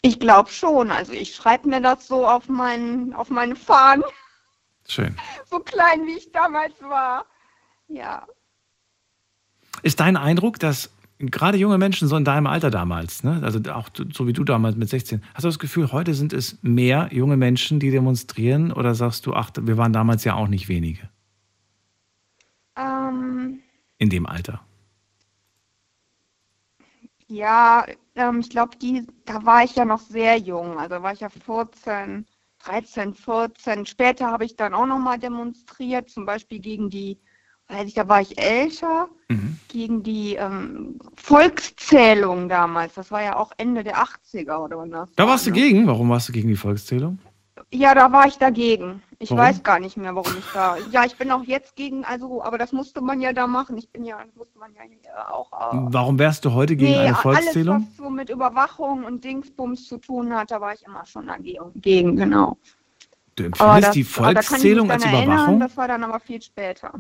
Ich 0.03 0.21
glaube 0.21 0.51
schon. 0.51 0.91
Also 0.91 1.13
ich 1.13 1.35
schreibe 1.35 1.69
mir 1.69 1.81
das 1.81 2.07
so 2.07 2.29
auf, 2.29 2.49
meinen, 2.49 3.13
auf 3.13 3.31
meine 3.31 3.57
Fahnen, 3.57 4.05
Schön. 4.89 5.17
so 5.51 5.59
klein 5.61 6.07
wie 6.07 6.17
ich 6.17 6.31
damals 6.33 6.75
war. 6.81 7.27
Ja. 7.89 8.27
Ist 9.83 10.01
dein 10.01 10.17
Eindruck, 10.17 10.59
dass 10.59 10.91
gerade 11.19 11.59
junge 11.59 11.79
Menschen 11.79 12.09
so 12.09 12.17
in 12.17 12.25
deinem 12.25 12.47
Alter 12.47 12.71
damals, 12.71 13.25
ne, 13.25 13.41
also 13.43 13.59
auch 13.73 13.89
so 14.13 14.27
wie 14.27 14.33
du 14.33 14.45
damals 14.45 14.77
mit 14.77 14.89
16, 14.89 15.23
hast 15.35 15.45
du 15.45 15.49
das 15.49 15.59
Gefühl, 15.59 15.93
heute 15.93 16.15
sind 16.15 16.33
es 16.33 16.59
mehr 16.63 17.09
junge 17.13 17.37
Menschen, 17.37 17.81
die 17.81 17.91
demonstrieren 17.91 18.73
oder 18.73 18.95
sagst 18.95 19.27
du, 19.27 19.35
ach, 19.35 19.51
wir 19.61 19.79
waren 19.79 19.93
damals 19.93 20.25
ja 20.25 20.35
auch 20.35 20.49
nicht 20.49 20.69
wenige 20.69 21.09
Ähm, 22.77 23.61
in 23.99 24.11
dem 24.11 24.27
Alter? 24.27 24.61
Ja, 27.29 27.87
ähm, 28.15 28.41
ich 28.41 28.51
glaube, 28.51 28.77
da 29.25 29.45
war 29.45 29.65
ich 29.65 29.75
ja 29.75 29.85
noch 29.85 30.01
sehr 30.01 30.37
jung. 30.39 30.79
Also 30.79 31.03
war 31.03 31.13
ich 31.13 31.21
ja 31.21 31.29
14, 31.29 32.27
13, 32.61 33.15
14. 33.15 33.87
Später 33.87 34.27
habe 34.31 34.45
ich 34.45 34.57
dann 34.57 34.75
auch 34.75 34.87
noch 34.87 34.99
mal 34.99 35.19
demonstriert, 35.19 36.09
zum 36.11 36.25
Beispiel 36.25 36.61
gegen 36.61 36.89
die, 36.91 37.21
da 37.69 38.09
war 38.09 38.21
ich 38.21 38.41
älter, 38.41 39.09
gegen 39.77 40.03
die 40.03 40.37
ähm, 40.37 40.99
Volkszählung 41.17 42.49
damals. 42.49 42.95
Das 42.95 43.11
war 43.11 43.23
ja 43.23 43.37
auch 43.37 43.53
Ende 43.59 43.85
der 43.85 43.99
80er 43.99 44.57
oder 44.59 44.79
wann 44.79 44.91
das 44.91 45.11
Da 45.17 45.25
war, 45.25 45.33
warst 45.33 45.47
du 45.47 45.51
ne? 45.51 45.57
gegen? 45.57 45.87
Warum 45.87 46.09
warst 46.09 46.29
du 46.29 46.33
gegen 46.33 46.49
die 46.49 46.57
Volkszählung? 46.57 47.19
Ja, 47.73 47.95
da 47.95 48.13
war 48.13 48.27
ich 48.27 48.39
dagegen. 48.39 49.03
Ich 49.19 49.31
Warum? 49.31 49.45
weiß 49.45 49.63
gar 49.63 49.81
nicht 49.81 49.97
mehr, 49.97 50.15
warum 50.15 50.33
ich 50.39 50.45
da. 50.55 50.77
Ja, 50.93 51.05
ich 51.05 51.17
bin 51.17 51.31
auch 51.31 51.43
jetzt 51.43 51.75
gegen, 51.75 52.05
also, 52.05 52.43
aber 52.43 52.59
das 52.59 52.73
musste 52.73 53.01
man 53.01 53.21
ja 53.21 53.33
da 53.33 53.47
machen. 53.47 53.77
Ich 53.77 53.91
bin 53.91 54.05
ja, 54.05 54.19
das 54.25 54.35
musste 54.37 54.59
man 54.59 54.73
ja 54.75 55.29
auch. 55.31 55.53
Äh, 55.53 55.77
Warum 55.93 56.19
wärst 56.19 56.45
du 56.45 56.53
heute 56.53 56.77
gegen 56.77 56.95
eine 56.95 57.15
Volkszählung? 57.15 57.77
alles, 57.77 57.89
was 57.89 57.97
so 57.97 58.11
mit 58.11 58.31
Überwachung 58.31 59.05
und 59.05 59.25
Dingsbums 59.25 59.89
zu 59.89 59.99
tun 59.99 60.35
hat, 60.35 60.51
da 60.51 60.61
war 60.61 60.75
ich 60.75 60.87
immer 60.87 61.05
schon 61.05 61.27
dagegen, 61.27 61.73
gegen, 61.75 62.17
genau. 62.17 62.57
Du 63.35 63.45
empfindest 63.45 63.89
das, 63.89 63.95
die 63.95 64.05
Volkszählung 64.05 64.91
als 64.91 65.05
erinnern, 65.05 65.25
Überwachung? 65.25 65.61
Das 65.61 65.77
war 65.77 65.89
dann 65.89 66.05
aber 66.05 66.21
viel 66.21 66.41
später. 66.41 66.93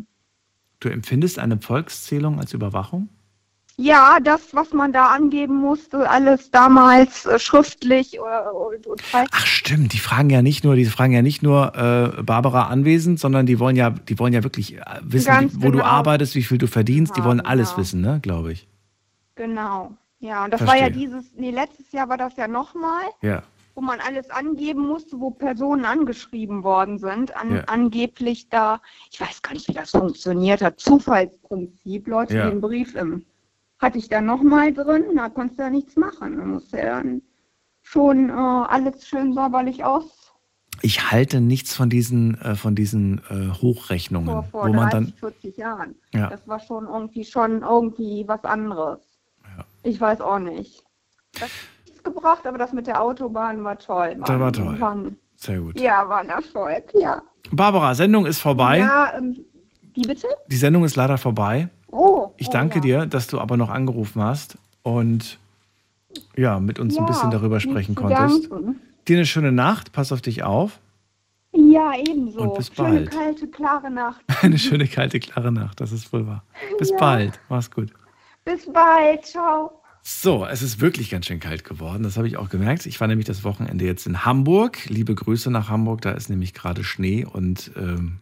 Du 0.80 0.88
empfindest 0.88 1.38
eine 1.38 1.58
Volkszählung 1.58 2.38
als 2.38 2.52
Überwachung? 2.52 3.08
Ja, 3.78 4.18
das, 4.24 4.54
was 4.54 4.72
man 4.72 4.94
da 4.94 5.08
angeben 5.08 5.56
musste, 5.56 6.08
alles 6.08 6.50
damals 6.50 7.26
äh, 7.26 7.38
schriftlich 7.38 8.14
äh, 8.14 8.18
und, 8.18 8.86
und 8.86 9.02
Ach 9.12 9.46
stimmt, 9.46 9.92
die 9.92 9.98
fragen 9.98 10.30
ja 10.30 10.40
nicht 10.40 10.64
nur, 10.64 10.76
die 10.76 10.86
fragen 10.86 11.12
ja 11.12 11.20
nicht 11.20 11.42
nur 11.42 11.74
äh, 11.76 12.22
Barbara 12.22 12.68
anwesend, 12.68 13.20
sondern 13.20 13.44
die 13.44 13.58
wollen 13.58 13.76
ja, 13.76 13.90
die 13.90 14.18
wollen 14.18 14.32
ja 14.32 14.42
wirklich 14.42 14.78
äh, 14.78 14.80
wissen, 15.02 15.52
wie, 15.52 15.56
wo 15.56 15.70
genau. 15.70 15.78
du 15.78 15.84
arbeitest, 15.84 16.34
wie 16.36 16.42
viel 16.42 16.56
du 16.56 16.68
verdienst. 16.68 17.16
Ja, 17.16 17.22
die 17.22 17.28
wollen 17.28 17.42
alles 17.42 17.70
genau. 17.70 17.80
wissen, 17.80 18.00
ne, 18.00 18.18
glaube 18.22 18.52
ich. 18.52 18.66
Genau. 19.34 19.92
Ja, 20.20 20.44
und 20.44 20.52
das 20.52 20.62
Verstehe. 20.62 20.82
war 20.82 20.88
ja 20.88 20.90
dieses, 20.90 21.24
nee, 21.36 21.50
letztes 21.50 21.92
Jahr 21.92 22.08
war 22.08 22.16
das 22.16 22.34
ja 22.36 22.48
nochmal. 22.48 23.04
Ja. 23.20 23.42
Wo 23.76 23.82
man 23.82 24.00
alles 24.00 24.30
angeben 24.30 24.86
musste, 24.86 25.20
wo 25.20 25.30
Personen 25.30 25.84
angeschrieben 25.84 26.64
worden 26.64 26.98
sind, 26.98 27.36
an, 27.36 27.54
ja. 27.54 27.64
angeblich 27.66 28.48
da, 28.48 28.80
ich 29.12 29.20
weiß 29.20 29.42
gar 29.42 29.52
nicht, 29.52 29.68
wie 29.68 29.74
das 29.74 29.90
funktioniert 29.90 30.62
hat, 30.62 30.80
Zufallsprinzip, 30.80 32.08
Leute, 32.08 32.36
ja. 32.36 32.48
einen 32.48 32.60
Brief 32.60 32.96
im 32.96 33.24
hatte 33.78 33.98
ich 33.98 34.08
dann 34.08 34.26
nochmal 34.26 34.72
drin, 34.72 35.04
da 35.16 35.28
konntest 35.28 35.58
du 35.58 35.64
ja 35.64 35.70
nichts 35.70 35.96
machen. 35.96 36.38
Da 36.38 36.44
musste 36.44 36.78
ja 36.78 37.02
dann 37.02 37.22
schon 37.82 38.30
äh, 38.30 38.32
alles 38.32 39.06
schön 39.06 39.34
sauberlich 39.34 39.84
aus. 39.84 40.32
Ich 40.82 41.10
halte 41.10 41.40
nichts 41.40 41.74
von 41.74 41.88
diesen, 41.88 42.40
äh, 42.40 42.54
von 42.54 42.74
diesen 42.74 43.20
äh, 43.30 43.50
Hochrechnungen, 43.62 44.28
vor, 44.28 44.42
vor 44.44 44.68
wo 44.68 44.72
30, 44.72 44.76
man 44.76 44.90
dann 44.90 45.12
40 45.12 45.56
Jahren. 45.56 45.94
Ja. 46.12 46.28
Das 46.28 46.46
war 46.46 46.60
schon 46.60 46.86
irgendwie 46.86 47.24
schon 47.24 47.62
irgendwie 47.62 48.24
was 48.26 48.44
anderes. 48.44 49.00
Ja. 49.56 49.64
Ich 49.82 50.00
weiß 50.00 50.20
auch 50.20 50.38
nicht. 50.38 50.84
Das 51.38 51.50
gebracht, 52.06 52.46
aber 52.46 52.58
das 52.58 52.72
mit 52.72 52.86
der 52.86 53.02
Autobahn 53.02 53.62
war 53.64 53.78
toll. 53.78 54.16
Das 54.20 54.40
war 54.40 54.52
toll. 54.52 54.80
Waren, 54.80 55.16
Sehr 55.36 55.60
gut. 55.60 55.78
Ja, 55.78 56.08
war 56.08 56.20
ein 56.20 56.30
Erfolg, 56.30 56.92
ja. 56.94 57.22
Barbara, 57.50 57.94
Sendung 57.94 58.26
ist 58.26 58.40
vorbei. 58.40 58.78
Ja, 58.78 59.12
ähm, 59.16 59.44
wie 59.94 60.02
bitte? 60.02 60.28
Die 60.48 60.56
Sendung 60.56 60.84
ist 60.84 60.96
leider 60.96 61.18
vorbei. 61.18 61.68
Oh, 61.90 62.30
ich 62.36 62.48
danke 62.48 62.80
oh, 62.80 62.86
ja. 62.86 63.00
dir, 63.00 63.06
dass 63.06 63.26
du 63.26 63.38
aber 63.38 63.56
noch 63.56 63.70
angerufen 63.70 64.22
hast 64.22 64.58
und 64.82 65.38
ja, 66.36 66.58
mit 66.60 66.78
uns 66.78 66.96
ja, 66.96 67.02
ein 67.02 67.06
bisschen 67.06 67.30
darüber 67.30 67.60
sprechen 67.60 67.94
konntest. 67.94 68.50
Danken. 68.50 68.80
Dir 69.06 69.16
eine 69.16 69.26
schöne 69.26 69.52
Nacht, 69.52 69.92
pass 69.92 70.12
auf 70.12 70.20
dich 70.20 70.42
auf. 70.42 70.80
Ja, 71.52 71.92
ebenso. 71.96 72.40
Und 72.40 72.54
bis 72.54 72.74
schöne, 72.74 72.88
bald. 72.88 73.10
kalte, 73.10 73.48
klare 73.48 73.90
Nacht. 73.90 74.20
eine 74.42 74.58
schöne, 74.58 74.86
kalte, 74.86 75.20
klare 75.20 75.52
Nacht, 75.52 75.80
das 75.80 75.92
ist 75.92 76.12
wohl 76.12 76.26
wahr. 76.26 76.42
Bis 76.78 76.90
ja. 76.90 76.96
bald, 76.98 77.40
mach's 77.48 77.70
gut. 77.70 77.90
Bis 78.44 78.70
bald, 78.70 79.24
ciao. 79.24 79.82
So, 80.08 80.46
es 80.46 80.62
ist 80.62 80.80
wirklich 80.80 81.10
ganz 81.10 81.26
schön 81.26 81.40
kalt 81.40 81.64
geworden, 81.64 82.04
das 82.04 82.16
habe 82.16 82.28
ich 82.28 82.36
auch 82.36 82.48
gemerkt. 82.48 82.86
Ich 82.86 83.00
war 83.00 83.08
nämlich 83.08 83.26
das 83.26 83.42
Wochenende 83.42 83.84
jetzt 83.84 84.06
in 84.06 84.24
Hamburg. 84.24 84.88
Liebe 84.88 85.16
Grüße 85.16 85.50
nach 85.50 85.68
Hamburg, 85.68 86.02
da 86.02 86.12
ist 86.12 86.30
nämlich 86.30 86.54
gerade 86.54 86.84
Schnee 86.84 87.24
und 87.24 87.72
ähm, 87.74 88.18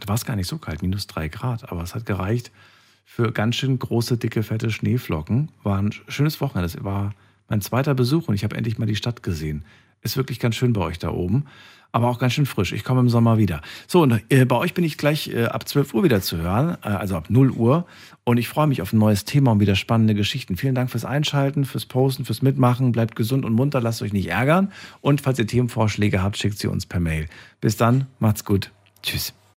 da 0.00 0.08
war 0.08 0.14
es 0.14 0.24
gar 0.24 0.34
nicht 0.34 0.46
so 0.46 0.56
kalt, 0.56 0.80
minus 0.80 1.06
drei 1.08 1.28
Grad, 1.28 1.70
aber 1.70 1.82
es 1.82 1.94
hat 1.94 2.06
gereicht, 2.06 2.52
für 3.04 3.32
ganz 3.32 3.56
schön 3.56 3.78
große, 3.78 4.16
dicke, 4.16 4.42
fette 4.42 4.70
Schneeflocken. 4.70 5.50
War 5.62 5.76
ein 5.76 5.92
schönes 6.08 6.40
Wochenende. 6.40 6.72
Das 6.72 6.82
war 6.82 7.14
mein 7.50 7.60
zweiter 7.60 7.94
Besuch 7.94 8.28
und 8.28 8.34
ich 8.34 8.42
habe 8.42 8.56
endlich 8.56 8.78
mal 8.78 8.86
die 8.86 8.96
Stadt 8.96 9.22
gesehen. 9.22 9.66
Ist 10.00 10.16
wirklich 10.16 10.40
ganz 10.40 10.56
schön 10.56 10.72
bei 10.72 10.80
euch 10.80 10.98
da 10.98 11.10
oben, 11.10 11.44
aber 11.96 12.08
auch 12.08 12.18
ganz 12.18 12.34
schön 12.34 12.44
frisch. 12.44 12.72
Ich 12.72 12.84
komme 12.84 13.00
im 13.00 13.08
Sommer 13.08 13.38
wieder. 13.38 13.62
So, 13.86 14.02
und 14.02 14.22
äh, 14.28 14.44
bei 14.44 14.56
euch 14.56 14.74
bin 14.74 14.84
ich 14.84 14.98
gleich 14.98 15.28
äh, 15.28 15.46
ab 15.46 15.66
12 15.66 15.94
Uhr 15.94 16.04
wieder 16.04 16.20
zu 16.20 16.36
hören, 16.36 16.76
äh, 16.82 16.88
also 16.88 17.16
ab 17.16 17.30
0 17.30 17.50
Uhr. 17.50 17.86
Und 18.24 18.36
ich 18.36 18.48
freue 18.48 18.66
mich 18.66 18.82
auf 18.82 18.92
ein 18.92 18.98
neues 18.98 19.24
Thema 19.24 19.52
und 19.52 19.60
wieder 19.60 19.76
spannende 19.76 20.14
Geschichten. 20.14 20.58
Vielen 20.58 20.74
Dank 20.74 20.90
fürs 20.90 21.06
Einschalten, 21.06 21.64
fürs 21.64 21.86
Posten, 21.86 22.26
fürs 22.26 22.42
Mitmachen. 22.42 22.92
Bleibt 22.92 23.16
gesund 23.16 23.46
und 23.46 23.54
munter, 23.54 23.80
lasst 23.80 24.02
euch 24.02 24.12
nicht 24.12 24.28
ärgern. 24.28 24.72
Und 25.00 25.22
falls 25.22 25.38
ihr 25.38 25.46
Themenvorschläge 25.46 26.22
habt, 26.22 26.36
schickt 26.36 26.58
sie 26.58 26.68
uns 26.68 26.84
per 26.84 27.00
Mail. 27.00 27.26
Bis 27.62 27.78
dann, 27.78 28.06
macht's 28.18 28.44
gut. 28.44 28.70
Tschüss. 29.02 29.32